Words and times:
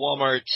Walmart, 0.00 0.48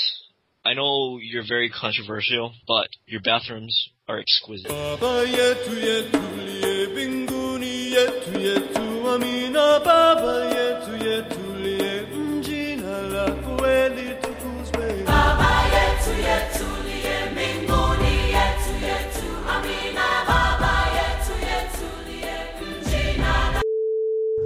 I 0.64 0.72
know 0.72 1.18
you're 1.20 1.44
very 1.46 1.68
controversial, 1.68 2.52
but 2.66 2.88
your 3.06 3.20
bathrooms 3.20 3.90
are 4.08 4.18
exquisite. 4.18 4.68
Baba 4.70 5.24
yetu 5.26 5.74
yetu 5.86 6.22
liye 6.46 6.86
mbinguni 6.88 7.92
yetu 7.92 8.40
yetu 8.40 9.08
amina 9.10 9.80
Baba 9.84 10.44
yetu 10.56 11.04
yetu 11.08 11.54
liye 11.62 12.00
mjina 12.02 13.02
la 13.02 13.30
kweli 13.32 14.08
tukuzwe 14.22 15.02
Baba 15.06 15.52
yetu 15.74 16.12
yetu 16.28 16.66
liye 16.86 17.16
mbinguni 17.32 18.14
yetu 18.36 18.72
yetu 18.86 19.28
amina 19.54 20.06
Baba 20.28 20.72
yetu 20.96 21.32
yetu 21.46 21.86
liye 22.08 22.36
mjina 22.60 23.62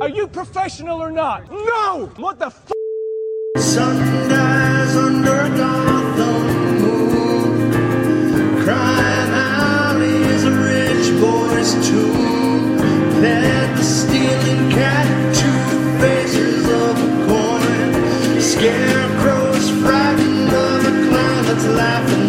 Are 0.00 0.10
you 0.10 0.26
professional 0.26 1.00
or 1.00 1.12
not? 1.12 1.48
No! 1.52 2.10
What 2.16 2.38
the 2.40 2.46
f? 2.46 2.72
Sunrise 3.58 4.77
Scarecrow's 18.58 19.70
frightened 19.82 20.52
of 20.52 20.84
a 20.84 21.08
clown 21.08 21.44
that's 21.44 21.64
laughing 21.64 22.27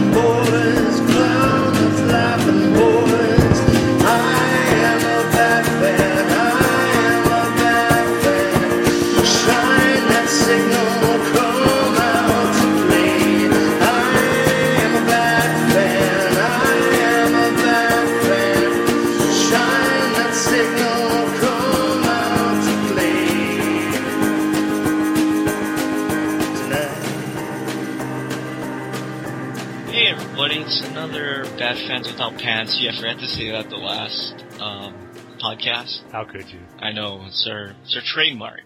Without 32.19 32.37
Pants. 32.37 32.77
Yeah, 32.81 32.91
I 32.91 32.95
forgot 32.97 33.21
to 33.21 33.27
say 33.29 33.49
that 33.49 33.69
the 33.69 33.77
last 33.77 34.33
um, 34.59 34.93
podcast. 35.41 36.01
How 36.11 36.25
could 36.25 36.49
you? 36.49 36.59
I 36.77 36.91
know 36.91 37.23
it's 37.25 37.47
our 37.49 37.73
it's 37.83 37.95
our 37.95 38.01
trademark 38.05 38.59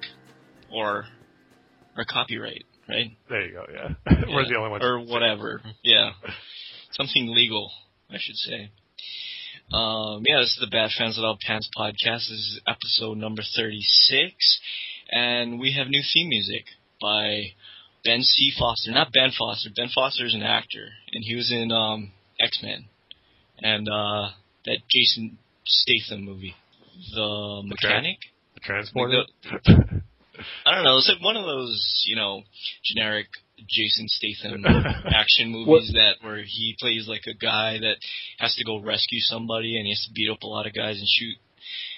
or 0.72 1.06
our 1.96 2.04
copyright, 2.04 2.64
right? 2.90 3.12
There 3.30 3.46
you 3.46 3.54
go. 3.54 3.66
Yeah, 3.72 3.90
we're 4.34 4.48
the 4.48 4.56
only 4.58 4.72
ones. 4.72 4.84
or 4.84 5.00
whatever. 5.00 5.62
Yeah, 5.84 6.14
something 6.94 7.28
legal, 7.28 7.72
I 8.10 8.16
should 8.18 8.38
say. 8.38 8.72
Um, 9.72 10.24
yeah, 10.26 10.40
this 10.40 10.54
is 10.56 10.60
the 10.60 10.76
Bad 10.76 10.90
Fans 10.98 11.18
Without 11.18 11.40
Pants 11.40 11.70
podcast. 11.78 12.30
This 12.30 12.32
is 12.32 12.62
episode 12.68 13.20
number 13.20 13.44
thirty-six, 13.56 14.62
and 15.12 15.60
we 15.60 15.74
have 15.74 15.90
new 15.90 16.02
theme 16.12 16.30
music 16.30 16.66
by 17.00 17.54
Ben 18.04 18.24
C. 18.24 18.52
Foster. 18.58 18.90
Not 18.90 19.14
Ben 19.14 19.30
Foster. 19.38 19.70
Ben 19.76 19.90
Foster 19.94 20.26
is 20.26 20.34
an 20.34 20.42
actor, 20.42 20.88
and 21.12 21.24
he 21.24 21.36
was 21.36 21.52
in 21.52 21.72
um, 21.72 22.14
X 22.40 22.60
Men 22.64 22.86
and 23.64 23.88
uh, 23.90 24.30
that 24.66 24.78
Jason 24.92 25.38
Statham 25.66 26.24
movie, 26.26 26.54
The 27.16 27.62
Mechanic. 27.66 28.18
The 28.54 28.60
transporter. 28.60 29.24
I 30.66 30.76
don't 30.76 30.84
know. 30.84 30.98
It's 30.98 31.10
like 31.14 31.24
one 31.24 31.38
of 31.38 31.46
those, 31.46 32.04
you 32.08 32.16
know, 32.16 32.42
generic 32.84 33.28
Jason 33.70 34.08
Statham 34.10 34.66
action 35.06 35.50
movies 35.52 35.68
What- 35.68 35.94
that 35.94 36.16
where 36.26 36.44
he 36.44 36.76
plays 36.80 37.08
like 37.08 37.24
a 37.28 37.34
guy 37.34 37.80
that 37.80 37.96
has 38.40 38.54
to 38.56 38.64
go 38.66 38.80
rescue 38.82 39.20
somebody 39.22 39.78
and 39.78 39.86
he 39.86 39.92
has 39.92 40.06
to 40.08 40.14
beat 40.14 40.30
up 40.30 40.42
a 40.44 40.48
lot 40.48 40.68
of 40.68 40.74
guys 40.74 40.98
and 40.98 41.08
shoot 41.08 41.38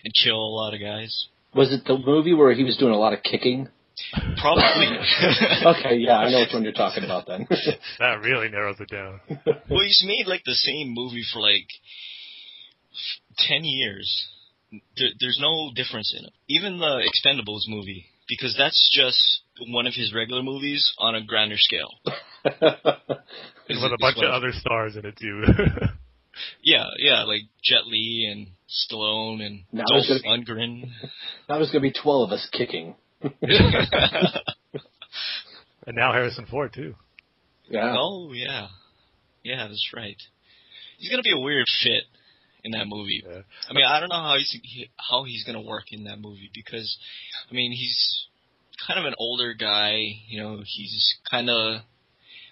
and 0.03 0.13
kill 0.23 0.35
a 0.37 0.53
lot 0.55 0.73
of 0.73 0.79
guys. 0.79 1.27
Was 1.55 1.71
it 1.71 1.85
the 1.85 1.97
movie 1.97 2.33
where 2.33 2.53
he 2.53 2.63
was 2.63 2.77
doing 2.77 2.93
a 2.93 2.97
lot 2.99 3.13
of 3.13 3.23
kicking? 3.23 3.69
Probably. 4.41 4.87
Okay, 5.65 5.95
yeah, 5.97 6.17
I 6.19 6.29
know 6.29 6.41
which 6.41 6.53
one 6.53 6.63
you're 6.63 6.73
talking 6.73 7.03
about 7.03 7.27
then. 7.27 7.47
that 7.99 8.21
really 8.21 8.49
narrows 8.49 8.79
it 8.79 8.89
down. 8.89 9.19
well, 9.69 9.81
he's 9.83 10.03
made 10.05 10.27
like 10.27 10.43
the 10.45 10.53
same 10.53 10.93
movie 10.93 11.23
for 11.33 11.41
like 11.41 11.67
ten 13.37 13.63
years. 13.63 14.27
There, 14.97 15.09
there's 15.19 15.39
no 15.41 15.71
difference 15.75 16.13
in 16.17 16.25
it. 16.25 16.33
Even 16.47 16.77
the 16.77 17.01
Expendables 17.09 17.67
movie, 17.67 18.05
because 18.27 18.55
that's 18.57 18.89
just 18.93 19.41
one 19.71 19.87
of 19.87 19.93
his 19.93 20.13
regular 20.13 20.43
movies 20.43 20.93
on 20.99 21.15
a 21.15 21.23
grander 21.23 21.57
scale. 21.57 21.91
With 22.45 22.53
a 23.91 23.97
bunch 23.99 24.17
of 24.17 24.31
other 24.31 24.51
stars 24.51 24.95
in 24.95 25.05
it 25.05 25.17
too. 25.17 25.43
Yeah, 26.61 26.85
yeah, 26.97 27.23
like 27.23 27.43
Jet 27.63 27.85
Li 27.87 28.27
and 28.29 28.47
Stallone 28.69 29.41
and 29.41 29.63
Now 29.71 29.85
Dolph 29.87 30.05
gonna 30.07 30.19
Lundgren. 30.37 30.83
now 31.47 31.57
there's 31.57 31.71
gonna 31.71 31.81
be 31.81 31.93
twelve 31.93 32.29
of 32.29 32.33
us 32.33 32.47
kicking. 32.51 32.95
and 35.87 35.95
now 35.95 36.11
Harrison 36.13 36.45
Ford 36.45 36.73
too. 36.73 36.95
Yeah. 37.69 37.95
oh 37.97 38.31
yeah, 38.33 38.67
yeah, 39.43 39.67
that's 39.67 39.91
right. 39.95 40.21
He's 40.97 41.09
gonna 41.09 41.23
be 41.23 41.33
a 41.33 41.39
weird 41.39 41.67
fit 41.83 42.03
in 42.63 42.71
that 42.71 42.87
movie. 42.87 43.23
Yeah. 43.25 43.41
I 43.69 43.73
mean, 43.73 43.85
I 43.85 43.99
don't 43.99 44.09
know 44.09 44.21
how 44.21 44.35
he's 44.37 44.57
he, 44.63 44.89
how 44.97 45.23
he's 45.23 45.43
gonna 45.43 45.61
work 45.61 45.91
in 45.91 46.05
that 46.05 46.19
movie 46.19 46.49
because, 46.53 46.97
I 47.49 47.53
mean, 47.53 47.71
he's 47.71 48.27
kind 48.85 48.99
of 48.99 49.05
an 49.05 49.15
older 49.17 49.53
guy. 49.53 49.99
You 50.27 50.41
know, 50.41 50.61
he's 50.65 51.15
kind 51.29 51.49
of, 51.49 51.81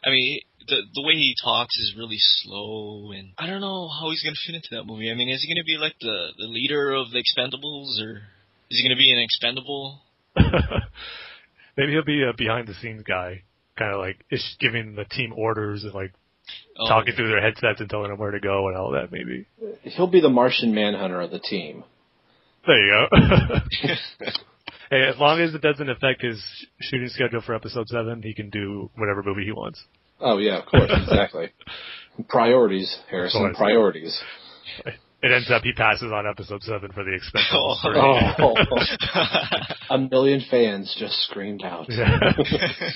I 0.04 0.10
mean, 0.10 0.40
the 0.68 0.82
the 0.94 1.02
way 1.02 1.14
he 1.14 1.36
talks 1.44 1.78
is 1.78 1.96
really 1.98 2.20
slow, 2.20 3.12
and 3.12 3.32
I 3.38 3.48
don't 3.48 3.62
know 3.62 3.90
how 3.90 4.10
he's 4.12 4.24
gonna 4.24 4.36
fit 4.46 4.56
into 4.56 4.70
that 4.72 4.86
movie. 4.86 5.12
I 5.12 5.16
mean, 5.16 5.30
is 5.30 5.44
he 5.44 5.54
gonna 5.54 5.66
be 5.66 5.78
like 5.78 5.96
the 6.00 6.30
the 6.38 6.48
leader 6.48 6.92
of 6.92 7.12
the 7.12 7.20
Expendables, 7.20 8.02
or 8.02 8.22
is 8.70 8.80
he 8.80 8.84
gonna 8.84 9.00
be 9.00 9.12
an 9.12 9.20
expendable? 9.20 10.02
Maybe 11.78 11.92
he'll 11.92 12.04
be 12.04 12.24
a 12.24 12.34
behind 12.36 12.68
the 12.68 12.74
scenes 12.76 13.04
guy, 13.04 13.44
kind 13.78 13.94
of 13.94 14.00
like 14.00 14.24
ish, 14.32 14.58
giving 14.60 14.96
the 14.96 15.06
team 15.06 15.34
orders 15.36 15.84
and 15.84 15.94
like 15.94 16.14
Oh, 16.78 16.88
talking 16.88 17.14
through 17.16 17.30
their 17.30 17.42
headsets 17.42 17.80
and 17.80 17.90
telling 17.90 18.10
them 18.10 18.20
where 18.20 18.32
to 18.32 18.40
go 18.40 18.68
and 18.68 18.76
all 18.76 18.92
that. 18.92 19.12
Maybe. 19.12 19.46
He'll 19.84 20.08
be 20.08 20.22
the 20.22 20.30
Martian 20.30 20.74
Manhunter 20.74 21.22
of 21.22 21.32
the 21.32 21.40
team. 21.40 21.84
There 22.66 22.78
you 22.78 23.08
go. 23.12 23.18
hey, 24.90 25.04
as 25.04 25.18
long 25.20 25.40
as 25.40 25.54
it 25.54 25.62
doesn't 25.62 25.90
affect 25.90 26.24
his 26.24 26.44
shooting 26.82 27.10
schedule 27.10 27.42
for 27.42 27.54
episode 27.54 27.88
seven, 27.88 28.22
he 28.24 28.34
can 28.34 28.50
do 28.50 28.90
whatever 28.96 29.22
movie 29.22 29.46
he 29.46 29.52
wants. 29.52 29.84
Oh 30.20 30.38
yeah, 30.38 30.60
of 30.60 30.66
course, 30.66 30.90
exactly. 30.92 31.52
Priorities, 32.30 32.98
Harrison. 33.10 33.42
course. 33.42 33.58
Priorities. 33.58 34.22
It 35.24 35.32
ends 35.32 35.50
up 35.50 35.64
he 35.64 35.72
passes 35.74 36.12
on 36.12 36.28
episode 36.28 36.62
seven 36.64 36.92
for 36.92 37.04
the 37.04 37.14
expense. 37.14 37.46
Oh. 37.54 37.76
Oh, 38.40 38.54
a 39.90 39.98
million 39.98 40.42
fans 40.52 40.94
just 41.00 41.14
screamed 41.30 41.64
out. 41.64 41.86
Yeah. 41.90 42.20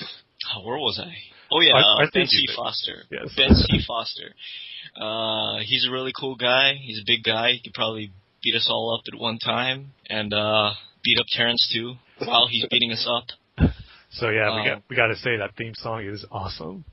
Oh, 0.55 0.65
where 0.65 0.77
was 0.77 0.97
I? 1.03 1.11
Oh 1.51 1.59
yeah, 1.59 1.73
I- 1.75 1.79
uh, 1.81 1.95
I 1.97 2.03
Ben 2.05 2.11
think 2.13 2.29
C. 2.29 2.37
you 2.37 2.47
did. 2.47 2.55
Foster. 2.55 3.03
Yes. 3.11 3.33
Ben 3.35 3.53
C. 3.53 3.81
Foster. 3.85 4.33
Uh, 4.95 5.59
he's 5.65 5.85
a 5.85 5.91
really 5.91 6.13
cool 6.17 6.35
guy. 6.35 6.75
He's 6.79 6.99
a 6.99 7.03
big 7.05 7.23
guy. 7.23 7.53
He 7.53 7.59
could 7.61 7.73
probably 7.73 8.11
beat 8.41 8.55
us 8.55 8.67
all 8.71 8.95
up 8.95 9.01
at 9.11 9.19
one 9.19 9.39
time, 9.39 9.93
and 10.09 10.31
uh, 10.33 10.71
beat 11.03 11.19
up 11.19 11.25
Terrence 11.31 11.67
too 11.73 11.95
while 12.25 12.47
he's 12.47 12.65
beating 12.69 12.91
us 12.93 13.05
up. 13.09 13.25
So 14.11 14.29
yeah, 14.29 14.53
we 14.55 14.61
Um, 14.61 14.65
got 14.67 14.83
we 14.89 14.95
got 14.95 15.07
to 15.07 15.15
say 15.17 15.35
that 15.37 15.55
theme 15.57 15.73
song 15.75 16.05
is 16.05 16.23
awesome. 16.31 16.85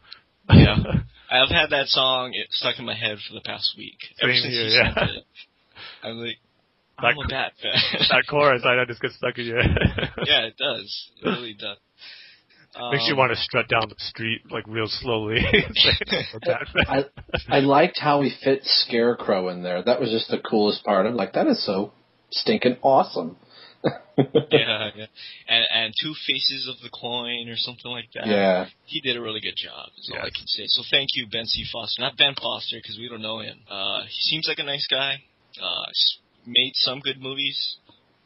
Yeah. 0.50 0.76
I've 1.42 1.50
had 1.50 1.70
that 1.70 1.88
song 1.88 2.32
it 2.34 2.46
stuck 2.50 2.78
in 2.78 2.84
my 2.84 2.94
head 2.94 3.18
for 3.26 3.34
the 3.34 3.40
past 3.40 3.74
week. 3.76 3.98
Ever 4.22 4.32
since 4.34 4.54
here, 4.54 4.62
you 4.66 4.72
yeah. 4.74 4.94
sent 4.94 5.10
it. 5.10 5.24
I'm 6.02 6.16
like, 6.18 6.36
That 7.00 7.06
I'm 7.08 7.18
a 7.18 7.28
bat 7.28 7.52
fan. 7.60 7.72
that 8.10 8.24
chorus, 8.28 8.62
I 8.64 8.76
know, 8.76 8.84
just 8.86 9.00
gets 9.02 9.16
stuck 9.16 9.36
in 9.38 9.46
your 9.46 9.62
head. 9.62 9.76
yeah, 10.26 10.42
it 10.46 10.56
does. 10.56 11.10
It 11.22 11.28
really 11.28 11.54
does. 11.54 11.78
Makes 12.90 13.06
you 13.06 13.12
Um, 13.14 13.18
want 13.18 13.30
to 13.32 13.36
strut 13.40 13.68
down 13.68 13.88
the 13.88 13.94
street 13.98 14.42
like 14.50 14.64
real 14.66 14.88
slowly. 14.88 15.38
and 15.38 15.76
say, 15.76 15.92
"We're 16.32 16.40
Batman." 16.40 16.84
I 17.48 17.56
I 17.56 17.60
liked 17.60 17.98
how 18.00 18.20
he 18.22 18.30
fit 18.42 18.60
Scarecrow 18.64 19.48
in 19.50 19.62
there. 19.62 19.80
That 19.82 20.00
was 20.00 20.10
just 20.10 20.28
the 20.28 20.38
coolest 20.38 20.84
part. 20.84 21.06
I'm 21.06 21.14
like, 21.14 21.34
that 21.34 21.46
is 21.46 21.64
so 21.64 21.92
stinking 22.32 22.78
awesome. 22.82 23.36
yeah, 24.50 24.90
yeah. 24.94 25.06
And 25.48 25.64
and 25.74 25.94
two 26.00 26.14
faces 26.26 26.68
of 26.68 26.76
the 26.82 26.90
coin 26.90 27.48
or 27.48 27.56
something 27.56 27.90
like 27.90 28.08
that. 28.14 28.26
Yeah. 28.26 28.66
He 28.86 29.00
did 29.00 29.16
a 29.16 29.20
really 29.20 29.40
good 29.40 29.56
job. 29.56 29.90
Is 29.98 30.10
all 30.12 30.20
I 30.20 30.30
can 30.30 30.46
say. 30.46 30.64
So 30.68 30.82
thank 30.90 31.10
you, 31.14 31.26
Ben 31.30 31.46
C. 31.46 31.64
Foster. 31.70 32.00
Not 32.00 32.16
Ben 32.16 32.34
Foster 32.40 32.76
because 32.80 32.98
we 32.98 33.08
don't 33.08 33.22
know 33.22 33.40
him. 33.40 33.58
Uh, 33.70 34.02
he 34.04 34.20
seems 34.30 34.46
like 34.48 34.58
a 34.58 34.64
nice 34.64 34.86
guy. 34.90 35.22
Uh, 35.60 35.84
made 36.46 36.72
some 36.74 37.00
good 37.00 37.20
movies, 37.20 37.76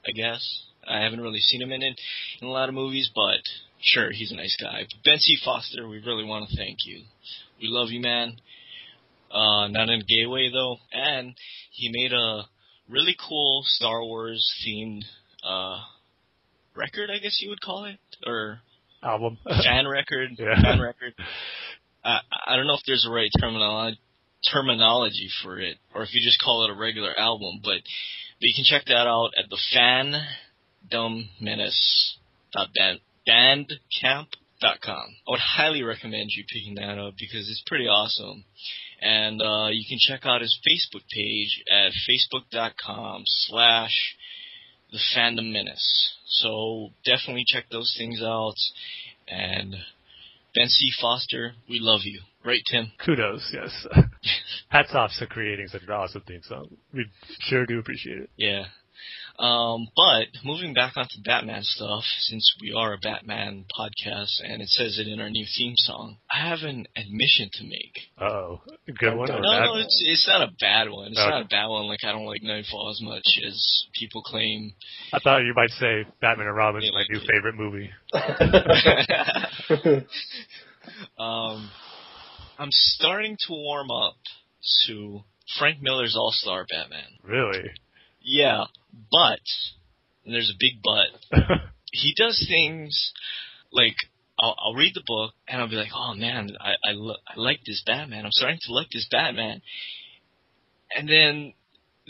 I 0.06 0.12
guess. 0.12 0.64
I 0.87 1.02
haven't 1.02 1.20
really 1.20 1.40
seen 1.40 1.61
him 1.61 1.72
in 1.72 1.82
it, 1.82 2.00
in 2.40 2.49
a 2.49 2.50
lot 2.50 2.69
of 2.69 2.75
movies, 2.75 3.11
but 3.14 3.40
sure, 3.82 4.11
he's 4.11 4.32
a 4.32 4.37
nice 4.37 4.56
guy. 4.61 4.84
But 4.90 5.04
Ben 5.04 5.19
C. 5.19 5.37
Foster, 5.44 5.87
we 5.87 5.99
really 5.99 6.25
want 6.25 6.49
to 6.49 6.56
thank 6.56 6.78
you. 6.87 7.02
We 7.61 7.69
love 7.69 7.90
you, 7.90 8.00
man. 8.00 8.37
Uh, 9.31 9.69
not 9.69 9.90
in 9.90 10.00
a 10.00 10.04
gay 10.04 10.26
way 10.26 10.50
though. 10.50 10.78
And 10.93 11.34
he 11.70 11.90
made 11.93 12.12
a 12.12 12.44
really 12.88 13.16
cool 13.28 13.62
Star 13.66 14.02
Wars 14.02 14.50
themed 14.64 15.02
uh 15.46 15.79
record, 16.75 17.11
I 17.11 17.19
guess 17.19 17.38
you 17.43 17.50
would 17.50 17.61
call 17.61 17.85
it, 17.87 17.99
or 18.26 18.61
album. 19.02 19.38
fan 19.64 19.87
record, 19.88 20.31
Yeah. 20.38 20.61
fan 20.62 20.81
record. 20.81 21.14
I 22.05 22.20
I 22.46 22.56
don't 22.56 22.67
know 22.67 22.75
if 22.75 22.85
there's 22.87 23.06
a 23.08 23.12
right 23.12 23.31
terminology 23.40 23.99
terminology 24.52 25.29
for 25.43 25.58
it, 25.58 25.76
or 25.94 26.02
if 26.05 26.14
you 26.14 26.20
just 26.23 26.40
call 26.40 26.64
it 26.64 26.70
a 26.70 26.75
regular 26.79 27.12
album, 27.19 27.61
but 27.62 27.81
but 28.40 28.46
you 28.46 28.55
can 28.55 28.64
check 28.64 28.85
that 28.87 29.06
out 29.06 29.31
at 29.37 29.50
the 29.50 29.58
Fan 29.75 30.14
Dumb 30.88 31.29
Menace 31.40 32.17
dot 32.52 32.69
band 32.76 33.00
bandcamp.com. 33.29 34.26
I 35.26 35.31
would 35.31 35.40
highly 35.40 35.82
recommend 35.82 36.31
you 36.31 36.44
picking 36.52 36.76
that 36.76 36.99
up 36.99 37.14
because 37.19 37.49
it's 37.50 37.62
pretty 37.67 37.87
awesome. 37.87 38.44
And 39.00 39.40
uh, 39.43 39.69
you 39.70 39.85
can 39.88 39.99
check 40.00 40.25
out 40.25 40.40
his 40.40 40.58
Facebook 40.67 41.02
page 41.12 41.62
at 41.70 41.93
facebook.com 42.08 43.23
slash 43.26 44.17
the 44.93 44.99
fandom 45.17 45.52
menace. 45.52 46.14
So 46.26 46.90
definitely 47.05 47.44
check 47.46 47.64
those 47.70 47.94
things 47.99 48.23
out. 48.23 48.55
And 49.29 49.75
Ben 50.55 50.69
C. 50.69 50.90
Foster, 51.00 51.52
we 51.69 51.79
love 51.81 52.00
you. 52.05 52.20
Right, 52.44 52.62
Tim? 52.70 52.93
Kudos, 53.05 53.50
yes. 53.52 53.87
Hats 54.69 54.94
off 54.94 55.11
to 55.19 55.26
creating 55.26 55.69
such 55.69 55.82
an 55.82 55.90
awesome 55.90 56.23
theme 56.26 56.40
song. 56.44 56.69
We 56.94 57.06
sure 57.40 57.67
do 57.67 57.79
appreciate 57.79 58.19
it. 58.19 58.31
Yeah. 58.37 58.64
Um, 59.38 59.87
but 59.94 60.26
moving 60.44 60.75
back 60.75 60.96
onto 60.96 61.23
Batman 61.25 61.62
stuff, 61.62 62.02
since 62.23 62.56
we 62.61 62.75
are 62.76 62.93
a 62.94 62.99
Batman 62.99 63.67
podcast 63.79 64.40
and 64.43 64.61
it 64.61 64.69
says 64.69 64.99
it 64.99 65.06
in 65.06 65.20
our 65.20 65.31
new 65.31 65.46
theme 65.56 65.75
song, 65.76 66.17
I 66.29 66.49
have 66.49 66.62
an 66.69 66.87
admission 66.96 67.49
to 67.52 67.62
make. 67.64 68.00
Uh-oh. 68.20 68.61
Good 68.99 69.14
one 69.17 69.31
or 69.31 69.40
No, 69.40 69.52
bad 69.52 69.64
no, 69.67 69.70
one? 69.75 69.81
it's 69.82 70.02
it's 70.05 70.26
not 70.26 70.43
a 70.43 70.50
bad 70.58 70.90
one. 70.90 71.12
It's 71.12 71.20
Okay. 71.20 71.31
not 71.31 71.43
a 71.43 71.49
bad 71.49 71.67
one. 71.69 71.87
Like 71.87 72.02
I 72.02 72.11
don't 72.11 72.26
like 72.26 72.43
Nightfall 72.43 72.90
as 72.90 73.00
much 73.00 73.38
as 73.46 73.85
people 73.96 74.23
claim. 74.23 74.75
I 75.12 75.20
thought 75.20 75.44
you 75.44 75.55
might 75.55 75.70
say 75.70 76.05
Batman 76.20 76.49
and 76.49 76.56
Robin 76.56 76.82
is 76.82 76.90
my 76.93 76.99
like 77.00 77.11
new 77.11 77.20
it. 77.20 77.31
favorite 77.31 77.55
movie. 77.55 77.90
um, 81.19 81.70
I'm 82.58 82.70
starting 82.70 83.37
to 83.46 83.52
warm 83.52 83.90
up 83.90 84.17
to 84.87 85.20
Frank 85.58 85.81
Miller's 85.81 86.17
All 86.17 86.32
Star 86.32 86.64
Batman. 86.69 87.08
Really? 87.23 87.70
Yeah, 88.20 88.64
but 89.11 89.40
and 90.25 90.35
there's 90.35 90.50
a 90.50 90.58
big 90.58 90.82
but. 90.82 91.38
he 91.93 92.14
does 92.17 92.44
things 92.49 93.12
like 93.73 93.96
I'll, 94.38 94.55
I'll 94.58 94.75
read 94.75 94.93
the 94.94 95.02
book 95.06 95.32
and 95.49 95.61
I'll 95.61 95.69
be 95.69 95.76
like, 95.76 95.93
oh 95.94 96.14
man, 96.14 96.50
I 96.61 96.73
I, 96.90 96.93
lo- 96.93 97.17
I 97.26 97.38
like 97.38 97.61
this 97.67 97.82
Batman. 97.87 98.25
I'm 98.25 98.32
starting 98.32 98.61
to 98.62 98.73
like 98.73 98.88
this 98.93 99.08
Batman. 99.11 99.62
And 100.96 101.08
then 101.08 101.55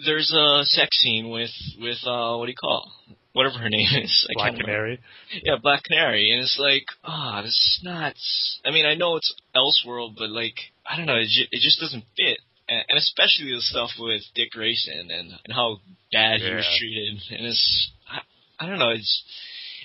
there's 0.04 0.32
a 0.32 0.64
sex 0.64 0.98
scene 1.00 1.30
with 1.30 1.50
with 1.80 1.98
uh 2.06 2.36
what 2.36 2.46
do 2.46 2.50
you 2.50 2.56
call 2.56 2.92
whatever 3.32 3.58
her 3.58 3.68
name 3.68 3.88
is. 4.02 4.26
I 4.30 4.34
Black. 4.34 4.56
Canary. 4.56 5.00
Yeah, 5.44 5.56
Black 5.62 5.84
Canary, 5.84 6.32
and 6.32 6.42
it's 6.42 6.58
like, 6.58 6.86
ah, 7.04 7.42
this 7.42 7.52
is 7.52 7.80
not. 7.84 8.14
I 8.64 8.72
mean, 8.72 8.84
I 8.84 8.94
know 8.94 9.16
it's 9.16 9.32
Elseworld, 9.54 10.16
but 10.18 10.30
like, 10.30 10.56
I 10.84 10.96
don't 10.96 11.06
know, 11.06 11.16
it, 11.16 11.28
ju- 11.28 11.46
it 11.50 11.60
just 11.62 11.80
doesn't 11.80 12.04
fit, 12.16 12.38
and, 12.68 12.84
and 12.88 12.98
especially 12.98 13.54
the 13.54 13.60
stuff 13.62 13.90
with 13.98 14.22
Dick 14.34 14.50
Grayson 14.52 15.10
and 15.10 15.32
and 15.44 15.52
how 15.52 15.78
bad 16.12 16.40
he 16.40 16.54
was 16.54 16.66
treated, 16.78 17.14
and 17.38 17.46
it's, 17.46 17.90
I, 18.10 18.64
I 18.64 18.68
don't 18.68 18.78
know, 18.78 18.90
it's 18.90 19.22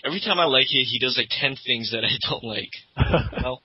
every 0.05 0.19
time 0.19 0.39
I 0.39 0.45
like 0.45 0.67
it, 0.71 0.85
he 0.85 0.99
does 0.99 1.17
like 1.17 1.29
ten 1.29 1.55
things 1.65 1.91
that 1.91 2.03
I 2.03 2.11
don't 2.29 2.43
like. 2.43 2.71
You 2.97 3.41
know? 3.41 3.59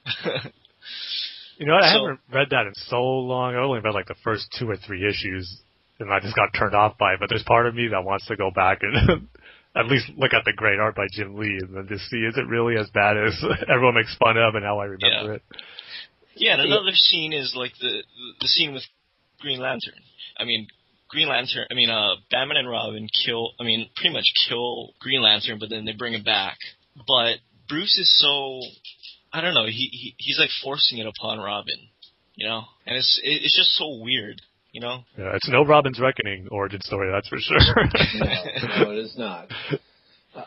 You 1.59 1.67
know 1.67 1.75
what? 1.75 1.83
I 1.85 1.93
So- 1.93 2.01
haven't 2.03 2.21
read 2.33 2.49
that 2.51 2.67
in 2.67 2.75
so 2.75 3.03
long. 3.03 3.55
I 3.55 3.59
only 3.59 3.81
read 3.81 3.95
like 3.95 4.07
the 4.07 4.15
first 4.23 4.55
two 4.59 4.71
or 4.71 4.77
three 4.77 5.07
issues, 5.09 5.61
and 5.99 6.13
I 6.13 6.21
just 6.21 6.37
got 6.37 6.51
turned 6.57 6.75
off 6.75 6.97
by 6.99 7.15
it. 7.15 7.21
But 7.21 7.29
there's 7.29 7.43
part 7.43 7.67
of 7.67 7.75
me 7.75 7.89
that 7.91 8.05
wants 8.05 8.27
to 8.27 8.37
go 8.37 8.51
back 8.55 8.79
and 8.83 9.29
at 9.75 9.87
least 9.87 10.07
look 10.17 10.33
at 10.35 10.45
the 10.45 10.53
great 10.53 10.79
art 10.79 10.95
by 10.97 11.07
Jim 11.13 11.35
Lee 11.37 11.59
and 11.61 11.75
then 11.75 11.87
just 11.89 12.09
see 12.11 12.19
is 12.19 12.37
it 12.37 12.47
really 12.49 12.77
as 12.77 12.89
bad 12.91 13.17
as 13.17 13.35
everyone 13.69 13.95
makes 13.95 14.15
fun 14.17 14.37
of 14.37 14.55
and 14.55 14.65
how 14.65 14.79
I 14.79 14.85
remember 14.85 15.07
Yeah. 15.07 15.33
it. 15.35 15.43
Yeah, 16.37 16.53
and 16.55 16.63
another 16.63 16.93
scene 16.95 17.33
is 17.33 17.53
like 17.57 17.73
the 17.81 18.03
the 18.41 18.47
scene 18.47 18.73
with 18.73 18.85
Green 19.41 19.61
Lantern. 19.61 20.01
I 20.37 20.45
mean, 20.45 20.69
Green 21.09 21.29
Lantern. 21.29 21.67
I 21.71 21.75
mean, 21.75 21.91
uh, 21.91 22.17
Batman 22.31 22.59
and 22.59 22.71
Robin 22.71 23.09
kill. 23.25 23.53
I 23.59 23.65
mean, 23.65 23.89
pretty 23.97 24.13
much 24.13 24.27
kill 24.49 24.93
Green 25.01 25.23
Lantern, 25.23 25.59
but 25.59 25.71
then 25.71 25.85
they 25.85 25.93
bring 25.93 26.15
him 26.15 26.23
back. 26.23 26.59
But 27.07 27.37
Bruce 27.69 27.99
is 27.99 28.13
so. 28.19 28.61
I 29.33 29.41
don't 29.41 29.55
know. 29.55 29.67
He, 29.67 29.89
he 29.93 30.15
he's 30.19 30.39
like 30.39 30.51
forcing 30.63 30.99
it 30.99 31.07
upon 31.07 31.39
Robin, 31.39 31.79
you 32.35 32.47
know, 32.47 32.63
and 32.87 32.97
it's 32.97 33.21
it, 33.23 33.43
it's 33.45 33.57
just 33.57 33.71
so 33.73 33.99
weird, 34.01 34.41
you 34.73 34.81
know. 34.81 35.01
Yeah, 35.19 35.35
it's 35.35 35.49
no 35.49 35.65
Robin's 35.65 36.01
Reckoning 36.01 36.49
origin 36.51 36.81
story, 36.81 37.11
that's 37.13 37.29
for 37.29 37.39
sure. 37.39 37.59
no, 38.15 38.85
no, 38.85 38.91
it 38.93 38.99
is 38.99 39.17
not. 39.17 39.49
Uh, 40.37 40.45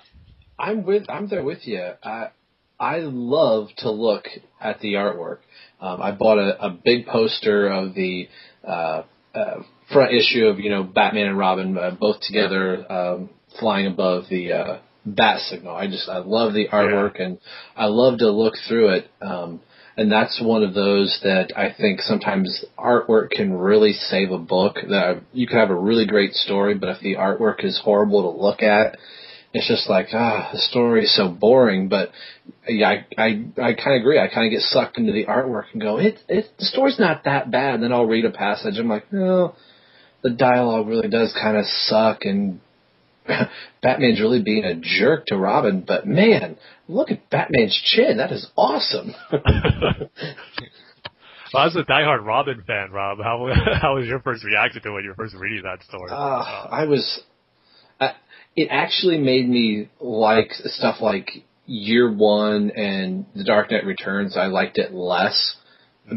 I'm 0.60 0.86
with. 0.86 1.10
I'm 1.10 1.28
there 1.28 1.44
with 1.44 1.66
you. 1.66 1.82
I 2.04 2.28
I 2.82 3.02
love 3.02 3.68
to 3.78 3.92
look 3.92 4.26
at 4.60 4.80
the 4.80 4.94
artwork. 4.94 5.38
Um, 5.80 6.02
I 6.02 6.12
bought 6.14 6.40
a, 6.40 6.66
a 6.66 6.70
big 6.72 7.06
poster 7.06 7.68
of 7.68 7.94
the 7.94 8.28
uh, 8.68 9.04
uh, 9.36 9.62
front 9.94 10.14
issue 10.14 10.48
of 10.48 10.60
you 10.60 10.72
know 10.72 10.84
Batman 10.84 11.28
and 11.28 11.38
Robin 11.38 11.78
uh, 11.78 11.92
both 11.92 12.22
together 12.22 12.92
um, 12.92 13.30
flying 13.60 13.86
above 13.86 14.24
the 14.32 14.54
uh, 14.54 14.80
bat 15.06 15.42
signal. 15.42 15.76
I 15.76 15.88
just 15.88 16.10
I 16.10 16.18
love 16.18 16.54
the 16.54 16.70
artwork 16.70 17.22
and 17.22 17.38
I 17.76 17.86
love 17.86 18.18
to 18.20 18.32
look 18.32 18.56
through 18.68 18.96
it. 18.96 19.12
Um, 19.22 19.62
and 19.96 20.12
that's 20.12 20.42
one 20.42 20.64
of 20.64 20.74
those 20.74 21.20
that 21.24 21.52
I 21.56 21.76
think 21.78 22.02
sometimes 22.02 22.66
artwork 22.80 23.30
can 23.30 23.54
really 23.54 23.94
save 23.94 24.32
a 24.32 24.40
book. 24.40 24.78
That 24.90 25.22
you 25.34 25.46
could 25.46 25.58
have 25.58 25.70
a 25.70 25.76
really 25.76 26.08
great 26.08 26.34
story, 26.34 26.74
but 26.74 26.90
if 26.90 27.02
the 27.02 27.18
artwork 27.18 27.64
is 27.64 27.80
horrible 27.84 28.24
to 28.24 28.42
look 28.42 28.64
at, 28.64 28.98
it's 29.54 29.68
just 29.68 29.90
like 29.90 30.08
ah, 30.14 30.50
the 30.54 30.60
story 30.60 31.04
is 31.04 31.16
so 31.16 31.30
boring. 31.30 31.90
But 31.90 32.12
yeah, 32.68 32.90
I 32.90 33.06
I, 33.18 33.26
I 33.62 33.74
kind 33.74 33.96
of 33.96 34.02
agree. 34.02 34.20
I 34.20 34.28
kind 34.28 34.48
of 34.48 34.52
get 34.52 34.62
sucked 34.62 34.98
into 34.98 35.12
the 35.12 35.26
artwork 35.26 35.66
and 35.74 35.82
go, 35.82 35.98
it 35.98 36.20
it 36.28 36.46
the 36.58 36.66
story's 36.66 37.00
not 37.00 37.26
that 37.26 37.52
bad. 37.52 37.76
And 37.76 37.84
then 37.84 37.94
I'll 37.94 38.06
read 38.06 38.26
a 38.26 38.32
passage. 38.32 38.78
I'm 38.78 38.90
like, 38.90 39.12
no, 39.12 39.56
the 40.24 40.32
dialogue 40.32 40.88
really 40.88 41.10
does 41.10 41.34
kind 41.40 41.58
of 41.58 41.66
suck 41.66 42.22
and. 42.24 42.60
Batman's 43.84 44.20
really 44.20 44.42
being 44.42 44.66
a 44.66 44.74
jerk 44.74 45.28
to 45.28 45.38
Robin, 45.38 45.86
but 45.88 46.08
man, 46.08 46.58
look 46.88 47.12
at 47.12 47.30
Batman's 47.30 47.80
chin. 47.86 48.18
That 48.18 48.32
is 48.32 48.48
awesome. 48.58 49.14
Well, 51.54 51.66
was 51.66 51.76
a 51.76 51.84
diehard 51.84 52.26
Robin 52.26 52.64
fan, 52.66 52.92
Rob, 52.92 53.18
how 53.20 53.50
how 53.82 53.96
was 53.96 54.08
your 54.08 54.20
first 54.20 54.44
reaction 54.44 54.82
to 54.84 54.92
when 54.92 55.04
you 55.04 55.10
were 55.10 55.16
first 55.16 55.36
reading 55.36 55.64
that 55.64 55.84
story? 55.84 56.10
Uh, 56.10 56.68
I 56.72 56.86
was. 56.86 57.22
It 58.56 58.68
actually 58.70 59.18
made 59.18 59.48
me 59.48 59.90
like 60.00 60.52
stuff 60.52 60.98
like 61.02 61.30
Year 61.66 62.12
One 62.12 62.72
and 62.72 63.26
The 63.34 63.44
Dark 63.44 63.72
Knight 63.72 63.86
Returns. 63.86 64.36
I 64.36 64.48
liked 64.48 64.78
it 64.78 64.94
less 64.94 65.56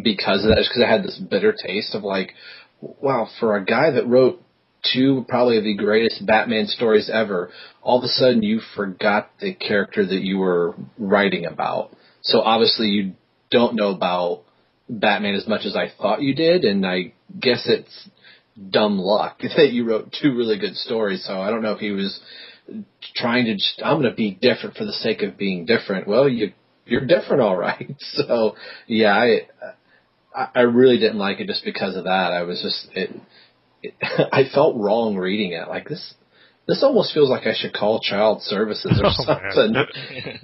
because 0.03 0.43
of 0.43 0.49
that, 0.49 0.57
because 0.57 0.83
I 0.85 0.91
had 0.91 1.05
this 1.05 1.19
bitter 1.19 1.53
taste 1.53 1.95
of 1.95 2.03
like, 2.03 2.33
wow, 2.81 3.29
for 3.39 3.57
a 3.57 3.65
guy 3.65 3.91
that 3.91 4.07
wrote 4.07 4.43
two 4.93 5.25
probably 5.29 5.61
the 5.61 5.77
greatest 5.77 6.27
Batman 6.27 6.67
stories 6.67 7.09
ever, 7.13 7.51
all 7.83 7.99
of 7.99 8.05
a 8.05 8.09
sudden 8.09 8.43
you 8.43 8.61
forgot 8.75 9.31
the 9.41 9.55
character 9.55 10.05
that 10.05 10.23
you 10.23 10.39
were 10.39 10.75
writing 10.99 11.47
about. 11.47 11.91
So 12.23 12.41
obviously 12.41 12.89
you 12.89 13.15
don't 13.51 13.77
know 13.77 13.91
about 13.91 14.43
Batman 14.89 15.35
as 15.35 15.47
much 15.47 15.65
as 15.65 15.77
I 15.77 15.91
thought 15.97 16.23
you 16.23 16.35
did, 16.35 16.65
and 16.65 16.85
I 16.85 17.15
guess 17.39 17.65
it's 17.67 18.11
dumb 18.71 18.99
luck 18.99 19.39
that 19.57 19.73
you 19.73 19.85
wrote 19.85 20.15
two 20.21 20.37
really 20.37 20.59
good 20.59 20.77
stories. 20.77 21.25
So 21.27 21.41
I 21.41 21.51
don't 21.51 21.63
know 21.63 21.73
if 21.73 21.81
he 21.81 21.91
was 21.91 22.21
trying 23.15 23.45
to 23.47 23.55
just 23.55 23.83
I'm 23.85 23.99
going 24.01 24.11
to 24.11 24.17
be 24.17 24.31
different 24.33 24.77
for 24.77 24.85
the 24.85 24.93
sake 24.93 25.23
of 25.23 25.37
being 25.37 25.67
different. 25.67 26.07
Well, 26.09 26.29
you 26.29 26.53
you're 26.87 27.07
different, 27.07 27.43
all 27.43 27.57
right. 27.57 27.95
So 28.15 28.57
yeah, 28.87 29.13
I 29.15 29.41
I- 30.37 30.49
I 30.55 30.61
really 30.63 30.99
didn't 30.99 31.19
like 31.19 31.41
it 31.41 31.47
just 31.47 31.65
because 31.65 31.97
of 31.97 32.05
that. 32.05 32.33
I 32.33 32.43
was 32.43 32.61
just 32.63 32.89
it, 32.97 33.11
it 33.83 33.95
I 34.33 34.45
felt 34.53 34.77
wrong 34.77 35.17
reading 35.17 35.53
it. 35.53 35.69
Like 35.69 35.89
this 35.89 36.15
this 36.67 36.83
almost 36.83 37.13
feels 37.13 37.29
like 37.31 37.47
I 37.47 37.55
should 37.55 37.75
call 37.75 38.01
child 38.01 38.43
services 38.43 39.01
or 39.03 39.07
Oh, 39.07 39.13
something. 39.13 40.39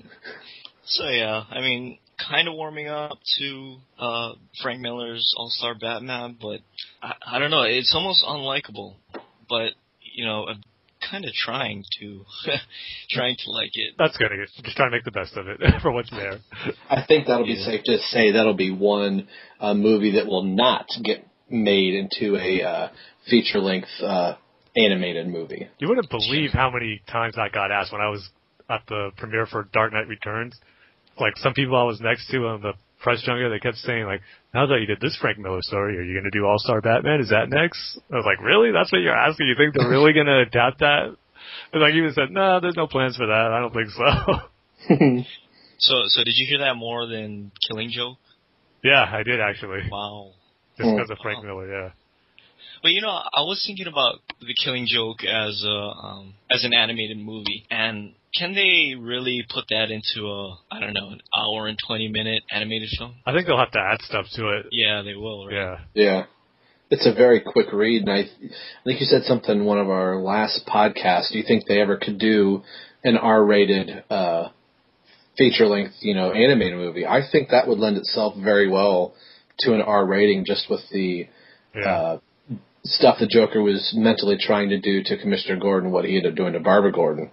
So 0.85 1.09
yeah, 1.09 1.45
I 1.51 1.61
mean, 1.61 1.99
kind 2.29 2.49
of 2.49 2.55
warming 2.55 2.89
up 2.89 3.19
to 3.39 3.77
uh, 3.99 4.33
Frank 4.63 4.81
Miller's 4.81 5.33
All 5.37 5.49
Star 5.51 5.75
Batman, 5.75 6.37
but 6.41 6.61
I, 7.03 7.15
I 7.35 7.39
don't 7.39 7.51
know. 7.51 7.63
It's 7.63 7.95
almost 7.95 8.25
unlikable, 8.25 8.95
but 9.49 9.73
you 10.01 10.25
know, 10.25 10.47
I'm 10.47 10.63
kind 11.11 11.25
of 11.25 11.33
trying 11.33 11.85
to 12.01 12.25
trying 13.11 13.37
to 13.45 13.51
like 13.51 13.71
it. 13.75 13.95
That's 13.99 14.17
good. 14.17 14.31
Just 14.63 14.77
trying 14.77 14.91
to 14.91 14.97
make 14.97 15.05
the 15.05 15.11
best 15.11 15.37
of 15.37 15.47
it 15.49 15.61
for 15.83 15.91
what's 15.93 16.11
there. 16.11 16.39
I 16.89 17.05
think 17.07 17.27
that'll 17.27 17.47
be 17.47 17.53
Yeah. 17.55 17.65
safe 17.67 17.85
to 17.85 17.99
say 17.99 18.33
that'll 18.33 18.55
be 18.55 18.71
one 18.71 19.29
uh, 19.61 19.75
movie 19.75 20.13
that 20.13 20.27
will 20.27 20.45
not 20.45 20.87
get 21.03 21.27
made 21.49 21.95
into 21.95 22.37
a 22.37 22.63
uh, 22.63 22.89
feature 23.29 23.59
length 23.59 23.89
uh, 24.03 24.35
animated 24.77 25.27
movie. 25.29 25.69
You 25.79 25.89
wouldn't 25.89 26.11
believe 26.11 26.51
how 26.53 26.71
many 26.71 27.03
times 27.11 27.35
I 27.39 27.49
got 27.49 27.73
asked 27.73 27.93
when 27.93 28.01
I 28.01 28.09
was 28.09 28.29
at 28.69 28.83
the 28.89 29.11
premiere 29.17 29.47
for 29.47 29.69
Dark 29.73 29.93
Knight 29.93 30.07
Returns. 30.07 30.55
Like 31.21 31.37
some 31.37 31.55
people 31.55 31.77
I 31.77 31.85
was 31.85 32.01
next 32.01 32.29
to 32.31 32.47
on 32.47 32.63
the 32.63 32.73
press 33.03 33.23
junket, 33.23 33.51
they 33.51 33.61
kept 33.61 33.79
saying 33.79 34.05
like, 34.05 34.23
"Now 34.55 34.67
that 34.67 34.81
you 34.81 34.87
did 34.87 35.01
this 35.01 35.17
Frank 35.21 35.39
Miller 35.39 35.63
story, 35.63 35.99
are 35.99 36.03
you 36.03 36.15
going 36.15 36.31
to 36.31 36.37
do 36.37 36.47
All 36.47 36.59
Star 36.59 36.81
Batman? 36.81 37.21
Is 37.21 37.31
that 37.31 37.49
next?" 37.49 37.99
I 38.11 38.17
was 38.17 38.27
like, 38.27 38.41
"Really? 38.45 38.73
That's 38.73 38.91
what 38.91 39.03
you're 39.03 39.17
asking? 39.17 39.49
You 39.49 39.55
think 39.57 39.75
they're 39.75 39.89
really 39.97 40.13
going 40.13 40.27
to 40.27 40.41
adapt 40.41 40.81
that?" 40.81 41.15
And 41.73 41.83
like 41.83 41.95
even 41.95 42.13
said, 42.13 42.31
"No, 42.31 42.61
there's 42.61 42.77
no 42.77 42.87
plans 42.87 43.17
for 43.17 43.27
that. 43.27 43.53
I 43.53 43.61
don't 43.61 43.75
think 43.75 43.91
so." 43.91 45.25
So, 45.81 45.95
so 46.09 46.25
did 46.25 46.35
you 46.37 46.47
hear 46.47 46.59
that 46.59 46.77
more 46.77 47.07
than 47.07 47.53
Killing 47.67 47.91
Joke? 47.91 48.19
Yeah, 48.85 49.03
I 49.11 49.23
did 49.23 49.41
actually. 49.41 49.81
Wow. 49.91 50.33
Just 50.77 50.91
because 50.91 51.11
of 51.11 51.19
Frank 51.23 51.43
Miller, 51.43 51.71
yeah. 51.71 51.91
But 52.83 52.93
you 52.93 53.01
know, 53.01 53.09
I 53.09 53.41
was 53.41 53.63
thinking 53.67 53.87
about 53.87 54.17
the 54.41 54.55
Killing 54.63 54.87
Joke 54.87 55.25
as 55.25 55.65
a 55.67 55.71
um, 55.71 56.35
as 56.51 56.65
an 56.65 56.73
animated 56.75 57.19
movie, 57.19 57.67
and 57.71 58.13
can 58.35 58.55
they 58.55 58.95
really 58.99 59.45
put 59.49 59.65
that 59.71 59.91
into 59.91 60.27
a 60.29 60.59
I 60.71 60.81
don't 60.81 60.95
know 60.95 61.11
an 61.11 61.21
hour 61.37 61.67
and 61.67 61.79
twenty 61.87 62.09
minute 62.09 62.43
animated 62.51 62.91
film? 62.99 63.15
I 63.27 63.33
think 63.33 63.47
they'll 63.47 63.59
have 63.59 63.73
to 63.73 63.81
add 63.81 64.01
stuff 64.03 64.27
to 64.35 64.49
it. 64.51 64.67
Yeah, 64.73 65.03
they 65.03 65.15
will. 65.15 65.47
Right? 65.47 65.55
Yeah. 65.55 65.79
Yeah. 65.95 66.25
It's 66.93 67.07
a 67.07 67.15
very 67.15 67.41
quick 67.41 67.73
read, 67.73 68.03
and 68.03 68.11
I, 68.11 68.19
I 68.23 68.83
think 68.85 69.01
you 69.01 69.07
said 69.07 69.23
something 69.23 69.61
in 69.61 69.65
one 69.65 69.79
of 69.79 69.89
our 69.89 70.17
last 70.17 70.67
podcasts. 70.67 71.31
Do 71.31 71.39
you 71.39 71.45
think 71.47 71.67
they 71.69 71.81
ever 71.81 71.97
could 71.97 72.19
do 72.19 72.63
an 73.05 73.17
R-rated 73.17 74.03
uh, 74.11 74.49
feature-length, 75.39 75.95
you 76.01 76.15
know, 76.15 76.33
animated 76.33 76.77
movie? 76.79 77.07
I 77.07 77.21
think 77.31 77.51
that 77.51 77.69
would 77.69 77.79
lend 77.79 77.97
itself 77.97 78.35
very 78.37 78.69
well 78.69 79.15
to 79.61 79.75
an 79.75 79.83
R 79.83 80.05
rating, 80.05 80.45
just 80.45 80.69
with 80.69 80.81
the 80.91 81.29
Yeah. 81.77 81.89
uh, 81.89 82.19
stuff 82.83 83.19
the 83.21 83.29
Joker 83.29 83.63
was 83.63 83.93
mentally 83.97 84.37
trying 84.41 84.71
to 84.71 84.81
do 84.81 85.05
to 85.05 85.17
Commissioner 85.19 85.61
Gordon, 85.61 85.93
what 85.93 86.05
he 86.05 86.17
ended 86.17 86.33
up 86.33 86.37
doing 86.37 86.55
to 86.55 86.61
Barbara 86.61 86.91
Gordon. 86.91 87.31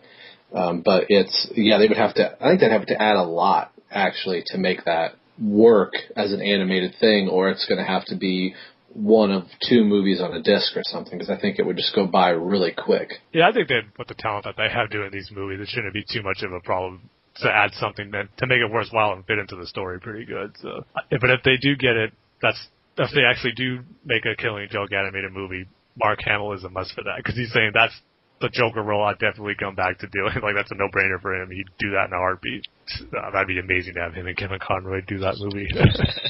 Um, 0.53 0.81
but 0.83 1.05
it's 1.09 1.49
yeah, 1.55 1.77
they 1.77 1.87
would 1.87 1.97
have 1.97 2.15
to. 2.15 2.37
I 2.41 2.49
think 2.49 2.61
they'd 2.61 2.71
have 2.71 2.85
to 2.87 3.01
add 3.01 3.15
a 3.15 3.23
lot 3.23 3.71
actually 3.91 4.43
to 4.47 4.57
make 4.57 4.85
that 4.85 5.13
work 5.41 5.93
as 6.15 6.31
an 6.31 6.41
animated 6.41 6.95
thing, 6.99 7.29
or 7.29 7.49
it's 7.49 7.65
going 7.67 7.79
to 7.79 7.85
have 7.85 8.05
to 8.05 8.15
be 8.15 8.55
one 8.93 9.31
of 9.31 9.43
two 9.67 9.83
movies 9.83 10.21
on 10.21 10.33
a 10.33 10.41
disc 10.41 10.75
or 10.75 10.83
something. 10.83 11.17
Because 11.17 11.29
I 11.29 11.39
think 11.39 11.59
it 11.59 11.65
would 11.65 11.75
just 11.75 11.93
go 11.93 12.07
by 12.07 12.29
really 12.29 12.71
quick. 12.71 13.09
Yeah, 13.33 13.49
I 13.49 13.51
think 13.51 13.67
that 13.67 13.81
with 13.97 14.07
the 14.07 14.15
talent 14.15 14.45
that 14.45 14.55
they 14.57 14.69
have 14.69 14.89
doing 14.89 15.11
these 15.11 15.29
movies, 15.31 15.59
it 15.59 15.67
shouldn't 15.67 15.93
be 15.93 16.05
too 16.09 16.23
much 16.23 16.43
of 16.43 16.53
a 16.53 16.61
problem 16.61 17.09
to 17.41 17.51
add 17.51 17.71
something 17.73 18.09
then 18.11 18.29
to 18.37 18.47
make 18.47 18.59
it 18.59 18.71
worthwhile 18.71 19.13
and 19.13 19.25
fit 19.25 19.37
into 19.37 19.55
the 19.55 19.67
story 19.67 19.99
pretty 19.99 20.25
good. 20.25 20.55
So, 20.61 20.85
but 20.93 21.29
if 21.29 21.43
they 21.43 21.57
do 21.57 21.75
get 21.75 21.95
it, 21.95 22.13
that's 22.41 22.67
if 22.97 23.11
they 23.13 23.23
actually 23.23 23.53
do 23.53 23.79
make 24.05 24.25
a 24.25 24.35
Killing 24.35 24.67
Joke 24.71 24.91
animated 24.91 25.31
movie, 25.31 25.67
Mark 25.97 26.19
Hamill 26.25 26.53
is 26.53 26.63
a 26.63 26.69
must 26.69 26.93
for 26.93 27.03
that 27.03 27.17
because 27.17 27.35
he's 27.35 27.51
saying 27.53 27.71
that's 27.73 27.93
the 28.39 28.49
Joker 28.49 28.83
role 28.83 29.03
I'd 29.03 29.19
definitely 29.19 29.55
come 29.59 29.75
back 29.75 29.99
to 29.99 30.07
doing. 30.07 30.33
like 30.43 30.55
that's 30.55 30.71
a 30.71 30.75
no 30.75 30.87
brainer 30.93 31.19
for 31.21 31.33
him. 31.35 31.49
He'd 31.51 31.65
do 31.79 31.91
that 31.91 32.07
in 32.07 32.13
a 32.13 32.17
heartbeat. 32.17 32.65
Uh, 33.01 33.31
that'd 33.31 33.47
be 33.47 33.59
amazing 33.59 33.95
to 33.95 33.99
have 34.01 34.13
him 34.13 34.27
and 34.27 34.37
Kevin 34.37 34.59
Conroy 34.61 35.01
do 35.07 35.17
that 35.19 35.35
movie. 35.39 35.67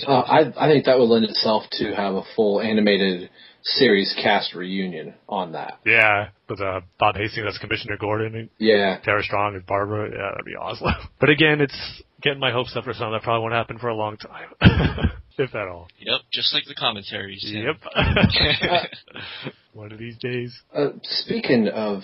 Uh, 0.07 0.21
I 0.21 0.39
I 0.55 0.71
think 0.71 0.85
that 0.85 0.97
would 0.97 1.09
lend 1.09 1.25
itself 1.25 1.63
to 1.73 1.93
have 1.93 2.13
a 2.15 2.23
full 2.35 2.61
animated 2.61 3.29
series 3.61 4.15
cast 4.21 4.53
reunion 4.55 5.13
on 5.27 5.51
that. 5.51 5.79
yeah, 5.85 6.29
with 6.47 6.61
uh, 6.61 6.79
Bob 6.97 7.15
Hastings 7.17 7.45
as 7.49 7.57
Commissioner 7.57 7.97
Gordon 7.99 8.33
and 8.35 8.49
Yeah, 8.57 8.99
Tara 9.03 9.21
Strong 9.21 9.57
as 9.57 9.63
Barbara. 9.67 10.09
Yeah, 10.09 10.29
that'd 10.31 10.45
be 10.45 10.55
awesome. 10.55 10.87
But 11.19 11.29
again, 11.29 11.59
it's 11.59 12.03
getting 12.21 12.39
my 12.39 12.51
hopes 12.51 12.75
up 12.75 12.83
for 12.83 12.93
something 12.93 13.13
that 13.13 13.23
probably 13.23 13.43
won't 13.43 13.53
happen 13.53 13.77
for 13.77 13.89
a 13.89 13.95
long 13.95 14.17
time, 14.17 14.49
if 15.37 15.53
at 15.53 15.67
all. 15.67 15.87
Yep. 15.99 16.21
Just 16.31 16.53
like 16.53 16.63
the 16.65 16.75
commentaries. 16.75 17.43
Yep. 17.45 17.75
One 19.73 19.91
of 19.91 19.99
these 19.99 20.17
days. 20.17 20.59
Uh, 20.73 20.89
speaking 21.03 21.67
of 21.67 22.01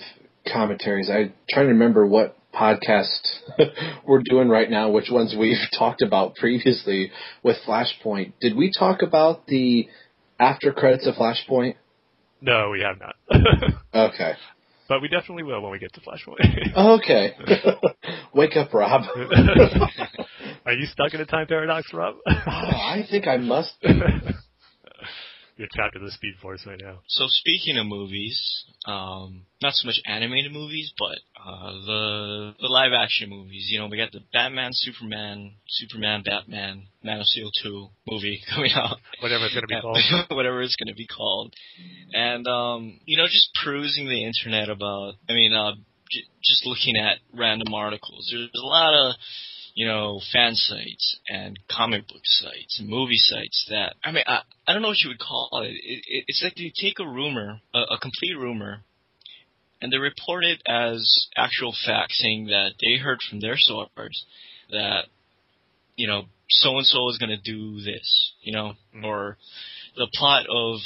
commentaries, 0.50 1.10
I'm 1.10 1.32
trying 1.50 1.66
to 1.66 1.72
remember 1.72 2.06
what 2.06 2.36
podcast 2.54 3.20
we're 4.06 4.22
doing 4.22 4.48
right 4.48 4.70
now, 4.70 4.90
which 4.90 5.10
ones 5.10 5.34
we've 5.38 5.56
talked 5.76 6.02
about 6.02 6.36
previously 6.36 7.10
with 7.42 7.56
Flashpoint. 7.66 8.34
Did 8.40 8.56
we 8.56 8.70
talk 8.76 9.02
about 9.02 9.46
the 9.46 9.88
after 10.38 10.72
credits 10.72 11.06
of 11.06 11.14
Flashpoint? 11.14 11.74
No, 12.40 12.70
we 12.70 12.82
have 12.82 13.00
not. 13.00 13.14
Okay. 13.94 14.34
But 14.88 15.00
we 15.00 15.08
definitely 15.08 15.42
will 15.42 15.62
when 15.62 15.72
we 15.72 15.78
get 15.78 15.92
to 15.94 16.00
Flashpoint. 16.00 16.76
Okay. 16.76 17.34
Wake 18.34 18.56
up, 18.56 18.72
Rob. 18.72 19.02
Are 20.66 20.72
you 20.72 20.86
stuck 20.86 21.14
in 21.14 21.20
a 21.20 21.26
time 21.26 21.46
paradox, 21.46 21.92
Rob? 21.92 22.16
Oh, 22.26 22.32
I 22.46 23.04
think 23.10 23.26
I 23.26 23.36
must. 23.36 23.74
You're 25.56 25.68
trapped 25.72 25.94
in 25.94 26.04
the 26.04 26.10
Speed 26.10 26.34
Force 26.42 26.64
right 26.66 26.80
now. 26.82 27.00
So 27.08 27.26
speaking 27.28 27.78
of 27.78 27.86
movies, 27.86 28.64
um, 28.86 29.46
not 29.62 29.72
so 29.74 29.86
much 29.86 30.00
animated 30.04 30.52
movies, 30.52 30.92
but 30.98 31.18
uh, 31.40 31.72
the 31.72 32.54
the 32.60 32.66
live 32.66 32.90
action 32.92 33.30
movies. 33.30 33.68
You 33.70 33.78
know, 33.78 33.86
we 33.86 33.96
got 33.96 34.10
the 34.10 34.20
Batman, 34.32 34.70
Superman, 34.72 35.52
Superman, 35.68 36.22
Batman, 36.24 36.88
Man 37.04 37.20
of 37.20 37.26
Steel 37.26 37.50
two 37.62 37.88
movie 38.06 38.42
coming 38.54 38.72
out. 38.74 38.98
Whatever 39.20 39.44
it's 39.44 39.54
going 39.54 39.62
to 39.62 39.68
be 39.68 39.80
called. 39.80 39.98
whatever 40.36 40.60
it's 40.62 40.76
going 40.76 40.92
to 40.92 40.96
be 40.96 41.06
called. 41.06 41.54
And, 42.12 42.46
um, 42.48 43.00
you 43.06 43.16
know, 43.16 43.26
just 43.26 43.50
perusing 43.64 44.08
the 44.08 44.24
internet 44.24 44.68
about, 44.68 45.14
I 45.28 45.34
mean, 45.34 45.52
uh, 45.52 45.72
j- 46.10 46.26
just 46.42 46.66
looking 46.66 46.96
at 46.96 47.18
random 47.32 47.72
articles. 47.72 48.28
There's 48.30 48.50
a 48.54 48.66
lot 48.66 48.94
of, 48.94 49.14
you 49.74 49.86
know, 49.86 50.20
fan 50.32 50.54
sites 50.54 51.18
and 51.28 51.58
comic 51.68 52.06
book 52.06 52.22
sites 52.22 52.78
and 52.78 52.88
movie 52.88 53.18
sites 53.18 53.66
that, 53.70 53.94
I 54.04 54.12
mean, 54.12 54.24
I, 54.26 54.42
I 54.66 54.72
don't 54.72 54.82
know 54.82 54.88
what 54.88 55.02
you 55.02 55.08
would 55.10 55.18
call 55.18 55.50
it. 55.64 55.72
it, 55.72 56.04
it 56.06 56.24
it's 56.28 56.42
like 56.42 56.58
you 56.58 56.70
take 56.74 57.00
a 57.00 57.06
rumor, 57.06 57.60
a, 57.74 57.78
a 57.78 57.98
complete 58.00 58.38
rumor, 58.38 58.82
and 59.82 59.92
they 59.92 59.98
report 59.98 60.44
it 60.44 60.62
as 60.66 61.26
actual 61.36 61.74
fact, 61.84 62.12
saying 62.12 62.46
that 62.46 62.70
they 62.80 62.98
heard 62.98 63.20
from 63.28 63.40
their 63.40 63.56
source 63.56 64.24
that, 64.70 65.06
you 65.96 66.06
know, 66.06 66.22
so 66.48 66.76
and 66.78 66.86
so 66.86 67.08
is 67.08 67.18
going 67.18 67.30
to 67.36 67.36
do 67.52 67.80
this, 67.82 68.32
you 68.42 68.52
know, 68.52 68.74
Mhm. 68.94 69.04
or 69.04 69.36
the 69.96 70.08
plot 70.14 70.46
of 70.48 70.78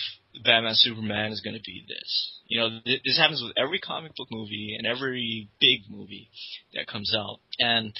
Batman 0.44 0.74
Superman 0.74 1.32
is 1.32 1.40
going 1.42 1.56
to 1.56 1.62
be 1.62 1.84
this. 1.86 2.32
You 2.46 2.60
know, 2.60 2.80
th- 2.84 3.02
this 3.04 3.18
happens 3.18 3.42
with 3.42 3.52
every 3.56 3.78
comic 3.78 4.14
book 4.16 4.28
movie 4.30 4.74
and 4.78 4.86
every 4.86 5.48
big 5.60 5.80
movie 5.90 6.30
that 6.74 6.86
comes 6.86 7.14
out. 7.14 7.40
And, 7.58 7.92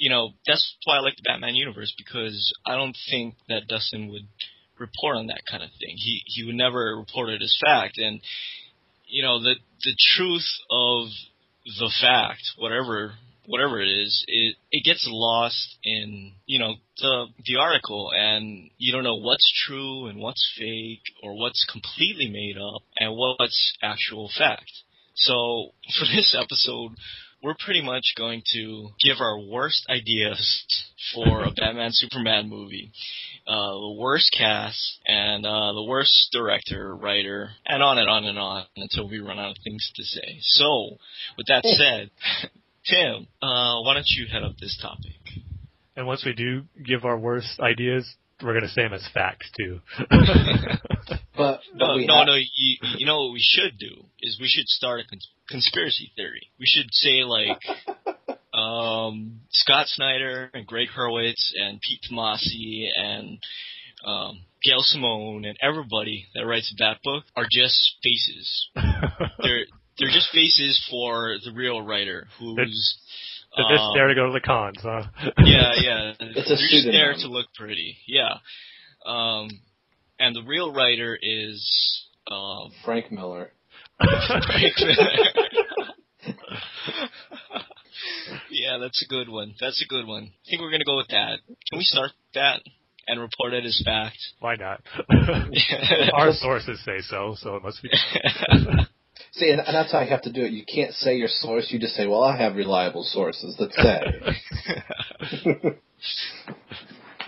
you 0.00 0.08
know, 0.08 0.30
that's 0.46 0.76
why 0.84 0.96
I 0.96 1.00
like 1.00 1.16
the 1.16 1.28
Batman 1.28 1.54
universe 1.54 1.94
because 1.96 2.52
I 2.66 2.74
don't 2.74 2.96
think 3.10 3.34
that 3.48 3.68
Dustin 3.68 4.08
would 4.08 4.26
report 4.78 5.18
on 5.18 5.26
that 5.26 5.42
kind 5.48 5.62
of 5.62 5.68
thing. 5.78 5.94
He 5.96 6.22
he 6.24 6.44
would 6.44 6.54
never 6.54 6.96
report 6.96 7.28
it 7.28 7.42
as 7.42 7.54
fact 7.62 7.98
and 7.98 8.20
you 9.10 9.22
know, 9.22 9.42
the 9.42 9.54
the 9.84 9.94
truth 10.16 10.46
of 10.70 11.08
the 11.64 11.92
fact, 12.00 12.42
whatever 12.56 13.14
whatever 13.46 13.80
it 13.80 13.88
is, 13.88 14.24
it 14.28 14.56
it 14.70 14.84
gets 14.84 15.06
lost 15.10 15.76
in 15.84 16.32
you 16.46 16.58
know 16.58 16.74
the 16.98 17.26
the 17.44 17.56
article, 17.56 18.10
and 18.16 18.70
you 18.78 18.92
don't 18.92 19.04
know 19.04 19.16
what's 19.16 19.52
true 19.66 20.06
and 20.06 20.20
what's 20.20 20.50
fake, 20.56 21.02
or 21.22 21.36
what's 21.38 21.66
completely 21.70 22.28
made 22.28 22.56
up, 22.56 22.82
and 22.98 23.16
what's 23.16 23.74
actual 23.82 24.30
fact. 24.36 24.70
So 25.14 25.72
for 25.98 26.06
this 26.06 26.36
episode, 26.38 26.92
we're 27.42 27.54
pretty 27.64 27.82
much 27.82 28.14
going 28.16 28.42
to 28.52 28.88
give 29.02 29.16
our 29.20 29.38
worst 29.40 29.86
ideas 29.88 30.84
for 31.14 31.44
a 31.44 31.50
Batman 31.50 31.90
Superman 31.92 32.48
movie. 32.48 32.92
Uh, 33.46 33.72
the 33.72 33.96
worst 33.98 34.34
cast 34.36 34.98
and 35.06 35.46
uh, 35.46 35.72
the 35.72 35.84
worst 35.84 36.28
director, 36.32 36.94
writer, 36.94 37.50
and 37.66 37.82
on 37.82 37.98
and 37.98 38.08
on 38.08 38.24
and 38.26 38.38
on 38.38 38.64
until 38.76 39.08
we 39.08 39.18
run 39.18 39.38
out 39.38 39.52
of 39.52 39.56
things 39.64 39.90
to 39.96 40.02
say. 40.04 40.38
So, 40.40 40.98
with 41.36 41.46
that 41.48 41.64
said, 41.64 42.10
Tim, 42.84 43.26
uh, 43.42 43.80
why 43.82 43.94
don't 43.94 44.06
you 44.08 44.26
head 44.30 44.42
up 44.42 44.56
this 44.60 44.78
topic? 44.80 45.42
And 45.96 46.06
once 46.06 46.24
we 46.24 46.32
do 46.34 46.62
give 46.84 47.04
our 47.04 47.18
worst 47.18 47.58
ideas, 47.60 48.06
we're 48.42 48.52
going 48.52 48.62
to 48.62 48.68
say 48.68 48.82
them 48.82 48.92
as 48.94 49.06
facts, 49.12 49.50
too. 49.58 49.80
But, 51.36 51.60
but 51.76 51.86
No, 51.88 51.94
we 51.96 52.06
no, 52.06 52.14
have- 52.18 52.26
no. 52.26 52.34
You, 52.34 52.76
you 52.98 53.06
know 53.06 53.22
what 53.24 53.32
we 53.32 53.40
should 53.42 53.78
do 53.78 54.04
is 54.20 54.38
we 54.40 54.46
should 54.48 54.66
start 54.68 55.00
a 55.00 55.04
cons- 55.08 55.28
conspiracy 55.48 56.12
theory. 56.14 56.48
We 56.58 56.66
should 56.66 56.92
say 56.92 57.24
like 57.24 57.58
um, 58.54 59.40
Scott 59.50 59.86
Snyder 59.88 60.50
and 60.52 60.66
Gregg 60.66 60.88
Hurwitz 60.96 61.52
and 61.58 61.80
Pete 61.80 62.00
Tomasi 62.10 62.88
and 62.94 63.38
um, 64.04 64.40
Gail 64.62 64.80
Simone 64.80 65.44
and 65.46 65.56
everybody 65.62 66.26
that 66.34 66.46
writes 66.46 66.74
that 66.78 66.98
book 67.02 67.24
are 67.36 67.46
just 67.50 67.96
faces. 68.02 68.68
They're 69.42 69.64
they're 69.98 70.08
just 70.10 70.30
faces 70.32 70.82
for 70.90 71.36
the 71.44 71.52
real 71.52 71.80
writer 71.82 72.26
who's. 72.38 72.56
They're 72.56 72.66
just 73.56 73.82
um, 73.82 73.94
there 73.94 74.08
to 74.08 74.14
go 74.14 74.26
to 74.26 74.32
the 74.32 74.40
cons, 74.40 74.78
huh? 74.82 75.02
yeah, 75.38 75.72
yeah. 75.80 76.12
It's 76.20 76.50
a 76.50 76.54
They're 76.54 76.68
just 76.70 76.86
there 76.86 77.12
to 77.14 77.28
look 77.28 77.46
pretty. 77.54 77.96
Yeah. 78.06 78.34
Um, 79.04 79.48
and 80.18 80.36
the 80.36 80.42
real 80.46 80.72
writer 80.72 81.18
is 81.20 82.04
um, 82.30 82.70
Frank 82.84 83.10
Miller. 83.10 83.50
Frank 83.98 84.74
Miller. 84.80 85.16
yeah, 88.50 88.78
that's 88.80 89.02
a 89.02 89.08
good 89.08 89.28
one. 89.28 89.54
That's 89.60 89.82
a 89.82 89.88
good 89.88 90.06
one. 90.06 90.24
I 90.24 90.50
think 90.50 90.62
we're 90.62 90.70
gonna 90.70 90.84
go 90.84 90.96
with 90.96 91.08
that. 91.08 91.38
Can 91.70 91.78
we 91.78 91.84
start 91.84 92.12
that 92.34 92.60
and 93.08 93.20
report 93.20 93.52
it 93.54 93.64
as 93.64 93.82
fact? 93.84 94.18
Why 94.38 94.56
not? 94.56 94.82
Our 96.14 96.32
sources 96.32 96.80
say 96.84 97.00
so, 97.00 97.34
so 97.38 97.56
it 97.56 97.62
must 97.62 97.82
be. 97.82 97.90
See, 99.32 99.50
and, 99.50 99.60
and 99.60 99.74
that's 99.74 99.92
how 99.92 100.00
you 100.00 100.10
have 100.10 100.22
to 100.22 100.32
do 100.32 100.42
it. 100.42 100.52
You 100.52 100.64
can't 100.72 100.92
say 100.94 101.16
your 101.16 101.28
source. 101.28 101.68
You 101.70 101.78
just 101.78 101.94
say, 101.94 102.06
"Well, 102.06 102.22
I 102.22 102.36
have 102.36 102.56
reliable 102.56 103.04
sources 103.04 103.56
that 103.58 103.72
say." 103.72 105.70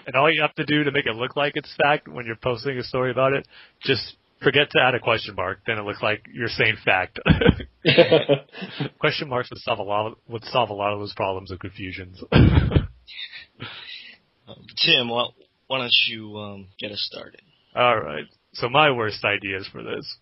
And 0.07 0.17
all 0.17 0.31
you 0.33 0.43
have 0.43 0.55
to 0.57 0.65
do 0.65 0.85
to 0.85 0.93
make 0.93 1.07
it 1.07 1.15
look 1.15 1.37
like 1.37 1.53
it's 1.57 1.75
fact 1.81 2.09
when 2.09 2.27
you're 2.27 2.37
posting 2.37 2.77
a 2.79 2.83
story 2.83 3.11
about 3.11 3.33
it, 3.33 3.47
just 3.83 4.17
forget 4.43 4.71
to 4.71 4.81
add 4.81 4.95
a 4.95 5.01
question 5.01 5.35
mark. 5.35 5.61
Then 5.67 5.79
it 5.79 5.83
looks 5.83 6.03
like 6.03 6.27
you're 6.33 6.49
saying 6.49 6.77
fact. 6.85 7.21
question 8.99 9.29
marks 9.29 9.51
would 9.51 9.61
solve 9.61 9.79
a 9.79 9.83
lot. 9.83 10.09
Of, 10.09 10.15
would 10.29 10.45
solve 10.45 10.71
a 10.71 10.75
lot 10.75 10.93
of 10.93 10.99
those 11.01 11.15
problems 11.15 11.51
of 11.51 11.59
confusions. 11.61 12.23
Um, 12.33 12.89
Tim, 14.85 15.09
why, 15.09 15.29
why 15.69 15.79
don't 15.79 15.93
you 16.09 16.37
um, 16.37 16.69
get 16.79 16.91
us 16.91 17.07
started? 17.11 17.43
All 17.75 17.99
right. 17.99 18.25
So 18.55 18.69
my 18.69 18.91
worst 18.91 19.25
ideas 19.25 19.69
for 19.71 19.83
this. 19.83 20.17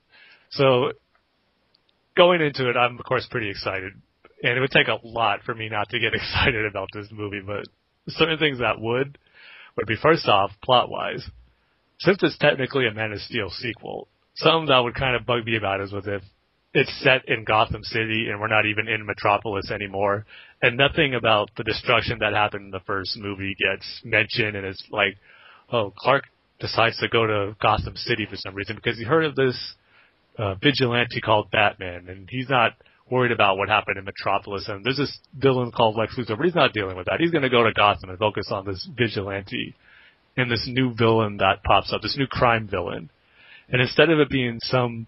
So 0.51 0.93
going 2.17 2.41
into 2.41 2.69
it, 2.69 2.77
I'm 2.77 2.99
of 2.99 3.05
course 3.05 3.27
pretty 3.31 3.51
excited, 3.51 3.93
and 4.43 4.57
it 4.57 4.61
would 4.61 4.71
take 4.71 4.89
a 4.89 4.99
lot 5.05 5.41
for 5.45 5.55
me 5.55 5.69
not 5.69 5.89
to 5.91 5.99
get 5.99 6.15
excited 6.15 6.67
about 6.67 6.89
this 6.93 7.09
movie. 7.11 7.43
But 7.45 7.65
certain 8.09 8.39
things 8.39 8.59
that 8.59 8.81
would. 8.81 9.19
Would 9.77 9.87
be 9.87 9.97
first 9.97 10.27
off, 10.27 10.51
plot 10.65 10.91
wise, 10.91 11.25
since 12.01 12.19
it's 12.23 12.37
technically 12.39 12.89
a 12.89 12.93
Man 12.93 13.13
of 13.13 13.21
Steel 13.21 13.51
sequel, 13.51 14.09
something 14.35 14.67
that 14.67 14.81
would 14.81 14.97
kind 14.97 15.15
of 15.15 15.25
bug 15.25 15.47
me 15.47 15.57
about 15.57 15.81
is 15.81 15.93
with 15.93 16.09
if 16.09 16.23
it's 16.73 17.03
set 17.03 17.29
in 17.29 17.45
Gotham 17.45 17.83
City 17.83 18.29
and 18.29 18.41
we're 18.41 18.49
not 18.49 18.67
even 18.67 18.89
in 18.89 19.07
Metropolis 19.07 19.71
anymore, 19.71 20.27
and 20.63 20.77
nothing 20.77 21.15
about 21.15 21.51
the 21.57 21.65
destruction 21.65 22.19
that 22.21 22.33
happened 22.33 22.67
in 22.67 22.71
the 22.71 22.81
first 22.87 23.17
movie 23.17 23.55
gets 23.59 24.01
mentioned, 24.05 24.57
and 24.57 24.67
it's 24.67 24.83
like, 24.91 25.17
oh, 25.73 25.93
Clark 25.97 26.25
decides 26.59 26.97
to 26.99 27.09
go 27.09 27.27
to 27.27 27.57
Gotham 27.61 27.97
City 27.97 28.27
for 28.29 28.37
some 28.37 28.55
reason 28.55 28.77
because 28.77 28.99
he 28.99 29.05
heard 29.05 29.25
of 29.25 29.35
this 29.35 29.75
uh, 30.39 30.55
vigilante 30.55 31.21
called 31.21 31.51
Batman, 31.51 32.09
and 32.09 32.29
he's 32.31 32.49
not 32.49 32.73
worried 33.11 33.33
about 33.33 33.57
what 33.57 33.69
happened 33.69 33.99
in 33.99 34.05
Metropolis. 34.05 34.69
And 34.69 34.85
there's 34.85 34.97
this 34.97 35.19
villain 35.37 35.73
called 35.73 35.97
Lex 35.97 36.17
Luthor, 36.17 36.37
but 36.37 36.45
he's 36.45 36.55
not 36.55 36.73
dealing 36.73 36.97
with 36.97 37.07
that. 37.07 37.19
He's 37.19 37.33
going 37.33 37.43
to 37.43 37.51
go 37.51 37.65
to 37.65 37.73
Gotham 37.73 38.11
and 38.11 38.19
focus 38.19 38.49
on 38.51 38.65
this 38.65 38.89
vigilante 38.97 39.75
and 40.37 40.51
this 40.51 40.67
new 40.67 40.95
villain 40.95 41.39
that 41.39 41.63
pops 41.65 41.93
up, 41.93 42.03
this 42.03 42.17
new 42.17 42.27
crime 42.27 42.69
villain. 42.69 43.11
And 43.69 43.83
instead 43.83 44.11
of 44.11 44.21
it 44.21 44.29
being 44.31 44.59
some 44.63 45.07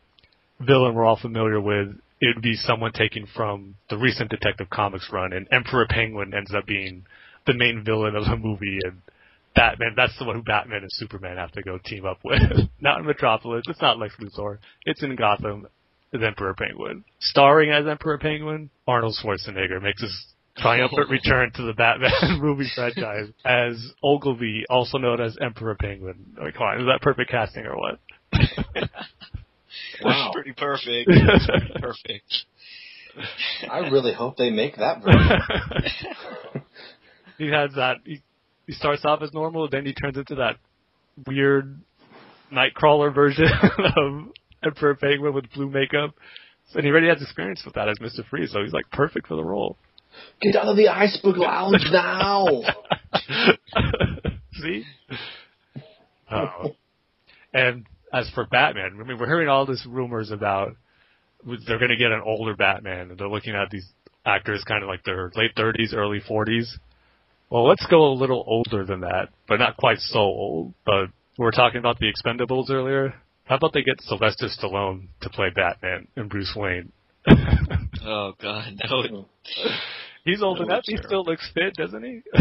villain 0.60 0.94
we're 0.94 1.04
all 1.04 1.18
familiar 1.20 1.60
with, 1.60 1.96
it 2.20 2.36
would 2.36 2.42
be 2.42 2.54
someone 2.54 2.92
taken 2.92 3.26
from 3.34 3.74
the 3.90 3.98
recent 3.98 4.30
Detective 4.30 4.70
Comics 4.70 5.08
run, 5.12 5.32
and 5.32 5.48
Emperor 5.50 5.86
Penguin 5.88 6.32
ends 6.34 6.54
up 6.54 6.66
being 6.66 7.04
the 7.46 7.54
main 7.54 7.82
villain 7.84 8.14
of 8.14 8.24
the 8.24 8.36
movie, 8.36 8.78
and 8.84 9.02
Batman, 9.54 9.94
that's 9.96 10.18
the 10.18 10.24
one 10.24 10.36
who 10.36 10.42
Batman 10.42 10.82
and 10.82 10.90
Superman 10.92 11.36
have 11.36 11.52
to 11.52 11.62
go 11.62 11.78
team 11.78 12.04
up 12.06 12.20
with. 12.24 12.40
not 12.80 13.00
in 13.00 13.06
Metropolis, 13.06 13.64
it's 13.68 13.82
not 13.82 13.98
Lex 13.98 14.14
Luthor, 14.20 14.58
it's 14.84 15.02
in 15.02 15.16
Gotham, 15.16 15.66
as 16.14 16.22
Emperor 16.22 16.54
Penguin. 16.54 17.04
Starring 17.20 17.70
as 17.70 17.86
Emperor 17.86 18.18
Penguin, 18.18 18.70
Arnold 18.86 19.16
Schwarzenegger 19.22 19.82
makes 19.82 20.02
his 20.02 20.26
triumphant 20.56 21.08
return 21.10 21.50
to 21.54 21.62
the 21.62 21.72
Batman 21.72 22.12
movie 22.40 22.70
franchise 22.74 23.28
as 23.44 23.92
Ogilvy, 24.02 24.64
also 24.68 24.98
known 24.98 25.20
as 25.20 25.36
Emperor 25.40 25.74
Penguin. 25.74 26.34
Like, 26.40 26.54
come 26.54 26.66
on, 26.66 26.80
is 26.80 26.86
that 26.86 27.00
perfect 27.02 27.30
casting 27.30 27.66
or 27.66 27.76
what? 27.76 27.98
Wow. 30.02 30.30
Pretty 30.32 30.52
perfect. 30.52 31.08
Pretty 31.08 31.80
perfect. 31.80 32.34
I 33.70 33.78
really 33.90 34.12
hope 34.12 34.36
they 34.36 34.50
make 34.50 34.76
that 34.76 35.02
version. 35.02 36.62
he 37.38 37.48
has 37.48 37.72
that. 37.76 37.96
He, 38.04 38.22
he 38.66 38.72
starts 38.72 39.04
off 39.04 39.22
as 39.22 39.32
normal, 39.32 39.68
then 39.68 39.84
he 39.84 39.92
turns 39.92 40.16
into 40.16 40.36
that 40.36 40.56
weird 41.26 41.80
Nightcrawler 42.52 43.14
version 43.14 43.46
of 43.96 44.28
Emperor 44.64 44.94
Penguin 44.94 45.34
with 45.34 45.52
blue 45.52 45.68
makeup. 45.68 46.14
And 46.74 46.84
he 46.84 46.90
already 46.90 47.08
has 47.08 47.20
experience 47.20 47.62
with 47.64 47.74
that 47.74 47.88
as 47.88 48.00
Mister 48.00 48.22
Freeze, 48.30 48.52
so 48.52 48.62
he's 48.62 48.72
like 48.72 48.90
perfect 48.90 49.26
for 49.26 49.36
the 49.36 49.44
role. 49.44 49.76
Get 50.40 50.56
out 50.56 50.68
of 50.68 50.76
the 50.76 50.88
iceberg 50.88 51.36
lounge 51.36 51.84
now. 51.90 52.46
See? 54.54 54.84
Oh. 56.30 56.74
And 57.52 57.86
as 58.12 58.30
for 58.30 58.46
Batman, 58.46 58.98
I 59.00 59.04
mean, 59.04 59.18
we're 59.18 59.26
hearing 59.26 59.48
all 59.48 59.66
these 59.66 59.84
rumors 59.86 60.30
about 60.30 60.76
they're 61.44 61.78
going 61.78 61.90
to 61.90 61.96
get 61.96 62.12
an 62.12 62.22
older 62.24 62.54
Batman, 62.54 63.10
and 63.10 63.18
they're 63.18 63.28
looking 63.28 63.54
at 63.54 63.70
these 63.70 63.86
actors 64.24 64.64
kind 64.66 64.82
of 64.82 64.88
like 64.88 65.02
their 65.04 65.30
late 65.34 65.54
30s, 65.56 65.94
early 65.94 66.20
40s. 66.20 66.66
Well, 67.52 67.68
let's 67.68 67.84
go 67.90 68.06
a 68.06 68.14
little 68.14 68.42
older 68.46 68.86
than 68.86 69.00
that, 69.00 69.28
but 69.46 69.58
not 69.58 69.76
quite 69.76 69.98
so 69.98 70.20
old. 70.20 70.72
But 70.86 71.08
we 71.38 71.44
were 71.44 71.50
talking 71.50 71.80
about 71.80 71.98
the 71.98 72.10
Expendables 72.10 72.70
earlier. 72.70 73.12
How 73.44 73.56
about 73.56 73.74
they 73.74 73.82
get 73.82 74.00
Sylvester 74.00 74.46
Stallone 74.46 75.08
to 75.20 75.28
play 75.28 75.50
Batman 75.54 76.08
and 76.16 76.30
Bruce 76.30 76.54
Wayne? 76.56 76.92
Oh 78.04 78.32
God, 78.42 78.80
no! 78.90 79.28
He's 80.24 80.42
old 80.42 80.60
enough. 80.60 80.82
He 80.84 80.96
still 80.96 81.22
looks 81.22 81.48
fit, 81.54 81.76
doesn't 81.76 82.02
he? 82.02 82.22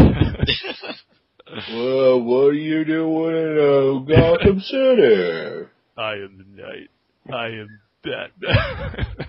well, 1.72 2.20
what 2.20 2.48
are 2.48 2.54
you 2.54 2.84
doing 2.84 3.36
in 3.36 3.60
uh, 3.60 4.00
Gotham 4.00 4.60
City? 4.62 5.68
I 5.96 6.14
am 6.14 6.36
the 6.40 6.46
knight. 6.64 6.90
I 7.32 7.46
am 7.48 7.80
Batman. 8.04 9.28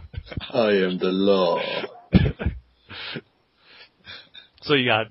I 0.54 0.68
am 0.86 0.96
the 0.98 1.10
law. 1.10 1.60
so 4.62 4.72
you 4.72 4.86
got 4.86 5.08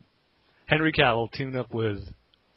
Henry 0.71 0.93
Cavill 0.93 1.29
teaming 1.33 1.57
up 1.57 1.73
with 1.73 1.99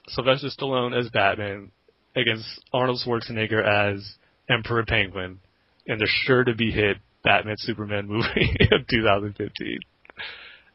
Sylvester 0.06 0.46
Stallone 0.46 0.96
as 0.96 1.10
Batman 1.10 1.72
against 2.14 2.46
Arnold 2.72 3.00
Schwarzenegger 3.04 3.60
as 3.60 4.14
Emperor 4.48 4.84
Penguin 4.86 5.40
in 5.86 5.98
the 5.98 6.06
sure 6.24 6.44
to 6.44 6.54
be 6.54 6.70
hit 6.70 6.98
Batman 7.24 7.56
Superman 7.58 8.06
movie 8.08 8.56
of 8.70 8.86
2015. 8.86 9.78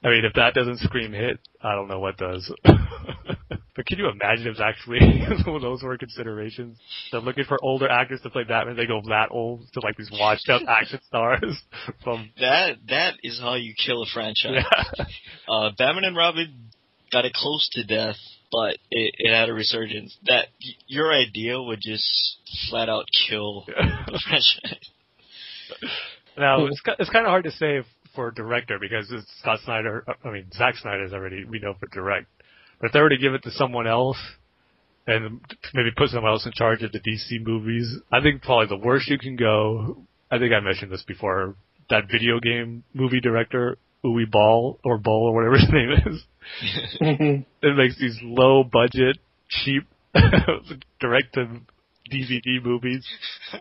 I 0.04 0.08
mean, 0.10 0.26
if 0.26 0.34
that 0.34 0.54
doesn't 0.54 0.80
scream 0.80 1.14
hit, 1.14 1.40
I 1.62 1.76
don't 1.76 1.88
know 1.88 2.00
what 2.02 2.18
does. 2.18 2.52
but 2.64 3.86
can 3.86 4.00
you 4.00 4.10
imagine 4.10 4.48
if 4.48 4.60
actually 4.60 5.00
those 5.62 5.82
were 5.82 5.98
considerations? 5.98 6.78
They're 7.14 7.22
looking 7.22 7.46
for 7.46 7.58
older 7.64 7.88
actors 7.88 8.20
to 8.24 8.30
play 8.30 8.44
Batman. 8.44 8.76
They 8.76 8.86
go 8.86 9.02
that 9.08 9.30
old 9.32 9.64
to 9.74 9.80
like 9.80 9.96
these 9.96 10.12
washed 10.12 10.50
up 10.50 10.62
action 10.68 11.00
stars 11.08 11.62
from 12.04 12.32
That 12.38 12.80
that 12.90 13.14
is 13.24 13.40
how 13.40 13.56
you 13.56 13.74
kill 13.76 14.04
a 14.04 14.06
franchise. 14.14 14.56
yeah. 14.56 15.06
Uh, 15.48 15.70
Batman 15.78 16.04
and 16.04 16.18
Robin 16.18 16.69
got 17.12 17.26
it 17.26 17.34
close 17.34 17.70
to 17.74 17.84
death, 17.84 18.18
but 18.52 18.78
it, 18.92 19.16
it 19.18 19.34
had 19.34 19.50
a 19.50 19.54
resurgence. 19.54 20.18
That 20.28 20.48
y- 20.64 20.74
your 20.88 21.14
idea 21.14 21.62
would 21.62 21.80
just 21.82 22.38
flat 22.70 22.90
out 22.90 23.06
kill 23.28 23.66
the 23.68 24.22
franchise. 24.28 24.90
Now 26.38 26.66
it's 26.66 26.82
it's 27.00 27.10
kind 27.10 27.26
of 27.26 27.30
hard 27.30 27.44
to 27.46 27.52
say 27.52 27.82
for 28.16 28.32
director 28.32 28.80
because 28.80 29.12
it's 29.12 29.28
Scott 29.40 29.60
Snyder. 29.66 30.04
Uh, 30.08 30.28
I 30.28 30.32
mean, 30.32 30.48
Zack 30.54 30.76
Snyder's 30.76 31.14
already 31.14 31.46
we 31.46 31.60
know 31.60 31.74
for 31.80 31.88
direct, 31.88 32.28
but 32.80 32.88
if 32.88 32.94
they 32.94 33.02
were 33.02 33.10
to 33.10 33.18
give 33.18 33.34
it 33.34 33.44
to 33.44 33.52
someone 33.52 33.88
else 33.88 34.18
and 35.06 35.42
maybe 35.74 35.90
put 35.96 36.10
someone 36.10 36.32
else 36.32 36.46
in 36.46 36.52
charge 36.54 36.84
of 36.84 36.92
the 36.92 37.00
DC 37.00 37.46
movies, 37.46 37.98
I 38.12 38.22
think 38.22 38.42
probably 38.42 38.68
the 38.68 38.84
worst 38.84 39.10
you 39.10 39.18
can 39.18 39.36
go. 39.36 40.04
I 40.32 40.38
think 40.38 40.54
I 40.54 40.60
mentioned 40.60 40.92
this 40.92 41.04
before. 41.04 41.56
That 41.90 42.04
video 42.12 42.40
game 42.40 42.84
movie 42.94 43.20
director 43.20 43.78
Uwe 44.06 44.30
Ball 44.30 44.80
or 44.84 44.98
Bull 44.98 45.28
or 45.28 45.34
whatever 45.34 45.58
his 45.60 45.70
name 45.72 45.92
is. 46.14 46.24
it 47.62 47.78
makes 47.78 47.98
these 48.00 48.18
low 48.24 48.64
budget, 48.64 49.18
cheap 49.50 49.84
direct 51.00 51.34
to 51.36 51.48
DVD 52.12 52.64
movies, 52.64 53.06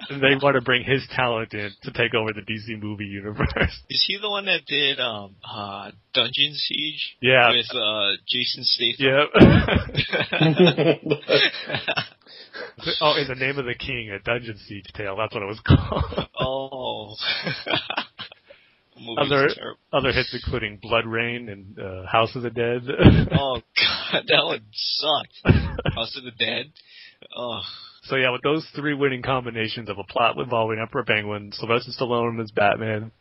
and 0.09 0.23
they 0.23 0.35
want 0.43 0.55
to 0.55 0.63
bring 0.63 0.83
his 0.83 1.07
talent 1.15 1.53
in 1.53 1.71
to 1.83 1.93
take 1.93 2.15
over 2.15 2.33
the 2.33 2.41
DC 2.41 2.81
movie 2.81 3.05
universe. 3.05 3.83
Is 3.91 4.03
he 4.09 4.17
the 4.19 4.31
one 4.31 4.47
that 4.47 4.65
did 4.67 4.99
um 5.01 5.37
uh 5.45 5.91
Dungeon 6.15 6.55
Siege 6.55 7.17
Yeah. 7.21 7.51
with 7.51 7.67
uh 7.75 8.13
Jason 8.27 8.65
Statham? 8.65 9.07
Yep. 9.07 9.29
oh, 13.03 13.17
in 13.21 13.29
the 13.29 13.35
name 13.37 13.59
of 13.59 13.67
the 13.67 13.75
king, 13.75 14.11
a 14.11 14.19
Dungeon 14.19 14.57
Siege 14.67 14.87
tale. 14.95 15.17
That's 15.17 15.35
what 15.35 15.43
it 15.43 15.47
was 15.47 15.61
called. 15.61 16.29
Oh. 16.41 17.15
Movie's 19.01 19.33
other 19.33 19.49
other 19.93 20.13
hits 20.13 20.35
including 20.35 20.79
BloodRayne 20.79 21.51
and 21.51 21.79
uh, 21.79 22.07
House 22.07 22.35
of 22.35 22.43
the 22.43 22.51
Dead. 22.51 22.83
Oh 23.33 23.61
god, 23.77 24.25
that 24.27 24.45
one 24.45 24.65
sucked. 24.73 25.57
House 25.95 26.17
of 26.17 26.25
the 26.25 26.33
Dead. 26.33 26.73
Oh. 27.37 27.61
So 28.05 28.17
yeah, 28.17 28.31
with 28.31 28.43
those 28.43 28.67
three 28.75 28.95
winning 28.95 29.23
combinations 29.23 29.89
of 29.91 29.99
a 29.99 30.05
plot 30.05 30.39
involving 30.39 30.79
Emperor 30.79 31.05
Penguin, 31.05 31.53
Sylvester 31.53 31.93
Stallone 31.99 32.43
as 32.43 32.51
Batman, 32.51 33.13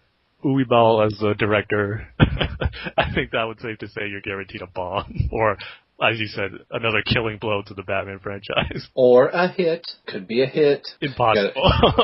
Uwe 0.46 0.68
Ball 0.68 1.02
as 1.04 1.18
the 1.20 1.34
director, 1.34 2.08
I 2.20 3.14
think 3.14 3.32
that 3.32 3.44
would 3.44 3.60
safe 3.60 3.80
to 3.80 3.88
say 3.88 4.08
you're 4.08 4.22
guaranteed 4.22 4.62
a 4.62 4.68
bomb, 4.68 5.30
or 5.32 5.58
as 6.02 6.20
you 6.20 6.28
said, 6.28 6.52
another 6.72 7.02
killing 7.02 7.38
blow 7.40 7.62
to 7.66 7.74
the 7.74 7.84
Batman 7.84 8.20
franchise. 8.20 8.88
Or 8.96 9.28
a 9.30 9.48
hit. 9.48 9.88
Could 10.08 10.28
be 10.28 10.42
a 10.44 10.46
hit. 10.46 10.88
Impossible. 11.02 11.72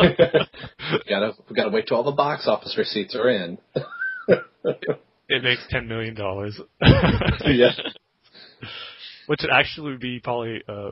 gotta 1.10 1.34
we 1.50 1.56
gotta 1.56 1.70
wait 1.70 1.88
till 1.88 1.98
all 1.98 2.04
the 2.04 2.12
box 2.12 2.48
office 2.48 2.76
receipts 2.78 3.16
are 3.16 3.30
in. 3.30 3.58
it 5.30 5.44
makes 5.44 5.66
ten 5.70 5.88
million 5.88 6.16
dollars, 6.16 6.60
yeah. 6.82 7.72
which 9.28 9.42
would 9.42 9.52
actually 9.52 9.98
be 9.98 10.20
probably 10.20 10.62
uh, 10.68 10.92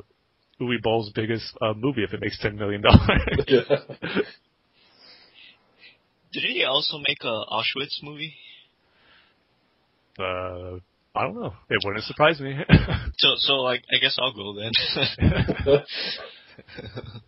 Uwe 0.59 0.81
Ball's 0.81 1.11
biggest 1.13 1.45
uh, 1.61 1.73
movie 1.75 2.03
if 2.03 2.13
it 2.13 2.21
makes 2.21 2.39
ten 2.39 2.55
million 2.55 2.81
dollars. 2.81 2.99
Did 6.33 6.43
he 6.43 6.63
also 6.63 6.97
make 6.97 7.23
a 7.23 7.43
Auschwitz 7.51 8.01
movie? 8.03 8.35
uh, 10.19 10.79
I 11.13 11.23
don't 11.23 11.35
know. 11.35 11.53
It 11.69 11.81
wouldn't 11.83 12.05
surprise 12.05 12.39
me. 12.39 12.57
So 13.17 13.27
so 13.37 13.53
like 13.57 13.83
I 13.93 13.99
guess 13.99 14.17
I'll 14.19 14.33
go 14.33 14.55
then. 14.55 14.71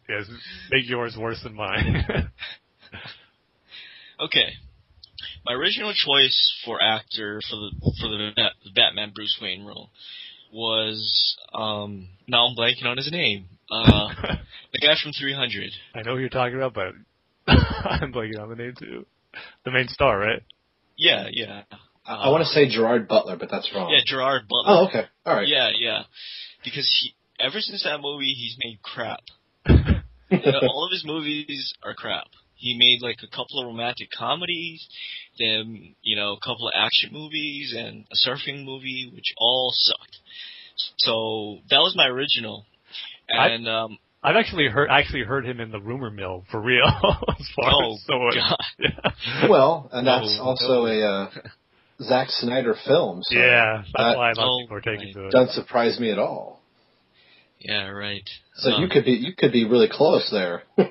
yes, 0.10 0.26
make 0.72 0.90
yours 0.90 1.16
worse 1.20 1.40
than 1.44 1.54
mine. 1.54 2.06
okay. 4.20 4.54
My 5.46 5.54
original 5.54 5.94
choice 5.94 6.54
for 6.66 6.82
actor 6.82 7.42
for 7.48 7.58
the 7.58 7.72
for 8.02 8.08
the 8.08 8.32
Bat- 8.36 8.74
Batman 8.74 9.12
Bruce 9.14 9.38
Wayne 9.40 9.66
role 9.66 9.92
was 10.52 11.36
um 11.54 12.08
now 12.28 12.48
I'm 12.48 12.56
blanking 12.56 12.86
on 12.86 12.98
his 12.98 13.12
name. 13.12 13.46
Uh 13.70 14.08
the 14.72 14.80
guy 14.80 14.96
from 15.04 15.12
300. 15.12 15.72
I 15.94 16.02
know 16.02 16.16
who 16.16 16.22
you're 16.22 16.30
talking 16.30 16.56
about, 16.56 16.74
but 16.74 16.94
I'm 17.48 18.12
blanking 18.14 18.40
on 18.42 18.50
the 18.50 18.56
name 18.56 18.74
too. 18.80 19.06
The 19.66 19.72
main 19.72 19.90
star, 19.90 20.18
right? 20.18 20.42
Yeah, 20.98 21.28
yeah. 21.32 21.64
I, 22.06 22.16
I 22.26 22.30
want 22.30 22.42
to 22.42 22.50
say 22.50 22.68
Gerard 22.70 23.08
Butler, 23.08 23.38
but 23.38 23.50
that's 23.50 23.70
wrong. 23.74 23.92
Yeah, 23.92 24.02
Gerard 24.06 24.44
Butler. 24.48 24.64
Oh, 24.68 24.88
okay. 24.88 25.06
All 25.26 25.36
right. 25.36 25.48
Yeah, 25.48 25.70
yeah. 25.78 26.04
Because 26.64 26.90
he 27.02 27.14
ever 27.40 27.60
since 27.60 27.84
that 27.84 28.00
movie 28.02 28.34
he's 28.34 28.58
made 28.64 28.82
crap. 28.82 29.22
All 29.68 30.86
of 30.86 30.92
his 30.92 31.04
movies 31.06 31.74
are 31.84 31.94
crap. 31.94 32.26
He 32.56 32.78
made 32.78 33.02
like 33.06 33.18
a 33.24 33.28
couple 33.36 33.60
of 33.60 33.68
romantic 33.68 34.08
comedies, 34.18 34.88
then 35.38 35.96
you 36.02 36.16
know, 36.16 36.34
a 36.34 36.40
couple 36.40 36.68
of 36.68 36.74
action 36.76 37.10
movies 37.12 37.74
and 37.78 38.06
a 38.12 38.16
surfing 38.30 38.64
movie, 38.66 39.12
which 39.14 39.34
all 39.38 39.72
sucked. 39.76 40.18
So 40.98 41.60
that 41.70 41.78
was 41.80 41.94
my 41.96 42.08
original. 42.08 42.66
I- 43.34 43.48
And 43.50 43.68
um 43.68 43.98
I've 44.26 44.38
actually 44.38 44.68
heard 44.70 44.90
actually 44.90 45.24
heard 45.24 45.46
him 45.46 45.60
in 45.60 45.72
the 45.72 45.82
rumor 45.82 46.10
mill 46.10 46.46
for 46.50 46.62
real. 46.62 46.86
as 47.40 47.50
far 47.56 47.72
Oh, 47.74 47.94
as 47.96 48.04
so, 48.06 48.14
God. 48.34 48.58
yeah. 48.80 49.50
Well, 49.50 49.90
and 49.92 50.08
that's 50.08 50.38
No, 50.38 50.44
also 50.44 50.86
a 50.86 51.02
uh, 51.06 51.30
Zack 52.02 52.28
Snyder 52.30 52.76
film. 52.86 53.22
So 53.24 53.38
yeah, 53.38 53.78
that's 53.78 53.92
that 53.98 54.18
why 54.18 54.32
a 54.32 54.36
lot 54.36 54.48
oh, 54.48 54.56
of 54.56 54.62
people 54.64 54.78
are 54.78 54.82
taking 54.82 55.08
right. 55.08 55.16
to 55.16 55.28
it. 55.28 55.32
doesn't 55.32 55.54
surprise 55.54 56.00
me 56.00 56.12
at 56.12 56.20
all. 56.20 56.62
yeah, 57.60 57.88
right. 57.88 58.28
So 58.56 58.72
Um, 58.72 58.82
you 58.82 58.90
could 58.90 59.06
be 59.06 59.12
you 59.12 59.34
could 59.38 59.52
be 59.52 59.66
really 59.66 59.90
close 59.90 60.30
there. 60.32 60.64
I'm 60.78 60.88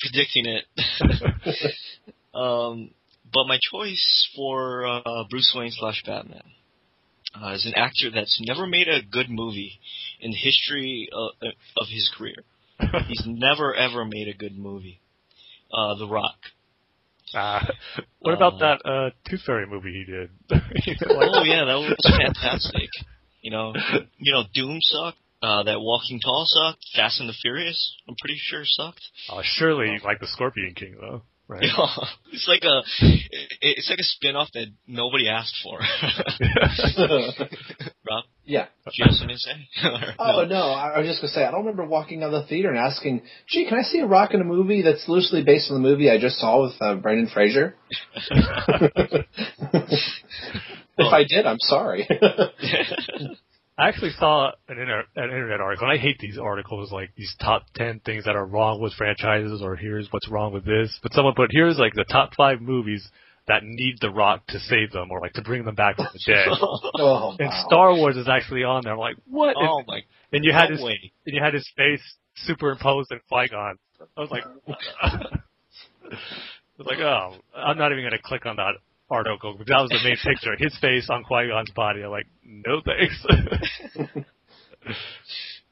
predicting 0.00 0.46
it. 0.46 0.64
um, 2.34 2.90
but 3.32 3.46
my 3.46 3.58
choice 3.70 4.28
for 4.36 4.86
uh, 4.86 5.24
Bruce 5.28 5.52
Wayne 5.56 5.72
slash 5.72 6.02
Batman 6.06 6.42
uh, 7.34 7.52
is 7.54 7.66
an 7.66 7.74
actor 7.76 8.10
that's 8.14 8.40
never 8.46 8.66
made 8.66 8.88
a 8.88 9.02
good 9.02 9.28
movie 9.28 9.80
in 10.20 10.30
the 10.30 10.36
history 10.36 11.08
of, 11.12 11.30
of 11.76 11.88
his 11.88 12.08
career. 12.16 12.36
He's 13.08 13.24
never 13.26 13.74
ever 13.74 14.04
made 14.04 14.28
a 14.28 14.34
good 14.36 14.56
movie. 14.56 15.00
Uh, 15.72 15.96
the 15.96 16.06
Rock. 16.06 16.36
Uh, 17.34 17.60
what 18.18 18.34
about 18.34 18.54
Uh, 18.54 18.58
that 18.58 18.88
uh, 18.88 19.10
Tooth 19.28 19.42
Fairy 19.42 19.66
movie 19.66 19.92
he 19.92 20.04
did? 20.04 20.30
oh 21.10 21.42
yeah, 21.44 21.64
that 21.64 21.74
was 21.74 21.96
fantastic. 22.18 22.88
You 23.42 23.50
know, 23.50 23.74
you 24.18 24.32
know, 24.32 24.42
Doom 24.54 24.78
sucked. 24.80 25.18
Uh, 25.42 25.62
that 25.64 25.78
Walking 25.78 26.18
Tall 26.18 26.44
sucked. 26.48 26.82
Fast 26.96 27.20
and 27.20 27.28
the 27.28 27.34
Furious, 27.34 27.94
I'm 28.08 28.16
pretty 28.18 28.38
sure 28.38 28.62
sucked. 28.64 29.02
Uh, 29.30 29.42
surely 29.44 29.92
you 29.92 30.00
like 30.02 30.18
the 30.18 30.26
Scorpion 30.26 30.74
King 30.74 30.96
though, 30.98 31.22
right? 31.46 31.62
it's 32.32 32.48
like 32.48 32.62
a, 32.64 32.80
it's 33.60 33.88
like 33.90 33.98
a 33.98 34.02
spin-off 34.02 34.48
that 34.54 34.68
nobody 34.86 35.28
asked 35.28 35.54
for. 35.62 35.78
Rob, 38.46 38.52
yeah. 38.52 38.66
do 38.84 38.90
you 38.94 39.04
have 39.04 39.14
something 39.14 39.36
to 39.36 39.40
say? 39.40 39.68
Or 39.84 40.14
Oh 40.18 40.42
no? 40.42 40.48
no, 40.48 40.62
I 40.70 40.94
I 40.94 40.98
was 40.98 41.08
just 41.08 41.20
gonna 41.20 41.32
say 41.32 41.44
I 41.44 41.50
don't 41.50 41.60
remember 41.60 41.84
walking 41.84 42.22
out 42.22 42.32
of 42.32 42.42
the 42.42 42.48
theater 42.48 42.70
and 42.70 42.78
asking, 42.78 43.22
"Gee, 43.48 43.66
can 43.68 43.78
I 43.78 43.82
see 43.82 44.00
a 44.00 44.06
rock 44.06 44.34
in 44.34 44.40
a 44.40 44.44
movie 44.44 44.82
that's 44.82 45.08
loosely 45.08 45.42
based 45.42 45.70
on 45.70 45.82
the 45.82 45.88
movie 45.88 46.10
I 46.10 46.18
just 46.18 46.36
saw 46.36 46.62
with 46.62 46.74
uh, 46.80 46.94
Brendan 46.96 47.28
Fraser?" 47.32 47.74
if 50.98 51.12
I 51.12 51.24
did, 51.24 51.46
I'm 51.46 51.60
sorry. 51.60 52.08
I 53.78 53.88
actually 53.88 54.12
saw 54.18 54.52
an, 54.68 54.78
inter- 54.78 55.04
an 55.16 55.24
internet 55.24 55.60
article, 55.60 55.86
and 55.86 55.98
I 55.98 56.00
hate 56.00 56.18
these 56.18 56.38
articles 56.38 56.90
like 56.90 57.10
these 57.14 57.34
top 57.38 57.66
ten 57.74 58.00
things 58.00 58.24
that 58.24 58.34
are 58.34 58.46
wrong 58.46 58.80
with 58.80 58.94
franchises, 58.94 59.60
or 59.62 59.76
here's 59.76 60.08
what's 60.12 60.30
wrong 60.30 60.54
with 60.54 60.64
this. 60.64 60.98
But 61.02 61.12
someone 61.12 61.34
put 61.34 61.50
here's 61.52 61.78
like 61.78 61.92
the 61.92 62.04
top 62.04 62.30
five 62.36 62.62
movies 62.62 63.06
that 63.48 63.62
need 63.62 63.98
The 64.00 64.10
Rock 64.10 64.46
to 64.48 64.58
save 64.58 64.90
them, 64.92 65.10
or 65.10 65.20
like 65.20 65.32
to 65.34 65.42
bring 65.42 65.64
them 65.64 65.74
back 65.74 65.96
from 65.96 66.08
the 66.12 66.20
dead. 66.26 66.48
Oh, 66.50 66.90
oh, 66.98 67.36
and 67.38 67.48
wow. 67.48 67.64
Star 67.66 67.94
Wars 67.94 68.16
is 68.16 68.28
actually 68.28 68.64
on 68.64 68.82
there. 68.84 68.94
I'm 68.94 68.98
like, 68.98 69.16
what? 69.28 69.54
Oh 69.58 69.78
and, 69.78 69.86
my 69.86 70.00
and 70.32 70.44
you 70.44 70.52
had 70.52 70.70
his 70.70 70.80
way. 70.82 71.12
and 71.26 71.34
you 71.34 71.42
had 71.42 71.54
his 71.54 71.68
face 71.76 72.02
superimposed 72.36 73.12
in 73.12 73.20
Qui 73.28 73.48
Gon. 73.48 73.78
I 74.16 74.20
was 74.20 74.30
like, 74.30 74.44
I 75.02 75.38
was 76.78 76.86
like, 76.86 76.98
oh, 76.98 77.34
I'm 77.54 77.78
not 77.78 77.92
even 77.92 78.04
gonna 78.04 78.18
click 78.22 78.46
on 78.46 78.56
that 78.56 78.74
article 79.10 79.52
because 79.52 79.66
that 79.68 79.80
was 79.80 79.90
the 79.90 80.00
main 80.02 80.16
picture. 80.22 80.56
His 80.58 80.76
face 80.80 81.08
on 81.10 81.22
Qui 81.24 81.48
Gon's 81.48 81.70
body. 81.70 82.02
I'm 82.02 82.10
like, 82.10 82.26
no 82.44 82.80
thanks. 82.84 83.24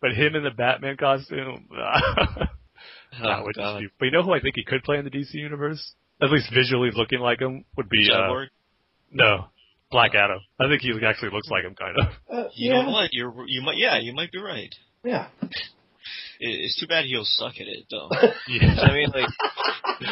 but 0.00 0.12
him 0.12 0.34
in 0.36 0.44
the 0.44 0.50
Batman 0.50 0.96
costume, 0.96 1.68
that 1.70 2.48
Oh, 3.22 3.42
would 3.44 3.54
just 3.54 3.78
be. 3.78 3.88
But 3.98 4.06
you 4.06 4.10
know 4.12 4.22
who 4.22 4.32
I 4.32 4.40
think 4.40 4.56
he 4.56 4.64
could 4.64 4.82
play 4.82 4.98
in 4.98 5.04
the 5.04 5.10
DC 5.10 5.34
universe? 5.34 5.94
At 6.22 6.30
least 6.30 6.50
visually 6.54 6.90
looking 6.94 7.20
like 7.20 7.40
him 7.40 7.64
would 7.76 7.88
be 7.88 8.08
uh, 8.12 8.28
no 9.10 9.46
Black 9.90 10.14
Adam. 10.14 10.40
I 10.60 10.68
think 10.68 10.82
he 10.82 10.92
actually 11.06 11.30
looks 11.32 11.48
like 11.50 11.64
him, 11.64 11.74
kind 11.74 11.96
of. 11.98 12.06
Uh, 12.30 12.48
You 12.54 12.72
yeah, 12.72 12.82
know 12.82 12.90
what? 12.90 13.10
You're 13.12 13.32
you 13.46 13.62
might 13.62 13.76
yeah 13.76 13.98
you 13.98 14.12
might 14.14 14.32
be 14.32 14.38
right. 14.40 14.74
yeah. 15.04 15.28
It, 15.42 15.50
it's 16.40 16.78
too 16.80 16.86
bad 16.86 17.04
he'll 17.04 17.24
suck 17.24 17.54
at 17.60 17.66
it 17.68 17.84
though. 17.90 18.08
Yeah. 18.48 18.74
I 18.80 18.92
mean 18.94 19.08
like 19.14 19.28
he, 20.00 20.06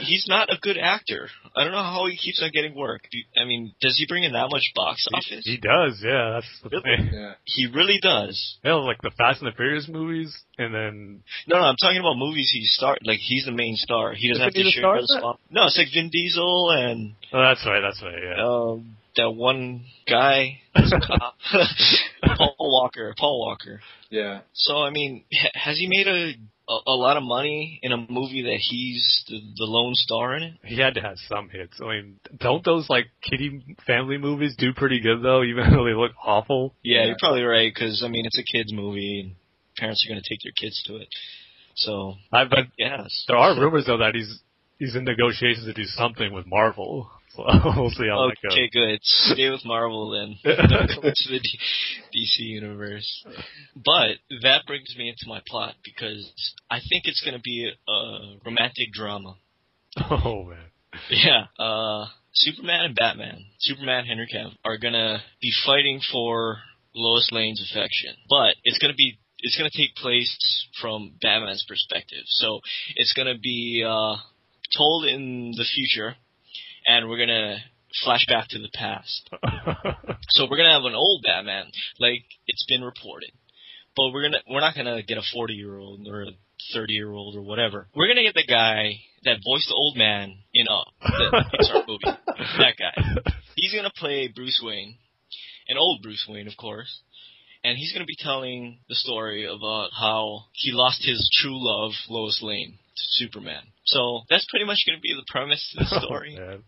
he's 0.00 0.26
not 0.28 0.48
a 0.52 0.56
good 0.60 0.76
actor. 0.78 1.28
I 1.56 1.64
don't 1.64 1.72
know 1.72 1.82
how 1.82 2.06
he 2.10 2.16
keeps 2.16 2.42
on 2.42 2.50
getting 2.52 2.74
work. 2.74 3.02
Do 3.10 3.18
you- 3.18 3.24
I 3.40 3.44
mean, 3.44 3.74
does 3.80 3.96
he 3.98 4.06
bring 4.06 4.24
in 4.24 4.32
that 4.32 4.48
much 4.50 4.72
box 4.74 5.06
office? 5.12 5.44
He 5.44 5.56
does, 5.58 6.00
yeah. 6.04 6.30
That's 6.40 6.60
the 6.62 6.68
Really? 6.70 6.96
thing. 6.96 7.10
yeah. 7.12 7.34
He 7.44 7.66
really 7.66 7.98
does. 8.00 8.58
Yeah, 8.64 8.74
like 8.74 9.00
the 9.02 9.10
Fast 9.16 9.42
and 9.42 9.50
the 9.52 9.56
Furious 9.56 9.88
movies, 9.88 10.36
and 10.58 10.74
then 10.74 11.22
No, 11.46 11.58
no, 11.58 11.64
I'm 11.64 11.76
talking 11.76 11.98
about 12.00 12.16
movies 12.16 12.50
he 12.52 12.64
star. 12.64 12.96
Like 13.04 13.18
he's 13.20 13.44
the 13.44 13.52
main 13.52 13.76
star. 13.76 14.12
He 14.14 14.28
doesn't 14.28 14.42
Isn't 14.48 14.54
have 14.56 14.64
to 14.64 14.70
share 14.70 14.82
the 14.82 15.02
of 15.02 15.06
that? 15.08 15.18
spot. 15.18 15.40
No, 15.50 15.66
it's 15.66 15.78
like 15.78 15.88
Vin 15.92 16.08
Diesel 16.10 16.70
and 16.70 17.14
oh, 17.32 17.40
that's 17.42 17.64
right, 17.66 17.80
that's 17.80 18.02
right, 18.02 18.22
yeah. 18.22 18.44
um, 18.44 18.96
that 19.16 19.30
one 19.30 19.84
guy, 20.08 20.60
who's 20.74 20.90
a 20.92 21.00
cop. 21.00 21.34
Paul 22.36 22.54
Walker. 22.58 23.14
Paul 23.18 23.40
Walker. 23.40 23.80
Yeah. 24.10 24.40
So 24.54 24.82
I 24.82 24.90
mean, 24.90 25.24
ha- 25.32 25.50
has 25.54 25.78
he 25.78 25.86
made 25.86 26.06
a, 26.06 26.32
a 26.86 26.90
a 26.90 26.96
lot 26.96 27.16
of 27.16 27.22
money 27.22 27.78
in 27.82 27.92
a 27.92 27.96
movie 27.96 28.42
that 28.42 28.58
he's 28.58 29.24
the, 29.28 29.38
the 29.56 29.64
lone 29.64 29.94
star 29.94 30.36
in 30.36 30.42
it? 30.42 30.54
He 30.64 30.78
had 30.80 30.94
to 30.94 31.00
have 31.00 31.16
some 31.28 31.48
hits. 31.48 31.78
I 31.82 31.86
mean, 31.88 32.20
don't 32.38 32.64
those 32.64 32.88
like 32.88 33.06
kitty 33.22 33.76
family 33.86 34.18
movies 34.18 34.54
do 34.56 34.72
pretty 34.72 35.00
good 35.00 35.22
though, 35.22 35.42
even 35.42 35.70
though 35.70 35.84
they 35.84 35.94
look 35.94 36.12
awful? 36.24 36.74
Yeah, 36.82 37.00
Yeah. 37.00 37.06
you're 37.08 37.16
probably 37.20 37.42
right 37.42 37.72
because 37.72 38.02
I 38.04 38.08
mean 38.08 38.26
it's 38.26 38.38
a 38.38 38.42
kids 38.42 38.72
movie 38.72 39.20
and 39.20 39.34
parents 39.76 40.04
are 40.04 40.12
going 40.12 40.22
to 40.22 40.28
take 40.28 40.40
their 40.42 40.52
kids 40.52 40.82
to 40.86 40.96
it. 40.96 41.08
So 41.74 42.14
I 42.32 42.44
but 42.44 42.66
yes. 42.78 43.24
there 43.28 43.36
are 43.36 43.58
rumors 43.58 43.86
though 43.86 43.98
that 43.98 44.14
he's 44.14 44.40
he's 44.78 44.94
in 44.96 45.04
negotiations 45.04 45.66
to 45.66 45.72
do 45.72 45.84
something 45.84 46.32
with 46.32 46.46
Marvel. 46.46 47.10
So 47.34 47.44
we'll 47.76 47.90
see 47.90 48.08
how 48.08 48.28
that 48.28 48.36
goes. 48.42 48.52
Okay, 48.52 48.68
good. 48.72 48.98
Stay 49.02 49.50
with 49.50 49.64
Marvel 49.64 50.10
then. 50.10 50.36
Don't 50.44 50.88
come 50.88 51.02
to 51.02 51.32
the 51.32 51.40
D- 51.40 51.58
DC 52.14 52.38
universe. 52.38 53.24
But 53.74 54.16
that 54.42 54.66
brings 54.66 54.94
me 54.96 55.08
into 55.08 55.24
my 55.26 55.40
plot 55.46 55.74
because 55.84 56.30
I 56.70 56.78
think 56.88 57.04
it's 57.06 57.22
going 57.22 57.34
to 57.36 57.40
be 57.40 57.70
a 57.88 58.36
romantic 58.44 58.92
drama. 58.92 59.36
Oh 60.10 60.44
man. 60.44 60.58
Yeah. 61.10 61.44
Uh, 61.58 62.06
Superman 62.32 62.86
and 62.86 62.94
Batman, 62.94 63.44
Superman 63.58 64.06
Henry 64.06 64.26
Cavill, 64.32 64.54
are 64.64 64.78
going 64.78 64.94
to 64.94 65.20
be 65.40 65.52
fighting 65.66 66.00
for 66.10 66.58
Lois 66.94 67.28
Lane's 67.30 67.60
affection. 67.60 68.14
But 68.28 68.56
it's 68.64 68.78
going 68.78 68.92
to 68.92 68.96
be 68.96 69.18
it's 69.38 69.58
going 69.58 69.70
to 69.70 69.76
take 69.76 69.94
place 69.96 70.66
from 70.80 71.12
Batman's 71.20 71.64
perspective. 71.68 72.22
So 72.26 72.60
it's 72.96 73.12
going 73.12 73.32
to 73.32 73.38
be 73.38 73.84
uh, 73.86 74.16
told 74.76 75.04
in 75.04 75.52
the 75.56 75.64
future, 75.64 76.16
and 76.86 77.08
we're 77.08 77.16
going 77.16 77.28
to 77.28 77.58
flash 78.04 78.26
back 78.26 78.48
to 78.48 78.58
the 78.58 78.70
past. 78.74 79.30
So 80.32 80.46
we're 80.48 80.56
gonna 80.56 80.72
have 80.72 80.84
an 80.84 80.94
old 80.94 81.22
Batman, 81.22 81.66
like 81.98 82.24
it's 82.46 82.64
been 82.66 82.82
reported. 82.82 83.32
But 83.94 84.12
we're 84.12 84.22
gonna 84.22 84.38
we're 84.48 84.60
not 84.60 84.74
gonna 84.74 85.02
get 85.02 85.18
a 85.18 85.22
forty 85.34 85.54
year 85.54 85.76
old 85.76 86.08
or 86.08 86.22
a 86.22 86.30
thirty 86.72 86.94
year 86.94 87.10
old 87.10 87.36
or 87.36 87.42
whatever. 87.42 87.88
We're 87.94 88.08
gonna 88.08 88.22
get 88.22 88.34
the 88.34 88.46
guy 88.46 89.00
that 89.24 89.38
voiced 89.44 89.68
the 89.68 89.74
old 89.74 89.96
man 89.96 90.38
in 90.54 90.66
Up, 90.68 90.86
the 91.02 91.44
Pixar 91.52 91.86
movie. 91.88 92.18
That 92.58 92.74
guy. 92.78 93.32
He's 93.56 93.74
gonna 93.74 93.92
play 93.94 94.28
Bruce 94.28 94.60
Wayne, 94.64 94.96
an 95.68 95.76
old 95.76 96.02
Bruce 96.02 96.24
Wayne, 96.26 96.48
of 96.48 96.56
course. 96.56 97.02
And 97.62 97.76
he's 97.76 97.92
gonna 97.92 98.06
be 98.06 98.16
telling 98.18 98.78
the 98.88 98.94
story 98.94 99.44
about 99.44 99.90
how 99.92 100.44
he 100.54 100.72
lost 100.72 101.04
his 101.04 101.30
true 101.40 101.62
love, 101.62 101.92
Lois 102.08 102.40
Lane, 102.42 102.78
to 102.94 103.02
Superman. 103.24 103.62
So 103.84 104.22
that's 104.28 104.46
pretty 104.50 104.66
much 104.66 104.84
gonna 104.86 105.00
be 105.00 105.14
the 105.14 105.24
premise 105.28 105.74
of 105.78 105.88
the 105.88 106.00
story 106.06 106.38
Oh, 106.40 106.60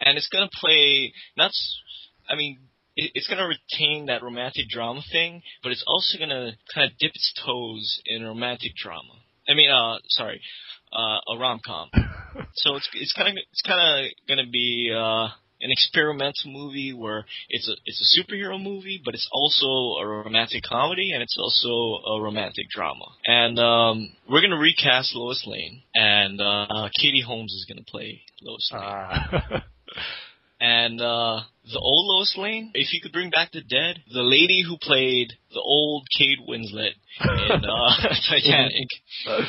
and 0.00 0.16
it's 0.18 0.28
gonna 0.28 0.50
play 0.60 1.12
not. 1.36 1.52
I 2.28 2.34
mean, 2.34 2.58
it, 2.96 3.12
it's 3.14 3.28
gonna 3.28 3.48
retain 3.48 4.06
that 4.06 4.22
romantic 4.22 4.68
drama 4.68 5.02
thing, 5.10 5.42
but 5.62 5.72
it's 5.72 5.84
also 5.86 6.18
gonna 6.18 6.52
kind 6.74 6.90
of 6.90 6.98
dip 6.98 7.10
its 7.14 7.32
toes 7.44 8.00
in 8.06 8.24
romantic 8.24 8.74
drama. 8.74 9.14
I 9.48 9.54
mean, 9.54 9.70
uh, 9.70 9.98
sorry, 10.08 10.40
uh, 10.92 11.18
a 11.28 11.38
rom 11.38 11.60
com. 11.64 11.90
so 12.54 12.76
it's 12.76 12.88
it's 12.94 13.12
kind 13.12 13.28
of 13.28 13.34
it's 13.50 13.62
kind 13.62 14.06
of 14.06 14.12
gonna 14.28 14.50
be 14.50 14.92
uh 14.94 15.28
an 15.60 15.70
experimental 15.70 16.50
movie 16.50 16.92
where 16.92 17.24
it's 17.48 17.68
a 17.68 17.74
it's 17.84 18.00
a 18.00 18.20
superhero 18.20 18.62
movie, 18.62 19.00
but 19.04 19.14
it's 19.14 19.28
also 19.32 20.00
a 20.00 20.06
romantic 20.06 20.62
comedy 20.62 21.12
and 21.12 21.22
it's 21.22 21.36
also 21.38 22.02
a 22.06 22.20
romantic 22.20 22.68
drama. 22.68 23.06
And 23.26 23.58
um, 23.58 24.12
we're 24.28 24.42
gonna 24.42 24.58
recast 24.58 25.14
Lois 25.14 25.44
Lane, 25.46 25.82
and 25.94 26.40
uh, 26.40 26.88
Katie 27.00 27.22
Holmes 27.26 27.52
is 27.52 27.66
gonna 27.68 27.84
play 27.86 28.22
Lois 28.42 28.68
Lane. 28.72 28.82
Ah. 28.84 29.64
And 30.60 31.00
uh 31.00 31.40
the 31.64 31.78
old 31.80 32.06
Lois 32.06 32.34
Lane, 32.38 32.70
if 32.74 32.92
you 32.92 33.00
could 33.00 33.12
bring 33.12 33.30
back 33.30 33.50
the 33.52 33.60
dead, 33.60 34.00
the 34.12 34.22
lady 34.22 34.62
who 34.66 34.78
played 34.80 35.32
the 35.50 35.60
old 35.60 36.06
Kate 36.16 36.38
Winslet 36.48 36.94
in 37.20 37.64
uh 37.64 38.08
Titanic, 38.30 38.88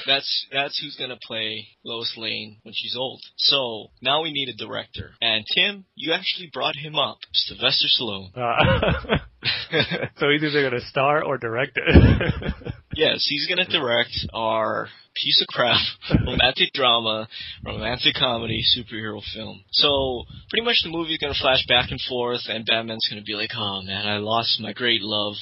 that's 0.05 0.47
that's 0.51 0.79
who's 0.81 0.95
gonna 0.97 1.19
play 1.25 1.67
Lois 1.83 2.13
Lane 2.17 2.57
when 2.63 2.73
she's 2.75 2.95
old. 2.97 3.21
So 3.37 3.87
now 4.01 4.23
we 4.23 4.31
need 4.31 4.49
a 4.49 4.53
director. 4.53 5.11
And 5.21 5.45
Tim, 5.55 5.85
you 5.95 6.13
actually 6.13 6.49
brought 6.51 6.75
him 6.75 6.95
up, 6.95 7.19
Sylvester 7.33 7.87
Stallone. 7.87 8.35
Uh, 8.35 9.17
so 10.17 10.29
he's 10.29 10.43
either 10.43 10.69
going 10.69 10.79
to 10.79 10.87
star 10.87 11.23
or 11.23 11.37
direct 11.37 11.77
it. 11.77 12.73
Yes, 12.97 13.25
he's 13.29 13.45
gonna 13.47 13.67
direct 13.67 14.25
our 14.33 14.89
piece 15.13 15.39
of 15.41 15.47
crap 15.47 15.79
romantic 16.25 16.73
drama, 16.73 17.27
romantic 17.63 18.15
comedy, 18.15 18.63
superhero 18.75 19.21
film. 19.35 19.63
So 19.71 20.23
pretty 20.49 20.65
much 20.65 20.81
the 20.83 20.89
movie's 20.89 21.19
gonna 21.19 21.35
flash 21.39 21.63
back 21.67 21.91
and 21.91 22.01
forth, 22.09 22.41
and 22.49 22.65
Batman's 22.65 23.07
gonna 23.07 23.21
be 23.21 23.35
like, 23.35 23.51
"Oh 23.55 23.83
man, 23.83 24.07
I 24.07 24.17
lost 24.17 24.59
my 24.59 24.73
great 24.73 25.01
love. 25.03 25.35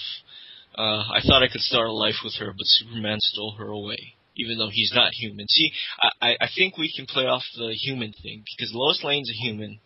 Uh, 0.77 1.07
I 1.09 1.21
thought 1.25 1.43
I 1.43 1.47
could 1.47 1.61
start 1.61 1.87
a 1.87 1.93
life 1.93 2.19
with 2.25 2.35
her, 2.35 2.51
but 2.51 2.65
Superman 2.65 3.19
stole 3.21 3.55
her 3.57 3.69
away." 3.69 4.15
Even 4.37 4.57
though 4.57 4.67
he's 4.69 4.91
not 4.93 5.13
human. 5.13 5.47
See, 5.47 5.71
I, 6.03 6.09
I- 6.31 6.37
I 6.41 6.47
think 6.53 6.77
we 6.77 6.91
can 6.93 7.05
play 7.05 7.23
off 7.25 7.43
the 7.55 7.73
human 7.73 8.11
thing 8.11 8.43
because 8.43 8.73
Lois 8.75 9.01
Lane's 9.01 9.29
a 9.29 9.33
human, 9.45 9.79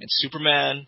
and 0.00 0.08
Superman 0.08 0.86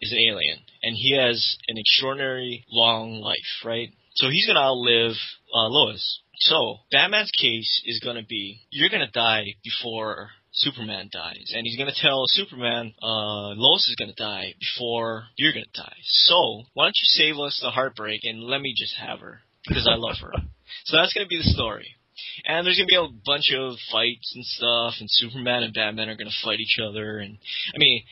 is 0.00 0.12
an 0.12 0.18
alien, 0.18 0.60
and 0.84 0.94
he 0.94 1.16
has 1.18 1.56
an 1.66 1.76
extraordinary 1.78 2.64
long 2.70 3.18
life, 3.20 3.64
right? 3.64 3.90
So 4.18 4.30
he's 4.30 4.48
gonna 4.48 4.58
outlive 4.58 5.14
uh, 5.54 5.68
Lois. 5.68 6.20
So 6.40 6.78
Batman's 6.90 7.30
case 7.40 7.82
is 7.84 8.00
gonna 8.00 8.24
be 8.24 8.66
you're 8.68 8.90
gonna 8.90 9.10
die 9.12 9.54
before 9.62 10.30
Superman 10.50 11.08
dies, 11.12 11.52
and 11.54 11.64
he's 11.64 11.78
gonna 11.78 11.92
tell 11.94 12.24
Superman 12.26 12.94
uh, 13.00 13.54
Lois 13.54 13.88
is 13.88 13.94
gonna 13.94 14.14
die 14.14 14.54
before 14.58 15.26
you're 15.36 15.52
gonna 15.52 15.66
die. 15.72 15.98
So 16.02 16.64
why 16.74 16.86
don't 16.86 16.96
you 17.00 17.06
save 17.06 17.38
us 17.38 17.60
the 17.62 17.70
heartbreak 17.70 18.22
and 18.24 18.42
let 18.42 18.60
me 18.60 18.74
just 18.76 18.96
have 18.96 19.20
her 19.20 19.42
because 19.64 19.86
I 19.86 19.94
love 19.94 20.16
her. 20.20 20.32
so 20.86 20.96
that's 20.96 21.12
gonna 21.12 21.28
be 21.28 21.38
the 21.38 21.54
story. 21.54 21.94
And 22.44 22.66
there's 22.66 22.76
gonna 22.76 22.86
be 22.88 22.96
a 22.96 23.22
bunch 23.24 23.52
of 23.56 23.76
fights 23.92 24.32
and 24.34 24.44
stuff, 24.44 24.94
and 24.98 25.08
Superman 25.08 25.62
and 25.62 25.72
Batman 25.72 26.08
are 26.08 26.16
gonna 26.16 26.30
fight 26.42 26.58
each 26.58 26.80
other. 26.82 27.20
And 27.20 27.38
I 27.72 27.78
mean, 27.78 28.02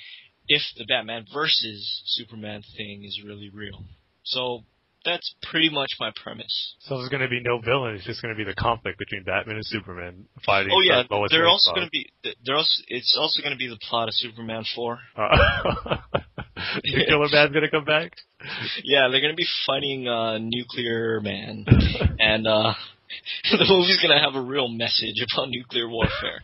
if 0.47 0.63
the 0.77 0.85
Batman 0.85 1.27
versus 1.35 2.03
Superman 2.05 2.63
thing 2.77 3.03
is 3.03 3.21
really 3.27 3.51
real. 3.53 3.83
So 4.23 4.63
that's 5.07 5.35
pretty 5.51 5.71
much 5.71 5.91
my 5.99 6.11
premise. 6.23 6.75
so 6.81 6.99
there's 6.99 7.09
going 7.09 7.23
to 7.23 7.29
be 7.29 7.41
no 7.41 7.61
villain. 7.61 7.95
It's 7.95 8.05
just 8.05 8.21
going 8.21 8.35
to 8.35 8.37
be 8.37 8.45
the 8.45 8.55
conflict 8.55 8.99
between 8.99 9.23
Batman 9.23 9.57
and 9.57 9.65
Superman 9.67 10.27
fighting. 10.45 10.73
Oh 10.75 10.83
yeah, 10.83 11.05
they're 11.31 11.47
also 11.47 11.73
going 11.73 11.87
to 11.87 11.91
be. 11.91 12.11
They're 12.45 12.57
also. 12.57 12.83
It's 12.89 13.17
also 13.19 13.41
going 13.41 13.53
to 13.53 13.59
be 13.59 13.69
the 13.69 13.79
plot 13.89 14.09
of 14.09 14.15
Superman 14.15 14.65
four. 14.75 14.99
Uh, 15.17 15.39
the 16.83 17.05
Killer 17.09 17.29
Man's 17.33 17.53
going 17.53 17.65
to 17.65 17.71
come 17.71 17.85
back. 17.85 18.13
Yeah, 18.85 19.09
they're 19.11 19.21
going 19.21 19.33
to 19.33 19.37
be 19.37 19.47
fighting 19.67 20.07
uh, 20.07 20.39
Nuclear 20.39 21.21
Man, 21.21 21.65
and 22.19 22.47
uh, 22.47 22.75
the 23.51 23.67
movie's 23.69 24.01
going 24.01 24.17
to 24.17 24.23
have 24.23 24.35
a 24.35 24.41
real 24.41 24.69
message 24.69 25.17
about 25.33 25.49
nuclear 25.49 25.89
warfare. 25.89 26.43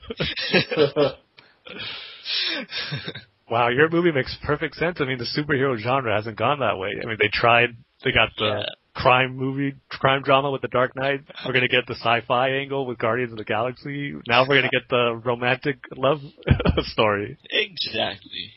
Wow, 3.51 3.69
your 3.69 3.91
movie 3.91 4.13
makes 4.13 4.37
perfect 4.45 4.77
sense. 4.77 4.99
I 5.01 5.05
mean, 5.05 5.19
the 5.19 5.27
superhero 5.27 5.77
genre 5.77 6.15
hasn't 6.15 6.39
gone 6.39 6.61
that 6.61 6.79
way. 6.79 6.91
I 7.03 7.07
mean, 7.07 7.17
they 7.21 7.29
tried. 7.33 7.77
They 8.05 8.13
got 8.13 8.31
the 8.37 8.45
Yeah. 8.45 8.65
crime 8.95 9.37
movie, 9.37 9.75
crime 9.89 10.23
drama 10.23 10.51
with 10.51 10.63
The 10.63 10.69
Dark 10.69 10.95
Knight. 10.97 11.21
We're 11.47 11.53
gonna 11.53 11.69
get 11.69 11.87
the 11.87 11.95
sci-fi 11.95 12.51
angle 12.51 12.87
with 12.87 12.99
Guardians 12.99 13.33
of 13.33 13.39
the 13.39 13.45
Galaxy. 13.45 14.15
Now 14.29 14.43
we're 14.47 14.57
gonna 14.57 14.69
get 14.71 14.89
the 14.91 15.21
romantic 15.25 15.79
love 15.97 16.21
story. 16.93 17.37
exactly. 17.51 18.53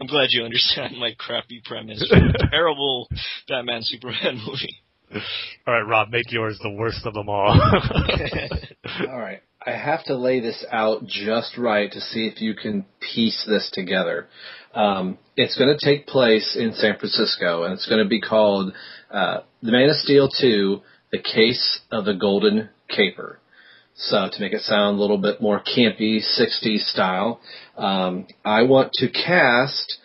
I'm 0.00 0.06
glad 0.08 0.28
you 0.30 0.44
understand 0.44 0.98
my 0.98 1.14
crappy 1.18 1.62
premise. 1.64 2.06
for 2.08 2.16
a 2.16 2.48
terrible 2.50 3.08
Batman 3.48 3.80
Superman 3.82 4.38
movie. 4.46 4.80
All 5.66 5.72
right, 5.74 5.82
Rob, 5.86 6.10
make 6.10 6.30
yours 6.32 6.58
the 6.62 6.70
worst 6.70 7.06
of 7.06 7.14
them 7.14 7.28
all. 7.28 7.48
All 9.08 9.18
right. 9.18 9.40
I 9.66 9.72
have 9.76 10.04
to 10.04 10.16
lay 10.16 10.38
this 10.38 10.64
out 10.70 11.06
just 11.06 11.58
right 11.58 11.90
to 11.90 12.00
see 12.00 12.28
if 12.28 12.40
you 12.40 12.54
can 12.54 12.84
piece 13.00 13.44
this 13.48 13.68
together. 13.72 14.28
Um, 14.74 15.18
it's 15.36 15.58
going 15.58 15.76
to 15.76 15.84
take 15.84 16.06
place 16.06 16.56
in 16.58 16.72
San 16.74 16.98
Francisco, 16.98 17.64
and 17.64 17.74
it's 17.74 17.88
going 17.88 18.02
to 18.02 18.08
be 18.08 18.20
called 18.20 18.72
uh, 19.10 19.38
The 19.62 19.72
Man 19.72 19.88
of 19.90 19.96
Steel 19.96 20.28
2 20.40 20.80
The 21.10 21.18
Case 21.18 21.80
of 21.90 22.04
the 22.04 22.14
Golden 22.14 22.68
Caper. 22.88 23.40
So, 23.96 24.28
to 24.30 24.40
make 24.40 24.52
it 24.52 24.60
sound 24.60 24.98
a 24.98 25.00
little 25.00 25.18
bit 25.18 25.40
more 25.40 25.60
campy, 25.60 26.20
60s 26.20 26.90
style, 26.90 27.40
um, 27.76 28.26
I 28.44 28.62
want 28.62 28.92
to 28.94 29.08
cast 29.08 29.98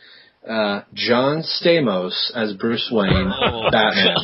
uh, 0.49 0.81
John 0.93 1.43
Stamos 1.43 2.31
as 2.33 2.53
Bruce 2.53 2.89
Wayne, 2.91 3.31
Oh, 3.43 3.69
Batman. 3.69 4.15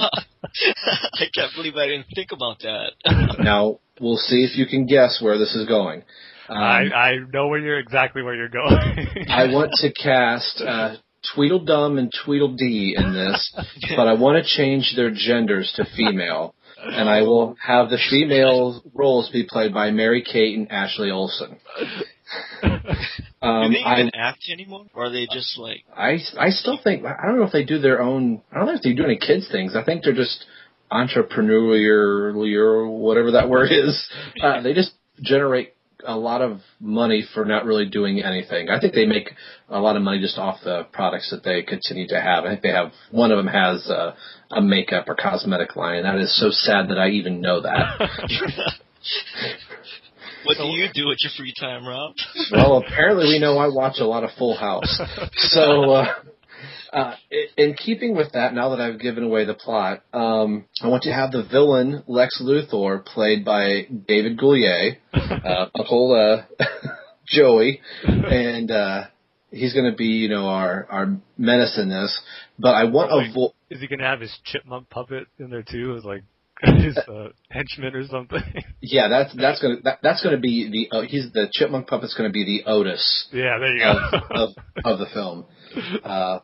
God. 0.47 1.09
I 1.13 1.25
can't 1.33 1.53
believe 1.55 1.75
I 1.75 1.87
didn't 1.87 2.07
think 2.13 2.31
about 2.31 2.59
that. 2.59 2.91
Now, 3.39 3.79
we'll 3.99 4.17
see 4.17 4.43
if 4.43 4.57
you 4.57 4.65
can 4.65 4.85
guess 4.85 5.19
where 5.21 5.37
this 5.37 5.55
is 5.55 5.67
going. 5.67 6.03
Um, 6.49 6.57
I 6.57 6.89
I 6.93 7.17
know 7.31 7.47
where 7.47 7.59
you're 7.59 7.79
exactly 7.79 8.21
where 8.21 8.35
you're 8.35 8.49
going. 8.49 9.07
I 9.29 9.45
want 9.51 9.71
to 9.75 9.91
cast 9.91 10.61
uh, 10.61 10.95
Tweedledum 11.35 11.97
and 11.97 12.11
Tweedledee 12.25 12.95
in 12.97 13.13
this, 13.13 13.53
but 13.95 14.07
I 14.07 14.13
want 14.13 14.43
to 14.43 14.49
change 14.49 14.93
their 14.95 15.11
genders 15.11 15.73
to 15.75 15.85
female. 15.95 16.55
And 16.79 17.09
I 17.09 17.21
will 17.21 17.55
have 17.61 17.89
the 17.89 17.97
female 18.09 18.81
roles 18.93 19.29
be 19.29 19.45
played 19.49 19.73
by 19.73 19.89
Mary 19.91 20.23
Kate 20.23 20.57
and 20.57 20.71
Ashley 20.71 21.11
Olsen. 21.11 21.57
Do 23.41 23.47
Um, 23.47 23.71
they 23.71 23.83
I, 23.83 23.99
even 23.99 24.11
act 24.15 24.49
anymore? 24.51 24.85
Or 24.93 25.05
are 25.05 25.09
they 25.11 25.27
just 25.31 25.57
like, 25.57 25.83
I, 25.95 26.17
I 26.39 26.49
still 26.49 26.79
think, 26.83 27.05
I 27.05 27.25
don't 27.27 27.37
know 27.37 27.45
if 27.45 27.51
they 27.51 27.63
do 27.63 27.79
their 27.79 28.01
own, 28.01 28.41
I 28.51 28.57
don't 28.57 28.67
know 28.67 28.73
if 28.75 28.81
they 28.81 28.93
do 28.93 29.03
any 29.05 29.17
kids 29.17 29.47
things. 29.51 29.75
I 29.75 29.83
think 29.83 30.03
they're 30.03 30.13
just 30.13 30.45
entrepreneurial 30.91 32.57
or 32.57 32.87
whatever 32.87 33.31
that 33.31 33.49
word 33.49 33.71
is. 33.71 34.09
Uh, 34.41 34.61
they 34.61 34.73
just 34.73 34.91
generate 35.21 35.73
a 36.05 36.15
lot 36.15 36.41
of 36.41 36.59
money 36.79 37.23
for 37.33 37.43
not 37.43 37.65
really 37.65 37.85
doing 37.87 38.21
anything. 38.21 38.69
I 38.69 38.79
think 38.79 38.93
they 38.93 39.05
make 39.05 39.31
a 39.67 39.79
lot 39.79 39.95
of 39.95 40.03
money 40.03 40.19
just 40.21 40.37
off 40.37 40.59
the 40.63 40.83
products 40.93 41.31
that 41.31 41.43
they 41.43 41.63
continue 41.63 42.07
to 42.09 42.21
have. 42.21 42.45
I 42.45 42.49
think 42.49 42.61
they 42.61 42.69
have 42.69 42.91
one 43.11 43.31
of 43.31 43.37
them 43.37 43.47
has 43.47 43.89
a, 43.89 44.15
a 44.51 44.61
makeup 44.61 45.05
or 45.09 45.15
cosmetic 45.15 45.75
line. 45.75 46.03
That 46.03 46.19
is 46.19 46.39
so 46.39 46.49
sad 46.51 46.89
that 46.89 46.99
I 46.99 47.09
even 47.09 47.41
know 47.41 47.61
that. 47.61 48.09
what 50.47 50.57
do 50.57 50.63
you 50.67 50.87
do 50.93 51.11
at 51.11 51.21
your 51.21 51.31
free 51.37 51.53
time, 51.59 51.85
Rob? 51.85 52.15
well, 52.51 52.77
apparently 52.77 53.27
we 53.27 53.39
know 53.39 53.57
I 53.57 53.67
watch 53.67 53.97
a 53.99 54.05
lot 54.05 54.23
of 54.23 54.31
Full 54.37 54.55
House. 54.55 55.01
So, 55.35 55.91
uh, 55.91 56.13
uh, 56.93 57.15
in 57.57 57.73
keeping 57.73 58.15
with 58.15 58.31
that, 58.31 58.53
now 58.53 58.69
that 58.69 58.79
I've 58.79 58.99
given 58.99 59.23
away 59.23 59.45
the 59.45 59.53
plot, 59.53 60.03
um, 60.13 60.65
I 60.81 60.87
want 60.87 61.03
to 61.03 61.13
have 61.13 61.31
the 61.31 61.43
villain 61.43 62.03
Lex 62.07 62.41
Luthor 62.41 63.03
played 63.03 63.43
by 63.43 63.87
David 64.07 64.39
Coulier, 64.39 64.97
uh, 65.13 65.65
Uncle 65.77 66.13
uh, 66.13 66.65
Joey, 67.27 67.81
and 68.03 68.71
uh, 68.71 69.03
he's 69.51 69.73
going 69.73 69.89
to 69.89 69.95
be, 69.97 70.05
you 70.05 70.29
know, 70.29 70.47
our 70.47 70.87
our 70.89 71.17
menace 71.37 71.77
in 71.77 71.89
this. 71.89 72.19
But 72.57 72.75
I 72.75 72.85
want 72.85 73.11
a 73.11 73.33
vo- 73.33 73.53
Is 73.69 73.81
he 73.81 73.87
gonna 73.87 74.07
have 74.07 74.21
his 74.21 74.35
chipmunk 74.45 74.89
puppet 74.89 75.27
in 75.39 75.49
there 75.49 75.63
too, 75.63 75.95
as 75.97 76.05
like 76.05 76.23
his 76.81 76.97
uh, 76.97 77.29
henchman 77.49 77.95
or 77.95 78.07
something? 78.07 78.41
yeah, 78.81 79.07
that's 79.09 79.35
that's 79.35 79.61
gonna 79.61 79.77
that, 79.83 79.99
that's 80.01 80.23
gonna 80.23 80.39
be 80.39 80.87
the 80.89 80.97
uh, 80.97 81.01
he's 81.01 81.31
the 81.33 81.47
chipmunk 81.51 81.87
puppet's 81.87 82.15
gonna 82.15 82.31
be 82.31 82.45
the 82.45 82.69
Otis 82.69 83.27
yeah, 83.31 83.57
there 83.59 83.75
you 83.75 83.83
of, 83.83 84.11
go. 84.11 84.19
of, 84.29 84.49
of 84.83 84.99
the 84.99 85.05
film. 85.13 85.45
Uh, 86.03 86.39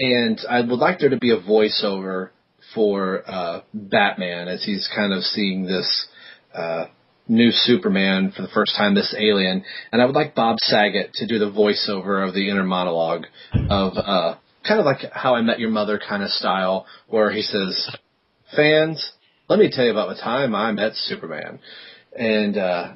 and 0.00 0.40
I 0.48 0.60
would 0.60 0.78
like 0.78 0.98
there 0.98 1.10
to 1.10 1.18
be 1.18 1.30
a 1.30 1.40
voiceover 1.40 2.30
for 2.74 3.22
uh, 3.26 3.60
Batman 3.72 4.48
as 4.48 4.64
he's 4.64 4.88
kind 4.94 5.12
of 5.12 5.22
seeing 5.22 5.66
this 5.66 6.06
uh, 6.52 6.86
new 7.28 7.50
Superman 7.50 8.32
for 8.34 8.42
the 8.42 8.48
first 8.48 8.74
time, 8.76 8.94
this 8.94 9.14
alien. 9.16 9.64
And 9.92 10.02
I 10.02 10.06
would 10.06 10.14
like 10.14 10.34
Bob 10.34 10.56
Saget 10.60 11.12
to 11.14 11.26
do 11.26 11.38
the 11.38 11.50
voiceover 11.50 12.26
of 12.26 12.34
the 12.34 12.50
inner 12.50 12.64
monologue 12.64 13.26
of 13.70 13.92
uh, 13.96 14.36
kind 14.66 14.80
of 14.80 14.86
like 14.86 15.10
How 15.12 15.34
I 15.34 15.42
Met 15.42 15.60
Your 15.60 15.70
Mother 15.70 16.00
kind 16.06 16.22
of 16.22 16.30
style, 16.30 16.86
where 17.06 17.30
he 17.30 17.42
says, 17.42 17.96
"Fans, 18.56 19.12
let 19.48 19.58
me 19.58 19.70
tell 19.70 19.84
you 19.84 19.90
about 19.90 20.08
the 20.08 20.20
time 20.22 20.54
I 20.54 20.72
met 20.72 20.94
Superman." 20.94 21.60
And 22.16 22.56
uh, 22.56 22.94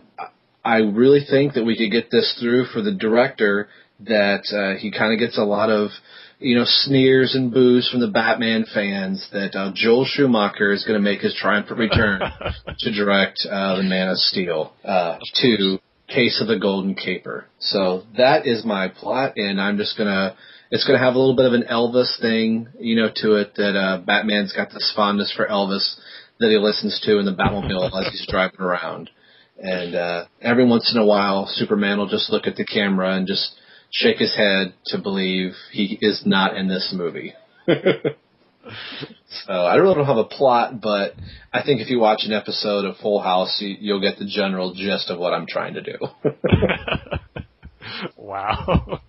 I 0.64 0.78
really 0.78 1.24
think 1.28 1.54
that 1.54 1.64
we 1.64 1.76
could 1.76 1.90
get 1.90 2.10
this 2.10 2.36
through 2.40 2.66
for 2.66 2.82
the 2.82 2.92
director 2.92 3.68
that 4.00 4.44
uh, 4.52 4.78
he 4.78 4.90
kind 4.90 5.12
of 5.12 5.18
gets 5.18 5.38
a 5.38 5.42
lot 5.42 5.70
of 5.70 5.90
you 6.38 6.56
know 6.56 6.64
sneers 6.64 7.34
and 7.34 7.52
boos 7.52 7.88
from 7.90 8.00
the 8.00 8.08
Batman 8.08 8.64
fans 8.72 9.28
that 9.32 9.56
uh, 9.56 9.72
Joel 9.74 10.04
Schumacher 10.04 10.72
is 10.72 10.84
going 10.84 10.98
to 10.98 11.02
make 11.02 11.20
his 11.20 11.34
triumphant 11.34 11.78
return 11.78 12.20
to 12.78 12.92
direct 12.92 13.46
uh, 13.50 13.76
the 13.76 13.82
Man 13.82 14.08
of 14.08 14.18
Steel 14.18 14.72
uh, 14.84 15.18
to 15.42 15.78
Case 16.08 16.40
of 16.40 16.48
the 16.48 16.58
Golden 16.58 16.94
Caper. 16.94 17.46
So 17.58 18.04
that 18.16 18.46
is 18.46 18.64
my 18.64 18.88
plot, 18.88 19.34
and 19.36 19.60
I'm 19.60 19.76
just 19.76 19.96
gonna. 19.96 20.36
It's 20.70 20.84
gonna 20.86 20.98
have 20.98 21.14
a 21.14 21.18
little 21.18 21.34
bit 21.34 21.46
of 21.46 21.54
an 21.54 21.64
Elvis 21.70 22.20
thing, 22.20 22.68
you 22.78 22.94
know, 22.94 23.08
to 23.16 23.36
it. 23.36 23.54
That 23.56 23.74
uh, 23.74 24.02
Batman's 24.04 24.52
got 24.52 24.68
this 24.70 24.92
fondness 24.94 25.32
for 25.34 25.46
Elvis 25.46 25.96
that 26.40 26.50
he 26.50 26.58
listens 26.58 27.00
to 27.04 27.18
in 27.18 27.26
the 27.26 27.34
Batmobile 27.34 27.90
as 28.00 28.10
he's 28.12 28.26
driving 28.28 28.60
around. 28.60 29.10
And 29.58 29.94
uh, 29.94 30.26
every 30.40 30.64
once 30.64 30.92
in 30.94 31.00
a 31.00 31.06
while, 31.06 31.46
Superman 31.48 31.98
will 31.98 32.08
just 32.08 32.30
look 32.30 32.46
at 32.46 32.56
the 32.56 32.64
camera 32.64 33.14
and 33.14 33.26
just 33.26 33.56
shake 33.90 34.18
his 34.18 34.36
head 34.36 34.74
to 34.86 34.98
believe 34.98 35.52
he 35.72 35.98
is 36.00 36.22
not 36.24 36.56
in 36.56 36.68
this 36.68 36.94
movie. 36.96 37.34
so 37.66 39.52
I 39.52 39.74
really 39.76 39.94
don't 39.94 40.06
have 40.06 40.16
a 40.16 40.24
plot, 40.24 40.80
but 40.80 41.14
I 41.52 41.62
think 41.62 41.80
if 41.80 41.90
you 41.90 41.98
watch 41.98 42.20
an 42.24 42.32
episode 42.32 42.84
of 42.84 42.96
Full 42.98 43.20
House, 43.20 43.58
you, 43.60 43.76
you'll 43.80 44.00
get 44.00 44.18
the 44.18 44.26
general 44.26 44.74
gist 44.74 45.10
of 45.10 45.18
what 45.18 45.34
I'm 45.34 45.46
trying 45.46 45.74
to 45.74 45.82
do. 45.82 45.98
wow. 48.16 49.00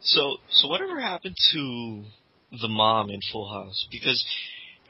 So, 0.00 0.36
so 0.50 0.68
whatever 0.68 1.00
happened 1.00 1.36
to 1.52 2.04
the 2.60 2.68
mom 2.68 3.10
in 3.10 3.20
Full 3.32 3.50
House? 3.52 3.86
Because 3.90 4.24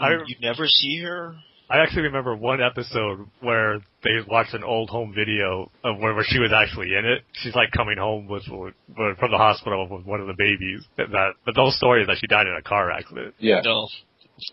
I- 0.03 0.11
you, 0.13 0.25
you 0.27 0.37
never 0.41 0.67
see 0.67 1.01
her. 1.03 1.35
I 1.71 1.79
actually 1.79 2.03
remember 2.03 2.37
one 2.37 2.61
episode 2.63 3.27
where 3.41 3.79
they 4.05 4.11
watched 4.29 4.53
an 4.53 4.63
old 4.63 4.91
home 4.91 5.15
video 5.15 5.71
of 5.83 5.99
where, 6.01 6.13
where 6.15 6.25
she 6.27 6.39
was 6.39 6.53
actually 6.53 6.89
in 6.95 7.07
it. 7.07 7.23
She's 7.33 7.55
like 7.55 7.71
coming 7.71 7.97
home 7.97 8.29
with, 8.29 8.43
with 8.51 8.75
from 9.19 9.31
the 9.31 9.39
hospital 9.39 9.89
with 9.91 10.05
one 10.05 10.21
of 10.21 10.27
the 10.27 10.35
babies. 10.37 10.85
That, 10.99 11.11
that 11.13 11.31
but 11.47 11.55
the 11.55 11.63
whole 11.63 11.71
story 11.71 12.03
is 12.03 12.09
that 12.09 12.19
she 12.21 12.27
died 12.27 12.47
in 12.47 12.55
a 12.55 12.63
car 12.63 12.91
accident. 12.91 13.35
yeah. 13.39 13.63
No. 13.65 13.89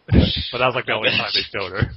But 0.52 0.60
that 0.60 0.68
was 0.68 0.76
like 0.76 0.86
the 0.86 0.94
only 0.94 1.10
time 1.10 1.32
they 1.34 1.42
showed 1.60 1.72
her. 1.72 1.92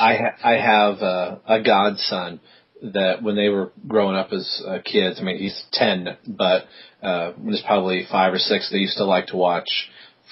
I 0.00 0.16
ha- 0.16 0.36
I 0.42 0.52
have 0.54 1.02
uh, 1.02 1.36
a 1.46 1.62
godson 1.62 2.40
that 2.82 3.22
when 3.22 3.36
they 3.36 3.48
were 3.50 3.72
growing 3.86 4.16
up 4.16 4.32
as 4.32 4.62
uh, 4.66 4.78
kids, 4.84 5.18
I 5.20 5.22
mean 5.22 5.38
he's 5.38 5.64
ten, 5.72 6.16
but 6.26 6.64
uh, 7.02 7.32
when 7.32 7.52
he's 7.54 7.62
probably 7.62 8.06
five 8.10 8.32
or 8.32 8.38
six, 8.38 8.70
they 8.70 8.78
used 8.78 8.96
to 8.96 9.04
like 9.04 9.26
to 9.28 9.36
watch 9.36 9.68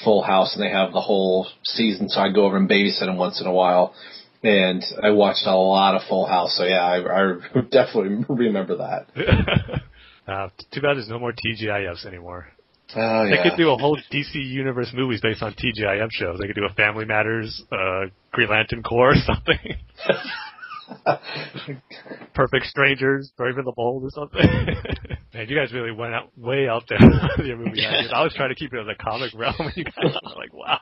Full 0.02 0.22
House, 0.22 0.54
and 0.56 0.64
they 0.64 0.70
have 0.70 0.92
the 0.92 1.00
whole 1.00 1.46
season. 1.64 2.08
So 2.08 2.20
I'd 2.20 2.34
go 2.34 2.44
over 2.46 2.56
and 2.56 2.68
babysit 2.68 3.00
them 3.00 3.16
once 3.16 3.40
in 3.40 3.46
a 3.46 3.52
while, 3.52 3.94
and 4.42 4.82
I 5.02 5.10
watched 5.10 5.46
a 5.46 5.54
lot 5.54 5.94
of 5.94 6.02
Full 6.08 6.26
House. 6.26 6.56
So 6.56 6.64
yeah, 6.64 6.84
I, 6.84 6.96
I 6.98 7.60
definitely 7.70 8.24
remember 8.28 8.76
that. 8.78 9.06
uh, 10.26 10.48
too 10.72 10.80
bad 10.80 10.96
there's 10.96 11.08
no 11.08 11.18
more 11.18 11.32
TGIFs 11.32 12.06
anymore. 12.06 12.48
Oh 12.96 13.24
They 13.24 13.36
yeah. 13.36 13.42
could 13.42 13.56
do 13.56 13.70
a 13.70 13.76
whole 13.76 13.98
DC 14.12 14.34
Universe 14.34 14.92
movies 14.94 15.20
based 15.20 15.42
on 15.42 15.54
TGIF 15.54 16.08
shows. 16.10 16.38
They 16.38 16.46
could 16.46 16.56
do 16.56 16.66
a 16.70 16.74
Family 16.74 17.04
Matters, 17.04 17.62
uh, 17.72 18.06
Green 18.30 18.48
Lantern 18.50 18.82
Corps 18.82 19.12
or 19.12 19.14
something. 19.24 19.58
Perfect 22.34 22.66
Strangers, 22.66 23.32
Brave 23.36 23.56
and 23.58 23.66
the 23.66 23.72
Bold 23.72 24.04
or 24.04 24.10
something. 24.10 24.40
Man, 25.34 25.48
you 25.48 25.56
guys 25.56 25.72
really 25.72 25.90
went 25.92 26.14
out 26.14 26.36
way 26.36 26.68
out 26.68 26.84
there 26.88 26.98
with 27.38 27.46
your 27.46 27.56
movie 27.56 27.84
ideas. 27.84 28.12
I 28.14 28.22
was 28.22 28.34
trying 28.34 28.50
to 28.50 28.54
keep 28.54 28.72
it 28.72 28.78
in 28.78 28.86
the 28.86 28.94
comic 28.94 29.32
realm, 29.34 29.54
and 29.58 29.72
you 29.76 29.84
guys 29.84 29.94
were 30.22 30.34
like, 30.36 30.52
wow. 30.52 30.80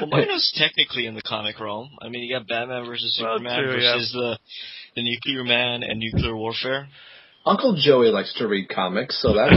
Well, 0.00 0.10
mine 0.10 0.26
was 0.28 0.52
technically 0.56 1.06
in 1.06 1.14
the 1.14 1.22
comic 1.22 1.58
realm. 1.60 1.90
I 2.02 2.08
mean, 2.08 2.22
you 2.24 2.36
got 2.36 2.46
Batman 2.46 2.84
versus 2.84 3.18
Well, 3.22 3.38
Superman 3.38 3.62
true, 3.62 3.80
yeah. 3.80 3.94
versus 3.94 4.12
the 4.12 4.38
the 4.96 5.02
Nuclear 5.02 5.44
Man 5.44 5.82
and 5.82 5.98
Nuclear 5.98 6.36
Warfare. 6.36 6.88
Uncle 7.46 7.80
Joey 7.82 8.08
likes 8.08 8.34
to 8.38 8.46
read 8.46 8.68
comics, 8.68 9.20
so 9.22 9.32
that's 9.34 9.54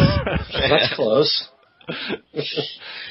that's 0.53 0.95
close. 0.95 1.49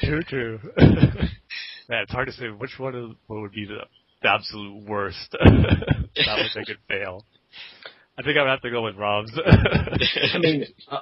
true, 0.03 0.23
true. 0.23 0.59
Man, 0.77 2.01
it's 2.01 2.11
hard 2.11 2.27
to 2.27 2.33
say 2.33 2.47
which 2.47 2.79
one 2.79 2.95
of 2.95 3.11
what 3.27 3.41
would 3.41 3.51
be 3.51 3.65
the, 3.65 3.81
the 4.21 4.29
absolute 4.29 4.85
worst. 4.87 5.31
that 5.31 6.37
would 6.37 6.51
make 6.55 6.69
it 6.69 6.77
fail. 6.87 7.25
I 8.17 8.21
think 8.23 8.37
I 8.37 8.41
would 8.43 8.49
have 8.49 8.61
to 8.61 8.71
go 8.71 8.83
with 8.83 8.95
Rob's. 8.95 9.31
I 9.45 10.37
mean, 10.39 10.65
uh, 10.89 10.99